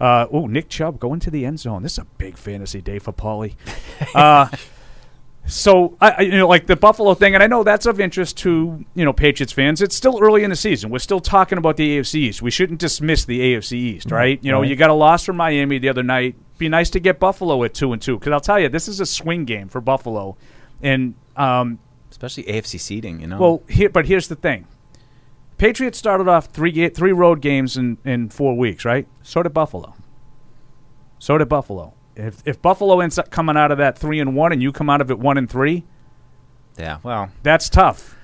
Uh, 0.00 0.26
oh, 0.32 0.46
Nick 0.46 0.70
Chubb 0.70 0.98
going 0.98 1.20
to 1.20 1.30
the 1.30 1.44
end 1.44 1.60
zone. 1.60 1.82
This 1.82 1.92
is 1.92 1.98
a 1.98 2.06
big 2.16 2.38
fantasy 2.38 2.80
day 2.80 2.98
for 2.98 3.12
Paulie. 3.12 3.54
Uh, 4.14 4.48
so 5.50 5.96
I, 6.00 6.10
I- 6.10 6.20
you 6.22 6.38
know, 6.38 6.48
like 6.48 6.66
the 6.66 6.76
Buffalo 6.76 7.14
thing, 7.14 7.34
and 7.34 7.42
I 7.42 7.46
know 7.46 7.62
that's 7.62 7.86
of 7.86 8.00
interest 8.00 8.36
to 8.38 8.84
you 8.94 9.04
know 9.04 9.12
Patriots 9.12 9.52
fans. 9.52 9.82
It's 9.82 9.94
still 9.96 10.18
early 10.22 10.44
in 10.44 10.50
the 10.50 10.56
season. 10.56 10.90
We're 10.90 10.98
still 11.00 11.20
talking 11.20 11.58
about 11.58 11.76
the 11.76 11.98
AFC 11.98 12.14
East. 12.16 12.42
We 12.42 12.50
shouldn't 12.50 12.80
dismiss 12.80 13.24
the 13.24 13.40
AFC 13.40 13.72
East, 13.72 14.10
right? 14.10 14.38
You 14.42 14.52
know, 14.52 14.60
Right. 14.60 14.68
you 14.70 14.76
got 14.76 14.90
a 14.90 14.94
loss 14.94 15.24
from 15.24 15.36
Miami 15.36 15.78
the 15.78 15.88
other 15.88 16.02
night. 16.02 16.36
Be 16.58 16.68
nice 16.68 16.90
to 16.90 17.00
get 17.00 17.18
Buffalo 17.18 17.62
at 17.64 17.74
two 17.74 17.92
and 17.92 18.00
two 18.00 18.18
because 18.18 18.32
I'll 18.32 18.40
tell 18.40 18.60
you, 18.60 18.68
this 18.68 18.88
is 18.88 19.00
a 19.00 19.06
swing 19.06 19.44
game 19.44 19.68
for 19.68 19.80
Buffalo, 19.80 20.36
and 20.82 21.14
um, 21.36 21.78
especially 22.10 22.44
AFC 22.44 22.78
seeding. 22.80 23.20
You 23.20 23.26
know. 23.26 23.38
well, 23.38 23.62
here, 23.68 23.88
but 23.88 24.06
here's 24.06 24.28
the 24.28 24.36
thing: 24.36 24.66
Patriots 25.58 25.98
started 25.98 26.28
off 26.28 26.46
three 26.46 26.88
three 26.90 27.12
road 27.12 27.40
games 27.40 27.76
in, 27.76 27.98
in 28.04 28.28
four 28.28 28.56
weeks, 28.56 28.84
right? 28.84 29.06
So 29.22 29.42
did 29.42 29.52
Buffalo. 29.54 29.94
So 31.18 31.36
did 31.38 31.48
Buffalo. 31.48 31.94
If 32.26 32.42
if 32.46 32.60
Buffalo 32.60 33.00
ends 33.00 33.18
up 33.18 33.30
coming 33.30 33.56
out 33.56 33.70
of 33.70 33.78
that 33.78 33.98
three 33.98 34.20
and 34.20 34.34
one, 34.34 34.52
and 34.52 34.62
you 34.62 34.72
come 34.72 34.90
out 34.90 35.00
of 35.00 35.10
it 35.10 35.18
one 35.18 35.38
and 35.38 35.48
three, 35.48 35.84
yeah. 36.78 36.98
Well, 37.02 37.30
that's 37.42 37.68
tough. 37.68 38.16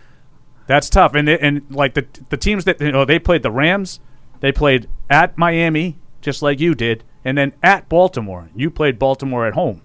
That's 0.66 0.90
tough. 0.90 1.14
And 1.14 1.28
they, 1.28 1.38
and 1.38 1.62
like 1.70 1.94
the 1.94 2.06
the 2.28 2.36
teams 2.36 2.64
that 2.64 2.80
you 2.80 2.92
know 2.92 3.04
they 3.04 3.18
played 3.18 3.42
the 3.42 3.50
Rams, 3.50 4.00
they 4.40 4.52
played 4.52 4.88
at 5.08 5.36
Miami 5.38 5.98
just 6.20 6.42
like 6.42 6.58
you 6.60 6.74
did, 6.74 7.04
and 7.24 7.38
then 7.38 7.52
at 7.62 7.88
Baltimore. 7.88 8.50
You 8.54 8.70
played 8.70 8.98
Baltimore 8.98 9.46
at 9.46 9.54
home. 9.54 9.82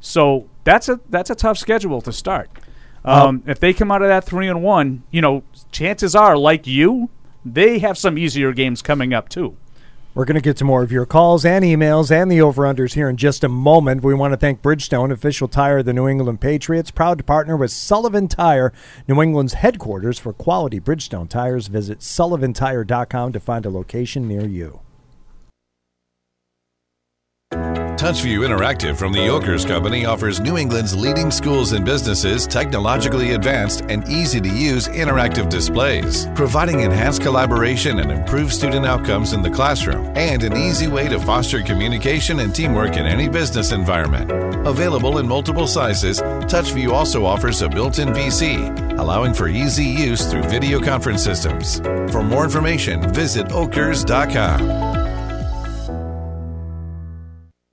So 0.00 0.48
that's 0.64 0.88
a 0.88 1.00
that's 1.08 1.30
a 1.30 1.34
tough 1.34 1.58
schedule 1.58 2.00
to 2.02 2.12
start. 2.12 2.50
Um, 3.04 3.42
if 3.46 3.58
they 3.60 3.72
come 3.72 3.90
out 3.90 4.02
of 4.02 4.08
that 4.08 4.24
three 4.24 4.46
and 4.46 4.62
one, 4.62 5.04
you 5.10 5.22
know, 5.22 5.42
chances 5.72 6.14
are 6.14 6.36
like 6.36 6.66
you, 6.66 7.08
they 7.44 7.78
have 7.78 7.96
some 7.96 8.18
easier 8.18 8.52
games 8.52 8.82
coming 8.82 9.14
up 9.14 9.28
too. 9.28 9.56
We're 10.12 10.24
going 10.24 10.34
to 10.34 10.40
get 10.40 10.56
to 10.56 10.64
more 10.64 10.82
of 10.82 10.90
your 10.90 11.06
calls 11.06 11.44
and 11.44 11.64
emails 11.64 12.10
and 12.10 12.30
the 12.30 12.40
over-unders 12.40 12.94
here 12.94 13.08
in 13.08 13.16
just 13.16 13.44
a 13.44 13.48
moment. 13.48 14.02
We 14.02 14.12
want 14.12 14.32
to 14.32 14.36
thank 14.36 14.60
Bridgestone, 14.60 15.12
official 15.12 15.46
tire 15.46 15.78
of 15.78 15.84
the 15.84 15.92
New 15.92 16.08
England 16.08 16.40
Patriots, 16.40 16.90
proud 16.90 17.18
to 17.18 17.24
partner 17.24 17.56
with 17.56 17.70
Sullivan 17.70 18.26
Tire, 18.26 18.72
New 19.06 19.22
England's 19.22 19.54
headquarters 19.54 20.18
for 20.18 20.32
quality 20.32 20.80
Bridgestone 20.80 21.28
tires. 21.28 21.68
Visit 21.68 22.00
sullivantire.com 22.00 23.32
to 23.32 23.40
find 23.40 23.64
a 23.64 23.70
location 23.70 24.26
near 24.26 24.46
you. 24.46 24.80
Touchview 28.00 28.48
Interactive 28.48 28.96
from 28.96 29.12
the 29.12 29.18
Yokers 29.18 29.66
Company 29.66 30.06
offers 30.06 30.40
New 30.40 30.56
England's 30.56 30.96
leading 30.96 31.30
schools 31.30 31.72
and 31.72 31.84
businesses 31.84 32.46
technologically 32.46 33.32
advanced 33.32 33.82
and 33.90 34.08
easy 34.08 34.40
to 34.40 34.48
use 34.48 34.88
interactive 34.88 35.50
displays, 35.50 36.26
providing 36.34 36.80
enhanced 36.80 37.20
collaboration 37.20 37.98
and 37.98 38.10
improved 38.10 38.54
student 38.54 38.86
outcomes 38.86 39.34
in 39.34 39.42
the 39.42 39.50
classroom, 39.50 40.10
and 40.16 40.42
an 40.44 40.56
easy 40.56 40.88
way 40.88 41.10
to 41.10 41.20
foster 41.20 41.60
communication 41.60 42.40
and 42.40 42.54
teamwork 42.54 42.96
in 42.96 43.04
any 43.04 43.28
business 43.28 43.70
environment. 43.70 44.32
Available 44.66 45.18
in 45.18 45.28
multiple 45.28 45.66
sizes, 45.66 46.22
Touchview 46.22 46.92
also 46.92 47.26
offers 47.26 47.60
a 47.60 47.68
built 47.68 47.98
in 47.98 48.08
VC, 48.14 48.98
allowing 48.98 49.34
for 49.34 49.46
easy 49.46 49.84
use 49.84 50.24
through 50.24 50.44
video 50.44 50.80
conference 50.80 51.22
systems. 51.22 51.80
For 52.10 52.22
more 52.22 52.44
information, 52.44 53.12
visit 53.12 53.48
okers.com. 53.48 54.99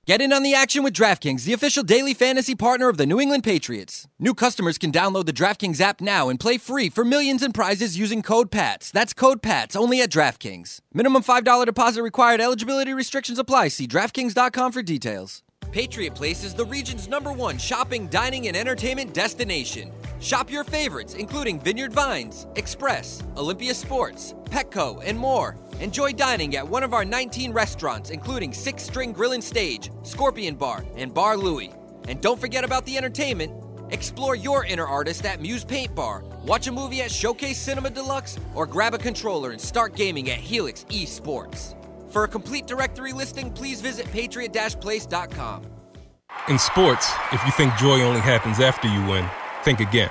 Get 0.08 0.22
in 0.22 0.32
on 0.32 0.42
the 0.42 0.54
action 0.54 0.82
with 0.82 0.94
DraftKings, 0.94 1.44
the 1.44 1.52
official 1.52 1.82
daily 1.82 2.14
fantasy 2.14 2.54
partner 2.54 2.88
of 2.88 2.96
the 2.96 3.04
New 3.04 3.20
England 3.20 3.44
Patriots. 3.44 4.08
New 4.18 4.32
customers 4.32 4.78
can 4.78 4.90
download 4.90 5.26
the 5.26 5.34
DraftKings 5.34 5.82
app 5.82 6.00
now 6.00 6.30
and 6.30 6.40
play 6.40 6.56
free 6.56 6.88
for 6.88 7.04
millions 7.04 7.42
in 7.42 7.52
prizes 7.52 7.98
using 7.98 8.22
code 8.22 8.50
PATS. 8.50 8.90
That's 8.90 9.12
code 9.12 9.42
PATS 9.42 9.76
only 9.76 10.00
at 10.00 10.08
DraftKings. 10.08 10.78
Minimum 10.94 11.24
$5 11.24 11.66
deposit 11.66 12.02
required. 12.02 12.40
Eligibility 12.40 12.94
restrictions 12.94 13.38
apply. 13.38 13.68
See 13.68 13.86
DraftKings.com 13.86 14.72
for 14.72 14.80
details. 14.80 15.42
Patriot 15.72 16.14
Place 16.14 16.42
is 16.42 16.54
the 16.54 16.64
region's 16.64 17.06
number 17.06 17.30
one 17.30 17.58
shopping, 17.58 18.08
dining, 18.08 18.48
and 18.48 18.56
entertainment 18.56 19.12
destination. 19.12 19.92
Shop 20.20 20.50
your 20.50 20.64
favorites, 20.64 21.12
including 21.16 21.60
Vineyard 21.60 21.92
Vines, 21.92 22.46
Express, 22.56 23.22
Olympia 23.36 23.74
Sports, 23.74 24.32
Petco, 24.46 25.02
and 25.04 25.18
more. 25.18 25.54
Enjoy 25.80 26.12
dining 26.12 26.56
at 26.56 26.66
one 26.66 26.82
of 26.82 26.92
our 26.92 27.04
19 27.04 27.52
restaurants, 27.52 28.10
including 28.10 28.52
Six 28.52 28.82
String 28.82 29.12
Grill 29.12 29.32
and 29.32 29.44
Stage, 29.44 29.92
Scorpion 30.02 30.56
Bar, 30.56 30.84
and 30.96 31.14
Bar 31.14 31.36
Louie. 31.36 31.72
And 32.08 32.20
don't 32.20 32.40
forget 32.40 32.64
about 32.64 32.84
the 32.84 32.96
entertainment. 32.96 33.52
Explore 33.90 34.34
your 34.34 34.64
inner 34.64 34.86
artist 34.86 35.24
at 35.24 35.40
Muse 35.40 35.64
Paint 35.64 35.94
Bar, 35.94 36.24
watch 36.44 36.66
a 36.66 36.72
movie 36.72 37.00
at 37.02 37.12
Showcase 37.12 37.58
Cinema 37.58 37.90
Deluxe, 37.90 38.38
or 38.54 38.66
grab 38.66 38.92
a 38.92 38.98
controller 38.98 39.52
and 39.52 39.60
start 39.60 39.94
gaming 39.94 40.30
at 40.30 40.38
Helix 40.38 40.84
Esports. 40.88 41.74
For 42.10 42.24
a 42.24 42.28
complete 42.28 42.66
directory 42.66 43.12
listing, 43.12 43.52
please 43.52 43.80
visit 43.80 44.10
patriot-place.com. 44.10 45.62
In 46.48 46.58
sports, 46.58 47.12
if 47.32 47.44
you 47.44 47.52
think 47.52 47.74
joy 47.76 48.02
only 48.02 48.20
happens 48.20 48.58
after 48.58 48.88
you 48.88 49.06
win, 49.06 49.28
think 49.62 49.80
again. 49.80 50.10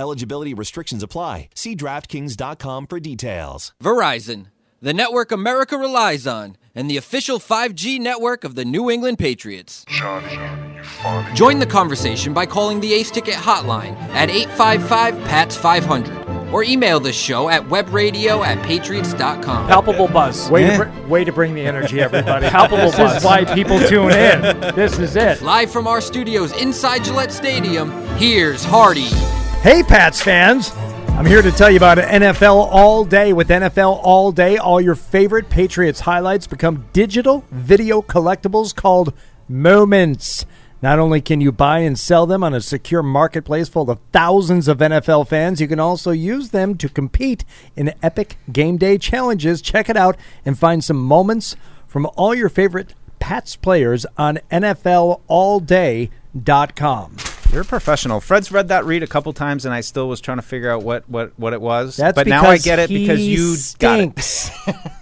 Eligibility 0.00 0.54
restrictions 0.54 1.04
apply. 1.04 1.50
See 1.54 1.76
DraftKings.com 1.76 2.88
for 2.88 2.98
details. 2.98 3.72
Verizon, 3.82 4.46
the 4.82 4.92
network 4.92 5.30
America 5.30 5.78
relies 5.78 6.26
on, 6.26 6.56
and 6.74 6.90
the 6.90 6.96
official 6.96 7.38
5G 7.38 8.00
network 8.00 8.42
of 8.42 8.56
the 8.56 8.64
New 8.64 8.90
England 8.90 9.20
Patriots. 9.20 9.84
Join 11.34 11.60
the 11.60 11.66
conversation 11.68 12.34
by 12.34 12.44
calling 12.44 12.80
the 12.80 12.92
Ace 12.92 13.12
Ticket 13.12 13.34
hotline 13.34 13.94
at 14.12 14.30
855 14.30 15.14
PATS 15.26 15.56
500 15.56 16.52
or 16.52 16.64
email 16.64 16.98
the 16.98 17.12
show 17.12 17.48
at 17.48 17.62
webradio 17.62 18.44
at 18.44 18.60
patriots.com. 18.66 19.68
Palpable 19.68 20.08
buzz. 20.08 20.50
Way, 20.50 20.70
to, 20.76 20.84
br- 20.84 21.08
way 21.08 21.24
to 21.24 21.30
bring 21.32 21.54
the 21.54 21.62
energy, 21.64 22.00
everybody. 22.00 22.48
Palpable 22.48 22.90
this 22.90 22.96
buzz. 22.96 23.16
is 23.18 23.24
why 23.24 23.44
people 23.44 23.78
tune 23.78 24.10
in. 24.10 24.40
This 24.74 24.98
is 24.98 25.14
it. 25.14 25.40
Live 25.40 25.70
from 25.70 25.86
our 25.86 26.00
studios 26.00 26.52
inside 26.60 27.04
Gillette 27.04 27.32
Stadium, 27.32 27.92
here's 28.16 28.64
Hardy. 28.64 29.08
Hey, 29.64 29.82
Pats 29.82 30.20
fans. 30.20 30.70
I'm 31.16 31.24
here 31.24 31.40
to 31.40 31.50
tell 31.50 31.70
you 31.70 31.78
about 31.78 31.96
NFL 31.96 32.68
All 32.70 33.02
Day. 33.02 33.32
With 33.32 33.48
NFL 33.48 33.98
All 34.02 34.30
Day, 34.30 34.58
all 34.58 34.78
your 34.78 34.94
favorite 34.94 35.48
Patriots 35.48 36.00
highlights 36.00 36.46
become 36.46 36.84
digital 36.92 37.46
video 37.50 38.02
collectibles 38.02 38.74
called 38.74 39.14
Moments. 39.48 40.44
Not 40.82 40.98
only 40.98 41.22
can 41.22 41.40
you 41.40 41.50
buy 41.50 41.78
and 41.78 41.98
sell 41.98 42.26
them 42.26 42.44
on 42.44 42.52
a 42.52 42.60
secure 42.60 43.02
marketplace 43.02 43.70
full 43.70 43.90
of 43.90 44.00
thousands 44.12 44.68
of 44.68 44.80
NFL 44.80 45.28
fans, 45.28 45.62
you 45.62 45.66
can 45.66 45.80
also 45.80 46.10
use 46.10 46.50
them 46.50 46.76
to 46.76 46.90
compete 46.90 47.46
in 47.74 47.94
epic 48.02 48.36
game 48.52 48.76
day 48.76 48.98
challenges. 48.98 49.62
Check 49.62 49.88
it 49.88 49.96
out 49.96 50.18
and 50.44 50.58
find 50.58 50.84
some 50.84 51.02
moments 51.02 51.56
from 51.86 52.06
all 52.16 52.34
your 52.34 52.50
favorite 52.50 52.92
Pats 53.18 53.56
players 53.56 54.04
on 54.18 54.40
NFLAllDay.com. 54.52 57.16
You're 57.54 57.62
a 57.62 57.64
professional. 57.64 58.20
Fred's 58.20 58.50
read 58.50 58.66
that 58.66 58.84
read 58.84 59.04
a 59.04 59.06
couple 59.06 59.32
times, 59.32 59.64
and 59.64 59.72
I 59.72 59.80
still 59.80 60.08
was 60.08 60.20
trying 60.20 60.38
to 60.38 60.42
figure 60.42 60.68
out 60.72 60.82
what, 60.82 61.08
what, 61.08 61.38
what 61.38 61.52
it 61.52 61.60
was. 61.60 61.96
That's 61.96 62.16
but 62.16 62.26
now 62.26 62.42
I 62.46 62.58
get 62.58 62.80
it 62.80 62.88
because 62.88 63.20
he 63.20 63.36
you 63.36 63.54
got 63.78 64.00
it. 64.00 64.50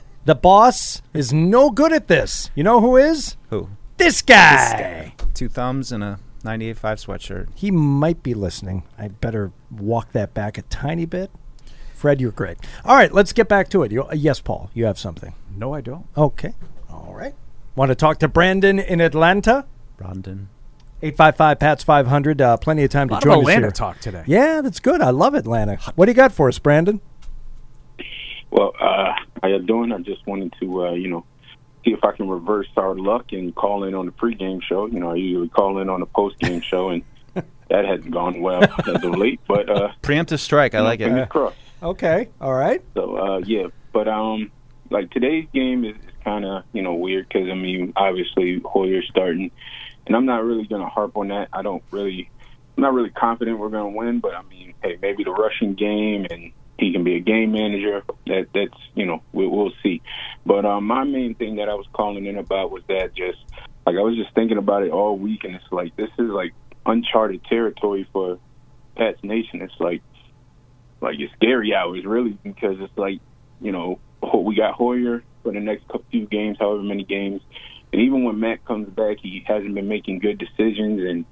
the 0.26 0.34
boss 0.34 1.00
is 1.14 1.32
no 1.32 1.70
good 1.70 1.94
at 1.94 2.08
this. 2.08 2.50
You 2.54 2.62
know 2.62 2.82
who 2.82 2.98
is? 2.98 3.38
Who? 3.48 3.70
This 3.96 4.20
guy. 4.20 5.14
Two 5.32 5.48
thumbs 5.48 5.92
and 5.92 6.04
a 6.04 6.18
98.5 6.44 6.76
sweatshirt. 7.06 7.48
He 7.54 7.70
might 7.70 8.22
be 8.22 8.34
listening. 8.34 8.82
I 8.98 9.08
better 9.08 9.50
walk 9.70 10.12
that 10.12 10.34
back 10.34 10.58
a 10.58 10.62
tiny 10.62 11.06
bit. 11.06 11.30
Fred, 11.94 12.20
you're 12.20 12.32
great. 12.32 12.58
All 12.84 12.94
right, 12.94 13.14
let's 13.14 13.32
get 13.32 13.48
back 13.48 13.70
to 13.70 13.82
it. 13.82 13.92
You, 13.92 14.04
uh, 14.04 14.12
yes, 14.12 14.40
Paul, 14.40 14.68
you 14.74 14.84
have 14.84 14.98
something. 14.98 15.32
No, 15.56 15.72
I 15.72 15.80
don't. 15.80 16.04
Okay. 16.18 16.52
All 16.90 17.14
right. 17.14 17.34
Want 17.76 17.88
to 17.88 17.94
talk 17.94 18.18
to 18.18 18.28
Brandon 18.28 18.78
in 18.78 19.00
Atlanta? 19.00 19.64
Brandon. 19.96 20.50
855 21.02 21.58
PATS 21.58 21.84
500. 21.84 22.40
Uh, 22.40 22.56
plenty 22.58 22.84
of 22.84 22.90
time 22.90 23.08
Lot 23.08 23.22
to 23.22 23.28
of 23.28 23.34
join 23.34 23.38
us 23.38 23.40
Atlanta 23.42 23.60
here. 23.62 23.70
talk 23.72 23.98
today. 24.00 24.22
Yeah, 24.26 24.60
that's 24.60 24.78
good. 24.80 25.00
I 25.00 25.10
love 25.10 25.34
Atlanta. 25.34 25.76
What 25.96 26.06
do 26.06 26.12
you 26.12 26.16
got 26.16 26.32
for 26.32 26.48
us, 26.48 26.58
Brandon? 26.58 27.00
Well, 28.50 28.72
uh, 28.80 29.12
how 29.42 29.48
you 29.48 29.58
doing? 29.60 29.92
I 29.92 29.98
just 29.98 30.26
wanted 30.26 30.54
to, 30.60 30.86
uh, 30.86 30.92
you 30.92 31.08
know, 31.08 31.24
see 31.84 31.92
if 31.92 32.04
I 32.04 32.12
can 32.12 32.28
reverse 32.28 32.68
our 32.76 32.94
luck 32.94 33.32
and 33.32 33.54
call 33.54 33.84
in 33.84 33.94
on 33.94 34.06
the 34.06 34.12
pregame 34.12 34.62
show. 34.62 34.86
You 34.86 35.00
know, 35.00 35.10
I 35.10 35.14
usually 35.16 35.48
call 35.48 35.78
in 35.78 35.88
on 35.88 36.00
the 36.00 36.06
postgame 36.06 36.62
show, 36.70 36.90
and 36.90 37.02
that 37.34 37.84
hasn't 37.86 38.10
gone 38.10 38.40
well 38.40 38.62
as 38.62 39.02
of 39.02 39.16
late. 39.16 39.40
But 39.48 39.68
uh, 39.70 39.92
Preemptive 40.02 40.38
strike. 40.38 40.74
I 40.74 40.80
like 40.80 41.00
it. 41.00 41.04
fingers 41.04 41.28
crossed. 41.28 41.56
Okay. 41.82 42.28
All 42.40 42.54
right. 42.54 42.80
So 42.94 43.16
uh, 43.16 43.38
yeah, 43.38 43.66
but 43.92 44.06
um, 44.06 44.52
like 44.90 45.10
today's 45.10 45.46
game 45.52 45.84
is, 45.84 45.96
is 45.96 46.12
kind 46.22 46.44
of 46.44 46.62
you 46.72 46.82
know 46.82 46.94
weird 46.94 47.26
because 47.28 47.48
I 47.48 47.54
mean 47.54 47.92
obviously 47.96 48.60
Hoyer's 48.60 49.08
starting, 49.10 49.50
and 50.06 50.16
I'm 50.16 50.26
not 50.26 50.44
really 50.44 50.66
going 50.66 50.82
to 50.82 50.88
harp 50.88 51.16
on 51.16 51.28
that. 51.28 51.48
I 51.52 51.62
don't 51.62 51.82
really 51.90 52.30
I'm 52.76 52.82
not 52.82 52.94
really 52.94 53.10
confident 53.10 53.58
we're 53.58 53.68
going 53.68 53.92
to 53.92 53.98
win, 53.98 54.20
but 54.20 54.34
I 54.34 54.42
mean, 54.42 54.74
hey, 54.82 54.98
maybe 55.00 55.24
the 55.24 55.32
rushing 55.32 55.74
game 55.74 56.26
and 56.30 56.52
he 56.78 56.92
can 56.92 57.04
be 57.04 57.16
a 57.16 57.20
game 57.20 57.52
manager. 57.52 58.02
That 58.26 58.48
that's 58.54 58.78
you 58.94 59.06
know 59.06 59.22
we, 59.32 59.46
we'll 59.46 59.72
see. 59.82 60.02
But 60.44 60.64
um, 60.64 60.86
my 60.86 61.04
main 61.04 61.34
thing 61.34 61.56
that 61.56 61.68
I 61.68 61.74
was 61.74 61.86
calling 61.92 62.26
in 62.26 62.38
about 62.38 62.70
was 62.70 62.82
that 62.88 63.14
just 63.14 63.38
like 63.86 63.96
I 63.96 64.00
was 64.00 64.16
just 64.16 64.34
thinking 64.34 64.58
about 64.58 64.82
it 64.82 64.90
all 64.90 65.16
week, 65.16 65.44
and 65.44 65.54
it's 65.54 65.64
like 65.70 65.94
this 65.96 66.10
is 66.18 66.28
like 66.28 66.52
uncharted 66.86 67.44
territory 67.44 68.08
for 68.12 68.38
Pats 68.96 69.18
Nation. 69.22 69.62
It's 69.62 69.78
like 69.78 70.02
like 71.00 71.16
it's 71.18 71.32
scary 71.34 71.74
hours 71.74 72.04
really 72.04 72.38
because 72.42 72.76
it's 72.80 72.96
like 72.96 73.20
you 73.60 73.72
know 73.72 74.00
we 74.36 74.56
got 74.56 74.74
Hoyer 74.74 75.22
for 75.42 75.52
the 75.52 75.60
next 75.60 75.84
few 76.10 76.26
games, 76.26 76.56
however 76.58 76.82
many 76.82 77.04
games, 77.04 77.42
and 77.92 78.00
even 78.00 78.24
when 78.24 78.40
Matt 78.40 78.64
comes 78.64 78.88
back, 78.88 79.18
he 79.22 79.44
hasn't 79.46 79.74
been 79.74 79.88
making 79.88 80.20
good 80.20 80.38
decisions, 80.38 81.00
and 81.00 81.24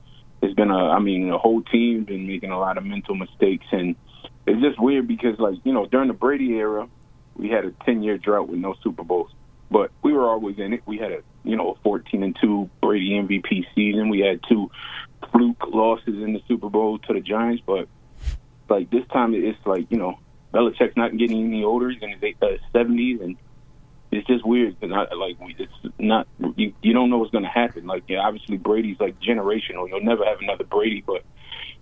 it's 0.43 0.55
been 0.55 0.71
a 0.71 0.91
I 0.91 0.99
mean 0.99 1.31
the 1.31 1.39
whole 1.39 1.63
team 1.63 2.05
been 2.05 2.27
making 2.27 2.51
a 2.51 2.59
lot 2.59 2.79
of 2.79 2.85
mental 2.85 3.15
mistakes, 3.15 3.67
and 3.73 3.97
it's 4.47 4.61
just 4.61 4.81
weird 4.81 5.09
because 5.09 5.39
like 5.39 5.57
you 5.65 5.73
know 5.73 5.87
during 5.87 6.09
the 6.09 6.15
Brady 6.15 6.53
era, 6.55 6.89
we 7.35 7.49
had 7.49 7.65
a 7.65 7.71
ten 7.85 8.03
year 8.03 8.19
drought 8.19 8.49
with 8.49 8.59
no 8.59 8.75
Super 8.83 9.05
Bowls, 9.05 9.31
but 9.71 9.91
we 10.03 10.13
were 10.13 10.29
always 10.29 10.59
in 10.59 10.75
it. 10.75 10.83
We 10.87 10.99
had 10.99 11.13
a 11.13 11.23
you 11.45 11.57
know 11.57 11.73
a 11.73 11.75
fourteen 11.83 12.23
and 12.23 12.37
two 12.41 12.69
Brady 12.83 13.11
MVP 13.11 13.65
season. 13.75 14.09
We 14.09 14.21
had 14.21 14.41
two 14.49 14.71
fluke 15.33 15.67
losses 15.69 16.23
in 16.23 16.35
the 16.35 16.43
Super 16.47 16.69
Bowl 16.69 16.99
to 16.99 17.15
the 17.15 17.21
Giants, 17.21 17.63
but 17.65 17.89
like 18.69 18.91
this 18.91 19.07
time 19.13 19.35
it's 19.35 19.59
like 19.65 19.87
you 19.91 19.99
know 19.99 20.19
Belichick's 20.53 20.97
not 20.97 21.17
getting 21.17 21.47
any 21.47 21.65
older. 21.65 21.91
He's 21.91 22.03
in 22.03 22.11
his 22.11 22.35
uh, 22.43 22.47
seventies, 22.73 23.21
and 23.21 23.37
it's 24.13 24.27
just 24.27 24.45
weird 24.45 24.79
because 24.79 24.95
I 24.95 25.15
like 25.15 25.41
we 25.41 25.55
it's 25.59 25.73
not 25.99 26.27
you 26.57 26.73
you 26.83 26.93
don't 26.93 27.11
know 27.11 27.19
what's 27.19 27.31
going 27.31 27.45
to 27.45 27.51
happen. 27.51 27.87
Like 27.87 28.05
yeah, 28.09 28.19
obviously 28.19 28.57
Brady's 28.57 28.99
like 28.99 29.21
generational. 29.21 29.89
You'll 29.89 30.03
never 30.03 30.25
have 30.25 30.41
another 30.41 30.65
Brady, 30.65 31.03
but 31.07 31.23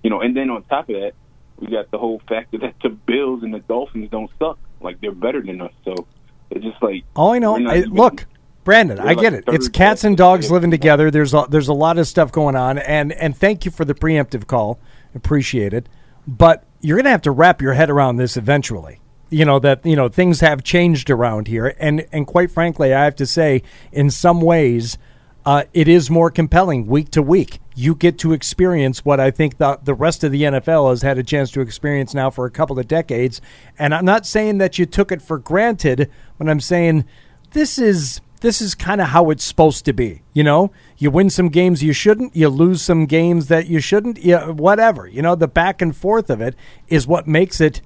you 0.02 0.10
know, 0.10 0.20
and 0.20 0.36
then 0.36 0.50
on 0.50 0.62
top 0.64 0.88
of 0.88 0.96
that, 0.96 1.12
we 1.58 1.68
got 1.68 1.90
the 1.90 1.98
whole 1.98 2.20
factor 2.28 2.58
that 2.58 2.74
the 2.82 2.90
Bills 2.90 3.42
and 3.42 3.52
the 3.52 3.60
Dolphins 3.60 4.10
don't 4.10 4.30
suck. 4.38 4.58
Like 4.80 5.00
they're 5.00 5.12
better 5.12 5.42
than 5.42 5.60
us, 5.60 5.72
so 5.84 6.06
it's 6.50 6.64
just 6.64 6.82
like 6.82 7.04
All 7.16 7.32
I 7.32 7.38
know, 7.38 7.56
I, 7.56 7.78
even- 7.78 7.94
look, 7.94 8.26
Brandon, 8.64 9.00
I 9.00 9.04
like 9.04 9.20
get 9.20 9.32
it. 9.32 9.44
It's 9.48 9.68
cats 9.68 10.04
and 10.04 10.16
dogs 10.16 10.50
living 10.50 10.70
together. 10.70 11.10
There's 11.10 11.32
a, 11.34 11.46
there's 11.48 11.68
a 11.68 11.72
lot 11.72 11.98
of 11.98 12.06
stuff 12.06 12.30
going 12.30 12.54
on, 12.54 12.78
and 12.78 13.12
and 13.12 13.36
thank 13.36 13.64
you 13.64 13.70
for 13.70 13.84
the 13.84 13.94
preemptive 13.94 14.46
call. 14.46 14.78
Appreciate 15.14 15.72
it, 15.72 15.88
but 16.26 16.64
you're 16.80 16.98
gonna 16.98 17.10
have 17.10 17.22
to 17.22 17.30
wrap 17.30 17.62
your 17.62 17.72
head 17.72 17.88
around 17.90 18.16
this 18.16 18.36
eventually. 18.36 19.00
You 19.30 19.44
know 19.44 19.58
that 19.58 19.84
you 19.84 19.96
know 19.96 20.08
things 20.08 20.40
have 20.40 20.64
changed 20.64 21.10
around 21.10 21.48
here, 21.48 21.74
and 21.78 22.06
and 22.12 22.26
quite 22.26 22.50
frankly, 22.50 22.94
I 22.94 23.04
have 23.04 23.16
to 23.16 23.26
say, 23.26 23.62
in 23.92 24.10
some 24.10 24.40
ways, 24.40 24.96
uh, 25.44 25.64
it 25.72 25.88
is 25.88 26.10
more 26.10 26.30
compelling 26.30 26.86
week 26.86 27.10
to 27.10 27.22
week. 27.22 27.60
You 27.74 27.94
get 27.94 28.18
to 28.18 28.32
experience 28.32 29.04
what 29.04 29.20
I 29.20 29.30
think 29.30 29.58
the 29.58 29.78
the 29.82 29.94
rest 29.94 30.24
of 30.24 30.32
the 30.32 30.42
NFL 30.42 30.90
has 30.90 31.02
had 31.02 31.18
a 31.18 31.22
chance 31.22 31.50
to 31.52 31.60
experience 31.60 32.14
now 32.14 32.30
for 32.30 32.46
a 32.46 32.50
couple 32.50 32.78
of 32.78 32.88
decades. 32.88 33.40
And 33.78 33.94
I'm 33.94 34.04
not 34.04 34.26
saying 34.26 34.58
that 34.58 34.78
you 34.78 34.86
took 34.86 35.12
it 35.12 35.22
for 35.22 35.38
granted, 35.38 36.10
but 36.38 36.48
I'm 36.48 36.60
saying 36.60 37.04
this 37.52 37.78
is 37.78 38.20
this 38.40 38.60
is 38.60 38.74
kind 38.74 39.00
of 39.00 39.08
how 39.08 39.30
it's 39.30 39.44
supposed 39.44 39.84
to 39.86 39.92
be. 39.92 40.22
You 40.32 40.44
know, 40.44 40.70
you 40.96 41.10
win 41.10 41.30
some 41.30 41.48
games 41.48 41.82
you 41.82 41.92
shouldn't, 41.92 42.36
you 42.36 42.48
lose 42.48 42.82
some 42.82 43.06
games 43.06 43.48
that 43.48 43.66
you 43.66 43.80
shouldn't. 43.80 44.18
Yeah, 44.18 44.50
whatever. 44.50 45.06
You 45.06 45.22
know, 45.22 45.34
the 45.34 45.48
back 45.48 45.82
and 45.82 45.96
forth 45.96 46.30
of 46.30 46.40
it 46.40 46.54
is 46.88 47.06
what 47.06 47.26
makes 47.26 47.60
it 47.60 47.80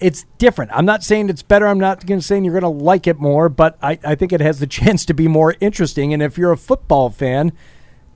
it's 0.00 0.24
different. 0.38 0.70
I'm 0.74 0.84
not 0.84 1.02
saying 1.02 1.28
it's 1.28 1.42
better. 1.42 1.66
I'm 1.66 1.80
not 1.80 2.04
going 2.06 2.20
to 2.20 2.26
say 2.26 2.40
you're 2.40 2.58
going 2.58 2.62
to 2.62 2.84
like 2.84 3.06
it 3.06 3.18
more, 3.18 3.48
but 3.48 3.78
I, 3.82 3.98
I 4.04 4.14
think 4.14 4.32
it 4.32 4.40
has 4.40 4.58
the 4.58 4.66
chance 4.78 5.04
to 5.06 5.14
be 5.14 5.28
more 5.28 5.54
interesting. 5.60 6.12
And 6.12 6.22
if 6.22 6.36
you're 6.36 6.52
a 6.52 6.56
football 6.56 7.10
fan, 7.10 7.52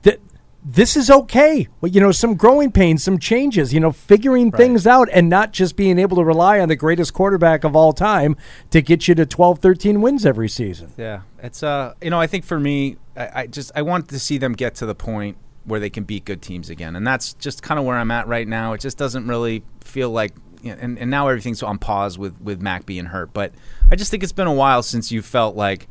that 0.02 0.20
this 0.62 0.96
is 0.96 1.10
okay. 1.10 1.68
Well, 1.80 1.90
you 1.90 2.00
know, 2.00 2.12
some 2.12 2.34
growing 2.34 2.70
pains, 2.70 3.02
some 3.02 3.18
changes. 3.18 3.72
You 3.72 3.80
know, 3.80 3.92
figuring 3.92 4.52
things 4.52 4.86
out, 4.86 5.08
and 5.12 5.28
not 5.28 5.52
just 5.52 5.76
being 5.76 5.98
able 5.98 6.16
to 6.18 6.24
rely 6.24 6.60
on 6.60 6.68
the 6.68 6.76
greatest 6.76 7.14
quarterback 7.14 7.64
of 7.64 7.74
all 7.74 7.92
time 7.92 8.36
to 8.70 8.82
get 8.82 9.08
you 9.08 9.14
to 9.14 9.26
12, 9.26 9.58
13 9.60 10.00
wins 10.00 10.26
every 10.26 10.48
season. 10.48 10.92
Yeah, 10.96 11.22
it's 11.42 11.62
uh, 11.62 11.94
you 12.02 12.10
know, 12.10 12.20
I 12.20 12.26
think 12.26 12.44
for 12.44 12.60
me, 12.60 12.96
I, 13.16 13.42
I 13.42 13.46
just 13.46 13.72
I 13.74 13.82
want 13.82 14.08
to 14.08 14.18
see 14.18 14.38
them 14.38 14.52
get 14.52 14.74
to 14.76 14.86
the 14.86 14.94
point 14.94 15.38
where 15.64 15.80
they 15.80 15.90
can 15.90 16.04
beat 16.04 16.24
good 16.24 16.42
teams 16.42 16.68
again, 16.68 16.94
and 16.94 17.06
that's 17.06 17.34
just 17.34 17.62
kind 17.62 17.78
of 17.78 17.86
where 17.86 17.96
I'm 17.96 18.10
at 18.10 18.26
right 18.26 18.46
now. 18.46 18.74
It 18.74 18.80
just 18.80 18.98
doesn't 18.98 19.26
really 19.26 19.62
feel 19.80 20.10
like, 20.10 20.34
and 20.64 20.98
and 20.98 21.10
now 21.10 21.28
everything's 21.28 21.62
on 21.62 21.78
pause 21.78 22.18
with 22.18 22.40
with 22.40 22.60
Mac 22.60 22.86
being 22.86 23.06
hurt, 23.06 23.32
but 23.32 23.52
I 23.90 23.96
just 23.96 24.10
think 24.10 24.22
it's 24.22 24.32
been 24.32 24.46
a 24.46 24.52
while 24.52 24.82
since 24.82 25.10
you 25.10 25.22
felt 25.22 25.56
like 25.56 25.88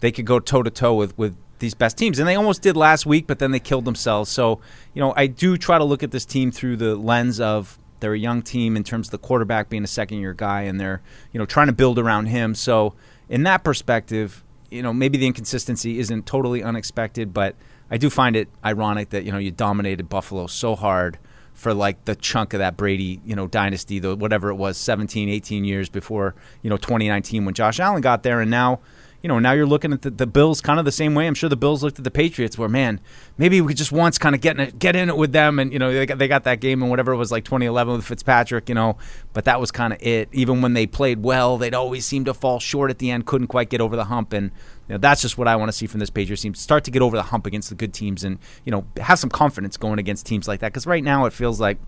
they 0.00 0.12
could 0.12 0.26
go 0.26 0.40
toe 0.40 0.62
to 0.62 0.70
toe 0.70 0.94
with 0.94 1.16
with 1.16 1.36
these 1.58 1.74
best 1.74 1.96
teams, 1.96 2.18
and 2.18 2.28
they 2.28 2.34
almost 2.34 2.60
did 2.60 2.76
last 2.76 3.06
week, 3.06 3.26
but 3.26 3.38
then 3.38 3.52
they 3.52 3.60
killed 3.60 3.84
themselves. 3.84 4.30
So 4.30 4.60
you 4.94 5.00
know, 5.00 5.14
I 5.16 5.26
do 5.26 5.56
try 5.56 5.78
to 5.78 5.84
look 5.84 6.02
at 6.02 6.10
this 6.10 6.24
team 6.24 6.50
through 6.50 6.76
the 6.76 6.96
lens 6.96 7.40
of 7.40 7.78
they're 8.00 8.14
a 8.14 8.18
young 8.18 8.42
team 8.42 8.76
in 8.76 8.82
terms 8.82 9.06
of 9.06 9.12
the 9.12 9.18
quarterback 9.18 9.68
being 9.68 9.84
a 9.84 9.88
second 9.88 10.18
year 10.18 10.34
guy, 10.34 10.62
and 10.62 10.80
they're 10.80 11.00
you 11.32 11.38
know 11.38 11.46
trying 11.46 11.68
to 11.68 11.72
build 11.72 11.98
around 11.98 12.26
him. 12.26 12.54
So 12.54 12.94
in 13.28 13.44
that 13.44 13.64
perspective, 13.64 14.44
you 14.70 14.82
know 14.82 14.92
maybe 14.92 15.18
the 15.18 15.26
inconsistency 15.26 15.98
isn't 15.98 16.26
totally 16.26 16.62
unexpected, 16.62 17.32
but 17.32 17.54
I 17.90 17.96
do 17.96 18.10
find 18.10 18.36
it 18.36 18.48
ironic 18.64 19.10
that 19.10 19.24
you 19.24 19.32
know 19.32 19.38
you 19.38 19.50
dominated 19.50 20.08
Buffalo 20.08 20.46
so 20.48 20.74
hard 20.74 21.18
for 21.62 21.72
like 21.72 22.06
the 22.06 22.16
chunk 22.16 22.54
of 22.54 22.58
that 22.58 22.76
Brady, 22.76 23.20
you 23.24 23.36
know, 23.36 23.46
dynasty, 23.46 24.00
the 24.00 24.16
whatever 24.16 24.48
it 24.48 24.56
was, 24.56 24.76
17, 24.76 25.28
18 25.28 25.64
years 25.64 25.88
before, 25.88 26.34
you 26.60 26.68
know, 26.68 26.76
2019 26.76 27.44
when 27.44 27.54
Josh 27.54 27.78
Allen 27.78 28.00
got 28.00 28.24
there 28.24 28.40
and 28.40 28.50
now 28.50 28.80
you 29.22 29.28
know, 29.28 29.38
now 29.38 29.52
you're 29.52 29.66
looking 29.66 29.92
at 29.92 30.02
the, 30.02 30.10
the 30.10 30.26
Bills 30.26 30.60
kind 30.60 30.80
of 30.80 30.84
the 30.84 30.90
same 30.90 31.14
way. 31.14 31.28
I'm 31.28 31.34
sure 31.34 31.48
the 31.48 31.56
Bills 31.56 31.82
looked 31.82 31.98
at 31.98 32.02
the 32.04 32.10
Patriots 32.10 32.58
where, 32.58 32.68
man, 32.68 32.98
maybe 33.38 33.60
we 33.60 33.68
could 33.68 33.76
just 33.76 33.92
once 33.92 34.18
kind 34.18 34.34
of 34.34 34.40
get 34.40 34.56
in 34.56 34.60
it, 34.66 34.78
get 34.80 34.96
in 34.96 35.08
it 35.08 35.16
with 35.16 35.30
them, 35.30 35.60
and 35.60 35.72
you 35.72 35.78
know 35.78 35.92
they 35.92 36.06
got, 36.06 36.18
they 36.18 36.26
got 36.26 36.42
that 36.44 36.60
game 36.60 36.82
and 36.82 36.90
whatever 36.90 37.12
it 37.12 37.16
was 37.16 37.30
like 37.30 37.44
2011 37.44 37.94
with 37.94 38.04
Fitzpatrick, 38.04 38.68
you 38.68 38.74
know, 38.74 38.96
but 39.32 39.44
that 39.44 39.60
was 39.60 39.70
kind 39.70 39.92
of 39.92 40.02
it. 40.02 40.28
Even 40.32 40.60
when 40.60 40.72
they 40.72 40.86
played 40.86 41.22
well, 41.22 41.56
they'd 41.56 41.74
always 41.74 42.04
seem 42.04 42.24
to 42.24 42.34
fall 42.34 42.58
short 42.58 42.90
at 42.90 42.98
the 42.98 43.12
end, 43.12 43.24
couldn't 43.24 43.46
quite 43.46 43.70
get 43.70 43.80
over 43.80 43.94
the 43.94 44.06
hump, 44.06 44.32
and 44.32 44.50
you 44.92 44.98
know, 44.98 45.00
that's 45.00 45.22
just 45.22 45.38
what 45.38 45.48
I 45.48 45.56
want 45.56 45.70
to 45.70 45.72
see 45.72 45.86
from 45.86 46.00
this 46.00 46.10
Patriots 46.10 46.42
team. 46.42 46.54
Start 46.54 46.84
to 46.84 46.90
get 46.90 47.00
over 47.00 47.16
the 47.16 47.22
hump 47.22 47.46
against 47.46 47.70
the 47.70 47.74
good 47.74 47.94
teams, 47.94 48.24
and 48.24 48.38
you 48.66 48.70
know 48.70 48.84
have 48.98 49.18
some 49.18 49.30
confidence 49.30 49.78
going 49.78 49.98
against 49.98 50.26
teams 50.26 50.46
like 50.46 50.60
that. 50.60 50.70
Because 50.70 50.86
right 50.86 51.02
now 51.02 51.24
it 51.24 51.32
feels 51.32 51.58
like. 51.58 51.78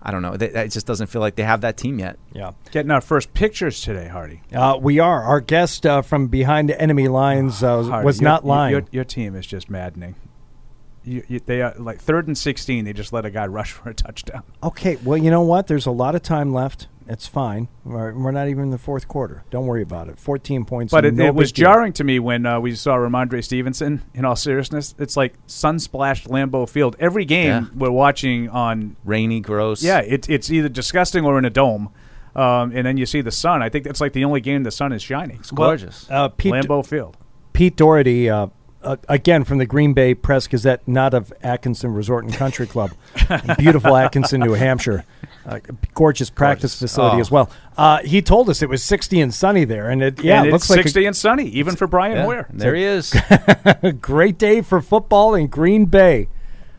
I 0.00 0.12
don't 0.12 0.22
know. 0.22 0.34
It 0.34 0.42
it 0.42 0.68
just 0.68 0.86
doesn't 0.86 1.08
feel 1.08 1.20
like 1.20 1.34
they 1.34 1.42
have 1.42 1.62
that 1.62 1.76
team 1.76 1.98
yet. 1.98 2.16
Yeah. 2.32 2.52
Getting 2.70 2.92
our 2.92 3.00
first 3.00 3.34
pictures 3.34 3.80
today, 3.80 4.06
Hardy. 4.06 4.42
Uh, 4.52 4.78
we 4.80 5.00
are. 5.00 5.24
Our 5.24 5.40
guest 5.40 5.84
uh, 5.84 6.02
from 6.02 6.28
behind 6.28 6.70
enemy 6.70 7.08
lines 7.08 7.60
uh, 7.62 7.82
Hardy, 7.82 8.04
was 8.04 8.20
your- 8.20 8.30
not 8.30 8.44
lying. 8.46 8.72
Your, 8.72 8.84
your 8.92 9.04
team 9.04 9.34
is 9.34 9.46
just 9.46 9.68
maddening. 9.68 10.14
You, 11.04 11.24
you, 11.26 11.40
they 11.40 11.60
are 11.60 11.74
like 11.76 12.00
third 12.00 12.28
and 12.28 12.36
sixteen. 12.38 12.84
They 12.84 12.92
just 12.92 13.12
let 13.12 13.24
a 13.24 13.30
guy 13.30 13.46
rush 13.46 13.72
for 13.72 13.88
a 13.88 13.94
touchdown. 13.94 14.42
Okay, 14.62 14.96
well, 14.96 15.18
you 15.18 15.30
know 15.30 15.42
what? 15.42 15.66
There's 15.66 15.86
a 15.86 15.90
lot 15.90 16.14
of 16.14 16.22
time 16.22 16.52
left. 16.52 16.86
It's 17.06 17.26
fine. 17.26 17.68
We're, 17.84 18.14
we're 18.14 18.30
not 18.30 18.48
even 18.48 18.64
in 18.64 18.70
the 18.70 18.78
fourth 18.78 19.08
quarter. 19.08 19.44
Don't 19.50 19.66
worry 19.66 19.82
about 19.82 20.08
it. 20.08 20.18
14 20.18 20.64
points. 20.64 20.90
But 20.90 21.04
it, 21.04 21.14
no 21.14 21.26
it 21.26 21.34
was 21.34 21.52
deal. 21.52 21.64
jarring 21.66 21.92
to 21.94 22.04
me 22.04 22.18
when 22.18 22.46
uh, 22.46 22.60
we 22.60 22.74
saw 22.74 22.96
Rhamondre 22.96 23.44
Stevenson. 23.44 24.02
In 24.14 24.24
all 24.24 24.36
seriousness, 24.36 24.94
it's 24.98 25.16
like 25.16 25.34
sun-splashed 25.46 26.28
Lambeau 26.28 26.68
Field. 26.68 26.96
Every 26.98 27.24
game 27.24 27.46
Yeah. 27.48 27.64
we're 27.74 27.90
watching 27.90 28.48
on 28.48 28.96
rainy, 29.04 29.40
gross. 29.40 29.82
Yeah, 29.82 29.98
it's 30.00 30.28
it's 30.28 30.50
either 30.50 30.68
disgusting 30.68 31.24
or 31.24 31.38
in 31.38 31.44
a 31.44 31.50
dome. 31.50 31.90
Um, 32.34 32.72
and 32.74 32.84
then 32.86 32.96
you 32.96 33.06
see 33.06 33.20
the 33.20 33.30
sun. 33.30 33.62
I 33.62 33.68
think 33.68 33.84
that's 33.84 34.00
like 34.00 34.12
the 34.12 34.24
only 34.24 34.40
game 34.40 34.62
the 34.64 34.70
sun 34.72 34.92
is 34.92 35.02
shining. 35.02 35.36
It's 35.38 35.50
gorgeous. 35.50 36.08
Well, 36.08 36.24
uh, 36.24 36.28
Pete, 36.28 36.52
Lambeau 36.52 36.84
Field. 36.84 37.16
Pete 37.52 37.76
Dougherty, 37.76 38.28
uh, 38.28 38.48
uh, 38.82 38.96
again 39.08 39.44
from 39.44 39.58
the 39.58 39.66
Green 39.66 39.92
Bay 39.94 40.14
Press 40.14 40.46
Gazette, 40.48 40.86
not 40.88 41.14
of 41.14 41.32
Atkinson 41.42 41.94
Resort 41.94 42.24
and 42.24 42.34
Country 42.34 42.66
Club, 42.66 42.90
beautiful 43.58 43.96
Atkinson, 43.96 44.40
New 44.40 44.54
Hampshire, 44.54 45.04
uh, 45.46 45.58
gorgeous 45.94 46.30
practice 46.30 46.78
facility 46.78 47.16
Oh. 47.16 47.20
as 47.20 47.30
well. 47.30 47.50
Uh, 47.76 47.98
he 48.04 48.22
told 48.22 48.48
us 48.48 48.62
it 48.62 48.68
was 48.68 48.82
60 48.82 49.20
and 49.20 49.32
sunny 49.34 49.64
there, 49.64 49.90
and 49.90 50.02
it 50.02 50.22
yeah, 50.22 50.38
and 50.38 50.48
it 50.48 50.52
looks 50.52 50.64
it's 50.64 50.70
like 50.70 50.80
a- 50.80 50.82
60 50.84 51.06
and 51.06 51.16
sunny, 51.16 51.44
even 51.48 51.76
for 51.76 51.86
Brian 51.86 52.16
Yeah, 52.16 52.24
Hoyer. 52.24 52.46
there 52.52 52.74
he 52.74 52.84
is. 52.84 53.14
Great 54.00 54.38
day 54.38 54.60
for 54.62 54.80
football 54.80 55.34
in 55.34 55.46
Green 55.48 55.86
Bay. 55.86 56.28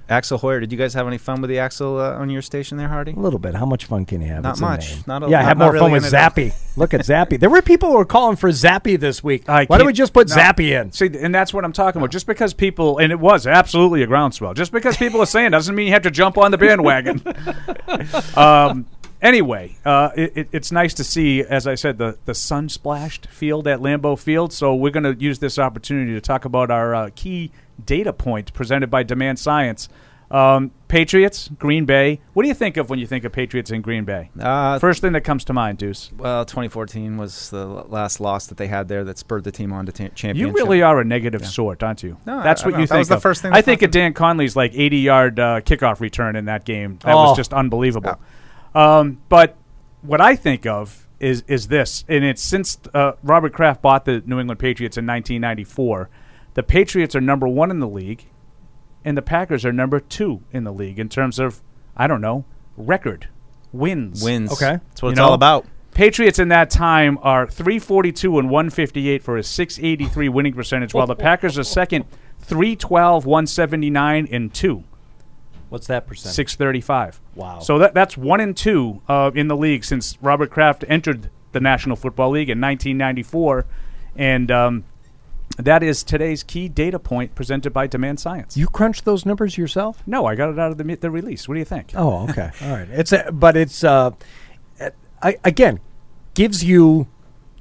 Axel 0.07 0.38
Hoyer, 0.38 0.60
did 0.60 0.72
you 0.72 0.77
guys 0.77 0.94
have 0.94 1.07
any 1.07 1.18
fun 1.18 1.41
with 1.41 1.49
the 1.49 1.57
Axel 1.60 1.99
uh, 1.99 2.14
on 2.14 2.30
your 2.30 2.44
station 2.44 2.77
there, 2.77 2.88
Hardy? 2.88 3.14
A 3.14 3.15
little 3.19 3.40
bit. 3.40 3.56
How 3.56 3.65
much 3.65 3.86
fun 3.86 4.06
can 4.06 4.22
you 4.22 4.27
have? 4.27 4.44
Not 4.44 4.52
It's 4.52 4.61
much. 4.61 5.07
Not 5.07 5.23
a- 5.23 5.27
yeah, 5.30 5.38
not- 5.40 5.45
have 5.45 5.57
not 5.57 5.64
more 5.65 5.73
really 5.73 5.86
fun 5.86 5.91
with. 5.94 6.03
Zappe. 6.11 6.53
Look 6.77 6.94
at 6.94 7.02
Zappe. 7.02 7.40
There 7.40 7.49
were 7.49 7.64
people 7.64 7.90
who 7.90 7.98
were 7.98 8.06
calling 8.06 8.36
for 8.36 8.49
Zappe 8.49 8.99
this 8.99 9.23
week. 9.23 9.49
I 9.49 9.65
Why 9.65 9.77
don't 9.77 9.86
can't- 9.86 9.88
we 9.88 9.94
just 9.94 10.14
put 10.14 10.30
no. 10.30 10.36
Zappe 10.36 10.60
in? 10.80 10.91
See, 10.91 11.07
and 11.19 11.34
that's 11.34 11.53
what 11.53 11.65
I'm 11.65 11.73
talking 11.73 11.99
about. 11.99 12.11
Just 12.11 12.27
because 12.27 12.53
people, 12.53 12.99
and 12.99 13.11
it 13.11 13.19
was 13.19 13.48
absolutely 13.48 14.03
a 14.03 14.07
groundswell. 14.07 14.53
Just 14.53 14.72
because 14.72 14.95
people 14.95 15.22
are 15.22 15.26
saying 15.26 15.52
doesn't 15.52 15.73
mean 15.73 15.88
you 15.88 15.94
have 15.94 16.03
to 16.03 16.11
jump 16.11 16.38
on 16.38 16.52
the 16.52 16.57
bandwagon. 16.60 17.23
um, 18.36 18.86
anyway, 19.22 19.76
uh, 19.86 20.11
it, 20.15 20.34
it, 20.38 20.48
it's 20.52 20.72
nice 20.72 20.94
to 20.95 21.03
see, 21.03 21.41
as 21.41 21.65
I 21.68 21.76
said, 21.76 21.98
the 21.98 22.18
the 22.26 22.36
sun 22.36 22.69
splashed 22.69 23.27
field 23.27 23.68
at 23.68 23.80
Lambeau 23.80 24.18
Field. 24.19 24.53
So 24.53 24.76
we're 24.76 24.91
going 24.91 25.03
to 25.03 25.15
use 25.19 25.40
this 25.40 25.57
opportunity 25.57 26.14
to 26.14 26.22
talk 26.22 26.45
about 26.45 26.69
our 26.72 26.94
uh, 26.94 27.10
key 27.15 27.52
data 27.84 28.14
point 28.14 28.53
presented 28.53 28.89
by 28.89 29.03
Demand 29.03 29.39
Science. 29.39 29.89
Um, 30.31 30.72
Patriots, 30.88 31.49
Green 31.60 31.85
Bay. 31.85 32.19
What 32.34 32.41
do 32.43 32.49
you 32.49 32.56
think 32.56 32.77
of 32.77 32.89
when 32.89 32.97
you 32.97 33.06
think 33.06 33.26
of 33.26 33.31
Patriots 33.31 33.69
in 33.69 33.81
Green 33.84 34.06
Bay? 34.06 34.31
Uh, 34.39 34.80
First 34.80 35.02
thing 35.02 35.14
that 35.14 35.22
comes 35.22 35.43
to 35.45 35.53
mind, 35.53 35.77
Deuce. 35.77 36.11
Well, 36.18 36.43
2014 36.45 37.18
was 37.18 37.52
the 37.52 37.65
last 37.68 38.19
loss 38.19 38.47
that 38.47 38.57
they 38.57 38.65
had 38.65 38.88
there 38.88 39.03
that 39.03 39.19
spurred 39.19 39.43
the 39.43 39.52
team 39.52 39.72
on 39.72 39.85
to 39.85 39.91
championship. 39.91 40.38
You 40.38 40.52
really 40.52 40.81
are 40.81 40.99
a 40.99 41.03
negative 41.06 41.41
Yeah. 41.41 41.47
sort, 41.47 41.84
aren't 41.84 42.02
you? 42.02 42.18
No, 42.26 42.41
that's 42.41 42.64
I- 42.64 42.65
what 42.65 42.76
I- 42.76 42.80
you 42.80 42.85
that 42.88 42.89
think. 42.93 42.99
was 42.99 43.07
the 43.10 43.19
first 43.19 43.43
thing 43.43 43.53
I 43.53 43.61
think 43.61 43.84
of 43.84 43.91
Dan 43.91 44.14
Conley's 44.14 44.56
like 44.56 44.72
80 44.73 44.97
yard 44.97 45.39
uh, 45.39 45.61
kickoff 45.61 45.99
return 45.99 46.35
in 46.35 46.45
that 46.45 46.65
game. 46.65 46.97
That 47.03 47.14
Oh. 47.14 47.26
was 47.30 47.38
just 47.38 47.53
unbelievable. 47.53 48.19
Um, 48.73 49.19
but 49.30 49.56
what 50.02 50.22
I 50.22 50.35
think 50.35 50.65
of 50.65 51.07
is 51.19 51.43
is 51.47 51.68
this, 51.68 52.03
and 52.10 52.23
it's 52.26 52.41
since 52.41 52.80
uh, 52.95 53.11
Robert 53.23 53.53
Kraft 53.53 53.81
bought 53.84 54.06
the 54.06 54.23
New 54.26 54.39
England 54.39 54.60
Patriots 54.60 54.97
in 54.97 55.06
1994. 55.06 56.10
The 56.56 56.64
Patriots 56.64 57.15
are 57.15 57.22
number 57.22 57.48
one 57.48 57.69
in 57.69 57.80
the 57.80 57.88
league, 57.88 58.26
and 59.03 59.15
the 59.15 59.22
Packers 59.22 59.64
are 59.65 59.72
number 59.72 59.99
two 59.99 60.41
in 60.52 60.64
the 60.64 60.73
league 60.73 60.98
in 60.98 61.10
terms 61.10 61.38
of 61.38 61.61
I 61.95 62.07
don't 62.07 62.22
know 62.22 62.45
record 62.76 63.30
wins. 63.72 64.23
Wins. 64.23 64.52
Okay. 64.52 64.80
That's 64.90 65.02
what 65.02 65.10
You 65.10 65.14
it's 65.14 65.19
all 65.19 65.34
about. 65.34 65.65
Patriots 65.94 66.40
in 66.40 66.49
that 66.49 66.69
time 66.69 67.18
are 67.22 67.48
342 67.48 68.40
and 68.40 68.49
158 68.49 69.23
for 69.23 69.38
a 69.38 69.44
683 69.44 70.27
winning 70.30 70.53
percentage, 70.53 70.94
while 70.94 71.07
the 71.07 71.15
Packers 71.15 71.57
are 71.57 71.64
second, 71.64 72.06
312, 72.41 73.26
179 73.26 74.27
and 74.30 74.53
2. 74.53 74.84
What's 75.69 75.88
that 75.88 76.06
percent? 76.06 76.36
635. 76.36 77.22
Wow. 77.36 77.60
So 77.60 77.80
that 77.80 77.94
that's 77.94 78.18
1 78.18 78.40
and 78.40 78.56
2 78.56 79.02
uh, 79.07 79.32
in 79.36 79.48
the 79.48 79.57
league 79.57 79.84
since 79.84 80.18
Robert 80.22 80.52
Kraft 80.52 80.84
entered 80.88 81.30
the 81.53 81.60
National 81.60 81.95
Football 81.95 82.32
League 82.32 82.49
in 82.49 82.60
1994 82.60 83.65
and 84.18 84.52
um, 84.52 84.84
that 85.57 85.84
is 85.84 86.03
today's 86.03 86.44
key 86.44 86.68
data 86.68 86.99
point 86.99 87.36
presented 87.36 87.72
by 87.73 87.88
Demand 87.88 88.19
Science. 88.19 88.57
You 88.57 88.68
crunched 88.68 89.06
those 89.06 89.26
numbers 89.26 89.57
yourself? 89.57 90.03
No, 90.06 90.26
I 90.26 90.36
got 90.36 90.49
it 90.49 90.60
out 90.60 90.72
of 90.72 90.77
the 90.77 90.95
the 90.95 91.10
release. 91.11 91.48
What 91.48 91.56
do 91.56 91.60
you 91.60 91.65
think? 91.65 91.91
Oh, 91.95 92.27
okay. 92.30 92.52
All 92.61 92.69
right. 92.72 92.88
It's 92.90 93.11
a, 93.11 93.32
but 93.32 93.56
it's 93.57 93.84
uh, 93.84 94.11
I, 95.22 95.38
again 95.44 95.80
gives 96.34 96.64
you 96.64 97.07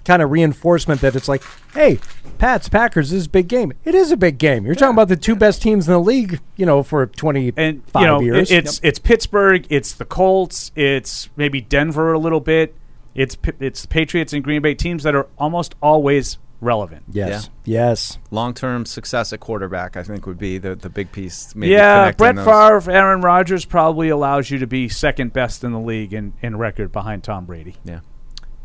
kind 0.05 0.21
of 0.21 0.31
reinforcement 0.31 1.01
that 1.01 1.17
it's 1.17 1.29
like, 1.29 1.43
hey, 1.73 1.99
Pats 2.39 2.69
Packers 2.69 3.11
this 3.11 3.21
is 3.21 3.27
a 3.27 3.31
big 3.31 3.49
game. 3.49 3.73
It 3.85 3.95
is 3.95 4.11
a 4.13 4.17
big 4.17 4.37
game. 4.39 4.67
You're 4.67 4.75
talking 4.75 4.95
about 4.95 5.09
the 5.09 5.17
two 5.17 5.35
best 5.37 5.63
teams 5.63 5.87
in 5.89 5.93
the 5.95 6.01
league, 6.01 6.41
you 6.57 6.67
know, 6.67 6.83
for 6.83 7.07
25 7.07 7.55
and 7.57 7.83
you 7.95 8.01
know, 8.07 8.21
years. 8.21 8.51
it- 8.51 8.65
it's 8.67 8.81
it's 8.83 8.99
Pittsburgh, 8.99 9.67
it's 9.71 9.93
the 9.95 10.05
Colts, 10.05 10.73
it's 10.75 11.31
maybe 11.37 11.61
Denver 11.61 12.13
a 12.13 12.19
little 12.19 12.41
bit. 12.41 12.75
It's 13.15 13.37
it's 13.61 13.87
Patriots 13.87 14.33
and 14.33 14.43
Green 14.43 14.61
Bay 14.61 14.75
teams 14.75 15.05
that 15.05 15.15
are 15.15 15.29
almost 15.39 15.77
always 15.81 16.37
relevant. 16.61 17.05
yes. 17.11 17.51
Yes. 17.65 18.19
Long-term 18.31 18.87
success 18.87 19.33
at 19.33 19.41
quarterback, 19.41 19.97
I 19.97 20.03
think, 20.03 20.27
would 20.27 20.39
be 20.39 20.59
the 20.59 20.75
the 20.75 20.89
big 20.89 21.13
piece. 21.13 21.55
Maybe 21.55 21.73
yeah, 21.73 22.11
Brett 22.13 22.37
those. 22.37 22.45
Favre, 22.45 22.91
Aaron 22.91 23.21
Rodgers 23.21 23.65
probably 23.65 24.09
allows 24.09 24.51
you 24.51 24.59
to 24.59 24.67
be 24.67 24.89
second 24.89 25.33
best 25.33 25.65
in 25.65 25.73
the 25.73 25.81
league 25.81 26.13
in, 26.13 26.35
in 26.43 26.57
record 26.57 26.93
behind 26.93 27.25
Tom 27.25 27.45
Brady. 27.45 27.77
Yeah. 27.85 28.01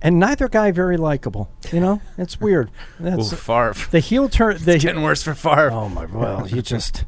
And 0.01 0.17
neither 0.17 0.47
guy 0.47 0.71
very 0.71 0.95
likable. 0.95 1.51
You 1.73 1.81
know, 1.81 2.01
it's 2.17 2.39
weird. 2.39 2.71
That's 2.99 3.33
Ooh, 3.33 3.35
Favre. 3.35 3.75
the 3.91 3.99
heel 3.99 4.29
turn. 4.29 4.57
The 4.57 4.75
It's 4.75 4.83
getting 4.83 5.03
worse 5.03 5.23
for 5.23 5.35
Favre. 5.35 5.71
Oh 5.71 5.89
my! 5.89 6.05
Well, 6.05 6.45
he 6.45 6.61
just 6.61 7.03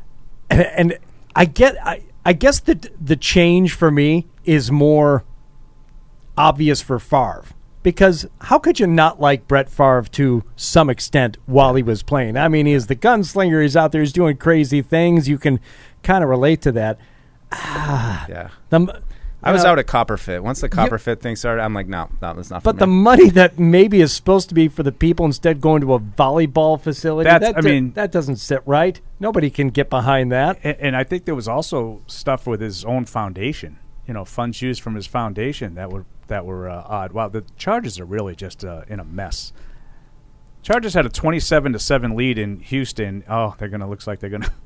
and, 0.50 0.60
and 0.60 0.98
I 1.34 1.46
get. 1.46 1.76
I, 1.84 2.02
I 2.26 2.32
guess 2.32 2.60
the 2.60 2.90
the 3.00 3.16
change 3.16 3.74
for 3.74 3.90
me 3.90 4.26
is 4.44 4.70
more 4.70 5.24
obvious 6.36 6.80
for 6.80 6.98
Favre 6.98 7.44
because 7.84 8.26
how 8.40 8.58
could 8.58 8.80
you 8.80 8.88
not 8.88 9.20
like 9.20 9.46
Brett 9.46 9.68
Favre 9.68 10.02
to 10.12 10.42
some 10.56 10.90
extent 10.90 11.36
while 11.46 11.76
he 11.76 11.82
was 11.84 12.02
playing? 12.02 12.36
I 12.36 12.48
mean, 12.48 12.66
he's 12.66 12.88
the 12.88 12.96
gunslinger. 12.96 13.62
He's 13.62 13.76
out 13.76 13.92
there. 13.92 14.00
He's 14.00 14.12
doing 14.12 14.36
crazy 14.36 14.82
things. 14.82 15.28
You 15.28 15.38
can 15.38 15.60
kind 16.02 16.24
of 16.24 16.30
relate 16.30 16.60
to 16.62 16.72
that. 16.72 16.98
Ah, 17.52 18.26
Yeah. 18.28 18.48
the, 18.70 19.00
I 19.42 19.52
was 19.52 19.62
know, 19.62 19.70
out 19.72 19.78
at 19.78 19.86
Copperfit. 19.86 20.40
Once 20.42 20.60
the 20.62 20.68
Copperfit 20.70 21.20
thing 21.20 21.36
started, 21.36 21.62
I'm 21.62 21.74
like, 21.74 21.86
no, 21.86 22.08
no, 22.22 22.32
that's 22.34 22.50
not 22.50 22.62
for 22.62 22.72
But 22.72 22.76
me. 22.76 22.80
the 22.80 22.86
money 22.86 23.28
that 23.30 23.58
maybe 23.58 24.00
is 24.00 24.12
supposed 24.12 24.48
to 24.48 24.54
be 24.54 24.68
for 24.68 24.82
the 24.82 24.90
people 24.90 25.26
instead 25.26 25.60
going 25.60 25.82
to 25.82 25.92
a 25.94 26.00
volleyball 26.00 26.80
facility, 26.80 27.28
That's- 27.28 27.52
that 27.52 27.58
I 27.58 27.60
do- 27.60 27.68
mean- 27.68 27.92
that 27.92 28.10
doesn't 28.10 28.36
sit 28.36 28.62
right. 28.66 28.98
Nobody 29.20 29.50
can 29.50 29.68
get 29.68 29.90
behind 29.90 30.32
that. 30.32 30.58
And, 30.64 30.76
and 30.80 30.96
I 30.96 31.04
think 31.04 31.26
there 31.26 31.34
was 31.34 31.46
also 31.46 32.00
stuff 32.06 32.46
with 32.46 32.60
his 32.62 32.84
own 32.84 33.04
foundation. 33.04 33.78
You 34.06 34.14
know, 34.14 34.24
funds 34.24 34.60
used 34.60 34.82
from 34.82 34.94
his 34.94 35.06
foundation 35.06 35.74
that 35.76 35.90
were 35.90 36.04
that 36.28 36.44
were 36.44 36.68
uh, 36.68 36.84
odd. 36.86 37.12
Wow, 37.12 37.28
the 37.28 37.44
Chargers 37.56 37.98
are 37.98 38.04
really 38.04 38.34
just 38.34 38.64
uh, 38.64 38.82
in 38.88 39.00
a 39.00 39.04
mess. 39.04 39.52
Chargers 40.62 40.94
had 40.94 41.06
a 41.06 41.10
twenty-seven 41.10 41.72
to 41.72 41.78
seven 41.78 42.16
lead 42.16 42.38
in 42.38 42.60
Houston. 42.60 43.24
Oh, 43.28 43.54
they're 43.58 43.68
gonna 43.68 43.88
looks 43.88 44.06
like 44.06 44.20
they're 44.20 44.30
gonna. 44.30 44.52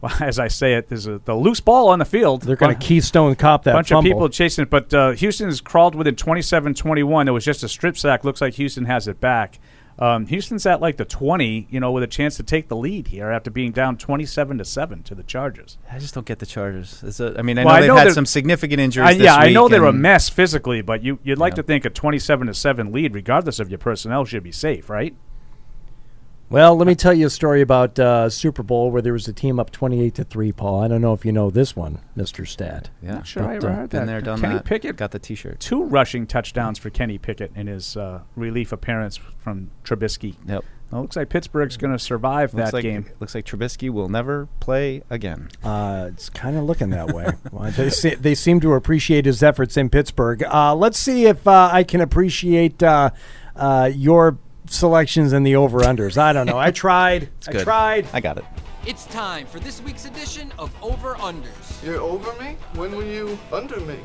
Well, 0.00 0.14
as 0.20 0.38
I 0.38 0.46
say 0.46 0.74
it, 0.74 0.88
there's 0.88 1.08
a 1.08 1.18
the 1.18 1.34
loose 1.34 1.58
ball 1.58 1.88
on 1.88 1.98
the 1.98 2.04
field. 2.04 2.42
They're 2.42 2.54
going 2.54 2.72
to 2.72 2.86
Keystone 2.86 3.34
Cop 3.34 3.64
that 3.64 3.72
bunch 3.72 3.88
fumble. 3.88 3.98
of 3.98 4.14
people 4.14 4.28
chasing 4.28 4.62
it, 4.62 4.70
but 4.70 4.94
uh, 4.94 5.10
Houston 5.10 5.46
has 5.46 5.60
crawled 5.60 5.96
within 5.96 6.14
27-21. 6.14 7.26
It 7.26 7.32
was 7.32 7.44
just 7.44 7.64
a 7.64 7.68
strip 7.68 7.98
sack. 7.98 8.22
Looks 8.22 8.40
like 8.40 8.54
Houston 8.54 8.84
has 8.84 9.08
it 9.08 9.20
back. 9.20 9.58
Um, 9.98 10.26
Houston's 10.26 10.64
at 10.66 10.80
like 10.80 10.96
the 10.96 11.04
20, 11.04 11.66
you 11.70 11.80
know, 11.80 11.90
with 11.90 12.02
a 12.04 12.06
chance 12.06 12.36
to 12.36 12.42
take 12.42 12.68
the 12.68 12.76
lead 12.76 13.08
here 13.08 13.30
after 13.30 13.50
being 13.50 13.72
down 13.72 13.96
27 13.96 14.58
to 14.58 14.64
7 14.64 15.02
to 15.02 15.14
the 15.14 15.22
Chargers. 15.24 15.76
I 15.90 15.98
just 15.98 16.14
don't 16.14 16.26
get 16.26 16.38
the 16.38 16.46
Chargers. 16.46 17.02
It's 17.04 17.18
a, 17.18 17.34
I 17.36 17.42
mean, 17.42 17.58
I 17.58 17.64
Well, 17.64 17.74
know 17.74 17.76
I 17.76 17.80
they've 17.80 17.88
know 17.88 17.96
had 17.96 18.12
some 18.12 18.26
significant 18.26 18.80
injuries. 18.80 19.08
I- 19.08 19.12
yeah, 19.12 19.34
I 19.34 19.50
know 19.52 19.68
they're 19.68 19.84
a 19.84 19.92
mess 19.92 20.28
physically, 20.28 20.82
but 20.82 21.02
you, 21.02 21.18
you'd 21.24 21.38
like 21.38 21.52
Yeah. 21.52 21.56
to 21.56 21.62
think 21.64 21.84
a 21.84 21.90
27 21.90 22.46
to 22.46 22.54
7 22.54 22.92
lead, 22.92 23.14
regardless 23.14 23.58
of 23.58 23.70
your 23.70 23.78
personnel, 23.78 24.24
should 24.24 24.44
be 24.44 24.52
safe, 24.52 24.88
right? 24.88 25.16
Well, 26.50 26.76
let 26.76 26.86
me 26.86 26.94
tell 26.94 27.12
you 27.12 27.26
a 27.26 27.30
story 27.30 27.60
about 27.60 27.98
uh, 27.98 28.30
Super 28.30 28.62
Bowl 28.62 28.90
where 28.90 29.02
there 29.02 29.12
was 29.12 29.28
a 29.28 29.34
team 29.34 29.60
up 29.60 29.70
twenty-eight 29.70 30.14
to 30.14 30.24
three. 30.24 30.50
Paul, 30.50 30.80
I 30.82 30.88
don't 30.88 31.02
know 31.02 31.12
if 31.12 31.26
you 31.26 31.32
know 31.32 31.50
this 31.50 31.76
one, 31.76 31.98
Mister 32.16 32.46
Stat. 32.46 32.88
Yeah, 33.02 33.22
Sure, 33.22 33.42
I 33.44 33.46
But, 33.46 33.56
ever 33.56 33.68
uh, 33.68 33.76
heard 33.76 33.90
been 33.90 34.00
that. 34.00 34.06
there, 34.06 34.20
done 34.22 34.40
Kenny 34.40 34.54
that. 34.54 34.64
Pickett 34.64 34.96
Got 34.96 35.10
the 35.10 35.18
T-shirt. 35.18 35.60
Two 35.60 35.84
rushing 35.84 36.26
touchdowns 36.26 36.78
for 36.78 36.88
Kenny 36.88 37.18
Pickett 37.18 37.52
in 37.54 37.66
his 37.66 37.98
uh, 37.98 38.22
relief 38.34 38.72
appearance 38.72 39.18
from 39.18 39.70
Trubisky. 39.84 40.36
Yep. 40.46 40.64
Well, 40.90 41.02
looks 41.02 41.16
like 41.16 41.28
Pittsburgh's 41.28 41.76
going 41.76 41.92
to 41.92 41.98
survive 41.98 42.54
Looks 42.54 42.70
that 42.70 42.74
like, 42.76 42.82
game. 42.82 43.10
Looks 43.20 43.34
like 43.34 43.44
Trubisky 43.44 43.90
will 43.90 44.08
never 44.08 44.48
play 44.58 45.02
again. 45.10 45.50
Uh, 45.62 46.08
it's 46.14 46.30
kind 46.30 46.56
of 46.56 46.64
looking 46.64 46.88
that 46.90 47.12
way. 47.12 47.28
Well, 47.52 47.70
they, 47.72 47.90
se- 47.90 48.14
they 48.14 48.34
seem 48.34 48.60
to 48.60 48.72
appreciate 48.72 49.26
his 49.26 49.42
efforts 49.42 49.76
in 49.76 49.90
Pittsburgh. 49.90 50.42
Uh, 50.44 50.74
let's 50.74 50.98
see 50.98 51.26
if 51.26 51.46
uh, 51.46 51.68
I 51.70 51.82
can 51.84 52.00
appreciate 52.00 52.82
uh, 52.82 53.10
uh, 53.54 53.90
your 53.94 54.38
selections 54.70 55.32
and 55.32 55.46
the 55.46 55.56
over/unders. 55.56 56.16
I 56.18 56.32
don't 56.32 56.46
know. 56.46 56.58
I 56.58 56.70
tried. 56.70 57.28
I 57.48 57.52
good. 57.52 57.64
tried. 57.64 58.06
I 58.12 58.20
got 58.20 58.38
it. 58.38 58.44
It's 58.86 59.06
time 59.06 59.46
for 59.46 59.60
this 59.60 59.82
week's 59.82 60.06
edition 60.06 60.52
of 60.58 60.74
Over 60.82 61.14
Unders. 61.16 61.84
You're 61.84 62.00
over 62.00 62.32
me? 62.42 62.56
When 62.74 62.96
were 62.96 63.04
you 63.04 63.38
under 63.52 63.78
me? 63.80 63.98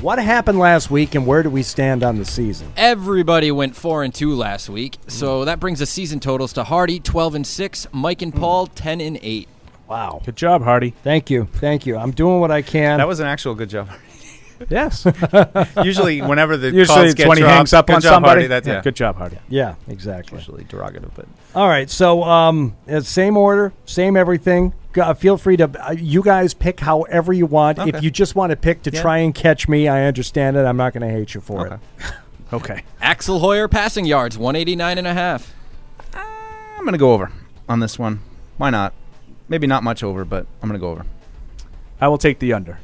What 0.00 0.18
happened 0.18 0.58
last 0.58 0.90
week, 0.90 1.14
and 1.14 1.26
where 1.26 1.42
do 1.42 1.50
we 1.50 1.62
stand 1.62 2.02
on 2.02 2.18
the 2.18 2.24
season? 2.24 2.72
Everybody 2.76 3.50
went 3.52 3.76
four 3.76 4.02
and 4.02 4.12
two 4.12 4.34
last 4.34 4.68
week, 4.68 4.98
so 5.06 5.42
mm. 5.42 5.44
that 5.46 5.60
brings 5.60 5.78
the 5.78 5.86
season 5.86 6.20
totals 6.20 6.52
to 6.54 6.64
Hardy 6.64 6.98
twelve 7.00 7.34
and 7.34 7.46
six, 7.46 7.86
Mike 7.92 8.20
and 8.20 8.34
mm. 8.34 8.40
Paul 8.40 8.66
ten 8.66 9.00
and 9.00 9.18
eight. 9.22 9.48
Wow. 9.88 10.22
Good 10.24 10.36
job, 10.36 10.62
Hardy. 10.62 10.90
Thank 11.02 11.30
you. 11.30 11.46
Thank 11.54 11.86
you. 11.86 11.96
I'm 11.96 12.10
doing 12.10 12.40
what 12.40 12.50
I 12.50 12.62
can. 12.62 12.98
That 12.98 13.08
was 13.08 13.20
an 13.20 13.26
actual 13.26 13.54
good 13.54 13.70
job. 13.70 13.88
Yes. 14.70 15.06
Usually, 15.84 16.20
whenever 16.22 16.56
the 16.56 16.70
Usually 16.70 16.86
calls 16.96 17.04
it's 17.06 17.14
get 17.14 17.28
when 17.28 17.38
he 17.38 17.44
hangs 17.44 17.72
up 17.72 17.90
on 17.90 18.00
somebody. 18.00 18.30
Hardy, 18.42 18.46
that's, 18.46 18.66
yeah. 18.66 18.80
Good 18.82 18.96
job, 18.96 19.16
Hardy. 19.16 19.38
yeah, 19.48 19.74
exactly. 19.88 20.38
Usually 20.38 20.64
derogative, 20.64 21.10
but 21.14 21.26
All 21.54 21.68
right, 21.68 21.88
so 21.90 22.22
um, 22.22 22.76
uh, 22.88 23.00
same 23.00 23.36
order, 23.36 23.72
same 23.86 24.16
everything. 24.16 24.72
G- 24.94 25.00
Uh, 25.00 25.12
feel 25.14 25.36
free 25.36 25.56
to 25.56 25.68
uh, 25.88 25.92
you 25.92 26.22
guys 26.22 26.54
pick 26.54 26.80
however 26.80 27.32
you 27.32 27.46
want. 27.46 27.78
If 27.78 28.02
you 28.02 28.10
just 28.10 28.34
want 28.36 28.50
to 28.50 28.56
pick 28.56 28.82
to 28.84 28.90
Yeah. 28.92 29.02
try 29.02 29.18
and 29.18 29.34
catch 29.34 29.68
me, 29.68 29.88
I 29.88 30.04
understand 30.04 30.56
it. 30.56 30.60
I'm 30.64 30.76
not 30.76 30.92
going 30.92 31.02
to 31.06 31.12
hate 31.12 31.34
you 31.34 31.40
for 31.40 31.66
Okay. 31.66 31.74
it. 31.98 32.12
Okay. 32.52 32.82
Axel 33.00 33.40
Hoyer 33.40 33.66
passing 33.66 34.04
yards 34.04 34.38
one 34.38 34.54
eighty 34.54 34.76
nine 34.76 34.96
and 34.98 35.06
a 35.08 35.14
half. 35.14 35.52
I'm 36.14 36.84
gonna 36.84 36.98
go 36.98 37.12
over 37.12 37.32
on 37.68 37.80
this 37.80 37.98
one. 37.98 38.20
Why 38.58 38.70
not? 38.70 38.92
Maybe 39.48 39.66
not 39.66 39.82
much 39.82 40.02
over, 40.04 40.24
but 40.24 40.46
I'm 40.62 40.68
gonna 40.68 40.78
go 40.78 40.90
over. 40.90 41.04
I 42.00 42.06
will 42.08 42.18
take 42.18 42.38
the 42.38 42.52
under. 42.52 42.78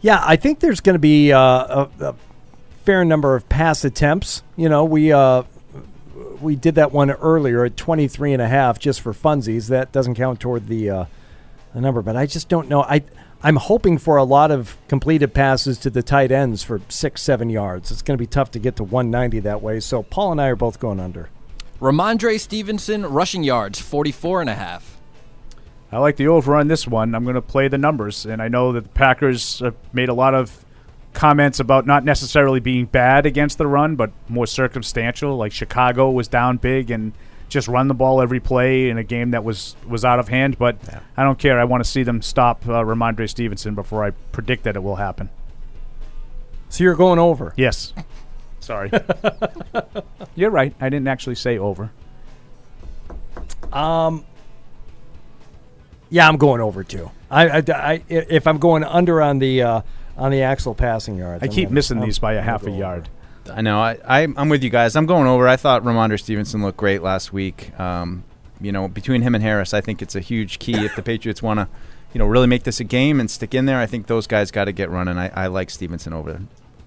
Yeah, 0.00 0.22
I 0.24 0.36
think 0.36 0.60
there's 0.60 0.80
going 0.80 0.94
to 0.94 1.00
be 1.00 1.32
uh, 1.32 1.40
a, 1.40 1.90
a 2.00 2.14
fair 2.84 3.04
number 3.04 3.36
of 3.36 3.48
pass 3.48 3.84
attempts. 3.84 4.42
You 4.56 4.68
know, 4.68 4.84
we 4.84 5.12
uh, 5.12 5.42
we 6.40 6.56
did 6.56 6.76
that 6.76 6.92
one 6.92 7.10
earlier 7.10 7.64
at 7.64 7.76
23 7.76 8.32
and 8.32 8.42
a 8.42 8.48
half 8.48 8.78
just 8.78 9.00
for 9.00 9.12
funsies. 9.12 9.68
That 9.68 9.92
doesn't 9.92 10.14
count 10.14 10.40
toward 10.40 10.68
the 10.68 10.90
uh, 10.90 11.04
the 11.74 11.80
number, 11.80 12.02
but 12.02 12.16
I 12.16 12.26
just 12.26 12.48
don't 12.48 12.68
know. 12.68 12.82
I 12.82 13.02
I'm 13.42 13.56
hoping 13.56 13.98
for 13.98 14.16
a 14.16 14.24
lot 14.24 14.50
of 14.50 14.76
completed 14.88 15.32
passes 15.32 15.78
to 15.78 15.90
the 15.90 16.02
tight 16.02 16.30
ends 16.30 16.62
for 16.62 16.80
six, 16.88 17.22
seven 17.22 17.48
yards. 17.48 17.90
It's 17.90 18.02
going 18.02 18.16
to 18.16 18.22
be 18.22 18.26
tough 18.26 18.50
to 18.52 18.58
get 18.58 18.76
to 18.76 18.84
190 18.84 19.40
that 19.40 19.62
way. 19.62 19.80
So 19.80 20.02
Paul 20.02 20.32
and 20.32 20.40
I 20.40 20.48
are 20.48 20.56
both 20.56 20.78
going 20.78 21.00
under. 21.00 21.30
Rhamondre 21.80 22.38
Stevenson 22.38 23.06
rushing 23.06 23.42
yards 23.42 23.80
forty 23.80 24.12
four 24.12 24.40
and 24.40 24.50
a 24.50 24.54
half. 24.54 24.99
I 25.92 25.98
like 25.98 26.16
the 26.16 26.28
over 26.28 26.54
on 26.54 26.68
this 26.68 26.86
one. 26.86 27.14
I'm 27.14 27.24
going 27.24 27.34
to 27.34 27.42
play 27.42 27.68
the 27.68 27.78
numbers, 27.78 28.24
and 28.24 28.40
I 28.40 28.48
know 28.48 28.72
that 28.72 28.82
the 28.84 28.90
Packers 28.90 29.58
have 29.58 29.74
made 29.92 30.08
a 30.08 30.14
lot 30.14 30.34
of 30.34 30.64
comments 31.12 31.58
about 31.58 31.86
not 31.86 32.04
necessarily 32.04 32.60
being 32.60 32.86
bad 32.86 33.26
against 33.26 33.58
the 33.58 33.66
run, 33.66 33.96
but 33.96 34.12
more 34.28 34.46
circumstantial. 34.46 35.36
Like 35.36 35.52
Chicago 35.52 36.10
was 36.10 36.28
down 36.28 36.58
big 36.58 36.90
and 36.90 37.12
just 37.48 37.66
run 37.66 37.88
the 37.88 37.94
ball 37.94 38.22
every 38.22 38.38
play 38.38 38.88
in 38.88 38.98
a 38.98 39.02
game 39.04 39.32
that 39.32 39.42
was 39.42 39.74
was 39.88 40.04
out 40.04 40.18
of 40.20 40.28
hand. 40.28 40.58
But 40.58 40.76
I 41.16 41.24
don't 41.24 41.38
care. 41.38 41.58
I 41.58 41.64
want 41.64 41.84
to 41.84 41.90
see 41.90 42.04
them 42.04 42.22
stop 42.22 42.66
uh, 42.66 42.82
Rhamondre 42.84 43.28
Stevenson 43.28 43.74
before 43.74 44.04
I 44.04 44.10
predict 44.32 44.64
that 44.64 44.76
it 44.76 44.82
will 44.82 44.96
happen. 44.96 45.28
So 46.68 46.84
you're 46.84 46.94
going 46.94 47.18
over. 47.18 47.52
Yes. 47.56 47.92
Sorry. 48.60 48.92
You're 50.36 50.50
right. 50.50 50.74
I 50.80 50.90
didn't 50.90 51.08
actually 51.08 51.34
say 51.34 51.58
over. 51.58 51.90
Um. 53.72 54.24
Yeah, 56.10 56.28
I'm 56.28 56.36
going 56.36 56.60
over 56.60 56.82
too. 56.84 57.10
I, 57.30 57.48
I, 57.48 57.62
I- 57.68 58.02
if 58.08 58.46
I'm 58.46 58.58
going 58.58 58.84
under 58.84 59.22
on 59.22 59.38
the 59.38 59.62
uh, 59.62 59.80
on 60.16 60.30
the 60.32 60.42
axle 60.42 60.74
passing 60.74 61.16
yards, 61.16 61.42
I 61.42 61.46
I'm 61.46 61.52
keep 61.52 61.64
gonna- 61.68 61.74
missing 61.74 61.98
I'm- 61.98 62.06
these 62.06 62.18
by 62.18 62.34
a 62.34 62.38
I'm 62.38 62.44
half 62.44 62.62
a 62.62 62.66
gonna 62.66 62.76
go 62.76 62.80
yard. 62.80 63.08
I 63.52 63.62
know. 63.62 63.80
I, 63.80 63.98
I 64.04 64.20
I'm 64.36 64.48
with 64.48 64.62
you 64.62 64.70
guys. 64.70 64.94
I'm 64.96 65.06
going 65.06 65.26
over. 65.26 65.48
I 65.48 65.56
thought 65.56 65.82
Rhamondre 65.82 66.20
Stevenson 66.20 66.62
looked 66.62 66.76
great 66.76 67.02
last 67.02 67.32
week. 67.32 67.78
Um, 67.80 68.22
you 68.60 68.70
know, 68.70 68.86
between 68.88 69.22
him 69.22 69.34
and 69.34 69.42
Harris, 69.42 69.72
I 69.72 69.80
think 69.80 70.02
it's 70.02 70.14
a 70.14 70.20
huge 70.20 70.58
key 70.58 70.84
if 70.84 70.94
the 70.94 71.02
Patriots 71.02 71.42
want 71.42 71.58
to, 71.60 71.68
you 72.12 72.18
know, 72.18 72.26
really 72.26 72.46
make 72.46 72.64
this 72.64 72.78
a 72.80 72.84
game 72.84 73.18
and 73.18 73.30
stick 73.30 73.54
in 73.54 73.64
there. 73.64 73.78
I 73.78 73.86
think 73.86 74.06
those 74.06 74.26
guys 74.26 74.50
got 74.50 74.66
to 74.66 74.72
get 74.72 74.90
running. 74.90 75.16
I, 75.16 75.28
I 75.34 75.46
like 75.46 75.70
Stevenson 75.70 76.12
over 76.12 76.42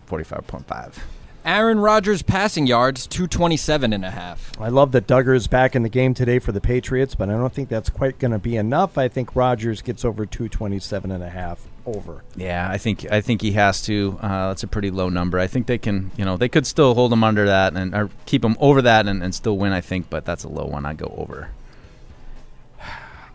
45.5. 0.08 1.00
Aaron 1.46 1.80
Rodgers 1.80 2.22
passing 2.22 2.68
yards 2.68 3.06
227 3.06 3.92
and 3.92 4.06
a 4.06 4.12
half. 4.12 4.52
I 4.62 4.70
love 4.70 4.94
that 4.94 5.08
Dugger 5.08 5.36
is 5.36 5.48
back 5.48 5.76
in 5.76 5.84
the 5.84 5.90
game 5.90 6.14
today 6.14 6.40
for 6.40 6.54
the 6.54 6.62
Patriots, 6.62 7.16
but 7.16 7.30
I 7.30 7.34
don't 7.34 7.52
think 7.54 7.68
that's 7.68 7.90
quite 7.90 8.18
going 8.18 8.32
to 8.32 8.40
be 8.40 8.56
enough. 8.56 8.98
I 8.98 9.10
think 9.10 9.36
Rodgers 9.36 9.82
gets 9.82 10.06
over 10.06 10.26
227 10.26 11.12
and 11.12 11.22
a 11.22 11.30
half 11.30 11.68
over. 11.86 12.24
Yeah, 12.38 12.70
I 12.70 12.78
think 12.78 13.12
I 13.12 13.20
think 13.20 13.42
he 13.42 13.52
has 13.54 13.82
to. 13.84 14.18
Uh, 14.22 14.48
that's 14.50 14.64
a 14.64 14.68
pretty 14.68 14.90
low 14.90 15.10
number. 15.10 15.38
I 15.38 15.48
think 15.48 15.68
they 15.68 15.78
can, 15.78 16.12
you 16.16 16.24
know, 16.24 16.38
they 16.38 16.48
could 16.48 16.66
still 16.66 16.94
hold 16.96 17.12
him 17.12 17.26
under 17.26 17.46
that 17.46 17.74
and 17.76 17.94
or 17.94 18.10
keep 18.26 18.44
him 18.46 18.56
over 18.62 18.82
that 18.82 19.06
and, 19.06 19.22
and 19.22 19.36
still 19.36 19.58
win. 19.58 19.74
I 19.74 19.82
think, 19.82 20.10
but 20.10 20.24
that's 20.24 20.46
a 20.46 20.50
low 20.50 20.66
one. 20.66 20.86
I 20.86 20.94
go 20.94 21.14
over. 21.18 21.50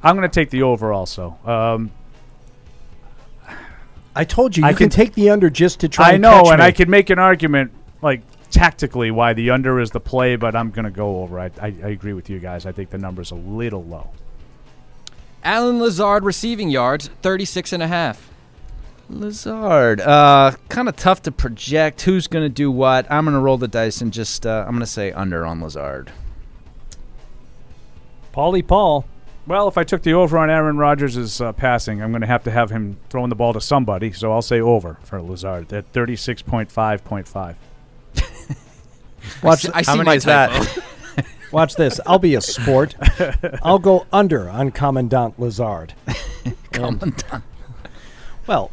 I'm 0.03 0.17
going 0.17 0.29
to 0.29 0.35
take 0.35 0.49
the 0.51 0.63
over 0.63 0.93
also. 0.95 1.37
Um, 1.45 1.91
I 4.17 4.25
told 4.25 4.57
you 4.57 4.63
you 4.63 4.69
I 4.69 4.73
can 4.73 4.87
could- 4.89 4.93
take 4.93 5.13
the 5.15 5.29
under 5.29 5.51
just 5.51 5.81
to 5.81 5.91
try. 5.91 6.09
I 6.09 6.13
and 6.13 6.23
know, 6.23 6.45
catch 6.45 6.53
and. 6.55 6.63
I 6.63 6.73
could 6.73 6.89
make 6.89 7.11
an 7.11 7.19
argument 7.19 7.73
like 8.03 8.23
tactically 8.51 9.11
why 9.11 9.33
the 9.33 9.51
under 9.51 9.81
is 9.81 9.91
the 9.91 10.01
play, 10.01 10.37
but 10.37 10.55
I'm 10.57 10.71
going 10.71 10.85
to 10.85 10.91
go 10.91 11.23
over. 11.23 11.39
I, 11.39 11.51
I, 11.61 11.67
I 11.67 11.89
agree 11.89 12.13
with 12.13 12.31
you 12.31 12.39
guys. 12.39 12.67
I 12.67 12.73
think 12.73 12.91
the 12.91 12.99
number's 12.99 13.31
a 13.31 13.37
little 13.37 13.85
low. 13.85 14.11
Allen 15.45 15.81
Lazard 15.81 16.25
receiving 16.25 16.69
yards 16.69 17.09
36 17.23 17.73
and 17.73 17.83
a 17.83 17.89
half. 17.89 18.31
Lazard, 19.11 20.01
uh, 20.03 20.53
kind 20.69 20.89
of 20.89 20.97
tough 20.97 21.23
to 21.23 21.33
project 21.33 22.03
who's 22.03 22.27
going 22.27 22.45
to 22.45 22.51
do 22.51 22.71
what. 22.71 23.11
I'm 23.11 23.25
going 23.25 23.35
to 23.35 23.41
roll 23.41 23.57
the 23.57 23.69
dice 23.69 24.03
and 24.03 24.13
just 24.13 24.45
uh, 24.45 24.65
I'm 24.67 24.73
going 24.73 24.81
to 24.81 24.87
say 24.87 25.13
under 25.13 25.47
on 25.47 25.63
Lazard. 25.63 26.13
Paulie 28.35 28.67
Paul. 28.67 29.07
Well, 29.47 29.67
if 29.67 29.79
I 29.79 29.85
took 29.85 30.03
the 30.03 30.13
over 30.13 30.37
on 30.37 30.51
Aaron 30.51 30.77
Rodgers' 30.77 31.41
uh, 31.41 31.53
passing, 31.55 32.03
I'm 32.03 32.11
going 32.11 32.21
to 32.21 32.27
have 32.27 32.45
to 32.45 32.51
have 32.51 32.69
him 32.69 32.99
throwing 33.09 33.31
the 33.31 33.35
ball 33.35 33.55
to 33.55 33.63
somebody. 33.63 34.13
So 34.13 34.31
I'll 34.31 34.43
say 34.43 34.61
over 34.61 34.99
for 35.03 35.23
Lazard 35.23 35.73
at 35.73 35.91
36.5.5. 35.95 37.55
Watch, 39.43 39.67
I 39.73 39.83
see 39.83 40.03
my 40.03 40.19
typo. 40.19 40.65
Watch 41.53 41.77
this. 41.77 41.99
I'll 42.07 42.19
be 42.19 42.35
a 42.35 42.41
sport. 42.41 42.95
I'll 43.63 43.79
go 43.79 44.07
under 44.13 44.49
on 44.51 44.71
Commandant 44.71 45.39
Lazard. 45.41 45.95
Commandant. 46.73 47.25
Well, 48.47 48.71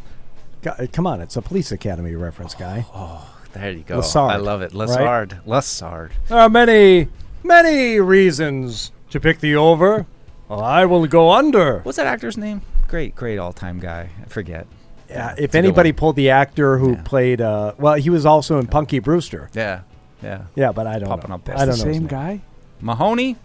go- 0.61 0.75
come 0.91 1.07
on. 1.07 1.21
It's 1.21 1.37
a 1.37 1.41
police 1.41 1.71
academy 1.71 2.15
reference, 2.15 2.53
guy. 2.55 2.85
Oh, 2.93 3.33
there 3.53 3.71
you 3.71 3.83
go. 3.83 3.97
Lazard, 3.97 4.31
I 4.31 4.35
love 4.37 4.61
it. 4.61 4.73
right? 4.73 4.77
Lazard. 4.89 5.37
Lazard. 5.45 6.11
There 6.27 6.37
are 6.39 6.49
many, 6.49 7.07
many 7.43 7.99
reasons 7.99 8.91
to 9.11 9.19
pick 9.19 9.39
the 9.39 9.55
over. 9.55 10.05
Well, 10.49 10.61
I 10.61 10.85
will 10.85 11.07
go 11.07 11.31
under. 11.31 11.79
What's 11.79 11.95
that 11.97 12.07
actor's 12.07 12.37
name? 12.37 12.61
Great, 12.87 13.15
great 13.15 13.37
all-time 13.39 13.79
guy. 13.79 14.09
I 14.21 14.25
forget. 14.27 14.67
Yeah, 15.09 15.31
It's 15.31 15.41
if 15.41 15.55
anybody 15.55 15.91
pulled 15.91 16.15
the 16.17 16.29
actor 16.31 16.77
who 16.77 16.95
played, 16.97 17.39
uh, 17.39 17.73
well, 17.77 17.93
he 17.95 18.09
was 18.09 18.25
also 18.25 18.59
in 18.59 18.67
Punky 18.67 18.99
Brewster. 18.99 19.49
Yeah, 19.53 19.81
yeah, 20.23 20.43
Yeah, 20.55 20.71
but 20.71 20.87
I 20.87 20.99
don't 20.99 21.09
Popping 21.09 21.29
know. 21.29 21.35
up 21.35 21.45
there. 21.45 21.55
I 21.55 21.59
don't 21.59 21.67
That's 21.69 21.79
know. 21.79 21.83
the 21.85 21.89
his 21.89 21.95
same 21.97 22.03
name. 22.03 22.09
guy. 22.09 22.41
Mahoney, 22.81 23.37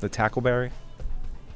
the 0.00 0.08
Tackleberry. 0.08 0.70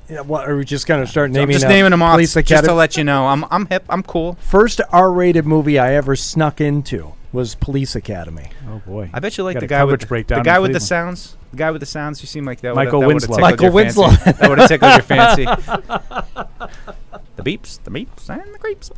Yeah, 0.08 0.22
what, 0.22 0.48
are 0.48 0.56
we 0.56 0.64
just 0.64 0.86
going 0.88 1.04
to 1.04 1.06
start 1.10 1.28
I'm 1.30 1.34
naming? 1.34 1.52
just 1.54 1.66
uh, 1.66 1.68
naming 1.68 1.92
them 1.92 2.02
off 2.02 2.14
Police 2.14 2.34
just 2.34 2.50
Academy? 2.50 2.68
to 2.68 2.74
let 2.74 2.96
you 2.96 3.04
know. 3.04 3.28
I'm 3.28 3.44
I'm 3.50 3.66
hip. 3.66 3.84
I'm 3.88 4.02
cool. 4.02 4.34
First 4.40 4.80
R-rated 4.90 5.46
movie 5.46 5.78
I 5.78 5.94
ever 5.94 6.16
snuck 6.16 6.60
into 6.60 7.12
was 7.32 7.54
Police 7.54 7.94
Academy. 7.94 8.48
Oh 8.68 8.82
boy! 8.84 9.08
I 9.14 9.20
bet 9.20 9.38
you 9.38 9.44
like 9.44 9.54
Got 9.54 9.60
the 9.60 9.66
a 9.66 9.68
guy 9.68 9.78
coverage 9.78 10.00
with 10.00 10.08
breakdown 10.08 10.38
the 10.40 10.44
guy 10.44 10.58
with 10.58 10.72
the 10.72 10.80
Cleveland. 10.80 11.18
sounds. 11.18 11.36
The 11.52 11.56
guy 11.58 11.70
with 11.70 11.80
the 11.80 11.86
sounds. 11.86 12.20
You 12.22 12.26
seem 12.26 12.44
like 12.44 12.60
that. 12.62 12.74
Michael 12.74 13.02
would've- 13.02 13.20
that 13.28 13.30
Winslow. 13.30 13.36
would've 13.36 13.58
tickled 13.60 13.72
Michael 13.74 13.84
your 13.84 13.92
fancy. 13.92 14.06
Winslow. 14.06 14.32
that 14.32 14.48
would 14.50 14.58
have 14.58 14.68
tickled 14.68 14.92
your 14.92 15.02
fancy. 16.56 17.04
the 17.36 17.42
beeps, 17.44 17.82
the 17.84 17.90
beeps, 17.92 18.28
and 18.30 18.52
the 18.54 18.58
creeps. 18.58 18.90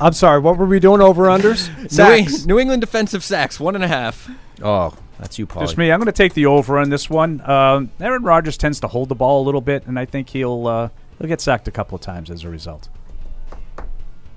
I'm 0.00 0.12
sorry. 0.12 0.40
What 0.40 0.56
were 0.58 0.66
we 0.66 0.78
doing? 0.80 1.00
Over 1.00 1.24
unders? 1.24 1.68
New, 1.96 2.04
Eng- 2.12 2.46
New 2.46 2.58
England 2.58 2.80
defensive 2.80 3.24
sacks 3.24 3.58
one 3.58 3.74
and 3.74 3.82
a 3.82 3.88
half. 3.88 4.30
Oh, 4.62 4.94
that's 5.18 5.38
you, 5.38 5.46
Paul. 5.46 5.62
Just 5.62 5.76
me. 5.76 5.90
I'm 5.90 5.98
going 5.98 6.06
to 6.06 6.12
take 6.12 6.34
the 6.34 6.46
over 6.46 6.78
on 6.78 6.90
this 6.90 7.10
one. 7.10 7.40
Um, 7.48 7.90
Aaron 8.00 8.22
Rodgers 8.22 8.56
tends 8.56 8.78
to 8.80 8.88
hold 8.88 9.08
the 9.08 9.14
ball 9.16 9.42
a 9.42 9.44
little 9.44 9.60
bit, 9.60 9.86
and 9.86 9.98
I 9.98 10.04
think 10.04 10.28
he'll 10.30 10.66
uh, 10.66 10.88
he'll 11.18 11.28
get 11.28 11.40
sacked 11.40 11.66
a 11.68 11.72
couple 11.72 11.96
of 11.96 12.00
times 12.02 12.30
as 12.30 12.44
a 12.44 12.48
result. 12.48 12.88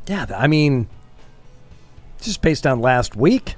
Yeah, 0.07 0.25
I 0.35 0.47
mean, 0.47 0.87
just 2.21 2.41
based 2.41 2.65
on 2.65 2.79
last 2.79 3.15
week. 3.15 3.55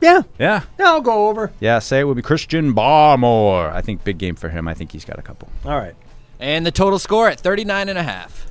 Yeah, 0.00 0.22
Yeah. 0.38 0.62
yeah, 0.78 0.86
I'll 0.86 1.00
go 1.00 1.28
over. 1.28 1.50
Yeah, 1.58 1.78
say 1.78 2.00
it 2.00 2.04
would 2.04 2.16
be 2.16 2.22
Christian 2.22 2.74
Barmore. 2.74 3.72
I 3.72 3.80
think 3.80 4.04
big 4.04 4.18
game 4.18 4.36
for 4.36 4.50
him. 4.50 4.68
I 4.68 4.74
think 4.74 4.92
he's 4.92 5.04
got 5.06 5.18
a 5.18 5.22
couple. 5.22 5.48
All 5.64 5.76
right. 5.78 5.94
And 6.38 6.66
the 6.66 6.70
total 6.70 6.98
score 6.98 7.28
at 7.28 7.40
39 7.40 7.88
and 7.88 7.98
a 7.98 8.02
half. 8.02 8.45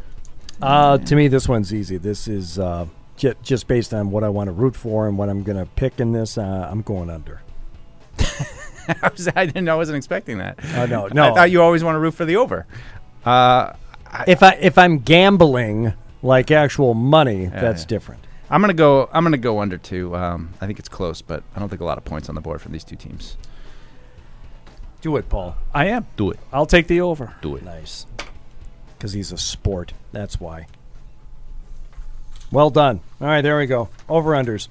Uh, 0.62 0.98
to 0.98 1.16
me, 1.16 1.28
this 1.28 1.48
one's 1.48 1.74
easy. 1.74 1.98
This 1.98 2.28
is 2.28 2.60
uh, 2.60 2.88
j- 3.18 3.36
just 3.44 3.68
based 3.68 3.94
on 3.94 4.12
what 4.12 4.24
I 4.24 4.30
want 4.30 4.48
to 4.48 4.52
root 4.52 4.76
for 4.76 5.08
and 5.08 5.18
what 5.18 5.30
I'm 5.30 5.44
going 5.44 5.58
to 5.58 5.66
pick 5.66 6.00
in 6.00 6.12
this. 6.12 6.38
Uh, 6.38 6.68
I'm 6.70 6.82
going 6.82 7.10
under. 7.10 7.42
I, 8.20 9.10
was, 9.12 9.28
I 9.36 9.46
didn't. 9.46 9.68
I 9.68 9.76
wasn't 9.76 9.98
expecting 9.98 10.38
that. 10.38 10.60
Oh, 10.76 10.86
no, 10.86 11.08
no. 11.08 11.32
I 11.32 11.34
thought 11.34 11.52
you 11.52 11.62
always 11.62 11.84
want 11.84 11.96
to 11.96 12.00
root 12.00 12.14
for 12.14 12.26
the 12.26 12.38
over. 12.38 12.66
Uh, 13.26 13.74
if 14.28 14.44
I 14.44 14.52
if 14.62 14.78
I'm 14.78 15.00
gambling 15.00 15.94
like 16.22 16.52
actual 16.52 16.94
money, 16.94 17.48
that's 17.48 17.84
yeah. 17.84 17.88
different. 17.88 18.26
I'm 18.50 18.62
gonna 18.62 18.74
go. 18.74 19.10
I'm 19.12 19.24
gonna 19.24 19.38
go 19.38 19.60
under 19.60 19.78
two. 19.78 20.16
Um, 20.16 20.54
I 20.62 20.68
think 20.68 20.80
it's 20.80 20.88
close, 20.88 21.22
but 21.22 21.44
I 21.56 21.60
don't 21.60 21.70
think 21.70 21.82
a 21.82 21.86
lot 21.86 21.98
of 21.98 22.06
points 22.06 22.30
on 22.30 22.36
the 22.36 22.42
board 22.42 22.62
from 22.62 22.72
these 22.72 22.84
two 22.84 22.96
teams. 22.96 23.38
Do 25.02 25.18
it, 25.18 25.28
Paul. 25.30 25.56
I 25.74 25.88
am. 25.88 26.08
Do 26.16 26.32
it. 26.32 26.40
I'll 26.54 26.66
take 26.66 26.88
the 26.88 27.02
over. 27.02 27.36
Do 27.42 27.56
it. 27.56 27.64
Nice. 27.64 28.06
Because 29.06 29.14
he's 29.14 29.32
a 29.32 29.38
sport. 29.38 29.94
That's 30.14 30.40
why. 30.40 30.66
Well 32.52 32.72
done. 32.72 33.02
All 33.22 33.28
right, 33.28 33.42
there 33.42 33.60
we 33.60 33.68
go. 33.68 33.90
Over 34.10 34.32
unders. 34.32 34.68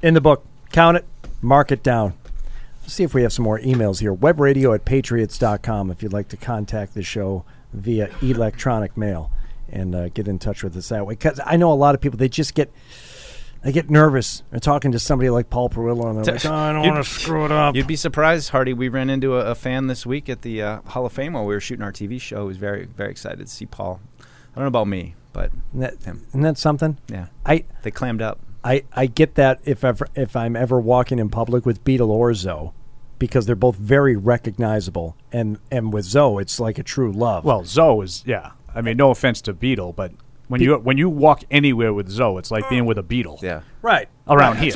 In 0.00 0.14
the 0.14 0.20
book. 0.22 0.46
Count 0.72 0.96
it. 0.96 1.04
Mark 1.42 1.70
it 1.70 1.82
down. 1.82 2.14
Let's 2.80 2.94
see 2.94 3.04
if 3.04 3.12
we 3.12 3.20
have 3.20 3.34
some 3.34 3.44
more 3.44 3.60
emails 3.60 4.00
here. 4.00 4.14
Webradio 4.14 4.74
at 4.74 4.86
patriots.com 4.86 5.90
if 5.90 6.02
you'd 6.02 6.14
like 6.14 6.28
to 6.28 6.38
contact 6.38 6.94
the 6.94 7.02
show 7.02 7.44
via 7.74 8.08
electronic 8.22 8.96
mail 8.96 9.30
and 9.68 9.94
uh, 9.94 10.08
get 10.08 10.26
in 10.26 10.38
touch 10.38 10.64
with 10.64 10.74
us 10.74 10.88
that 10.88 11.06
way. 11.06 11.12
Because 11.12 11.38
I 11.44 11.58
know 11.58 11.70
a 11.70 11.74
lot 11.74 11.94
of 11.94 12.00
people, 12.00 12.16
they 12.16 12.30
just 12.30 12.54
get. 12.54 12.72
They 13.66 13.72
get 13.72 13.90
nervous. 13.90 14.44
They're 14.52 14.60
talking 14.60 14.92
to 14.92 14.98
somebody 15.00 15.28
like 15.28 15.50
Paul 15.50 15.68
Perillo, 15.68 16.08
and 16.08 16.24
they're 16.24 16.34
like, 16.34 16.46
"Oh, 16.46 16.54
I 16.54 16.72
don't 16.72 16.86
want 16.86 17.04
to 17.04 17.10
screw 17.10 17.44
it 17.46 17.50
up." 17.50 17.74
You'd 17.74 17.88
be 17.88 17.96
surprised, 17.96 18.50
Hardy. 18.50 18.72
We 18.72 18.88
ran 18.88 19.10
into 19.10 19.34
a, 19.34 19.46
a 19.46 19.54
fan 19.56 19.88
this 19.88 20.06
week 20.06 20.28
at 20.28 20.42
the 20.42 20.62
uh, 20.62 20.80
Hall 20.82 21.04
of 21.04 21.12
Fame 21.12 21.32
while 21.32 21.44
we 21.44 21.52
were 21.52 21.58
shooting 21.60 21.82
our 21.82 21.90
TV 21.90 22.20
show. 22.20 22.42
He 22.42 22.46
was 22.46 22.58
very, 22.58 22.84
very 22.84 23.10
excited 23.10 23.40
to 23.40 23.52
see 23.52 23.66
Paul. 23.66 24.00
I 24.20 24.24
don't 24.54 24.62
know 24.62 24.68
about 24.68 24.86
me, 24.86 25.16
but 25.32 25.50
Isn't 25.74 25.80
that, 25.80 26.04
him. 26.04 26.22
isn't 26.28 26.42
that 26.42 26.58
something? 26.58 26.98
Yeah. 27.08 27.26
I 27.44 27.64
They 27.82 27.90
clammed 27.90 28.22
up. 28.22 28.38
I, 28.62 28.84
I 28.92 29.06
get 29.06 29.34
that 29.34 29.58
if 29.64 29.82
ever 29.82 30.06
if 30.14 30.36
I'm 30.36 30.54
ever 30.54 30.78
walking 30.78 31.18
in 31.18 31.28
public 31.28 31.66
with 31.66 31.82
Beetle 31.82 32.12
or 32.12 32.34
Zoe, 32.34 32.70
because 33.18 33.46
they're 33.46 33.56
both 33.56 33.74
very 33.74 34.14
recognizable, 34.14 35.16
and 35.32 35.58
and 35.72 35.92
with 35.92 36.04
Zoe 36.04 36.40
it's 36.40 36.60
like 36.60 36.78
a 36.78 36.84
true 36.84 37.10
love. 37.10 37.44
Well, 37.44 37.64
Zoe 37.64 38.04
is 38.04 38.22
yeah. 38.24 38.52
I 38.72 38.80
mean, 38.80 38.96
no 38.96 39.10
offense 39.10 39.40
to 39.40 39.52
Beetle, 39.52 39.94
but 39.94 40.12
when 40.48 40.60
you 40.60 40.76
when 40.76 40.96
you 40.98 41.08
walk 41.08 41.42
anywhere 41.50 41.92
with 41.92 42.08
Zoe, 42.08 42.38
it's 42.38 42.50
like 42.50 42.68
being 42.68 42.86
with 42.86 42.98
a 42.98 43.02
beetle. 43.02 43.40
Yeah. 43.42 43.62
right 43.82 44.08
Around 44.28 44.58
here. 44.58 44.74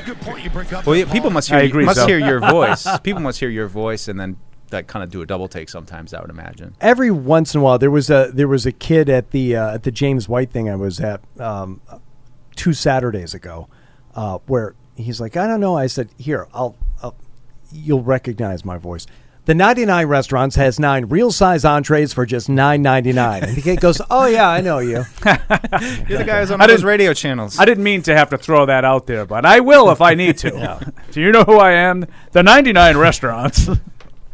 Well, 0.86 0.96
yeah, 0.96 1.10
people 1.10 1.30
must 1.30 1.48
hear. 1.48 1.58
I 1.58 1.62
agree, 1.62 1.84
must 1.84 1.98
Zoe. 1.98 2.06
hear 2.08 2.18
your 2.18 2.40
voice. 2.50 2.86
People 3.00 3.20
must 3.22 3.40
hear 3.40 3.48
your 3.48 3.66
voice, 3.68 4.08
and 4.08 4.18
then 4.18 4.36
that 4.70 4.86
kind 4.86 5.02
of 5.02 5.10
do 5.10 5.22
a 5.22 5.26
double 5.26 5.48
take 5.48 5.68
sometimes. 5.68 6.14
I 6.14 6.20
would 6.20 6.30
imagine. 6.30 6.76
Every 6.80 7.10
once 7.10 7.54
in 7.54 7.60
a 7.60 7.64
while, 7.64 7.78
there 7.78 7.90
was 7.90 8.10
a 8.10 8.30
there 8.32 8.48
was 8.48 8.66
a 8.66 8.72
kid 8.72 9.08
at 9.08 9.30
the 9.32 9.56
uh, 9.56 9.74
at 9.74 9.82
the 9.82 9.90
James 9.90 10.28
White 10.28 10.50
thing 10.50 10.68
I 10.70 10.76
was 10.76 11.00
at 11.00 11.20
um, 11.38 11.80
two 12.56 12.72
Saturdays 12.72 13.34
ago, 13.34 13.68
uh, 14.14 14.38
where 14.46 14.74
he's 14.96 15.20
like, 15.20 15.36
I 15.36 15.46
don't 15.46 15.60
know. 15.60 15.76
I 15.76 15.86
said, 15.86 16.10
here, 16.18 16.46
I'll, 16.52 16.76
I'll 17.02 17.16
you'll 17.72 18.02
recognize 18.02 18.64
my 18.64 18.76
voice. 18.78 19.06
The 19.50 19.54
99 19.56 20.06
restaurants 20.06 20.54
has 20.54 20.78
nine 20.78 21.06
real 21.06 21.32
size 21.32 21.64
entrees 21.64 22.12
for 22.12 22.24
just 22.24 22.46
9.99. 22.48 23.42
And 23.42 23.56
the 23.56 23.60
kid 23.60 23.80
goes, 23.80 24.00
"Oh 24.08 24.26
yeah, 24.26 24.48
I 24.48 24.60
know 24.60 24.78
you." 24.78 25.04
You're 26.08 26.18
the 26.18 26.24
guys 26.24 26.52
on 26.52 26.60
I 26.60 26.66
all 26.66 26.68
those 26.68 26.84
radio 26.84 27.12
channels. 27.12 27.58
I 27.58 27.64
didn't 27.64 27.82
mean 27.82 28.00
to 28.02 28.14
have 28.14 28.30
to 28.30 28.38
throw 28.38 28.66
that 28.66 28.84
out 28.84 29.08
there, 29.08 29.26
but 29.26 29.44
I 29.44 29.58
will 29.58 29.90
if 29.90 30.00
I 30.00 30.14
need 30.14 30.38
to. 30.38 30.92
Do 31.10 31.20
you 31.20 31.32
know 31.32 31.42
who 31.42 31.56
I 31.56 31.72
am? 31.72 32.06
The 32.30 32.44
99 32.44 32.96
restaurants. 32.96 33.68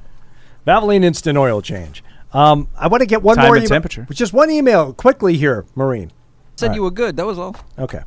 Valvoline 0.66 1.02
Instant 1.02 1.38
Oil 1.38 1.62
Change. 1.62 2.04
Um, 2.34 2.68
I 2.78 2.88
want 2.88 3.00
to 3.00 3.06
get 3.06 3.22
one 3.22 3.36
Time 3.36 3.46
more 3.46 3.56
and 3.56 3.64
email- 3.64 3.70
temperature. 3.70 4.06
Just 4.10 4.34
one 4.34 4.50
email 4.50 4.92
quickly 4.92 5.38
here, 5.38 5.64
Marine. 5.74 6.12
Said 6.56 6.68
All 6.68 6.74
you 6.76 6.82
right. 6.82 6.84
were 6.84 6.90
good. 6.90 7.16
That 7.16 7.24
was 7.24 7.38
all. 7.38 7.56
Okay. 7.78 8.02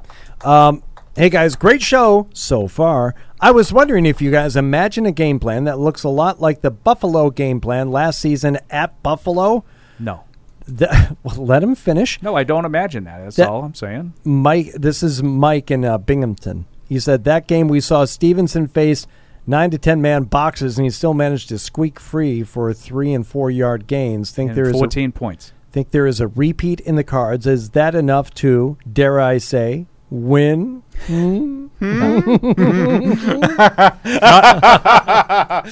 Um, 0.46 0.84
hey 1.20 1.30
guys, 1.30 1.58
great 1.58 1.82
show 1.82 2.30
so 2.34 2.66
far. 2.66 3.14
I 3.42 3.52
was 3.52 3.74
wondering 3.74 4.06
if 4.06 4.22
you 4.22 4.32
guys 4.32 4.56
imagine 4.56 5.06
a 5.06 5.12
game 5.12 5.38
plan 5.38 5.66
that 5.66 5.78
looks 5.78 6.06
a 6.06 6.10
lot 6.10 6.40
like 6.40 6.62
the 6.62 6.72
Buffalo 6.72 7.30
game 7.30 7.60
plan 7.60 7.92
last 7.92 8.22
season 8.22 8.58
at 8.70 9.04
Buffalo. 9.04 9.66
No. 10.00 10.24
The, 10.66 11.18
well, 11.24 11.36
let 11.36 11.62
him 11.62 11.76
finish. 11.76 12.22
No, 12.22 12.38
I 12.38 12.46
don't 12.46 12.64
imagine 12.64 13.04
that. 13.04 13.18
That's 13.22 13.36
That- 13.36 13.50
all 13.50 13.66
I'm 13.66 13.74
saying. 13.76 14.14
Mike, 14.24 14.72
this 14.72 15.04
is 15.04 15.22
Mike 15.22 15.70
in 15.70 15.84
uh, 15.84 15.98
Binghamton. 15.98 16.66
He 16.88 17.02
said 17.02 17.26
that 17.26 17.48
game 17.48 17.68
we 17.68 17.82
saw 17.82 18.06
Stevenson 18.06 18.68
face 18.70 19.06
nine 19.46 19.72
to 19.72 19.78
ten 19.78 20.02
man 20.02 20.24
boxes, 20.24 20.78
and 20.78 20.86
he 20.86 20.90
still 20.90 21.14
managed 21.14 21.50
to 21.50 21.60
squeak 21.60 22.00
free 22.00 22.44
for 22.44 22.74
three 22.74 23.14
and 23.14 23.28
four 23.28 23.52
yard 23.52 23.88
gains. 23.88 24.32
Think 24.32 24.52
And 24.52 24.58
there 24.58 24.70
is 24.70 24.72
14 24.72 25.10
a, 25.10 25.12
points. 25.12 25.52
Think 25.70 25.92
there 25.92 26.08
is 26.08 26.22
a 26.22 26.30
repeat 26.30 26.80
in 26.80 26.96
the 26.96 27.04
cards. 27.04 27.46
Is 27.46 27.72
that 27.72 27.94
enough 27.94 28.34
to 28.36 28.78
dare 28.92 29.20
I 29.20 29.38
say 29.38 29.86
win? 30.10 30.84
Hmm? 31.06 31.68
not, 31.80 32.10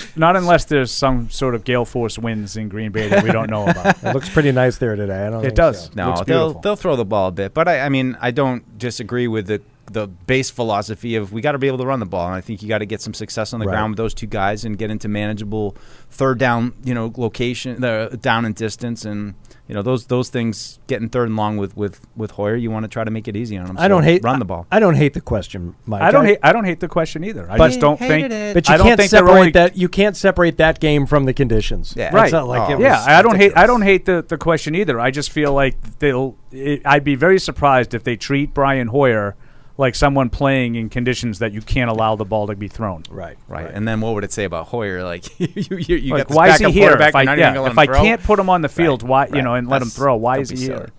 not 0.15 0.35
unless 0.35 0.65
there's 0.65 0.91
some 0.91 1.29
sort 1.29 1.53
of 1.55 1.63
gale 1.63 1.85
force 1.85 2.17
winds 2.17 2.55
in 2.55 2.69
Green 2.69 2.91
Bay 2.91 3.09
that 3.09 3.23
we 3.23 3.31
don't 3.31 3.49
know 3.49 3.67
about. 3.67 4.01
It 4.03 4.13
looks 4.13 4.29
pretty 4.29 4.51
nice 4.51 4.77
there 4.77 4.95
today. 4.95 5.27
I 5.27 5.29
don't. 5.29 5.39
It 5.39 5.47
think 5.47 5.55
does. 5.55 5.85
so. 5.85 5.91
No, 5.95 6.07
Looks 6.09 6.21
they'll 6.21 6.53
they'll 6.53 6.75
throw 6.75 6.95
the 6.95 7.05
ball 7.05 7.27
a 7.29 7.31
bit, 7.31 7.53
but 7.53 7.67
I, 7.67 7.81
I 7.81 7.89
mean 7.89 8.17
I 8.21 8.31
don't 8.31 8.77
disagree 8.77 9.27
with 9.27 9.47
the 9.47 9.61
the 9.91 10.07
base 10.07 10.49
philosophy 10.49 11.15
of 11.15 11.31
we 11.31 11.41
got 11.41 11.53
to 11.53 11.57
be 11.57 11.67
able 11.67 11.77
to 11.77 11.85
run 11.85 11.99
the 11.99 12.05
ball, 12.05 12.27
and 12.27 12.35
I 12.35 12.41
think 12.41 12.61
you 12.61 12.67
got 12.67 12.79
to 12.79 12.85
get 12.85 13.01
some 13.01 13.13
success 13.13 13.53
on 13.53 13.59
the 13.59 13.65
Right. 13.65 13.73
ground 13.73 13.91
with 13.91 13.97
those 13.97 14.13
two 14.13 14.27
guys 14.27 14.65
and 14.65 14.77
get 14.77 14.91
into 14.91 15.07
manageable 15.07 15.75
third 16.09 16.39
down, 16.39 16.73
you 16.83 16.93
know, 16.93 17.13
location, 17.17 17.79
the 17.81 18.17
down 18.21 18.45
and 18.45 18.53
distance, 18.55 19.05
and 19.05 19.33
you 19.67 19.75
know 19.75 19.81
those 19.81 20.05
those 20.07 20.29
things 20.29 20.79
getting 20.87 21.09
third 21.09 21.27
and 21.27 21.35
long 21.37 21.57
with 21.57 21.75
with 21.77 22.01
with 22.15 22.31
Hoyer. 22.31 22.55
You 22.55 22.69
want 22.71 22.83
to 22.83 22.87
try 22.89 23.03
to 23.03 23.11
make 23.11 23.27
it 23.27 23.35
easy 23.35 23.57
on 23.57 23.65
them. 23.67 23.77
I 23.79 23.87
don't 23.87 24.03
hate 24.03 24.23
run 24.23 24.39
the 24.39 24.45
ball. 24.45 24.65
I 24.71 24.79
don't 24.79 24.95
hate 24.95 25.13
the 25.13 25.21
question, 25.21 25.75
Mike. 25.85 26.01
I 26.01 26.11
don't 26.11 26.25
hate. 26.25 26.39
I 26.43 26.51
don't 26.53 26.65
hate 26.65 26.79
the 26.79 26.87
question 26.87 27.23
either. 27.23 27.49
I 27.49 27.57
But- 27.57 27.67
just 27.67 27.79
don't 27.79 27.97
think. 27.97 28.29
But 28.29 28.67
you 28.67 28.75
I 28.75 28.77
can't 28.77 28.97
think 28.99 29.09
separate 29.09 29.31
only- 29.31 29.51
that. 29.51 29.77
You 29.77 29.89
can't 29.89 30.15
separate 30.17 30.57
that 30.57 30.79
game 30.79 31.05
from 31.05 31.25
the 31.25 31.33
conditions. 31.33 31.93
Yeah. 31.97 32.05
It's 32.07 32.13
Right. 32.15 32.31
not 32.31 32.47
like 32.47 32.69
oh. 32.69 32.73
it 32.73 32.79
yeah, 32.81 33.03
I 33.07 33.21
don't 33.21 33.35
hate. 33.35 33.53
I 33.55 33.65
don't 33.67 33.81
hate 33.81 34.05
the, 34.05 34.23
the 34.27 34.37
question 34.37 34.75
either. 34.75 34.99
I 34.99 35.11
just 35.11 35.31
feel 35.31 35.53
like 35.53 35.75
they'll. 35.99 36.35
It, 36.51 36.81
I'd 36.85 37.03
be 37.03 37.15
very 37.15 37.39
surprised 37.39 37.93
if 37.93 38.03
they 38.03 38.15
treat 38.15 38.53
Brian 38.53 38.87
Hoyer 38.87 39.35
like 39.77 39.95
someone 39.95 40.29
playing 40.29 40.75
in 40.75 40.89
conditions 40.89 41.39
that 41.39 41.53
you 41.53 41.61
can't 41.61 41.89
allow 41.89 42.15
the 42.15 42.25
ball 42.25 42.47
to 42.47 42.55
be 42.55 42.67
thrown. 42.67 43.03
Right. 43.09 43.37
Right. 43.47 43.69
and 43.71 43.87
then 43.87 44.01
what 44.01 44.13
would 44.15 44.23
it 44.23 44.31
say 44.31 44.43
about 44.43 44.67
Hoyer? 44.67 45.03
Like 45.03 45.39
you, 45.39 45.47
you, 45.77 45.95
you 45.95 46.13
Like, 46.13 46.27
got 46.27 46.35
why 46.35 46.49
is 46.49 46.57
he 46.59 46.71
here? 46.71 46.93
If 46.99 47.15
I, 47.15 47.21
yeah, 47.23 47.33
even 47.33 47.39
gonna 47.53 47.61
let 47.61 47.71
if 47.73 47.77
I 47.77 47.85
can't 47.87 48.23
put 48.23 48.39
him 48.39 48.49
on 48.49 48.61
the 48.61 48.69
field, 48.69 49.03
Right, 49.03 49.09
why 49.31 49.37
you 49.37 49.41
know 49.41 49.53
and 49.55 49.67
let 49.67 49.81
him 49.81 49.89
throw? 49.89 50.15
Why 50.15 50.39
is 50.39 50.49
he 50.49 50.55
silly. 50.57 50.77
here? 50.77 50.89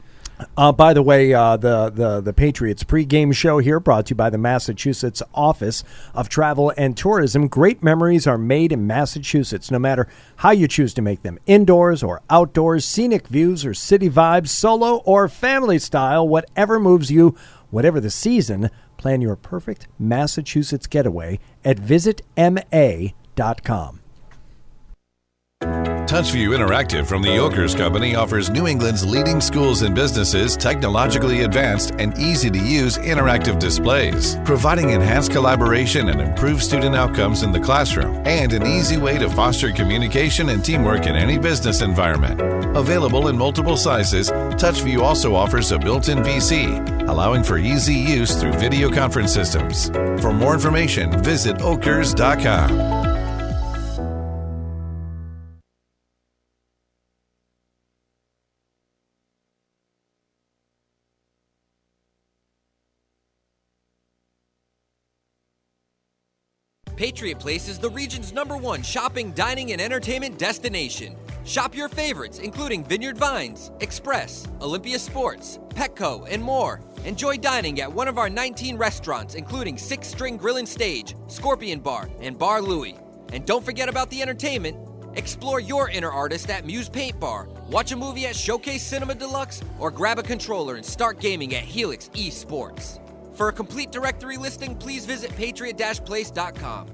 Uh, 0.56 0.70
by 0.70 0.94
the 0.94 1.02
way, 1.02 1.34
uh, 1.34 1.56
the, 1.56 1.90
the 1.90 2.20
the 2.20 2.32
Patriots 2.32 2.84
pregame 2.84 3.34
show 3.34 3.58
here 3.58 3.80
brought 3.80 4.06
to 4.06 4.10
you 4.10 4.14
by 4.16 4.30
the 4.30 4.38
Massachusetts 4.38 5.20
Office 5.34 5.82
of 6.14 6.28
Travel 6.28 6.72
and 6.76 6.96
Tourism. 6.96 7.48
Great 7.48 7.82
memories 7.82 8.24
are 8.24 8.38
made 8.38 8.70
in 8.70 8.86
Massachusetts, 8.86 9.68
no 9.72 9.80
matter 9.80 10.06
how 10.36 10.52
you 10.52 10.68
choose 10.68 10.94
to 10.94 11.02
make 11.02 11.22
them 11.22 11.40
indoors 11.46 12.04
or 12.04 12.22
outdoors, 12.30 12.84
scenic 12.84 13.26
views 13.26 13.66
or 13.66 13.74
city 13.74 14.08
vibes, 14.08 14.48
solo 14.50 14.98
or 14.98 15.28
family 15.28 15.80
style, 15.80 16.28
whatever 16.28 16.78
moves 16.78 17.10
you, 17.10 17.34
whatever 17.70 18.00
the 18.00 18.10
season. 18.10 18.70
Plan 18.96 19.20
your 19.20 19.36
perfect 19.36 19.88
Massachusetts 19.98 20.86
getaway 20.86 21.38
at 21.64 21.78
visitma.com. 21.78 23.14
TouchView 26.08 26.56
Interactive 26.56 27.06
from 27.06 27.20
the 27.20 27.28
Yokers 27.28 27.74
Company 27.76 28.14
offers 28.14 28.48
New 28.48 28.66
England's 28.66 29.04
leading 29.04 29.42
schools 29.42 29.82
and 29.82 29.94
businesses 29.94 30.56
technologically 30.56 31.42
advanced 31.42 31.92
and 31.98 32.16
easy 32.16 32.48
to 32.50 32.58
use 32.58 32.96
interactive 32.96 33.58
displays, 33.58 34.36
providing 34.42 34.88
enhanced 34.88 35.32
collaboration 35.32 36.08
and 36.08 36.22
improved 36.22 36.62
student 36.62 36.96
outcomes 36.96 37.42
in 37.42 37.52
the 37.52 37.60
classroom, 37.60 38.22
and 38.26 38.54
an 38.54 38.66
easy 38.66 38.96
way 38.96 39.18
to 39.18 39.28
foster 39.28 39.70
communication 39.70 40.48
and 40.48 40.64
teamwork 40.64 41.04
in 41.04 41.14
any 41.14 41.38
business 41.38 41.82
environment. 41.82 42.40
Available 42.74 43.28
in 43.28 43.36
multiple 43.36 43.76
sizes, 43.76 44.30
TouchView 44.30 45.02
also 45.02 45.34
offers 45.34 45.72
a 45.72 45.78
built 45.78 46.08
in 46.08 46.18
VC, 46.20 47.06
allowing 47.06 47.42
for 47.42 47.58
easy 47.58 47.94
use 47.94 48.34
through 48.34 48.52
video 48.52 48.90
conference 48.90 49.34
systems. 49.34 49.90
For 50.22 50.32
more 50.32 50.54
information, 50.54 51.22
visit 51.22 51.58
okers.com. 51.58 53.07
Patriot 66.98 67.38
Place 67.38 67.68
is 67.68 67.78
the 67.78 67.90
region's 67.90 68.32
number 68.32 68.56
one 68.56 68.82
shopping, 68.82 69.30
dining, 69.30 69.70
and 69.70 69.80
entertainment 69.80 70.36
destination. 70.36 71.14
Shop 71.44 71.72
your 71.72 71.88
favorites, 71.88 72.40
including 72.40 72.82
Vineyard 72.82 73.16
Vines, 73.16 73.70
Express, 73.78 74.48
Olympia 74.60 74.98
Sports, 74.98 75.60
Petco, 75.68 76.26
and 76.28 76.42
more. 76.42 76.80
Enjoy 77.04 77.36
dining 77.36 77.80
at 77.80 77.92
one 77.92 78.08
of 78.08 78.18
our 78.18 78.28
19 78.28 78.76
restaurants, 78.76 79.36
including 79.36 79.78
Six 79.78 80.08
String 80.08 80.36
Grill 80.36 80.56
and 80.56 80.68
Stage, 80.68 81.14
Scorpion 81.28 81.78
Bar, 81.78 82.10
and 82.20 82.36
Bar 82.36 82.62
Louie. 82.62 82.96
And 83.32 83.46
don't 83.46 83.64
forget 83.64 83.88
about 83.88 84.10
the 84.10 84.20
entertainment. 84.20 84.76
Explore 85.14 85.60
your 85.60 85.90
inner 85.90 86.10
artist 86.10 86.50
at 86.50 86.66
Muse 86.66 86.88
Paint 86.88 87.20
Bar, 87.20 87.48
watch 87.70 87.92
a 87.92 87.96
movie 87.96 88.26
at 88.26 88.34
Showcase 88.34 88.82
Cinema 88.82 89.14
Deluxe, 89.14 89.62
or 89.78 89.92
grab 89.92 90.18
a 90.18 90.22
controller 90.24 90.74
and 90.74 90.84
start 90.84 91.20
gaming 91.20 91.54
at 91.54 91.62
Helix 91.62 92.08
Esports. 92.14 92.98
For 93.38 93.48
a 93.48 93.52
complete 93.52 93.92
directory 93.92 94.36
listing, 94.36 94.74
please 94.74 95.06
visit 95.06 95.34
patriot-place.com. 95.36 96.88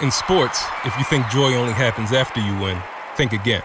In 0.00 0.12
sports, 0.12 0.64
if 0.84 0.96
you 0.96 1.02
think 1.02 1.26
joy 1.28 1.54
only 1.54 1.72
happens 1.72 2.12
after 2.12 2.38
you 2.38 2.56
win, 2.60 2.80
think 3.16 3.32
again. 3.32 3.64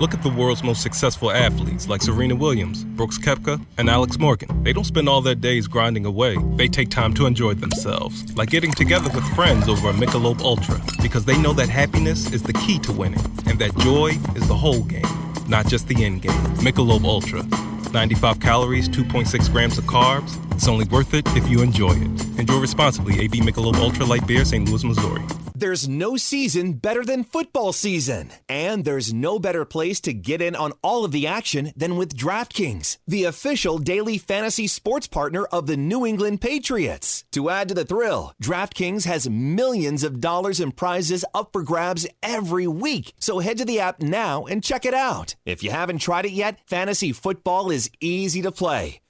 Look 0.00 0.14
at 0.14 0.22
the 0.22 0.30
world's 0.30 0.64
most 0.64 0.80
successful 0.80 1.30
athletes 1.30 1.86
like 1.86 2.00
Serena 2.00 2.34
Williams, 2.34 2.84
Brooks 2.84 3.18
Koepka, 3.18 3.62
and 3.76 3.90
Alex 3.90 4.18
Morgan. 4.18 4.62
They 4.62 4.72
don't 4.72 4.84
spend 4.84 5.06
all 5.06 5.20
their 5.20 5.34
days 5.34 5.68
grinding 5.68 6.06
away. 6.06 6.38
They 6.56 6.66
take 6.66 6.88
time 6.88 7.12
to 7.12 7.26
enjoy 7.26 7.52
themselves, 7.52 8.34
like 8.38 8.48
getting 8.48 8.72
together 8.72 9.10
with 9.14 9.24
friends 9.34 9.68
over 9.68 9.90
a 9.90 9.92
Michelob 9.92 10.40
Ultra, 10.40 10.80
because 11.02 11.26
they 11.26 11.36
know 11.36 11.52
that 11.52 11.68
happiness 11.68 12.32
is 12.32 12.42
the 12.42 12.54
key 12.54 12.78
to 12.78 12.92
winning, 12.92 13.20
and 13.44 13.58
that 13.58 13.76
joy 13.80 14.12
is 14.34 14.48
the 14.48 14.56
whole 14.56 14.82
game, 14.84 15.06
not 15.46 15.66
just 15.66 15.88
the 15.88 16.04
end 16.06 16.22
game. 16.22 16.32
Michelob 16.64 17.04
Ultra. 17.04 17.44
95 17.92 18.40
calories, 18.40 18.88
2.6 18.88 19.52
grams 19.52 19.78
of 19.78 19.84
carbs. 19.84 20.40
It's 20.54 20.68
only 20.68 20.84
worth 20.84 21.14
it 21.14 21.26
if 21.36 21.48
you 21.48 21.62
enjoy 21.62 21.90
it. 21.90 22.38
Enjoy 22.38 22.60
responsibly. 22.60 23.20
AB 23.20 23.40
Michelob 23.40 23.74
Ultra 23.76 24.04
Light 24.04 24.26
Beer, 24.26 24.44
St. 24.44 24.68
Louis, 24.68 24.84
Missouri. 24.84 25.22
There's 25.56 25.88
no 25.88 26.16
season 26.16 26.74
better 26.74 27.04
than 27.04 27.24
football 27.24 27.72
season. 27.72 28.30
And 28.48 28.84
there's 28.84 29.12
no 29.12 29.38
better 29.38 29.64
place 29.64 30.00
to 30.02 30.12
get 30.12 30.40
in 30.40 30.56
on 30.56 30.72
all 30.82 31.04
of 31.04 31.12
the 31.12 31.26
action 31.26 31.72
than 31.76 31.96
with 31.96 32.16
DraftKings, 32.16 32.98
the 33.06 33.24
official 33.24 33.78
daily 33.78 34.16
fantasy 34.16 34.66
sports 34.66 35.06
partner 35.06 35.44
of 35.46 35.66
the 35.66 35.76
New 35.76 36.06
England 36.06 36.40
Patriots. 36.40 37.24
To 37.32 37.50
add 37.50 37.68
to 37.68 37.74
the 37.74 37.84
thrill, 37.84 38.32
DraftKings 38.42 39.06
has 39.06 39.28
millions 39.28 40.02
of 40.02 40.20
dollars 40.20 40.60
in 40.60 40.72
prizes 40.72 41.24
up 41.34 41.50
for 41.52 41.62
grabs 41.62 42.06
every 42.22 42.66
week. 42.66 43.12
So 43.18 43.40
head 43.40 43.58
to 43.58 43.64
the 43.64 43.80
app 43.80 44.00
now 44.00 44.44
and 44.44 44.62
check 44.62 44.84
it 44.84 44.94
out. 44.94 45.34
If 45.44 45.62
you 45.62 45.70
haven't 45.70 45.98
tried 45.98 46.26
it 46.26 46.32
yet, 46.32 46.60
fantasy 46.66 47.12
football 47.12 47.70
is 47.70 47.90
easy 48.00 48.42
to 48.42 48.52
play. 48.52 49.00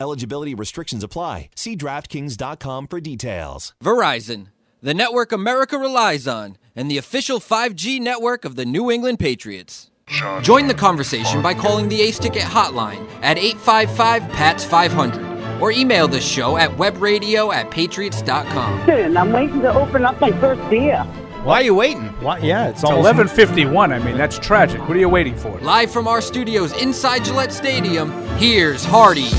Eligibility 0.00 0.54
restrictions 0.54 1.04
apply. 1.04 1.50
See 1.54 1.76
DraftKings.com 1.76 2.86
for 2.88 3.00
details. 3.00 3.74
Verizon, 3.84 4.46
the 4.82 4.94
network 4.94 5.30
America 5.30 5.76
relies 5.78 6.26
on, 6.26 6.56
and 6.74 6.90
the 6.90 6.96
official 6.96 7.38
5G 7.38 8.00
network 8.00 8.46
of 8.46 8.56
the 8.56 8.64
New 8.64 8.90
England 8.90 9.18
Patriots. 9.18 9.90
Join 10.40 10.66
the 10.66 10.74
conversation 10.74 11.42
by 11.42 11.54
calling 11.54 11.88
the 11.88 12.00
Ace 12.00 12.18
Ticket 12.18 12.42
hotline 12.42 13.06
at 13.22 13.38
855 13.38 14.22
PATS 14.32 14.64
500 14.64 15.60
or 15.60 15.70
email 15.70 16.08
the 16.08 16.20
show 16.20 16.56
at 16.56 16.70
webradio 16.70 17.52
at 17.54 17.70
patriots.com. 17.70 18.90
And 18.90 19.16
I'm 19.18 19.30
waiting 19.32 19.60
to 19.60 19.72
open 19.72 20.04
up 20.06 20.18
my 20.20 20.32
first 20.40 20.68
beer. 20.70 21.04
Why 21.44 21.60
are 21.60 21.62
you 21.62 21.74
waiting? 21.74 22.08
Why, 22.20 22.38
yeah, 22.38 22.68
it's 22.68 22.82
It's 22.82 22.90
eleven 22.90 23.28
fifty 23.28 23.64
one. 23.64 23.92
I 23.92 23.98
mean, 23.98 24.16
that's 24.18 24.38
tragic. 24.38 24.80
What 24.80 24.96
are 24.96 25.00
you 25.00 25.08
waiting 25.08 25.36
for? 25.36 25.58
Live 25.60 25.90
from 25.90 26.06
our 26.08 26.20
studios 26.20 26.72
inside 26.82 27.24
Gillette 27.24 27.52
Stadium, 27.52 28.10
here's 28.36 28.84
Hardy. 28.84 29.30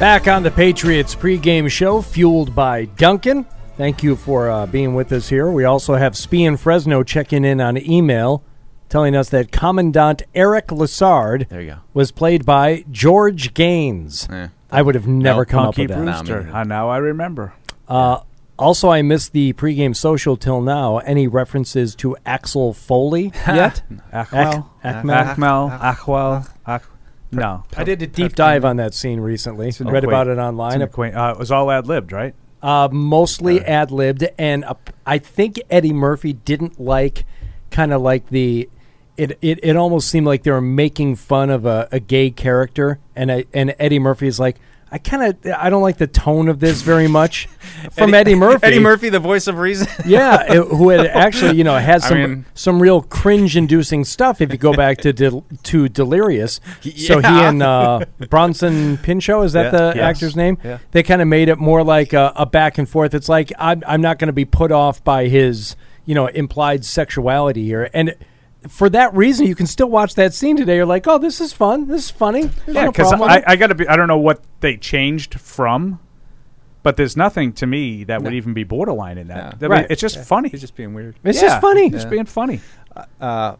Back 0.00 0.28
on 0.28 0.42
the 0.42 0.50
Patriots 0.50 1.14
pregame 1.14 1.70
show, 1.70 2.00
fueled 2.00 2.54
by 2.54 2.86
Dunkin'. 2.86 3.44
Thank 3.76 4.02
you 4.02 4.16
for 4.16 4.48
uh, 4.48 4.64
being 4.66 4.94
with 4.94 5.12
us 5.12 5.28
here. 5.28 5.50
We 5.50 5.64
also 5.64 5.94
have 5.94 6.16
Spee 6.16 6.44
and 6.46 6.58
Fresno 6.58 7.02
checking 7.02 7.44
in 7.44 7.60
on 7.60 7.76
email, 7.76 8.42
telling 8.88 9.14
us 9.14 9.28
that 9.28 9.52
Commandant 9.52 10.22
Eric 10.34 10.68
Lassard 10.68 11.48
There 11.50 11.60
you 11.60 11.70
go. 11.72 11.76
was 11.92 12.12
played 12.12 12.46
by 12.46 12.84
George 12.90 13.52
Gaynes. 13.52 14.50
I 14.70 14.80
would 14.82 14.94
have 14.94 15.06
never 15.06 15.40
No, 15.42 15.44
come 15.44 15.58
up 15.60 15.74
Punky 15.74 15.82
with 15.82 15.90
that. 15.90 16.24
Brewster. 16.24 16.50
Uh, 16.50 16.64
now 16.64 16.88
I 16.88 16.96
remember. 16.96 17.52
Uh, 17.86 18.20
also, 18.58 18.88
I 18.88 19.02
missed 19.02 19.32
the 19.32 19.52
pregame 19.52 19.94
social 19.94 20.36
till 20.38 20.62
now. 20.62 20.98
Any 20.98 21.26
references 21.28 21.94
to 21.96 22.16
Axel 22.24 22.72
Foley 22.72 23.32
yet? 23.46 23.82
Achwell, 24.12 24.66
Ak- 24.82 25.04
Akmel, 25.04 25.78
Achwell, 25.80 26.50
Ach- 26.66 26.82
No, 27.32 27.64
I 27.76 27.84
did 27.84 28.02
a 28.02 28.06
deep 28.06 28.34
dive 28.34 28.64
on 28.64 28.76
that 28.76 28.94
scene 28.94 29.20
recently. 29.20 29.72
Read 29.80 30.04
about 30.04 30.26
it 30.26 30.32
it's 30.32 30.40
online. 30.40 30.82
acquaint- 30.82 31.14
uh, 31.16 31.32
it 31.34 31.38
was 31.38 31.52
all 31.52 31.70
ad 31.70 31.86
libbed, 31.86 32.12
right? 32.12 32.34
Uh, 32.62 32.88
mostly 32.92 33.60
ad 33.64 33.90
libbed, 33.90 34.28
and 34.38 34.64
uh, 34.64 34.74
I 35.06 35.18
think 35.18 35.60
Eddie 35.70 35.92
Murphy 35.92 36.32
didn't 36.34 36.78
like 36.80 37.24
kind 37.70 37.92
of 37.92 38.02
like 38.02 38.28
the. 38.28 38.68
It, 39.16 39.38
it, 39.42 39.60
it 39.62 39.76
almost 39.76 40.08
seemed 40.08 40.26
like 40.26 40.44
they 40.44 40.50
were 40.50 40.60
making 40.62 41.16
fun 41.16 41.50
of 41.50 41.66
a, 41.66 41.88
a 41.92 42.00
gay 42.00 42.30
character, 42.30 42.98
and 43.14 43.30
I, 43.30 43.44
and 43.52 43.74
Eddie 43.78 43.98
Murphy 43.98 44.26
is 44.26 44.40
like, 44.40 44.58
I 44.92 44.98
kind 44.98 45.22
of 45.44 45.52
I 45.56 45.70
don't 45.70 45.82
like 45.82 45.98
the 45.98 46.06
tone 46.08 46.48
of 46.48 46.58
this 46.60 46.82
very 46.82 47.06
much 47.06 47.46
from 47.92 48.12
Eddie, 48.12 48.34
Murphy. 48.34 48.66
Eddie 48.66 48.78
Murphy, 48.80 49.08
the 49.08 49.20
voice 49.20 49.46
of 49.46 49.58
reason. 49.58 49.86
yeah, 50.06 50.52
it- 50.52 50.66
who 50.66 50.88
had 50.88 51.06
actually 51.26 51.56
you 51.56 51.64
know 51.64 51.76
has 51.78 52.04
I 52.04 52.08
some 52.08 52.18
mean- 52.18 52.44
some 52.54 52.82
real 52.82 53.02
cringe 53.02 53.56
inducing 53.56 54.04
stuff. 54.04 54.40
If 54.40 54.50
you 54.52 54.58
go 54.58 54.72
back 54.72 54.98
to 54.98 55.12
Del- 55.12 55.44
to 55.64 55.88
Delirious, 55.88 56.60
so 56.82 57.18
he 57.20 57.26
and 57.26 57.62
uh, 57.62 58.04
Bronson 58.28 58.98
Pinchot 58.98 59.44
is 59.46 59.52
that 59.52 59.72
Yeah. 59.72 59.78
the 59.78 59.92
Yes. 59.96 60.04
actor's 60.16 60.36
name? 60.36 60.58
Yeah. 60.64 60.78
They 60.90 61.02
kind 61.02 61.22
of 61.22 61.28
made 61.28 61.48
it 61.48 61.58
more 61.58 61.84
like 61.84 62.12
a, 62.12 62.32
a 62.36 62.46
back 62.46 62.78
and 62.78 62.88
forth. 62.88 63.14
It's 63.14 63.28
like 63.28 63.52
I'm 63.58 63.82
I'm 63.86 64.00
not 64.00 64.18
going 64.18 64.26
to 64.28 64.32
be 64.32 64.44
put 64.44 64.72
off 64.72 65.02
by 65.04 65.28
his 65.28 65.76
you 66.04 66.14
know 66.14 66.26
implied 66.26 66.84
sexuality 66.84 67.64
here, 67.64 67.88
and 67.94 68.14
for 68.68 68.90
that 68.90 69.14
reason, 69.14 69.46
you 69.46 69.54
can 69.54 69.66
still 69.66 69.88
watch 69.88 70.14
that 70.16 70.34
scene 70.34 70.56
today. 70.56 70.76
You're 70.76 70.86
like, 70.86 71.06
oh, 71.06 71.18
this 71.18 71.40
is 71.40 71.52
fun. 71.52 71.86
This 71.86 72.04
is 72.06 72.10
funny. 72.10 72.42
There's 72.42 72.74
Yeah, 72.74 72.86
because 72.86 73.08
problem 73.08 73.28
with 73.30 73.44
I. 73.46 73.52
I 73.52 73.56
got 73.56 73.68
to 73.68 73.74
be. 73.74 73.88
I 73.88 73.96
don't 73.96 74.08
know 74.08 74.18
what 74.18 74.42
they 74.60 74.76
changed 74.76 75.40
from, 75.40 75.98
but 76.82 76.96
there's 76.96 77.16
nothing 77.16 77.52
to 77.54 77.66
me 77.66 78.04
that 78.04 78.22
would 78.22 78.34
even 78.34 78.52
be 78.54 78.64
borderline 78.64 79.18
in 79.18 79.28
that. 79.28 79.54
I 79.54 79.58
mean, 79.60 79.70
Right. 79.70 79.86
it's 79.90 80.00
just 80.00 80.16
Yeah. 80.16 80.22
funny. 80.24 80.48
He's 80.50 80.60
just 80.60 80.74
being 80.76 80.94
weird. 80.94 81.16
It's 81.24 81.40
just 81.40 81.60
funny. 81.60 81.90
Just 81.90 82.10
being 82.10 82.26
funny. 82.26 82.60
Uh, 83.20 83.56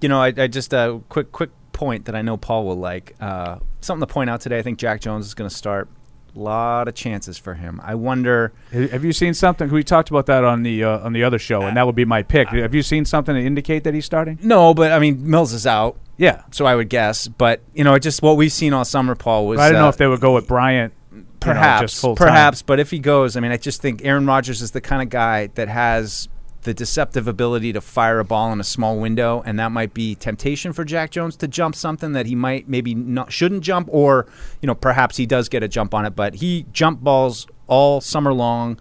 you 0.00 0.08
know, 0.08 0.20
I, 0.22 0.32
I 0.36 0.46
just 0.46 0.72
a 0.72 0.78
uh, 0.94 0.98
quick 1.08 1.32
quick 1.32 1.50
point 1.72 2.06
that 2.06 2.14
I 2.14 2.22
know 2.22 2.36
Paul 2.36 2.64
will 2.66 2.76
like. 2.76 3.14
Uh, 3.20 3.58
something 3.80 4.06
to 4.06 4.12
point 4.12 4.30
out 4.30 4.40
today. 4.40 4.58
I 4.58 4.62
think 4.62 4.78
Jack 4.78 5.00
Jones 5.00 5.26
is 5.26 5.34
going 5.34 5.48
to 5.48 5.54
start. 5.54 5.88
A 6.34 6.38
lot 6.38 6.88
of 6.88 6.94
chances 6.94 7.38
for 7.38 7.54
him. 7.54 7.80
I 7.82 7.94
wonder. 7.94 8.52
Have 8.72 9.04
you 9.04 9.12
seen 9.12 9.34
something? 9.34 9.70
We 9.70 9.82
talked 9.82 10.10
about 10.10 10.26
that 10.26 10.44
on 10.44 10.62
the 10.62 10.84
uh, 10.84 10.98
on 11.00 11.12
the 11.12 11.24
other 11.24 11.38
show, 11.38 11.62
and 11.62 11.76
that 11.76 11.86
would 11.86 11.96
be 11.96 12.04
my 12.04 12.22
pick. 12.22 12.48
Have 12.48 12.74
you 12.74 12.82
seen 12.82 13.04
something 13.04 13.34
to 13.34 13.40
indicate 13.40 13.84
that 13.84 13.94
he's 13.94 14.04
starting? 14.04 14.38
No, 14.42 14.74
but 14.74 14.92
I 14.92 14.98
mean 14.98 15.28
Mills 15.28 15.52
is 15.52 15.66
out. 15.66 15.96
Yeah. 16.16 16.42
So 16.50 16.66
I 16.66 16.76
would 16.76 16.88
guess, 16.88 17.28
but 17.28 17.62
you 17.74 17.82
know, 17.82 17.94
it 17.94 18.00
just 18.00 18.22
what 18.22 18.36
we've 18.36 18.52
seen 18.52 18.72
all 18.72 18.84
summer, 18.84 19.14
Paul 19.14 19.46
was. 19.46 19.58
I 19.58 19.70
don't 19.70 19.78
uh, 19.78 19.82
know 19.82 19.88
if 19.88 19.96
they 19.96 20.06
would 20.06 20.20
go 20.20 20.34
with 20.34 20.46
Bryant. 20.46 20.92
you 21.10 21.18
know, 21.18 21.24
Perhaps, 21.40 22.02
just 22.02 22.16
perhaps, 22.16 22.62
but 22.62 22.78
if 22.78 22.90
he 22.90 22.98
goes, 22.98 23.36
I 23.36 23.40
mean, 23.40 23.50
I 23.50 23.56
just 23.56 23.80
think 23.80 24.04
Aaron 24.04 24.26
Rodgers 24.26 24.60
is 24.60 24.72
the 24.72 24.82
kind 24.82 25.00
of 25.00 25.08
guy 25.08 25.46
that 25.54 25.68
has 25.68 26.28
the 26.62 26.74
deceptive 26.74 27.26
ability 27.26 27.72
to 27.72 27.80
fire 27.80 28.18
a 28.18 28.24
ball 28.24 28.52
in 28.52 28.60
a 28.60 28.64
small 28.64 28.98
window, 28.98 29.42
and 29.46 29.58
that 29.58 29.72
might 29.72 29.94
be 29.94 30.14
temptation 30.14 30.72
for 30.72 30.84
Jack 30.84 31.10
Jones 31.10 31.36
to 31.36 31.48
jump 31.48 31.74
something 31.74 32.12
that 32.12 32.26
he 32.26 32.34
might 32.34 32.68
maybe 32.68 32.94
not 32.94 33.32
shouldn't 33.32 33.62
jump, 33.62 33.88
or 33.90 34.26
you 34.60 34.66
know, 34.66 34.74
perhaps 34.74 35.16
he 35.16 35.26
does 35.26 35.48
get 35.48 35.62
a 35.62 35.68
jump 35.68 35.94
on 35.94 36.04
it, 36.04 36.14
but 36.14 36.34
he 36.34 36.66
jumped 36.72 37.02
balls 37.02 37.46
all 37.66 38.00
summer 38.00 38.32
long. 38.32 38.78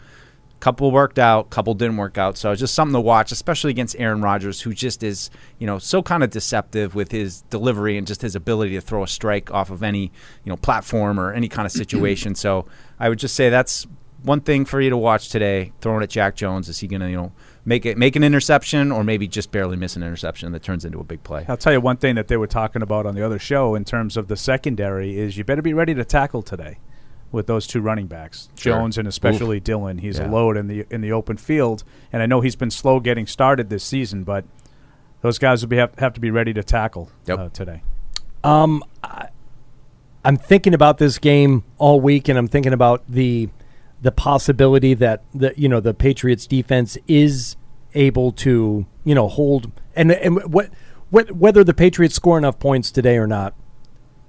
Couple 0.60 0.91
worked 0.91 1.18
out, 1.18 1.49
couple 1.49 1.73
didn't 1.73 1.95
work 1.95 2.18
out. 2.18 2.38
So 2.38 2.51
it's 2.51 2.60
just 2.60 2.76
something 2.76 2.93
to 2.93 2.99
watch, 2.99 3.31
especially 3.31 3.72
against 3.72 3.95
Aaron 3.97 4.22
Rodgers, 4.22 4.60
who 4.60 4.73
just 4.73 5.03
is, 5.03 5.30
you 5.57 5.65
know, 5.65 5.80
so 5.80 6.03
kind 6.03 6.22
of 6.22 6.31
deceptive 6.31 6.95
with 6.95 7.11
his 7.11 7.43
delivery 7.43 7.97
and 7.97 8.06
just 8.06 8.22
his 8.22 8.35
ability 8.35 8.76
to 8.76 8.81
throw 8.81 9.01
a 9.03 9.07
strike 9.07 9.53
off 9.53 9.69
of 9.69 9.84
any, 9.84 10.11
you 10.43 10.49
know, 10.49 10.57
platform 10.57 11.18
or 11.18 11.31
any 11.31 11.47
kind 11.47 11.65
of 11.65 11.72
situation. 11.72 12.35
so 12.35 12.65
I 12.99 13.07
would 13.07 13.19
just 13.19 13.35
say 13.35 13.47
that's 13.47 13.88
one 14.23 14.41
thing 14.41 14.65
for 14.65 14.81
you 14.81 14.89
to 14.89 14.97
watch 14.97 15.30
today. 15.30 15.72
Throwing 15.80 16.03
at 16.03 16.10
Jack 16.10 16.35
Jones, 16.35 16.68
is 16.68 16.80
he 16.80 16.88
going 16.88 16.99
to, 16.99 17.10
you 17.10 17.15
know, 17.15 17.31
make 17.70 17.86
it 17.86 17.98
make 17.98 18.18
an 18.18 18.24
interception 18.24 18.91
or 18.91 19.04
maybe 19.06 19.28
just 19.28 19.52
barely 19.52 19.78
miss 19.78 19.96
an 19.96 20.04
interception 20.04 20.52
that 20.52 20.64
turns 20.64 20.84
into 20.84 21.00
a 21.00 21.04
big 21.06 21.24
play? 21.24 21.46
I'll 21.48 21.56
tell 21.56 21.72
you 21.72 21.80
one 21.80 21.96
thing 21.98 22.16
that 22.16 22.28
they 22.28 22.36
were 22.36 22.48
talking 22.48 22.82
about 22.82 23.06
on 23.06 23.16
the 23.16 23.26
other 23.26 23.40
show 23.40 23.76
in 23.76 23.86
terms 23.86 24.18
of 24.18 24.28
the 24.28 24.36
secondary 24.36 25.18
is 25.18 25.38
you 25.38 25.44
better 25.46 25.62
be 25.62 25.74
ready 25.74 25.94
to 25.94 26.04
tackle 26.04 26.41
today 26.41 26.80
with 27.32 27.46
those 27.48 27.68
two 27.68 27.80
running 27.80 28.08
backs, 28.08 28.50
Sure. 28.58 28.74
Jones 28.74 28.98
and 28.98 29.08
especially 29.08 29.58
Oof. 29.58 29.64
Dillon. 29.64 30.00
He's 30.00 30.18
Yeah. 30.18 30.28
a 30.28 30.32
load 30.32 30.58
in 30.58 30.68
the 30.68 30.86
in 30.90 31.02
the 31.02 31.12
open 31.12 31.38
field, 31.38 31.84
and 32.12 32.22
I 32.22 32.26
know 32.26 32.41
he's 32.41 32.56
been 32.58 32.72
slow 32.72 33.00
getting 33.00 33.28
started 33.28 33.70
this 33.70 33.84
season, 33.84 34.24
but 34.24 34.44
those 35.22 35.38
guys 35.38 35.62
will 35.62 35.70
be 35.70 35.78
have, 35.78 35.94
have 36.00 36.14
to 36.14 36.20
be 36.20 36.32
ready 36.32 36.54
to 36.54 36.64
tackle 36.64 37.12
uh, 37.30 37.50
today. 37.50 37.84
Um, 38.44 38.84
I, 39.04 39.28
I'm 40.26 40.38
thinking 40.38 40.74
about 40.74 40.98
this 40.98 41.18
game 41.20 41.64
all 41.78 42.02
week, 42.02 42.28
and 42.28 42.38
I'm 42.38 42.48
thinking 42.48 42.74
about 42.74 43.04
the 43.08 43.50
the 44.02 44.12
possibility 44.12 44.94
that 44.96 45.24
the 45.34 45.54
you 45.56 45.70
know 45.70 45.80
the 45.80 45.94
Patriots 45.94 46.48
defense 46.48 46.98
is 47.08 47.58
able 47.94 48.32
to 48.32 48.86
you 49.03 49.16
know 49.16 49.28
hold 49.28 49.72
and 49.95 50.11
and 50.11 50.53
what 50.53 50.70
what 51.10 51.32
whether 51.32 51.64
the 51.64 51.74
Patriots 51.74 52.16
score 52.16 52.38
enough 52.38 52.60
points 52.60 52.91
today 52.91 53.18
or 53.18 53.28
not. 53.28 53.53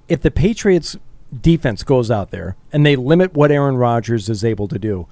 If 0.07 0.21
the 0.21 0.31
Patriots 0.31 0.97
defense 1.39 1.83
goes 1.83 2.11
out 2.11 2.31
there 2.31 2.55
and 2.73 2.85
they 2.85 2.95
limit 2.95 3.33
what 3.33 3.51
Aaron 3.51 3.77
Rodgers 3.77 4.29
is 4.29 4.43
able 4.43 4.67
to 4.67 4.77
do, 4.77 5.07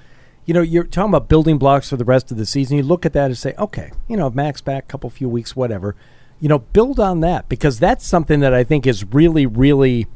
you 0.46 0.54
know, 0.54 0.62
you're 0.62 0.84
talking 0.84 1.12
about 1.12 1.30
building 1.30 1.58
blocks 1.58 1.90
for 1.90 1.96
the 1.96 2.04
rest 2.04 2.32
of 2.32 2.38
the 2.38 2.46
season. 2.46 2.78
You 2.78 2.84
look 2.84 3.06
at 3.06 3.14
that 3.14 3.26
and 3.26 3.38
say, 3.38 3.54
okay, 3.58 3.92
you 4.08 4.18
know, 4.18 4.30
Max 4.30 4.62
back, 4.62 4.86
a 4.86 4.88
couple 4.88 5.10
few 5.10 5.30
weeks, 5.30 5.56
whatever. 5.56 5.96
You 6.40 6.50
know, 6.50 6.60
build 6.60 7.00
on 7.00 7.20
that 7.20 7.48
because 7.50 7.80
that's 7.80 8.06
something 8.06 8.40
that 8.40 8.54
I 8.54 8.64
think 8.64 8.88
is 8.88 9.06
really, 9.06 9.46
really 9.46 10.08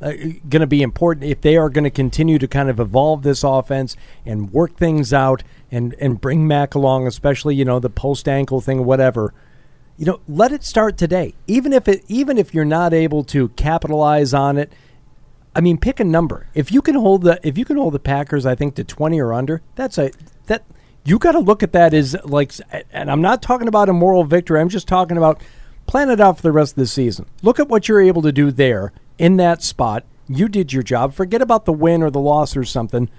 uh, 0.00 0.12
going 0.48 0.60
to 0.60 0.66
be 0.66 0.82
important 0.82 1.26
if 1.26 1.40
they 1.40 1.56
are 1.56 1.68
going 1.68 1.84
to 1.84 1.90
continue 1.90 2.38
to 2.38 2.48
kind 2.48 2.70
of 2.70 2.80
evolve 2.80 3.22
this 3.22 3.44
offense 3.44 3.96
and 4.24 4.52
work 4.52 4.76
things 4.76 5.12
out 5.12 5.42
and 5.70 5.94
and 6.00 6.20
bring 6.20 6.46
Mac 6.46 6.74
along, 6.74 7.06
especially 7.06 7.54
you 7.54 7.64
know 7.64 7.78
the 7.78 7.90
post 7.90 8.28
ankle 8.28 8.60
thing, 8.60 8.84
whatever. 8.84 9.34
You 9.96 10.06
know, 10.06 10.20
let 10.26 10.52
it 10.52 10.64
start 10.64 10.96
today. 10.96 11.34
Even 11.46 11.72
if 11.72 11.86
it, 11.86 12.04
even 12.08 12.36
if 12.36 12.52
you're 12.52 12.64
not 12.64 12.92
able 12.92 13.22
to 13.24 13.48
capitalize 13.50 14.34
on 14.34 14.56
it, 14.58 14.72
I 15.54 15.60
mean, 15.60 15.78
pick 15.78 16.00
a 16.00 16.04
number. 16.04 16.48
If 16.54 16.72
you 16.72 16.82
can 16.82 16.96
hold 16.96 17.22
the 17.22 17.38
if 17.46 17.56
you 17.56 17.64
can 17.64 17.76
hold 17.76 17.94
the 17.94 18.00
Packers, 18.00 18.44
I 18.44 18.54
think 18.54 18.74
to 18.74 18.84
twenty 18.84 19.20
or 19.20 19.32
under, 19.32 19.62
that's 19.76 19.98
a 19.98 20.10
that 20.46 20.64
you 21.04 21.18
got 21.18 21.32
to 21.32 21.38
look 21.38 21.62
at 21.62 21.72
that 21.72 21.94
as 21.94 22.16
like. 22.24 22.52
And 22.92 23.10
I'm 23.10 23.22
not 23.22 23.42
talking 23.42 23.68
about 23.68 23.88
a 23.88 23.92
moral 23.92 24.24
victory. 24.24 24.60
I'm 24.60 24.68
just 24.68 24.88
talking 24.88 25.16
about 25.16 25.40
plan 25.86 26.10
it 26.10 26.20
out 26.20 26.36
for 26.36 26.42
the 26.42 26.52
rest 26.52 26.72
of 26.72 26.76
the 26.76 26.86
season. 26.86 27.26
Look 27.42 27.60
at 27.60 27.68
what 27.68 27.88
you're 27.88 28.00
able 28.00 28.22
to 28.22 28.32
do 28.32 28.50
there 28.50 28.92
in 29.18 29.36
that 29.36 29.62
spot. 29.62 30.04
You 30.26 30.48
did 30.48 30.72
your 30.72 30.82
job. 30.82 31.14
Forget 31.14 31.42
about 31.42 31.66
the 31.66 31.72
win 31.72 32.02
or 32.02 32.10
the 32.10 32.20
loss 32.20 32.56
or 32.56 32.64
something. 32.64 33.10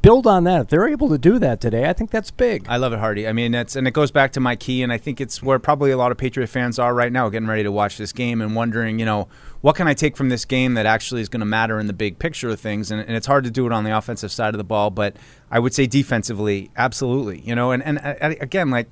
Build 0.00 0.28
on 0.28 0.44
that. 0.44 0.60
If 0.60 0.68
they're 0.68 0.86
able 0.86 1.08
to 1.08 1.18
do 1.18 1.40
that 1.40 1.60
today, 1.60 1.88
I 1.88 1.92
think 1.92 2.12
that's 2.12 2.30
big. 2.30 2.66
I 2.68 2.76
love 2.76 2.92
it, 2.92 3.00
Hardy. 3.00 3.26
I 3.26 3.32
mean, 3.32 3.50
that's 3.50 3.74
and 3.74 3.88
it 3.88 3.90
goes 3.90 4.12
back 4.12 4.30
to 4.32 4.40
my 4.40 4.54
key, 4.54 4.80
and 4.80 4.92
I 4.92 4.98
think 4.98 5.20
it's 5.20 5.42
where 5.42 5.58
probably 5.58 5.90
a 5.90 5.96
lot 5.96 6.12
of 6.12 6.18
Patriot 6.18 6.46
fans 6.46 6.78
are 6.78 6.94
right 6.94 7.10
now, 7.10 7.28
getting 7.28 7.48
ready 7.48 7.64
to 7.64 7.72
watch 7.72 7.98
this 7.98 8.12
game 8.12 8.40
and 8.40 8.54
wondering, 8.54 9.00
you 9.00 9.04
know, 9.04 9.26
what 9.60 9.74
can 9.74 9.88
I 9.88 9.94
take 9.94 10.16
from 10.16 10.28
this 10.28 10.44
game 10.44 10.74
that 10.74 10.86
actually 10.86 11.20
is 11.20 11.28
going 11.28 11.40
to 11.40 11.46
matter 11.46 11.80
in 11.80 11.88
the 11.88 11.92
big 11.92 12.20
picture 12.20 12.48
of 12.50 12.60
things? 12.60 12.92
And, 12.92 13.00
and 13.00 13.16
it's 13.16 13.26
hard 13.26 13.42
to 13.42 13.50
do 13.50 13.66
it 13.66 13.72
on 13.72 13.82
the 13.82 13.96
offensive 13.96 14.30
side 14.30 14.54
of 14.54 14.58
the 14.58 14.64
ball, 14.64 14.90
but 14.90 15.16
I 15.50 15.58
would 15.58 15.74
say 15.74 15.86
defensively, 15.86 16.70
absolutely. 16.76 17.40
You 17.40 17.56
know, 17.56 17.72
and 17.72 17.82
and 17.82 17.98
again, 18.40 18.70
like 18.70 18.88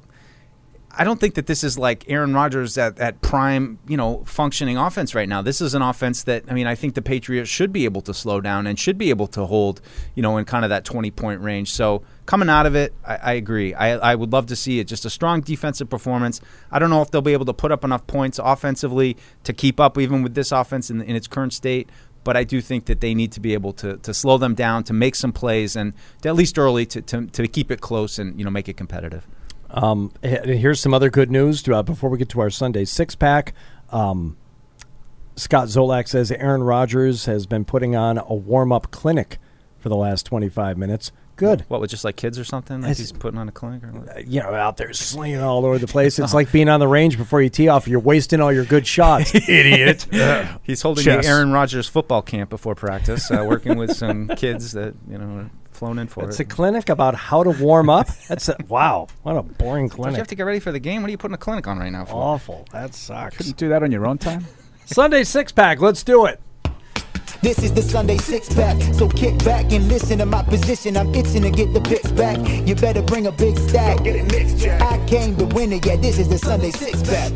I 0.93 1.05
don't 1.05 1.21
think 1.21 1.35
that 1.35 1.47
this 1.47 1.63
is 1.63 1.79
like 1.79 2.05
Aaron 2.09 2.35
Rodgers 2.35 2.77
at, 2.77 2.99
at 2.99 3.21
prime, 3.23 3.79
you 3.87 3.97
know, 3.97 4.25
functioning 4.27 4.77
offense 4.77 5.15
right 5.15 5.29
now. 5.29 5.41
This 5.41 5.61
is 5.61 5.75
an 5.75 5.83
offense 5.83 6.25
that 6.25 6.45
I 6.49 6.53
mean, 6.55 6.67
I 6.67 6.75
think 6.75 6.95
the 6.95 7.03
Patriots 7.03 7.49
should 7.49 7.73
be 7.73 7.85
able 7.85 8.01
to 8.03 8.13
slow 8.13 8.41
down 8.41 8.67
and 8.67 8.79
should 8.79 8.99
be 8.99 9.11
able 9.11 9.29
to 9.29 9.47
hold, 9.47 9.81
you 10.15 10.23
know, 10.23 10.37
in 10.37 10.45
kind 10.45 10.65
of 10.65 10.69
that 10.71 10.85
twenty 10.85 11.11
point 11.11 11.41
range. 11.43 11.71
So 11.71 12.03
coming 12.27 12.49
out 12.49 12.67
of 12.67 12.75
it, 12.75 12.93
I, 13.05 13.17
I 13.17 13.33
agree. 13.35 13.73
I, 13.73 14.13
I 14.13 14.15
would 14.15 14.33
love 14.33 14.47
to 14.47 14.57
see 14.57 14.81
it. 14.81 14.89
Just 14.89 15.05
a 15.05 15.11
strong 15.11 15.41
defensive 15.43 15.89
performance. 15.89 16.41
I 16.73 16.79
don't 16.79 16.91
know 16.91 17.03
if 17.03 17.11
they'll 17.11 17.23
be 17.23 17.33
able 17.35 17.47
to 17.47 17.55
put 17.55 17.71
up 17.71 17.85
enough 17.85 18.07
points 18.07 18.41
offensively 18.43 19.17
to 19.45 19.53
keep 19.53 19.79
up 19.79 19.97
even 19.97 20.23
with 20.23 20.35
this 20.35 20.51
offense 20.51 20.91
in, 20.91 21.01
in 21.03 21.15
its 21.15 21.29
current 21.29 21.53
state. 21.53 21.89
But 22.23 22.37
I 22.37 22.45
do 22.45 22.61
think 22.61 22.85
that 22.87 23.01
they 23.01 23.15
need 23.15 23.33
to 23.33 23.41
be 23.41 23.55
able 23.55 23.73
to, 23.75 23.97
to 23.97 24.13
slow 24.13 24.37
them 24.37 24.55
down, 24.55 24.85
to 24.85 24.93
make 24.93 25.15
some 25.15 25.33
plays, 25.33 25.75
and 25.75 25.95
at 26.23 26.35
least 26.35 26.59
early 26.59 26.85
to, 26.87 27.01
to, 27.01 27.27
to 27.27 27.49
keep 27.49 27.71
it 27.71 27.81
close 27.81 28.19
and 28.19 28.39
you 28.39 28.45
know 28.45 28.51
make 28.51 28.69
it 28.69 28.77
competitive. 28.77 29.27
Um, 29.73 30.13
he- 30.23 30.57
here's 30.57 30.81
some 30.81 30.93
other 30.95 31.11
good 31.11 31.31
news 31.31 31.67
uh, 31.69 31.83
before 31.83 32.11
we 32.11 32.19
get 32.19 32.29
to 32.31 32.41
our 32.41 32.51
Sunday 32.51 32.85
six 32.85 33.15
pack. 33.15 33.55
Um, 33.91 34.37
Scott 35.37 35.69
Zolak 35.69 36.09
says 36.09 36.31
Aaron 36.33 36.63
Rodgers 36.63 37.25
has 37.27 37.47
been 37.47 37.65
putting 37.65 37.97
on 37.97 38.19
a 38.19 38.35
warm 38.35 38.73
up 38.73 38.91
clinic 38.91 39.39
for 39.79 39.89
the 39.89 39.97
last 39.97 40.27
25 40.27 40.77
minutes. 40.77 41.13
Good. 41.37 41.65
What 41.69 41.81
with 41.81 41.89
just 41.89 42.05
like 42.05 42.17
kids 42.17 42.39
or 42.39 42.45
something? 42.45 42.83
Like 42.83 42.91
It's- 42.91 42.99
he's 42.99 43.13
putting 43.13 43.39
on 43.39 43.49
a 43.49 43.53
clinic 43.53 43.83
or 43.83 43.93
what? 43.93 44.27
You 44.27 44.41
know, 44.41 44.53
out 44.53 44.77
there 44.77 44.93
slinging 44.93 45.41
all 45.41 45.65
over 45.65 45.79
the 45.79 45.87
place. 45.87 46.19
It's 46.19 46.35
like 46.41 46.53
being 46.53 46.69
on 46.69 46.81
the 46.81 46.89
range 46.89 47.17
before 47.17 47.41
you 47.41 47.49
tee 47.49 47.69
off. 47.69 47.89
You're 47.89 47.99
wasting 48.01 48.43
all 48.43 48.53
your 48.53 48.67
good 48.67 48.87
shots. 48.87 49.35
Idiot. 49.49 50.07
He's 50.63 50.83
holding 50.83 51.05
Chess. 51.05 51.25
the 51.25 51.31
Aaron 51.31 51.51
Rodgers 51.51 51.89
football 51.89 52.21
camp 52.21 52.51
before 52.51 52.75
practice, 52.75 53.31
uh, 53.31 53.43
working 53.49 53.79
with 53.79 53.97
some 53.97 54.29
kids 54.37 54.73
that 54.73 54.95
you 55.09 55.17
know 55.17 55.25
are 55.39 55.51
flown 55.81 55.99
in 55.99 56.07
for 56.09 56.29
It's 56.29 56.39
it. 56.39 56.43
a 56.43 56.45
clinic 56.45 56.91
about 56.91 57.15
how 57.15 57.43
to 57.43 57.51
warm 57.51 57.89
up. 57.89 58.07
That's 58.29 58.51
a, 58.51 58.57
wow. 58.69 59.09
What 59.23 59.37
a 59.37 59.43
boring 59.43 59.89
Don't 59.89 60.11
you 60.11 60.17
have 60.19 60.29
to 60.29 60.35
get 60.35 60.43
ready 60.43 60.61
for 60.61 60.73
the 60.73 60.79
game? 60.79 61.01
What 61.01 61.09
are 61.09 61.11
you 61.11 61.17
putting 61.19 61.35
a 61.35 61.39
clinic 61.39 61.67
on 61.67 61.79
right 61.79 61.91
now 61.91 62.05
for? 62.05 62.15
Awful. 62.15 62.67
That 62.71 62.95
sucks. 62.95 63.39
Couldn't 63.39 63.57
do 63.57 63.71
that 63.71 63.83
on 63.83 63.91
your 63.91 64.07
own 64.07 64.19
time. 64.19 64.45
Sunday 64.85 65.25
six 65.25 65.53
pack. 65.53 65.81
Let's 65.81 66.03
do 66.03 66.27
it. 66.27 66.39
This 67.43 67.61
is 67.63 67.73
the 67.73 67.81
Sunday 67.81 68.19
six 68.19 68.53
pack, 68.53 68.77
so 68.93 69.09
kick 69.09 69.39
back 69.43 69.73
and 69.73 69.89
listen 69.89 70.19
to 70.19 70.27
my 70.27 70.43
position. 70.43 70.99
I'm 70.99 71.15
itching 71.15 71.41
to 71.43 71.51
get 71.51 71.73
the 71.73 71.81
picks 71.81 72.13
back. 72.13 72.37
You 72.69 72.75
better 72.75 73.01
bring 73.01 73.27
a 73.27 73.33
big 73.33 73.57
stack. 73.57 74.05
Get 74.05 74.17
it 74.17 74.31
mixed, 74.31 74.63
I 74.67 75.03
came 75.07 75.35
to 75.39 75.47
win 75.47 75.73
it, 75.73 75.87
yeah. 75.87 75.97
This 75.97 76.19
is 76.19 76.29
the 76.29 76.37
Sunday 76.37 76.71
six 76.71 77.03
pack. 77.03 77.33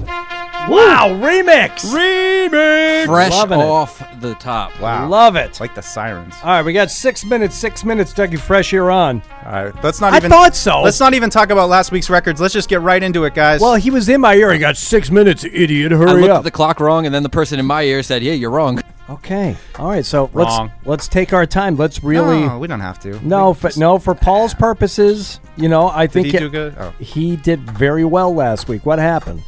Wow, 0.68 1.08
remix. 1.22 1.84
Remix. 1.92 3.04
Fresh 3.06 3.32
Loving 3.32 3.60
it. 3.60 3.64
off 3.64 4.20
the 4.20 4.34
top. 4.36 4.78
Wow, 4.80 5.08
Love 5.08 5.36
it. 5.36 5.60
like 5.60 5.74
the 5.74 5.82
sirens. 5.82 6.34
All 6.42 6.50
right, 6.50 6.64
we 6.64 6.72
got 6.72 6.90
six 6.90 7.24
minutes. 7.24 7.54
Six 7.54 7.84
minutes. 7.84 8.12
Dougie 8.14 8.38
Fresh 8.38 8.70
here 8.70 8.90
on. 8.90 9.20
All 9.44 9.52
right, 9.64 9.84
let's 9.84 10.00
not 10.00 10.14
I 10.14 10.18
even. 10.18 10.30
thought 10.30 10.56
so. 10.56 10.80
Let's 10.82 11.00
not 11.00 11.12
even 11.12 11.28
talk 11.28 11.50
about 11.50 11.68
last 11.68 11.92
week's 11.92 12.08
records. 12.08 12.40
Let's 12.40 12.54
just 12.54 12.68
get 12.70 12.80
right 12.80 13.02
into 13.02 13.24
it, 13.24 13.34
guys. 13.34 13.60
Well, 13.60 13.74
he 13.74 13.90
was 13.90 14.08
in 14.08 14.20
my 14.22 14.34
ear. 14.36 14.52
He 14.52 14.58
got 14.58 14.76
six 14.78 15.10
minutes, 15.10 15.44
idiot. 15.44 15.92
Hurry 15.92 16.08
I 16.10 16.14
looked 16.14 16.30
up. 16.30 16.38
at 16.38 16.44
the 16.44 16.50
clock 16.50 16.80
wrong, 16.80 17.04
and 17.04 17.14
then 17.14 17.22
the 17.22 17.28
person 17.28 17.58
in 17.58 17.66
my 17.66 17.82
ear 17.82 18.02
said, 18.02 18.22
"Yeah, 18.22 18.32
you're 18.32 18.50
wrong." 18.50 18.80
okay. 19.10 19.54
All 19.78 19.88
right. 19.90 20.04
So 20.04 20.30
Wrong. 20.32 20.68
let's 20.74 20.86
let's 20.86 21.08
take 21.08 21.34
our 21.34 21.44
time. 21.44 21.76
Let's 21.76 22.02
really. 22.02 22.40
no, 22.46 22.58
we 22.58 22.68
don't 22.68 22.80
have 22.80 22.98
to. 23.00 23.20
No, 23.26 23.50
We 23.50 23.54
for, 23.56 23.68
just- 23.68 23.78
no. 23.78 23.98
For 23.98 24.14
Paul's 24.14 24.54
purposes, 24.54 25.40
you 25.56 25.68
know, 25.68 25.88
I 25.88 26.06
think 26.06 26.28
he 26.28 26.36
it- 26.36 26.40
do 26.40 26.48
good? 26.48 26.74
Oh. 26.78 26.90
he 26.98 27.36
did 27.36 27.60
very 27.70 28.04
well 28.06 28.34
last 28.34 28.66
week. 28.66 28.86
What 28.86 28.98
happened? 28.98 29.42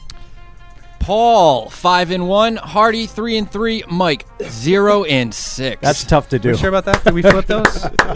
Paul 1.06 1.70
five 1.70 2.10
and 2.10 2.26
one, 2.28 2.56
Hardy 2.56 3.06
three 3.06 3.36
and 3.36 3.48
three, 3.48 3.84
Mike 3.88 4.26
zero 4.42 5.04
and 5.04 5.32
six. 5.32 5.80
That's 5.80 6.02
tough 6.02 6.28
to 6.30 6.38
do. 6.40 6.48
You 6.48 6.56
sure 6.56 6.68
about 6.68 6.84
that? 6.86 7.04
Did 7.04 7.14
we 7.14 7.22
flip 7.22 7.46
those? 7.46 7.64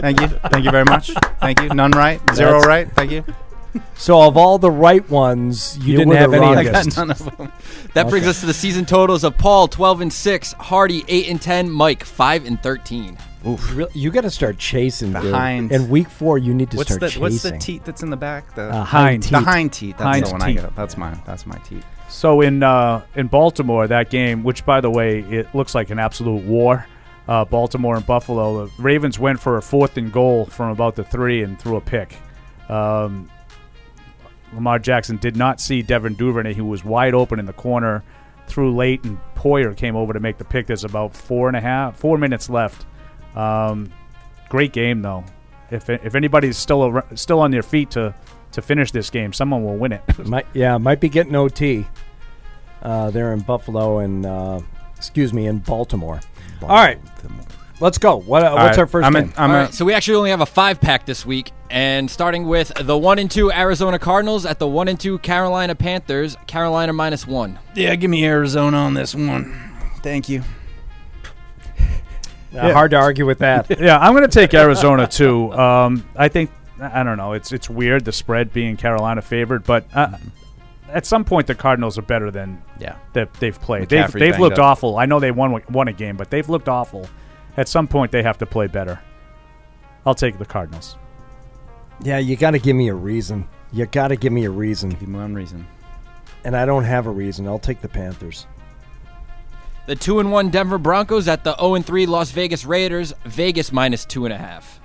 Thank 0.01 0.19
you. 0.19 0.27
Thank 0.27 0.65
you 0.65 0.71
very 0.71 0.83
much. 0.83 1.11
Thank 1.39 1.61
you. 1.61 1.69
None 1.69 1.91
right. 1.91 2.19
Zero 2.35 2.51
That's- 2.59 2.67
right. 2.67 2.91
Thank 2.91 3.11
you. 3.11 3.23
So 3.95 4.21
of 4.21 4.35
all 4.35 4.57
the 4.57 4.69
right 4.69 5.09
ones, 5.09 5.77
you, 5.77 5.93
You 5.93 5.97
didn't 5.99 6.15
have 6.15 6.33
any. 6.33 6.45
I 6.45 6.63
got 6.65 6.97
none 6.97 7.11
of 7.11 7.37
them. 7.37 7.53
That 7.93 8.09
brings 8.09 8.25
Okay. 8.25 8.29
us 8.31 8.39
to 8.41 8.45
the 8.45 8.53
season 8.53 8.85
totals 8.85 9.23
of 9.23 9.37
Paul 9.37 9.69
twelve 9.69 10.01
and 10.01 10.11
six, 10.11 10.51
Hardy 10.51 11.05
eight 11.07 11.29
and 11.29 11.41
ten, 11.41 11.69
Mike 11.69 12.03
five 12.03 12.45
and 12.45 12.61
thirteen. 12.61 13.17
You 13.45 13.57
really- 13.71 13.91
You 13.93 14.11
got 14.11 14.21
to 14.21 14.29
start 14.29 14.57
chasing, 14.57 15.13
dude. 15.13 15.33
hind. 15.33 15.71
In 15.71 15.89
week 15.89 16.09
four, 16.09 16.37
you 16.37 16.53
need 16.53 16.69
to 16.71 16.77
What's 16.77 16.89
start 16.89 16.99
the 16.99 17.07
chasing. 17.07 17.21
What's 17.21 17.41
the 17.43 17.57
teat 17.57 17.85
that's 17.85 18.03
in 18.03 18.09
the 18.09 18.17
back? 18.17 18.53
The 18.55 18.63
Uh, 18.63 18.83
hind 18.83 19.23
The 19.23 19.29
teat. 19.37 19.43
hind 19.45 19.71
teat. 19.73 19.97
That's 19.97 20.03
Hind 20.09 20.25
the 20.25 20.31
one 20.31 20.41
I 20.41 20.47
teat. 20.53 20.61
get. 20.61 20.75
That's 20.75 20.97
my. 20.97 21.13
That's 21.25 21.45
my 21.47 21.55
teat. 21.59 21.83
So 22.11 22.41
in 22.41 22.61
uh, 22.61 23.03
in 23.15 23.27
Baltimore, 23.27 23.87
that 23.87 24.09
game, 24.09 24.43
which 24.43 24.65
by 24.65 24.81
the 24.81 24.91
way, 24.91 25.21
it 25.21 25.55
looks 25.55 25.73
like 25.73 25.89
an 25.89 25.97
absolute 25.97 26.43
war. 26.43 26.85
Uh, 27.27 27.45
Baltimore 27.45 27.95
and 27.95 28.05
Buffalo. 28.05 28.65
The 28.65 28.71
Ravens 28.81 29.17
went 29.17 29.39
for 29.39 29.57
a 29.57 29.61
fourth 29.61 29.95
and 29.97 30.11
goal 30.11 30.45
from 30.45 30.71
about 30.71 30.95
the 30.95 31.03
three 31.03 31.41
and 31.41 31.59
threw 31.59 31.77
a 31.77 31.81
pick. 31.81 32.17
Um, 32.67 33.29
Lamar 34.53 34.77
Jackson 34.77 35.17
did 35.17 35.37
not 35.37 35.61
see 35.61 35.81
Devin 35.81 36.15
Duvernay, 36.15 36.53
who 36.53 36.65
was 36.65 36.83
wide 36.83 37.13
open 37.13 37.39
in 37.39 37.45
the 37.45 37.53
corner, 37.53 38.03
threw 38.45 38.75
late, 38.75 39.03
and 39.05 39.17
Poyer 39.35 39.75
came 39.75 39.95
over 39.95 40.11
to 40.11 40.19
make 40.19 40.37
the 40.37 40.45
pick. 40.45 40.67
There's 40.67 40.83
about 40.83 41.15
four 41.15 41.47
and 41.47 41.55
a 41.55 41.61
half, 41.61 41.97
four 41.97 42.17
minutes 42.17 42.49
left. 42.49 42.85
Um, 43.35 43.91
great 44.49 44.73
game 44.73 45.01
though. 45.01 45.23
If 45.71 45.89
if 45.89 46.13
anybody's 46.13 46.57
still 46.57 46.81
ar- 46.81 47.05
still 47.15 47.39
on 47.39 47.51
their 47.51 47.63
feet 47.63 47.91
to 47.91 48.13
to 48.53 48.61
finish 48.61 48.91
this 48.91 49.09
game, 49.09 49.33
someone 49.33 49.63
will 49.63 49.77
win 49.77 49.91
it. 49.93 50.01
Might, 50.27 50.45
yeah, 50.53 50.77
might 50.77 50.99
be 50.99 51.09
getting 51.09 51.35
OT. 51.35 51.87
Uh, 52.81 53.11
there 53.11 53.31
in 53.33 53.39
Buffalo 53.41 53.99
and 53.99 54.25
uh, 54.25 54.59
excuse 54.97 55.33
me 55.33 55.45
in 55.45 55.59
Baltimore. 55.59 56.19
All 56.63 56.67
right, 56.69 56.99
let's 57.79 57.99
go. 57.99 58.17
What, 58.17 58.43
uh, 58.43 58.53
what's 58.53 58.77
right, 58.77 58.79
our 58.79 58.87
1st 58.87 59.03
I'm 59.05 59.13
game? 59.13 59.23
in- 59.25 59.33
I'm 59.37 59.51
All 59.51 59.55
a- 59.55 59.59
right, 59.65 59.73
so 59.73 59.85
we 59.85 59.93
actually 59.93 60.15
only 60.15 60.29
have 60.31 60.41
a 60.41 60.45
five 60.47 60.81
pack 60.81 61.05
this 61.05 61.23
week, 61.23 61.51
and 61.69 62.09
starting 62.09 62.47
with 62.47 62.71
the 62.81 62.97
one 62.97 63.19
and 63.19 63.29
two 63.29 63.51
Arizona 63.51 63.99
Cardinals 63.99 64.47
at 64.47 64.57
the 64.57 64.67
one 64.67 64.87
and 64.87 64.99
two 64.99 65.19
Carolina 65.19 65.75
Panthers, 65.75 66.37
Carolina 66.47 66.91
minus 66.91 67.27
one. 67.27 67.59
Yeah, 67.75 67.93
give 67.95 68.09
me 68.09 68.25
Arizona 68.25 68.77
on 68.77 68.95
this 68.95 69.13
one. 69.13 69.55
Thank 70.01 70.27
you. 70.27 70.43
Uh, 72.55 72.73
Hard 72.73 72.91
to 72.91 72.97
argue 72.97 73.25
with 73.25 73.39
that. 73.39 73.67
yeah, 73.79 73.97
I'm 73.97 74.13
going 74.13 74.27
to 74.27 74.39
take 74.39 74.53
Arizona 74.53 75.07
too. 75.07 75.53
Um, 75.53 76.03
I 76.15 76.27
think 76.27 76.49
I 76.81 77.03
don't 77.03 77.17
know. 77.17 77.33
It's 77.33 77.51
it's 77.51 77.69
weird 77.69 78.05
the 78.05 78.11
spread 78.11 78.51
being 78.51 78.75
Carolina 78.77 79.21
favored, 79.21 79.63
but 79.63 79.85
uh, 79.93 80.17
at 80.89 81.05
some 81.05 81.23
point 81.23 81.45
the 81.47 81.55
Cardinals 81.55 81.97
are 81.97 82.01
better 82.03 82.31
than 82.31 82.61
Yeah. 82.79 82.95
that 83.13 83.33
they've 83.35 83.59
played. 83.59 83.87
They've 83.89 84.11
they've 84.11 84.39
looked 84.39 84.57
up. 84.59 84.65
awful. 84.65 84.97
I 84.97 85.05
know 85.05 85.19
they 85.19 85.31
won 85.31 85.61
won 85.69 85.87
a 85.87 85.93
game, 85.93 86.17
but 86.17 86.29
they've 86.31 86.49
looked 86.49 86.67
awful. 86.67 87.07
At 87.55 87.67
some 87.67 87.87
point 87.87 88.11
they 88.11 88.23
have 88.23 88.37
to 88.39 88.45
play 88.45 88.67
better. 88.67 88.99
I'll 90.05 90.15
take 90.15 90.39
the 90.39 90.45
Cardinals. 90.45 90.97
yeah, 92.01 92.17
you 92.17 92.35
got 92.35 92.51
to 92.51 92.59
give 92.59 92.75
me 92.75 92.87
a 92.87 92.95
reason. 92.95 93.47
You 93.71 93.85
got 93.85 94.07
to 94.09 94.15
give 94.15 94.33
me 94.33 94.45
a 94.45 94.49
reason, 94.49 94.89
Give 94.89 95.07
me 95.07 95.19
one 95.19 95.33
reason. 95.35 95.67
and 96.43 96.57
I 96.57 96.65
don't 96.65 96.83
have 96.85 97.05
a 97.05 97.11
reason. 97.11 97.47
I'll 97.47 97.59
take 97.59 97.81
the 97.81 97.87
Panthers. 97.87 98.47
The 99.87 99.95
two 99.95 100.19
and 100.19 100.31
one 100.31 100.49
Denver 100.49 100.77
Broncos 100.79 101.27
at 101.27 101.43
the 101.43 101.55
zero 101.55 101.75
and 101.75 101.85
three 101.85 102.05
Las 102.07 102.31
Vegas 102.31 102.65
Raiders, 102.65 103.13
Vegas 103.25 103.71
minus 103.71 104.03
two 104.03 104.25
and 104.25 104.33
a 104.33 104.37
half. 104.37 104.80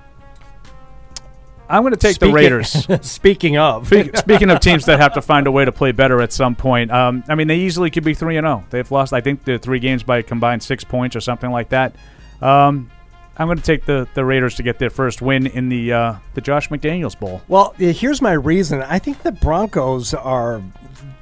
I'm 1.69 1.83
going 1.83 1.93
to 1.93 1.99
take 1.99 2.15
Speaking- 2.15 2.35
the 2.35 2.41
Raiders. 2.41 2.87
Speaking 3.07 3.59
of, 3.59 3.87
Speak- 3.87 4.17
Speaking 4.17 4.51
of 4.51 4.61
teams 4.61 4.85
that 4.87 5.01
have 5.01 5.15
to 5.15 5.23
find 5.23 5.47
a 5.47 5.51
way 5.53 5.65
to 5.65 5.73
play 5.73 5.93
better 5.93 6.21
at 6.23 6.33
some 6.33 6.55
point, 6.55 6.91
um, 6.91 7.25
I 7.29 7.35
mean, 7.35 7.49
they 7.49 7.59
easily 7.59 7.91
could 7.91 8.05
be 8.05 8.15
three 8.15 8.37
and 8.37 8.45
zero. 8.47 8.65
They've 8.71 8.91
lost, 8.91 9.13
I 9.13 9.21
think, 9.21 9.45
the 9.45 9.59
three 9.59 9.79
games 9.81 10.03
by 10.03 10.19
a 10.19 10.23
combined 10.23 10.63
six 10.63 10.85
points 10.85 11.17
or 11.17 11.21
something 11.21 11.51
like 11.51 11.71
that. 11.71 11.95
Um, 12.41 12.91
I'm 13.39 13.49
going 13.49 13.59
to 13.59 13.63
take 13.65 13.85
the, 13.85 14.09
the 14.15 14.25
Raiders 14.25 14.55
to 14.57 14.63
get 14.63 14.79
their 14.79 14.89
first 14.91 15.21
win 15.21 15.47
in 15.47 15.69
the 15.69 15.93
uh, 15.93 16.15
the 16.35 16.41
Josh 16.41 16.69
McDaniels 16.71 17.19
Bowl. 17.19 17.43
Well, 17.49 17.75
here's 17.77 18.23
my 18.23 18.33
reason. 18.33 18.83
I 18.83 18.99
think 18.99 19.23
the 19.23 19.33
Broncos 19.33 20.15
are 20.15 20.63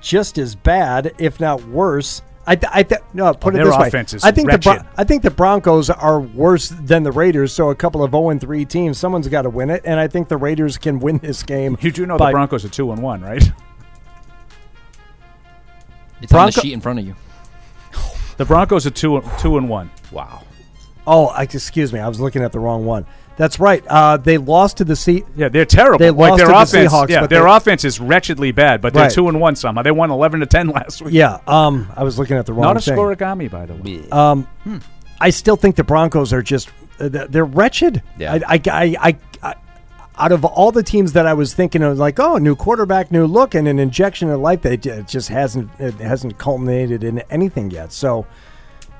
just 0.00 0.38
as 0.38 0.54
bad, 0.54 1.12
if 1.18 1.40
not 1.40 1.64
worse. 1.64 2.22
I, 2.46 2.56
th- 2.56 2.70
I 2.74 2.82
th- 2.82 3.00
no, 3.14 3.32
put 3.32 3.54
Oh, 3.54 3.60
it 3.60 3.64
this 3.64 3.76
way. 3.78 3.88
offense 3.88 4.12
is 4.12 4.22
I 4.22 4.30
think 4.30 4.48
the 4.48 4.52
wretched. 4.58 4.82
Bron- 4.82 4.86
I 4.98 5.04
think 5.04 5.22
the 5.22 5.30
Broncos 5.30 5.88
are 5.88 6.20
worse 6.20 6.68
than 6.68 7.02
the 7.02 7.10
Raiders. 7.12 7.52
So 7.54 7.70
a 7.70 7.74
couple 7.74 8.02
of 8.04 8.10
zero 8.10 8.28
and 8.28 8.40
three 8.40 8.64
teams, 8.66 8.98
someone's 8.98 9.28
got 9.28 9.42
to 9.42 9.50
win 9.50 9.70
it, 9.70 9.80
and 9.84 9.98
I 9.98 10.08
think 10.08 10.28
the 10.28 10.36
Raiders 10.36 10.76
can 10.76 10.98
win 11.00 11.18
this 11.18 11.42
game. 11.42 11.78
You 11.80 11.90
do 11.90 12.04
know 12.04 12.18
by- 12.18 12.30
the 12.30 12.34
Broncos 12.34 12.64
are 12.64 12.68
two 12.68 12.92
and 12.92 13.02
one, 13.02 13.22
right? 13.22 13.42
It's 16.22 16.32
on 16.32 16.46
the 16.46 16.52
sheet 16.52 16.72
in 16.72 16.80
front 16.80 16.98
of 16.98 17.06
you. 17.06 17.14
The 18.36 18.44
Broncos 18.44 18.86
are 18.86 18.90
two 18.90 19.22
two 19.38 19.56
and 19.58 19.68
one. 19.68 19.90
Wow. 20.10 20.42
Oh, 21.06 21.26
I, 21.26 21.42
excuse 21.42 21.92
me, 21.92 22.00
I 22.00 22.08
was 22.08 22.18
looking 22.18 22.42
at 22.42 22.52
the 22.52 22.58
wrong 22.58 22.84
one. 22.84 23.04
That's 23.36 23.59
right. 23.59 23.85
Uh, 23.89 24.16
they 24.16 24.39
lost 24.39 24.77
to 24.77 24.85
the 24.85 24.94
Sea. 24.94 25.24
Yeah, 25.36 25.48
they're 25.48 25.65
terrible. 25.65 25.98
They 25.98 26.11
like 26.11 26.40
lost 26.40 26.73
their 26.73 26.85
to 26.85 26.89
the 26.90 26.97
Seahawks, 26.97 27.09
yeah, 27.09 27.20
but 27.20 27.31
their 27.31 27.47
offense 27.47 27.85
is 27.85 27.98
wretchedly 27.98 28.52
bad, 28.52 28.81
but 28.81 28.93
they're 28.94 29.05
Right. 29.05 29.12
two 29.12 29.28
and 29.28 29.40
one 29.40 29.56
somehow. 29.56 29.82
They 29.82 29.90
won 29.90 30.11
eleven 30.11 30.40
to 30.40 30.47
ten 30.47 30.69
last 30.70 31.02
week. 31.02 31.15
Yeah, 31.15 31.39
um, 31.47 31.89
I 31.97 32.05
was 32.05 32.19
looking 32.19 32.36
at 32.36 32.47
the 32.47 32.52
wrong 32.52 32.62
Not 32.62 32.77
a 32.77 32.81
thing. 32.81 32.97
scorigami, 32.97 33.51
by 33.51 33.66
the 33.66 33.74
way. 33.74 34.09
Um, 34.11 34.47
I 35.20 35.31
still 35.31 35.56
think 35.56 35.77
the 35.77 35.85
Broncos 35.85 36.32
are 36.32 36.43
just 36.43 36.70
uh, 37.01 37.09
they're 37.09 37.27
they're 37.27 37.44
wretched. 37.44 38.02
Yeah. 38.19 38.35
I, 38.35 38.55
I, 38.56 38.61
I, 38.70 38.97
I, 39.01 39.19
I, 39.43 39.55
out 40.16 40.31
of 40.31 40.44
all 40.44 40.70
the 40.70 40.85
teams 40.85 41.15
that 41.15 41.27
I 41.27 41.35
was 41.35 41.55
thinking 41.55 41.82
of, 41.82 41.98
like, 41.98 42.20
oh, 42.20 42.36
new 42.39 42.55
quarterback, 42.55 43.11
new 43.11 43.27
look, 43.27 43.56
and 43.56 43.66
an 43.66 43.81
injection 43.81 44.31
of 44.31 44.39
life, 44.40 44.62
that 44.62 44.86
it 44.86 45.09
just 45.09 45.28
hasn't 45.28 45.70
it 45.81 45.94
hasn't 45.94 46.39
culminated 46.39 47.02
in 47.02 47.19
anything 47.31 47.73
yet. 47.73 47.93
So, 47.93 48.24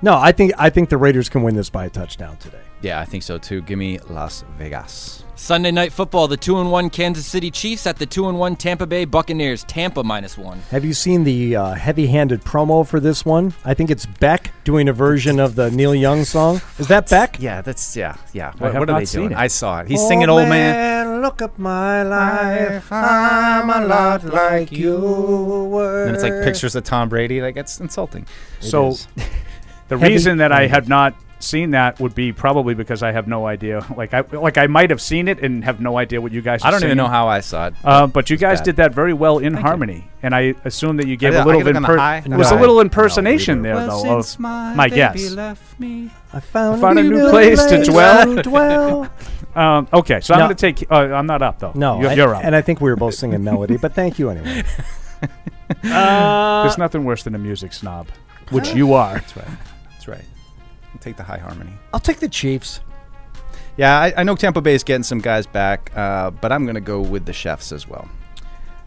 no, 0.03 0.17
I 0.17 0.33
think 0.33 0.53
I 0.59 0.71
think 0.71 0.89
the 0.89 0.97
Raiders 0.97 1.29
can 1.29 1.43
win 1.43 1.55
this 1.55 1.71
by 1.71 1.87
a 1.87 1.91
touchdown 1.91 2.37
today. 2.39 2.61
Yeah, 2.83 3.01
I 3.01 3.05
think 3.07 3.23
so 3.23 3.39
too. 3.39 3.63
Give 3.63 3.79
me 3.79 3.99
Las 4.11 4.45
Vegas. 4.59 5.25
Sunday 5.37 5.73
night 5.73 5.93
football, 5.93 6.29
the 6.29 6.37
two 6.37 6.61
and 6.61 6.71
one 6.71 6.91
Kansas 6.91 7.27
City 7.27 7.51
Chiefs 7.51 7.87
at 7.87 7.97
the 7.97 8.07
two 8.07 8.29
and 8.29 8.39
one 8.39 8.55
Tampa 8.55 8.87
Bay 8.87 9.05
Buccaneers, 9.05 9.65
Tampa 9.65 10.05
minus 10.05 10.39
one. 10.39 10.61
Have 10.71 10.85
you 10.85 10.95
seen 10.95 11.25
the 11.25 11.57
uh, 11.57 11.75
heavy-handed 11.75 12.43
promo 12.45 12.87
for 12.87 13.01
this 13.01 13.25
one? 13.25 13.53
I 13.65 13.75
think 13.75 13.91
it's 13.91 14.07
Beck 14.07 14.53
doing 14.63 14.89
a 14.89 14.93
version 14.93 15.41
of 15.41 15.57
the 15.57 15.71
Neil 15.73 15.95
Young 15.95 16.25
song. 16.25 16.61
Is 16.79 16.87
that 16.89 17.11
Beck? 17.11 17.41
Yeah, 17.41 17.63
that's 17.63 17.97
yeah, 17.97 18.17
yeah. 18.33 18.53
What, 18.59 18.75
what 18.75 18.89
are 18.91 19.01
they 19.01 19.07
doing? 19.07 19.33
it. 19.33 19.37
I 19.37 19.49
saw 19.49 19.81
it. 19.81 19.89
He's 19.89 20.07
singing 20.07 20.29
"Old 20.29 20.49
Man." 20.49 21.15
look 21.25 21.41
at 21.41 21.59
my 21.59 22.03
life. 22.03 22.93
I'm 22.93 23.71
a 23.71 23.87
lot 23.87 24.25
like 24.25 24.71
you 24.71 24.99
were. 24.99 26.05
And 26.07 26.15
it's 26.15 26.23
like 26.23 26.45
pictures 26.45 26.75
of 26.75 26.85
Tom 26.85 27.09
Brady. 27.09 27.41
Like 27.41 27.57
it's 27.57 27.81
insulting. 27.81 28.27
So 28.61 28.89
is. 28.89 29.09
the 29.89 29.99
Heavy- 29.99 30.13
reason 30.15 30.39
that 30.39 30.53
I 30.53 30.67
have 30.67 30.89
not 30.89 31.15
seen 31.41 31.73
that 31.73 32.01
would 32.01 32.15
be 32.15 32.33
probably 32.33 32.73
because 32.75 33.03
I 33.03 33.13
have 33.13 33.29
no 33.29 33.47
idea. 33.47 33.85
Like 33.97 34.15
I 34.15 34.21
like 34.33 34.57
I 34.57 34.67
might 34.67 34.89
have 34.89 35.01
seen 35.03 35.29
it 35.29 35.41
and 35.41 35.63
have 35.65 35.79
no 35.79 35.99
idea 35.99 36.19
what 36.21 36.33
you 36.33 36.41
guys. 36.41 36.63
I 36.65 36.71
don't 36.71 36.83
even 36.85 36.97
know 36.97 37.07
how 37.09 37.29
I 37.29 37.41
saw 37.41 37.67
it. 37.67 37.75
Uh, 37.85 38.07
but 38.07 38.31
you 38.31 38.39
guys 38.39 38.61
bad. 38.61 38.65
did 38.65 38.77
that 38.77 38.95
very 38.95 39.13
well 39.13 39.39
in 39.39 39.53
harmony, 39.53 40.09
and 40.23 40.35
I 40.35 40.55
assume 40.65 40.97
that 40.97 41.07
you 41.07 41.17
gave 41.19 41.33
did- 41.33 41.39
a 41.41 41.43
I 41.43 41.45
little 41.45 41.61
gave 41.61 41.67
it 41.69 41.73
bit. 41.75 41.77
on 41.77 41.83
the 41.83 41.89
imper- 41.89 41.99
high? 41.99 42.23
it 42.25 42.29
was 42.31 42.51
a 42.51 42.57
little 42.57 42.81
impersonation 42.81 43.59
we 43.59 43.65
there, 43.69 43.75
were- 43.77 43.87
though. 43.87 44.19
Of 44.21 44.39
my 44.41 44.75
my 44.75 44.89
guess. 44.89 45.33
left 45.33 45.79
me. 45.79 46.11
I 46.33 46.41
found, 46.41 46.81
Found 46.81 46.99
a 46.99 47.03
new 47.03 47.29
place 47.31 47.63
to 47.67 47.85
dwell. 47.85 48.37
dwell. 48.43 49.11
Um, 49.55 49.87
okay, 49.93 50.19
so 50.21 50.35
I'm 50.35 50.41
going 50.41 50.49
to 50.49 50.55
take. 50.57 50.91
Uh, 50.91 50.97
I'm 51.15 51.27
not 51.27 51.41
up 51.41 51.61
though. 51.61 51.71
No, 51.77 52.01
you're, 52.01 52.11
I- 52.11 52.15
you're 52.15 52.35
up. 52.35 52.43
and 52.45 52.57
I 52.57 52.61
think 52.61 52.81
we 52.81 52.91
were 52.91 52.97
both 52.97 53.15
singing 53.15 53.45
melody, 53.45 53.77
but 53.77 53.95
thank 53.95 54.19
you 54.19 54.29
anyway. 54.31 54.65
There's 55.83 56.79
nothing 56.79 57.05
worse 57.05 57.23
than 57.23 57.35
a 57.37 57.39
music 57.39 57.73
snob, 57.73 58.09
which 58.51 58.75
you 58.75 58.95
are. 58.95 59.15
That's 59.15 59.37
right. 59.37 59.47
That's 60.05 60.21
right. 60.21 60.29
I'll 60.93 61.01
take 61.01 61.17
the 61.17 61.23
high 61.23 61.39
harmony. 61.39 61.73
I'll 61.93 62.01
take 62.01 62.19
the 62.19 62.29
Chiefs. 62.29 62.81
Yeah, 63.77 63.99
I, 63.99 64.13
I 64.19 64.23
know 64.23 64.37
Tampa 64.37 64.61
Bay 64.61 64.75
is 64.75 64.85
getting 64.85 65.03
some 65.03 65.19
guys 65.19 65.47
back, 65.47 65.91
uh, 65.97 66.31
but 66.31 66.53
I'm 66.53 66.65
going 66.65 66.75
to 66.75 66.81
go 66.81 67.01
with 67.01 67.25
the 67.25 67.33
chefs 67.33 67.73
as 67.73 67.89
well. 67.89 68.09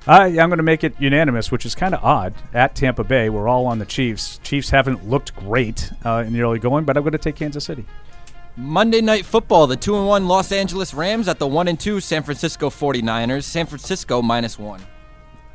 I, 0.06 0.28
I'm 0.28 0.50
going 0.50 0.58
to 0.58 0.64
make 0.64 0.84
it 0.84 0.94
unanimous, 1.00 1.52
which 1.52 1.66
is 1.66 1.76
kind 1.76 1.94
of 1.94 2.04
odd. 2.04 2.34
At 2.54 2.76
Tampa 2.76 3.04
Bay, 3.04 3.30
we're 3.30 3.48
all 3.48 3.66
on 3.66 3.80
the 3.80 3.86
Chiefs. 3.86 4.40
Chiefs 4.44 4.70
haven't 4.70 5.10
looked 5.10 5.36
great 5.36 5.92
uh, 6.06 6.24
in 6.26 6.34
the 6.34 6.42
early 6.42 6.60
going, 6.60 6.86
but 6.86 6.96
I'm 6.96 7.04
going 7.04 7.12
to 7.14 7.18
take 7.18 7.36
Kansas 7.36 7.66
City. 7.66 7.86
Monday 8.56 9.02
Night 9.02 9.26
Football, 9.26 9.68
the 9.68 9.76
2 9.76 9.98
and 9.98 10.08
1 10.08 10.28
Los 10.28 10.52
Angeles 10.52 10.94
Rams 10.94 11.28
at 11.28 11.40
the 11.40 11.48
1 11.48 11.68
and 11.68 11.80
2 11.80 12.00
San 12.00 12.24
Francisco 12.24 12.70
49ers. 12.70 13.44
San 13.44 13.66
Francisco 13.66 14.22
minus 14.22 14.58
1. 14.58 14.82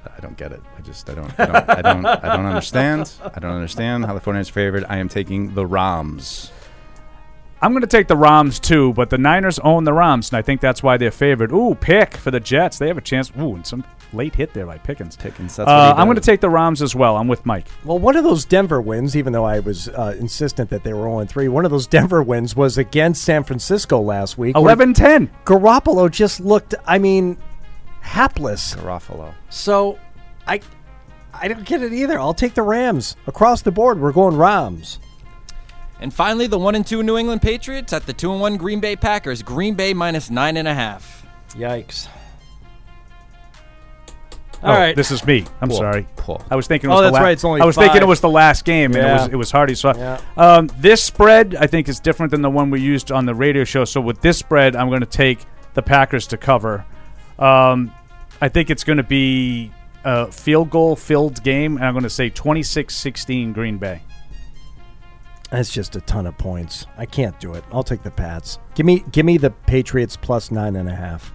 I 0.05 0.21
don't 0.21 0.37
get 0.37 0.53
it. 0.53 0.63
I 0.77 0.81
just 0.81 1.09
I 1.09 1.15
don't 1.15 1.33
I 1.39 1.47
don't 1.47 1.71
I 1.71 1.83
don't, 1.83 2.07
I 2.07 2.37
don't 2.37 2.47
understand. 2.47 3.13
I 3.23 3.39
don't 3.39 3.53
understand 3.53 4.05
how 4.07 4.15
the 4.15 4.21
49ers 4.21 4.49
are 4.51 4.53
favored. 4.53 4.85
I 4.89 4.99
am 4.99 5.09
taking 5.09 5.55
the 5.55 5.67
Rams. 5.67 6.51
I'm 7.61 7.71
going 7.71 7.83
to 7.83 7.87
take 7.87 8.09
the 8.09 8.17
Rams 8.17 8.59
too, 8.59 8.93
but 8.95 9.09
the 9.09 9.19
Niners 9.19 9.61
own 9.61 9.85
the 9.85 9.93
Rams, 9.93 10.31
and 10.31 10.37
I 10.37 10.43
think 10.43 10.61
that's 10.61 10.83
why 10.83 10.97
they're 10.97 11.13
favored. 11.13 11.53
Ooh, 11.53 11.77
pick 11.77 12.17
for 12.17 12.33
the 12.33 12.41
Jets. 12.41 12.77
They 12.79 12.89
have 12.89 12.99
a 12.99 13.03
chance. 13.03 13.31
Ooh, 13.39 13.55
and 13.55 13.65
some 13.65 13.85
late 14.13 14.35
hit 14.35 14.53
there 14.53 14.67
by 14.67 14.79
Pickens. 14.79 15.15
Pickens. 15.17 15.55
That's 15.55 15.71
Uh, 15.71 15.95
I'm 15.97 16.09
going 16.09 16.17
to 16.17 16.21
take 16.21 16.41
the 16.41 16.51
Rams 16.51 16.83
as 16.83 16.97
well. 16.97 17.17
I'm 17.17 17.29
with 17.29 17.47
Mike. 17.47 17.69
Well, 17.85 18.01
one 18.01 18.17
of 18.17 18.25
those 18.25 18.45
Denver 18.45 18.81
wins, 18.81 19.17
even 19.17 19.33
though 19.33 19.45
I 19.45 19.61
was 19.61 19.89
uh, 19.89 20.17
insistent 20.19 20.71
that 20.71 20.83
they 20.83 20.93
were 20.93 21.03
0 21.05 21.25
3, 21.25 21.47
one 21.49 21.65
of 21.65 21.71
those 21.71 21.87
Denver 21.87 22.21
wins 22.21 22.57
was 22.57 22.79
against 22.79 23.23
San 23.23 23.45
Francisco 23.45 24.01
last 24.01 24.37
week. 24.37 24.57
11-10. 24.57 25.31
Garoppolo 25.45 26.11
just 26.11 26.41
looked, 26.41 26.75
I 26.85 26.99
mean, 26.99 27.39
hapless. 28.03 28.75
Garofalo. 28.75 29.33
So, 29.49 29.99
I, 30.47 30.61
I 31.33 31.49
don't 31.49 31.65
get 31.65 31.83
it 31.83 31.93
either. 31.93 32.19
I'll 32.21 32.35
take 32.35 32.55
the 32.55 32.63
Rams 32.63 33.17
across 33.27 33.63
the 33.63 33.73
board. 33.73 33.99
We're 34.01 34.13
going 34.13 34.37
Rams. 34.37 34.99
And 36.01 36.13
finally, 36.13 36.47
the 36.49 36.59
1 36.59 36.75
and 36.75 36.87
2 36.87 37.03
New 37.03 37.17
England 37.17 37.43
Patriots 37.43 37.93
at 37.93 38.05
the 38.07 38.13
2 38.13 38.33
and 38.33 38.41
1 38.41 38.57
Green 38.57 38.81
Bay 38.81 38.97
Packers. 38.97 39.41
Green 39.43 39.75
Bay 39.75 39.95
minus 39.95 40.29
9.5. 40.31 41.03
Yikes. 41.53 42.09
All 44.63 44.71
All 44.71 44.77
right, 44.77 44.87
right. 44.87 44.97
this 44.97 45.11
is 45.11 45.27
me. 45.27 45.45
I'm 45.61 45.69
Cool. 45.69 45.79
sorry. 45.79 46.07
Cool. 46.17 46.41
I 46.49 46.55
was 46.55 46.69
thinking. 46.69 46.89
It 46.89 46.93
Oh, 46.93 46.97
was 46.97 47.01
the 47.01 47.11
that's 47.11 47.15
la- 47.15 47.21
right, 47.27 47.33
it's 47.33 47.45
only 47.45 47.61
I 47.61 47.65
was 47.65 47.75
thinking 47.77 48.01
it 48.01 48.07
was 48.07 48.21
the 48.21 48.29
last 48.29 48.65
game, 48.65 48.95
and 48.95 49.05
it 49.05 49.13
was 49.13 49.29
it 49.33 49.37
was 49.37 49.51
Hardy. 49.51 49.75
So, 49.75 49.93
Yeah. 49.93 50.21
um, 50.37 50.69
this 50.79 51.03
spread 51.03 51.57
I 51.59 51.67
think 51.67 51.89
is 51.89 51.99
different 51.99 52.31
than 52.31 52.43
the 52.43 52.51
one 52.51 52.71
we 52.71 52.81
used 52.81 53.11
on 53.11 53.27
the 53.27 53.35
radio 53.35 53.65
show. 53.65 53.85
So 53.85 54.01
with 54.01 54.21
this 54.21 54.39
spread, 54.39 54.77
I'm 54.77 54.87
going 54.89 55.01
to 55.01 55.07
take 55.07 55.41
the 55.75 55.83
Packers 55.83 56.29
to 56.29 56.37
cover. 56.37 56.85
Um, 57.43 57.93
I 58.41 58.49
think 58.49 58.71
it's 58.71 58.85
going 58.85 58.99
to 58.99 59.03
be 59.03 59.73
a 60.05 60.31
field 60.31 60.71
goal 60.71 60.95
filled 60.95 61.43
game, 61.43 61.77
and 61.77 61.85
I'm 61.85 61.93
going 61.93 62.05
to 62.05 62.11
say 62.11 62.31
26-16 62.31 63.53
Green 63.53 63.79
Bay. 63.79 64.03
That's 65.51 65.71
just 65.71 65.97
a 65.97 66.01
ton 66.01 66.27
of 66.27 66.39
points. 66.39 66.87
I 66.97 67.05
can't 67.05 67.39
do 67.41 67.55
it. 67.55 67.65
I'll 67.73 67.83
take 67.83 68.03
the 68.03 68.11
Pats. 68.11 68.59
Give 68.75 68.87
me, 68.87 69.05
give 69.11 69.27
me 69.27 69.37
the 69.37 69.51
Patriots 69.51 70.17
plus 70.17 70.51
nine 70.51 70.77
and 70.77 70.89
a 70.89 70.95
half. 70.95 71.33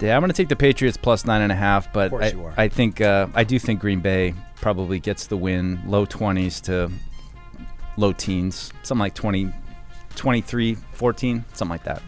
Yeah, 0.00 0.16
I'm 0.16 0.20
going 0.20 0.30
to 0.30 0.36
take 0.36 0.48
the 0.48 0.56
Patriots 0.56 0.96
plus 0.96 1.24
nine 1.24 1.42
and 1.42 1.52
a 1.52 1.54
half, 1.54 1.92
but 1.92 2.10
course 2.10 2.24
I, 2.24 2.28
you 2.30 2.44
are. 2.44 2.54
I 2.56 2.66
think 2.68 3.00
uh, 3.00 3.28
I 3.34 3.44
do 3.44 3.58
think 3.58 3.80
Green 3.80 4.00
Bay 4.00 4.34
probably 4.56 4.98
gets 4.98 5.28
the 5.28 5.36
win, 5.36 5.80
low 5.86 6.04
20s 6.04 6.60
to 6.62 6.90
low 7.96 8.12
teens, 8.12 8.72
something 8.82 9.00
like 9.00 9.14
20, 9.14 9.52
23, 10.16 10.74
14, 10.74 11.44
something 11.52 11.70
like 11.70 11.84
that. 11.84 12.02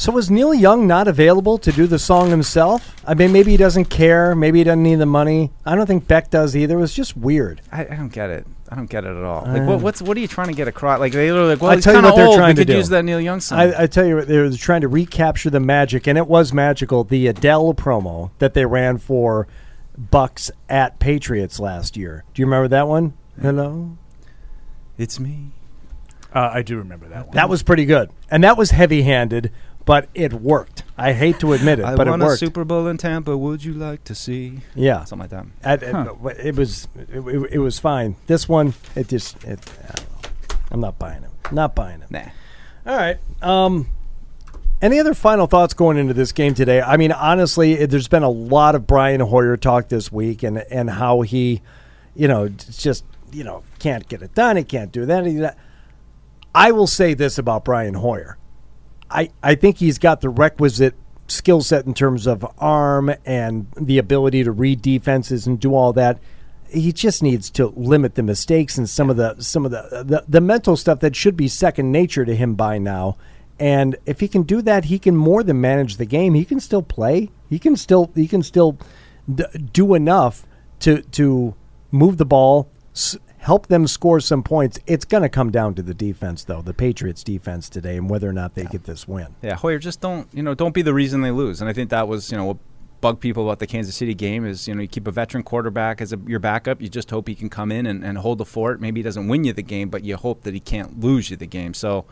So 0.00 0.12
was 0.12 0.30
Neil 0.30 0.54
Young 0.54 0.86
not 0.86 1.08
available 1.08 1.58
to 1.58 1.70
do 1.70 1.86
the 1.86 1.98
song 1.98 2.30
himself? 2.30 2.96
I 3.06 3.12
mean, 3.12 3.32
maybe 3.32 3.50
he 3.50 3.58
doesn't 3.58 3.90
care. 3.90 4.34
Maybe 4.34 4.56
he 4.60 4.64
doesn't 4.64 4.82
need 4.82 4.94
the 4.94 5.04
money. 5.04 5.50
I 5.66 5.74
don't 5.74 5.86
think 5.86 6.08
Beck 6.08 6.30
does 6.30 6.56
either. 6.56 6.78
It 6.78 6.80
was 6.80 6.94
just 6.94 7.18
weird. 7.18 7.60
I, 7.70 7.82
I 7.82 7.96
don't 7.96 8.08
get 8.08 8.30
it. 8.30 8.46
I 8.70 8.76
don't 8.76 8.88
get 8.88 9.04
it 9.04 9.14
at 9.14 9.22
all. 9.22 9.44
Like, 9.46 9.60
Uh. 9.60 9.64
what, 9.66 9.80
what's 9.82 10.00
what 10.00 10.16
are 10.16 10.20
you 10.20 10.26
trying 10.26 10.46
to 10.48 10.54
get 10.54 10.68
across? 10.68 11.00
Like 11.00 11.12
they 11.12 11.30
were 11.30 11.44
like, 11.44 11.60
well, 11.60 11.72
I 11.72 11.74
he's 11.74 11.84
tell 11.84 11.92
you 11.92 12.00
kind 12.00 12.06
of 12.06 12.12
what 12.12 12.16
they're 12.16 12.26
old. 12.28 12.36
trying 12.38 12.48
we 12.48 12.54
to 12.54 12.60
could 12.62 12.68
do. 12.68 12.76
use 12.78 12.88
that 12.88 13.04
Neil 13.04 13.20
Young 13.20 13.40
song. 13.40 13.58
I, 13.58 13.82
I 13.82 13.86
tell 13.88 14.06
you, 14.06 14.16
what, 14.16 14.26
they 14.26 14.38
were 14.38 14.50
trying 14.52 14.80
to 14.80 14.88
recapture 14.88 15.50
the 15.50 15.60
magic, 15.60 16.06
and 16.06 16.16
it 16.16 16.26
was 16.26 16.54
magical. 16.54 17.04
The 17.04 17.26
Adele 17.26 17.74
promo 17.74 18.30
that 18.38 18.54
they 18.54 18.64
ran 18.64 18.96
for 18.96 19.48
Bucs 20.00 20.50
at 20.70 20.98
Patriots 20.98 21.60
last 21.60 21.98
year. 21.98 22.24
Do 22.32 22.40
you 22.40 22.46
remember 22.46 22.68
that 22.68 22.88
one? 22.88 23.12
Hello. 23.38 23.98
it's 24.96 25.20
me. 25.20 25.50
Uh, 26.32 26.48
I 26.54 26.62
do 26.62 26.78
remember 26.78 27.06
that 27.08 27.26
one. 27.26 27.34
That 27.34 27.50
was 27.50 27.62
pretty 27.62 27.84
good, 27.84 28.08
and 28.30 28.44
that 28.44 28.56
was 28.56 28.70
heavy-handed, 28.70 29.50
but 29.90 30.08
it 30.14 30.32
worked. 30.34 30.84
I 30.96 31.12
hate 31.14 31.40
to 31.40 31.52
admit 31.52 31.80
it, 31.80 31.84
I 31.84 31.96
but 31.96 32.06
it 32.06 32.12
worked. 32.20 32.38
Super 32.38 32.64
Bowl 32.64 32.86
in 32.86 32.96
Tampa. 32.96 33.36
Would 33.36 33.64
you 33.64 33.72
like 33.72 34.04
to 34.04 34.14
see? 34.14 34.60
Yeah, 34.76 35.02
something 35.02 35.28
like 35.28 35.50
that. 35.62 35.82
At- 35.82 35.82
it- 35.82 36.46
it 36.46 36.54
was 36.56 36.86
it, 36.96 37.08
it- 37.26 37.52
it 37.54 37.58
was 37.58 37.80
fine. 37.80 38.14
This 38.28 38.48
one, 38.48 38.74
it 38.94 39.08
just 39.08 39.42
it. 39.42 39.58
I 39.82 39.94
don't 39.96 40.08
know. 40.10 40.56
I'm 40.70 40.80
not 40.80 40.98
buying 41.00 41.24
it. 41.24 41.30
Not 41.52 41.74
buying 41.74 42.02
it. 42.02 42.10
Nah. 42.12 42.28
All 42.86 42.96
right. 42.96 43.18
Um, 43.42 43.88
any 44.80 45.00
other 45.00 45.12
final 45.12 45.48
thoughts 45.48 45.74
going 45.74 45.96
into 45.96 46.14
this 46.14 46.30
game 46.30 46.54
today? 46.54 46.80
I 46.80 46.96
mean, 46.96 47.10
honestly, 47.10 47.72
it, 47.72 47.90
there's 47.90 48.06
been 48.08 48.22
a 48.22 48.30
lot 48.30 48.76
of 48.76 48.86
Brian 48.86 49.20
Hoyer 49.20 49.56
talk 49.56 49.88
this 49.88 50.12
week, 50.12 50.44
and 50.44 50.58
and 50.70 50.88
how 50.88 51.22
he, 51.22 51.62
you 52.14 52.28
know, 52.28 52.48
just 52.48 53.04
you 53.32 53.42
know 53.42 53.64
can't 53.80 54.08
get 54.08 54.22
it 54.22 54.36
done. 54.36 54.56
He 54.56 54.62
can't 54.62 54.92
do 54.92 55.04
that. 55.06 55.26
He, 55.26 55.34
that. 55.38 55.58
I 56.54 56.70
will 56.70 56.86
say 56.86 57.14
this 57.14 57.38
about 57.38 57.64
Brian 57.64 57.94
Hoyer. 57.94 58.36
I, 59.10 59.30
I 59.42 59.54
think 59.54 59.78
he's 59.78 59.98
got 59.98 60.20
the 60.20 60.28
requisite 60.28 60.94
skill 61.26 61.62
set 61.62 61.86
in 61.86 61.94
terms 61.94 62.26
of 62.26 62.44
arm 62.58 63.12
and 63.24 63.66
the 63.76 63.98
ability 63.98 64.44
to 64.44 64.52
read 64.52 64.82
defenses 64.82 65.46
and 65.46 65.58
do 65.58 65.74
all 65.74 65.92
that. 65.94 66.18
He 66.68 66.92
just 66.92 67.22
needs 67.22 67.50
to 67.50 67.68
limit 67.68 68.14
the 68.14 68.22
mistakes 68.22 68.78
and 68.78 68.88
some 68.88 69.10
of 69.10 69.16
the 69.16 69.36
some 69.40 69.64
of 69.64 69.72
the, 69.72 70.04
the 70.04 70.24
the 70.28 70.40
mental 70.40 70.76
stuff 70.76 71.00
that 71.00 71.16
should 71.16 71.36
be 71.36 71.48
second 71.48 71.90
nature 71.90 72.24
to 72.24 72.34
him 72.34 72.54
by 72.54 72.78
now. 72.78 73.16
And 73.58 73.96
if 74.06 74.20
he 74.20 74.28
can 74.28 74.44
do 74.44 74.62
that, 74.62 74.86
he 74.86 74.98
can 74.98 75.16
more 75.16 75.42
than 75.42 75.60
manage 75.60 75.96
the 75.96 76.06
game. 76.06 76.34
He 76.34 76.44
can 76.44 76.60
still 76.60 76.82
play. 76.82 77.30
He 77.48 77.58
can 77.58 77.76
still 77.76 78.12
he 78.14 78.28
can 78.28 78.42
still 78.44 78.78
d- 79.32 79.44
do 79.72 79.94
enough 79.94 80.46
to 80.80 81.02
to 81.02 81.54
move 81.90 82.18
the 82.18 82.24
ball, 82.24 82.70
help 83.40 83.66
them 83.68 83.86
score 83.86 84.20
some 84.20 84.42
points. 84.42 84.78
It's 84.86 85.04
going 85.04 85.22
to 85.22 85.28
come 85.28 85.50
down 85.50 85.74
to 85.74 85.82
the 85.82 85.94
defense, 85.94 86.44
though, 86.44 86.62
the 86.62 86.74
Patriots' 86.74 87.24
defense 87.24 87.68
today, 87.68 87.96
and 87.96 88.08
whether 88.08 88.28
or 88.28 88.32
not 88.32 88.54
they 88.54 88.64
get 88.64 88.84
this 88.84 89.08
win. 89.08 89.34
Yeah, 89.42 89.56
Hoyer, 89.56 89.78
just 89.78 90.00
don't 90.00 90.28
you 90.32 90.42
know 90.42 90.54
don't 90.54 90.74
be 90.74 90.82
the 90.82 90.94
reason 90.94 91.22
they 91.22 91.30
lose. 91.30 91.60
And 91.60 91.68
I 91.68 91.72
think 91.72 91.90
that 91.90 92.08
was 92.08 92.30
you 92.30 92.36
know 92.36 92.44
what 92.44 92.58
bugged 93.00 93.20
people 93.20 93.44
about 93.44 93.58
the 93.58 93.66
Kansas 93.66 93.94
City 93.94 94.12
game 94.12 94.44
is 94.44 94.68
you 94.68 94.74
know 94.74 94.82
you 94.82 94.88
keep 94.88 95.06
a 95.06 95.10
veteran 95.10 95.42
quarterback 95.42 96.00
as 96.00 96.12
a, 96.12 96.18
your 96.26 96.40
backup. 96.40 96.80
You 96.80 96.88
just 96.88 97.10
hope 97.10 97.28
he 97.28 97.34
can 97.34 97.48
come 97.48 97.72
in 97.72 97.86
and, 97.86 98.04
and 98.04 98.18
hold 98.18 98.38
the 98.38 98.44
fort. 98.44 98.80
Maybe 98.80 99.00
he 99.00 99.02
doesn't 99.02 99.28
win 99.28 99.44
you 99.44 99.52
the 99.52 99.62
game, 99.62 99.88
but 99.88 100.04
you 100.04 100.16
hope 100.16 100.42
that 100.42 100.54
he 100.54 100.60
can't 100.60 101.00
lose 101.00 101.30
you 101.30 101.36
the 101.36 101.46
game. 101.46 101.74
So. 101.74 102.06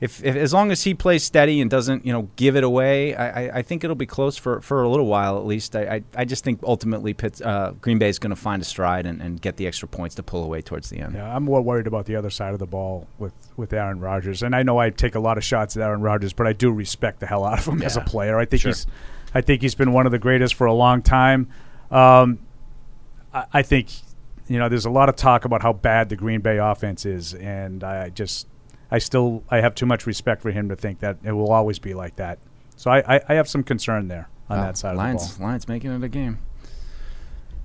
If, 0.00 0.24
if 0.24 0.36
as 0.36 0.52
long 0.52 0.70
as 0.70 0.82
he 0.82 0.92
plays 0.92 1.22
steady 1.22 1.60
and 1.60 1.70
doesn't 1.70 2.04
you 2.04 2.12
know 2.12 2.28
give 2.36 2.56
it 2.56 2.64
away, 2.64 3.14
I, 3.14 3.44
I, 3.46 3.58
I 3.58 3.62
think 3.62 3.84
it'll 3.84 3.96
be 3.96 4.06
close 4.06 4.36
for, 4.36 4.60
for 4.60 4.82
a 4.82 4.88
little 4.88 5.06
while 5.06 5.38
at 5.38 5.46
least. 5.46 5.76
I, 5.76 5.82
I, 5.82 6.02
I 6.16 6.24
just 6.24 6.44
think 6.44 6.60
ultimately 6.62 7.14
Pitts, 7.14 7.40
uh, 7.40 7.72
Green 7.80 7.98
Bay 7.98 8.08
is 8.08 8.18
going 8.18 8.30
to 8.30 8.36
find 8.36 8.60
a 8.60 8.64
stride 8.64 9.06
and, 9.06 9.22
and 9.22 9.40
get 9.40 9.56
the 9.56 9.66
extra 9.66 9.88
points 9.88 10.14
to 10.16 10.22
pull 10.22 10.42
away 10.42 10.62
towards 10.62 10.90
the 10.90 10.98
end. 10.98 11.14
Yeah, 11.14 11.34
I'm 11.34 11.44
more 11.44 11.62
worried 11.62 11.86
about 11.86 12.06
the 12.06 12.16
other 12.16 12.30
side 12.30 12.52
of 12.52 12.58
the 12.58 12.66
ball 12.66 13.06
with, 13.18 13.32
with 13.56 13.72
Aaron 13.72 14.00
Rodgers. 14.00 14.42
And 14.42 14.54
I 14.54 14.62
know 14.62 14.78
I 14.78 14.90
take 14.90 15.14
a 15.14 15.20
lot 15.20 15.38
of 15.38 15.44
shots 15.44 15.76
at 15.76 15.82
Aaron 15.82 16.02
Rodgers, 16.02 16.32
but 16.32 16.46
I 16.46 16.52
do 16.52 16.70
respect 16.70 17.20
the 17.20 17.26
hell 17.26 17.44
out 17.44 17.58
of 17.58 17.66
him 17.66 17.82
as 17.82 17.96
a 17.96 18.00
player. 18.00 18.38
I 18.38 18.44
think 18.44 18.62
sure. 18.62 18.70
he's 18.70 18.86
I 19.34 19.40
think 19.40 19.62
he's 19.62 19.74
been 19.74 19.92
one 19.92 20.06
of 20.06 20.12
the 20.12 20.18
greatest 20.18 20.54
for 20.54 20.66
a 20.66 20.72
long 20.72 21.02
time. 21.02 21.48
Um, 21.90 22.38
I, 23.32 23.46
I 23.52 23.62
think 23.62 23.88
you 24.46 24.58
know 24.58 24.68
there's 24.68 24.84
a 24.84 24.90
lot 24.90 25.08
of 25.08 25.16
talk 25.16 25.44
about 25.44 25.62
how 25.62 25.72
bad 25.72 26.08
the 26.08 26.16
Green 26.16 26.40
Bay 26.40 26.58
offense 26.58 27.04
is, 27.04 27.34
and 27.34 27.82
I 27.82 28.10
just 28.10 28.46
I 28.94 28.98
still 28.98 29.42
I 29.50 29.60
have 29.60 29.74
too 29.74 29.86
much 29.86 30.06
respect 30.06 30.40
for 30.42 30.50
him 30.50 30.68
to 30.68 30.76
think 30.76 31.00
that 31.00 31.16
it 31.24 31.32
will 31.32 31.50
always 31.52 31.78
be 31.78 31.94
like 31.94 32.16
that. 32.16 32.38
So 32.76 32.90
I, 32.90 33.16
I, 33.16 33.20
I 33.30 33.34
have 33.34 33.48
some 33.48 33.62
concern 33.62 34.08
there 34.08 34.28
on 34.48 34.58
Wow, 34.58 34.64
that 34.66 34.76
side 34.78 34.96
Lions, 34.96 35.24
of 35.24 35.32
the 35.34 35.38
ball. 35.40 35.48
Lions 35.48 35.68
making 35.68 35.90
it 35.92 36.02
a 36.04 36.08
game. 36.08 36.38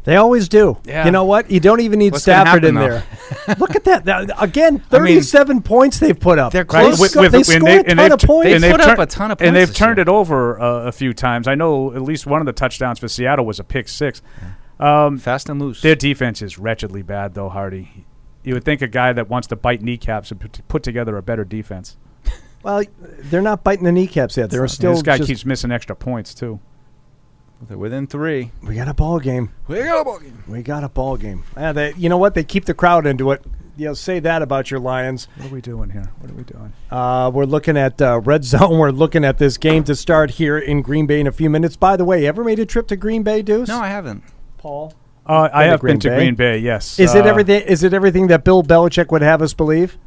They 0.06 0.16
always 0.16 0.48
do. 0.48 0.78
Yeah. 0.86 1.06
You 1.06 1.12
know 1.12 1.26
what? 1.26 1.52
You 1.52 1.60
don't 1.60 1.82
even 1.82 2.00
need 2.00 2.14
What's 2.14 2.26
gonna 2.26 2.46
Stafford 2.46 2.64
in 2.64 2.76
happen, 2.78 3.04
there. 3.48 3.56
Look 3.60 3.76
at 3.76 3.84
that. 3.84 4.06
That- 4.06 4.42
Again, 4.42 4.82
I 4.92 5.00
mean, 5.00 5.20
37 5.22 5.62
points 5.62 6.00
they've 6.00 6.18
put 6.20 6.40
up. 6.40 6.52
they're 6.54 6.64
They 6.64 6.68
close. 6.68 7.10
sco- 7.12 7.22
With- 7.22 7.32
they 7.34 7.38
with- 7.40 7.50
and 7.50 7.58
score 7.58 7.70
they- 7.70 7.76
a 7.76 7.80
and 7.80 7.88
ton 7.88 7.98
they've 7.98 8.12
of 8.14 8.20
points. 8.22 8.62
they've 8.62 8.72
put 8.72 8.82
up 8.82 9.00
a 9.00 9.06
ton 9.06 9.32
of 9.32 9.38
points. 9.38 9.48
and 9.48 9.56
they've 9.56 9.74
turned 9.74 9.98
year. 9.98 10.04
it 10.04 10.10
over 10.10 10.60
uh, 10.60 10.88
a 10.88 10.92
few 10.92 11.14
times. 11.14 11.48
I 11.48 11.56
know 11.56 11.94
at 11.94 12.02
least 12.02 12.26
one 12.26 12.40
of 12.40 12.46
the 12.48 12.54
touchdowns 12.54 12.98
for 13.00 13.08
Seattle 13.08 13.46
was 13.46 13.60
a 13.60 13.64
pick 13.64 13.88
six. 13.90 14.22
Um, 14.80 15.18
Fast 15.18 15.50
and 15.50 15.60
loose. 15.62 15.82
Their 15.82 15.96
defense 15.96 16.42
is 16.42 16.58
wretchedly 16.58 17.02
bad, 17.02 17.34
though, 17.34 17.50
Hardy. 17.50 18.06
You 18.44 18.54
would 18.54 18.64
think 18.64 18.82
a 18.82 18.88
guy 18.88 19.14
that 19.14 19.30
wants 19.30 19.48
to 19.50 19.56
bite 19.56 19.82
kneecaps 19.82 20.30
would 20.30 20.40
put- 20.40 20.68
put 20.68 20.84
together 20.84 21.18
a 21.18 21.22
better 21.22 21.44
defense. 21.44 21.98
Well, 22.64 22.84
they're 23.00 23.42
not 23.42 23.64
biting 23.64 23.86
the 23.86 23.92
kneecaps 23.92 24.36
yet. 24.38 24.50
They're 24.50 24.68
still. 24.68 24.94
this 24.94 25.02
guy 25.02 25.18
just- 25.18 25.28
keeps 25.28 25.46
missing 25.46 25.72
extra 25.72 25.96
points 25.96 26.34
too. 26.34 26.60
They're 27.68 27.78
within 27.78 28.08
three. 28.08 28.52
We 28.64 28.76
got 28.76 28.88
a 28.88 28.94
ball 28.94 29.20
game. 29.20 29.52
We 29.68 29.78
got 29.84 30.02
a 30.02 30.04
ball 30.06 30.20
game. 30.20 30.44
We 30.48 30.62
got 30.62 30.84
a 30.86 30.90
ball 30.90 31.18
game. 31.18 31.44
Yeah, 31.58 31.74
they, 31.74 31.94
you 31.96 32.08
know 32.08 32.18
what? 32.18 32.34
They 32.34 32.44
keep 32.46 32.64
the 32.66 32.74
crowd 32.74 33.06
into 33.06 33.32
it. 33.32 33.44
You 33.76 33.88
know, 33.88 33.94
say 33.94 34.20
that 34.22 34.42
about 34.42 34.72
your 34.72 34.80
Lions. 34.80 35.28
What 35.38 35.52
are 35.52 35.54
we 35.54 35.62
doing 35.62 35.90
here? 35.90 36.10
What 36.20 36.32
are 36.32 36.34
we 36.36 36.44
doing? 36.44 36.74
Uh, 36.90 37.32
we're 37.34 37.46
looking 37.46 37.76
at 37.78 38.02
uh, 38.02 38.20
red 38.22 38.44
zone. 38.46 38.78
We're 38.78 38.92
looking 38.92 39.24
at 39.26 39.38
this 39.40 39.58
game 39.58 39.84
to 39.86 39.96
start 39.96 40.32
here 40.32 40.58
in 40.58 40.82
Green 40.82 41.06
Bay 41.06 41.20
in 41.20 41.28
a 41.28 41.32
few 41.34 41.50
minutes. 41.50 41.76
By 41.78 41.96
the 41.98 42.04
way, 42.06 42.26
ever 42.26 42.44
made 42.46 42.60
a 42.60 42.66
trip 42.66 42.88
to 42.90 42.96
Green 42.98 43.24
Bay, 43.24 43.42
Deuce? 43.42 43.68
No, 43.70 43.80
I 43.80 43.88
haven't. 43.90 44.24
Paul. 44.58 44.94
Uh, 45.30 45.48
I 45.54 45.66
have 45.66 45.82
been 45.82 46.00
to 46.00 46.10
Green 46.10 46.34
Bay. 46.36 46.58
Yes. 46.58 47.00
Is 47.00 47.14
it 47.14 47.26
Uh, 47.26 47.30
everything? 47.30 47.62
Is 47.62 47.84
it 47.84 47.94
everything 47.94 48.28
that 48.28 48.44
Bill 48.44 48.64
Belichick 48.64 49.12
would 49.12 49.22
have 49.22 49.42
us 49.44 49.54
believe? 49.54 49.98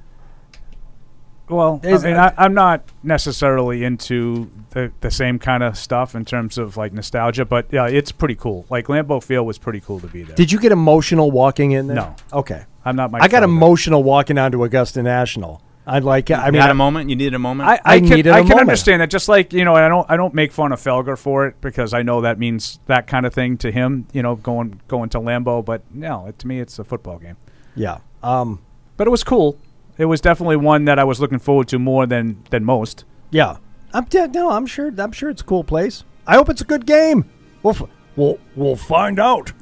Well, 1.48 1.80
I 1.84 1.98
mean, 1.98 2.16
I, 2.16 2.32
I'm 2.38 2.54
not 2.54 2.82
necessarily 3.02 3.84
into 3.84 4.50
the, 4.70 4.90
the 5.00 5.10
same 5.10 5.38
kind 5.38 5.62
of 5.62 5.76
stuff 5.76 6.14
in 6.14 6.24
terms 6.24 6.56
of 6.56 6.76
like 6.76 6.92
nostalgia, 6.92 7.44
but 7.44 7.66
yeah, 7.70 7.86
it's 7.86 8.10
pretty 8.10 8.34
cool. 8.36 8.64
Like 8.70 8.86
Lambeau 8.86 9.22
Field 9.22 9.46
was 9.46 9.58
pretty 9.58 9.80
cool 9.80 10.00
to 10.00 10.06
be 10.06 10.22
there. 10.22 10.34
Did 10.34 10.50
you 10.50 10.58
get 10.58 10.72
emotional 10.72 11.30
walking 11.30 11.72
in 11.72 11.88
there? 11.88 11.96
No. 11.96 12.16
Okay. 12.32 12.64
I'm 12.84 12.96
not. 12.96 13.10
My 13.10 13.18
I 13.20 13.28
got 13.28 13.42
emotional 13.42 14.02
walking 14.02 14.38
onto 14.38 14.64
Augusta 14.64 15.02
National. 15.02 15.62
I'd 15.86 16.04
like. 16.04 16.30
I 16.30 16.46
you 16.46 16.52
mean, 16.52 16.60
had 16.60 16.68
I- 16.68 16.72
a 16.72 16.74
moment. 16.74 17.10
You 17.10 17.16
needed 17.16 17.34
a 17.34 17.38
moment. 17.38 17.68
I, 17.68 17.74
I, 17.74 17.80
I 17.84 18.00
can, 18.00 18.08
needed 18.10 18.26
a 18.30 18.32
I 18.34 18.40
can 18.40 18.48
moment. 18.50 18.60
understand 18.68 19.02
that. 19.02 19.10
Just 19.10 19.28
like 19.28 19.52
you 19.52 19.64
know, 19.64 19.74
I 19.74 19.88
don't 19.88 20.08
I 20.10 20.16
don't 20.16 20.32
make 20.34 20.52
fun 20.52 20.72
of 20.72 20.80
Felger 20.80 21.18
for 21.18 21.46
it 21.46 21.60
because 21.60 21.92
I 21.92 22.02
know 22.02 22.20
that 22.20 22.38
means 22.38 22.78
that 22.86 23.06
kind 23.06 23.26
of 23.26 23.34
thing 23.34 23.56
to 23.58 23.70
him. 23.72 24.06
You 24.12 24.22
know, 24.22 24.36
going 24.36 24.80
going 24.88 25.08
to 25.10 25.18
Lambeau, 25.18 25.64
but 25.64 25.82
no, 25.92 26.26
it, 26.26 26.38
to 26.40 26.46
me, 26.46 26.60
it's 26.60 26.78
a 26.78 26.84
football 26.84 27.18
game. 27.18 27.36
Yeah. 27.74 27.98
Um, 28.22 28.60
but 28.96 29.06
it 29.06 29.10
was 29.10 29.24
cool. 29.24 29.58
It 29.98 30.04
was 30.06 30.20
definitely 30.20 30.56
one 30.56 30.84
that 30.86 30.98
I 30.98 31.04
was 31.04 31.20
looking 31.20 31.38
forward 31.40 31.68
to 31.68 31.78
more 31.78 32.06
than 32.06 32.42
than 32.50 32.64
most. 32.64 33.04
Yeah. 33.30 33.56
I'm 33.94 34.04
de- 34.04 34.28
no. 34.28 34.50
I'm 34.50 34.66
sure. 34.66 34.92
I'm 34.96 35.12
sure 35.12 35.30
it's 35.30 35.42
a 35.42 35.44
cool 35.44 35.64
place. 35.64 36.04
I 36.26 36.36
hope 36.36 36.48
it's 36.48 36.60
a 36.62 36.64
good 36.64 36.86
game. 36.86 37.28
We'll 37.62 37.74
f- 37.74 37.90
we'll 38.16 38.38
we'll 38.54 38.76
find 38.76 39.18
out. 39.18 39.52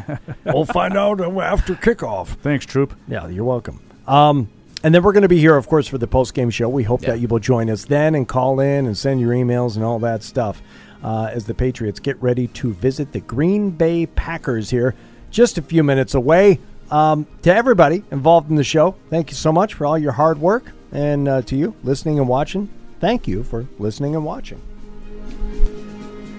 we'll 0.44 0.66
find 0.66 0.96
out 0.96 1.20
after 1.20 1.74
kickoff. 1.74 2.28
Thanks, 2.42 2.66
Troop. 2.66 2.94
Yeah, 3.08 3.26
you're 3.28 3.44
welcome. 3.44 3.80
Um, 4.06 4.48
and 4.82 4.94
then 4.94 5.02
we're 5.02 5.12
going 5.12 5.22
to 5.22 5.28
be 5.28 5.38
here, 5.38 5.56
of 5.56 5.68
course, 5.68 5.86
for 5.86 5.98
the 5.98 6.06
post 6.06 6.34
game 6.34 6.50
show. 6.50 6.68
We 6.68 6.82
hope 6.84 7.02
Yeah. 7.02 7.10
that 7.10 7.20
you 7.20 7.28
will 7.28 7.38
join 7.38 7.68
us 7.70 7.84
then 7.84 8.14
and 8.14 8.26
call 8.26 8.60
in 8.60 8.86
and 8.86 8.96
send 8.96 9.20
your 9.20 9.32
emails 9.32 9.76
and 9.76 9.84
all 9.84 9.98
that 10.00 10.22
stuff 10.22 10.62
uh, 11.02 11.30
as 11.32 11.46
the 11.46 11.54
Patriots 11.54 12.00
get 12.00 12.20
ready 12.22 12.46
to 12.48 12.72
visit 12.72 13.12
the 13.12 13.20
Green 13.20 13.70
Bay 13.70 14.06
Packers 14.06 14.70
here, 14.70 14.94
just 15.30 15.58
a 15.58 15.62
few 15.62 15.82
minutes 15.82 16.14
away. 16.14 16.58
Um, 16.90 17.26
to 17.42 17.54
everybody 17.54 18.02
involved 18.10 18.50
in 18.50 18.56
the 18.56 18.64
show, 18.64 18.96
thank 19.10 19.30
you 19.30 19.36
so 19.36 19.52
much 19.52 19.74
for 19.74 19.86
all 19.86 19.96
your 19.96 20.12
hard 20.12 20.40
work, 20.40 20.72
and 20.90 21.28
uh, 21.28 21.42
to 21.42 21.54
you 21.56 21.74
listening 21.84 22.18
and 22.18 22.26
watching, 22.28 22.68
thank 22.98 23.28
you 23.28 23.44
for 23.44 23.66
listening 23.78 24.16
and 24.16 24.24
watching. 24.24 24.60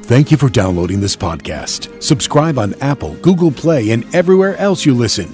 Thank 0.04 0.30
you 0.30 0.36
for 0.36 0.50
downloading 0.50 1.00
this 1.00 1.16
podcast. 1.16 2.04
Subscribe 2.04 2.60
on 2.60 2.74
Apple, 2.82 3.14
Google 3.22 3.52
Play, 3.52 3.92
and 3.92 4.04
everywhere 4.14 4.58
else 4.58 4.86
you 4.86 4.94
listen. 4.94 5.34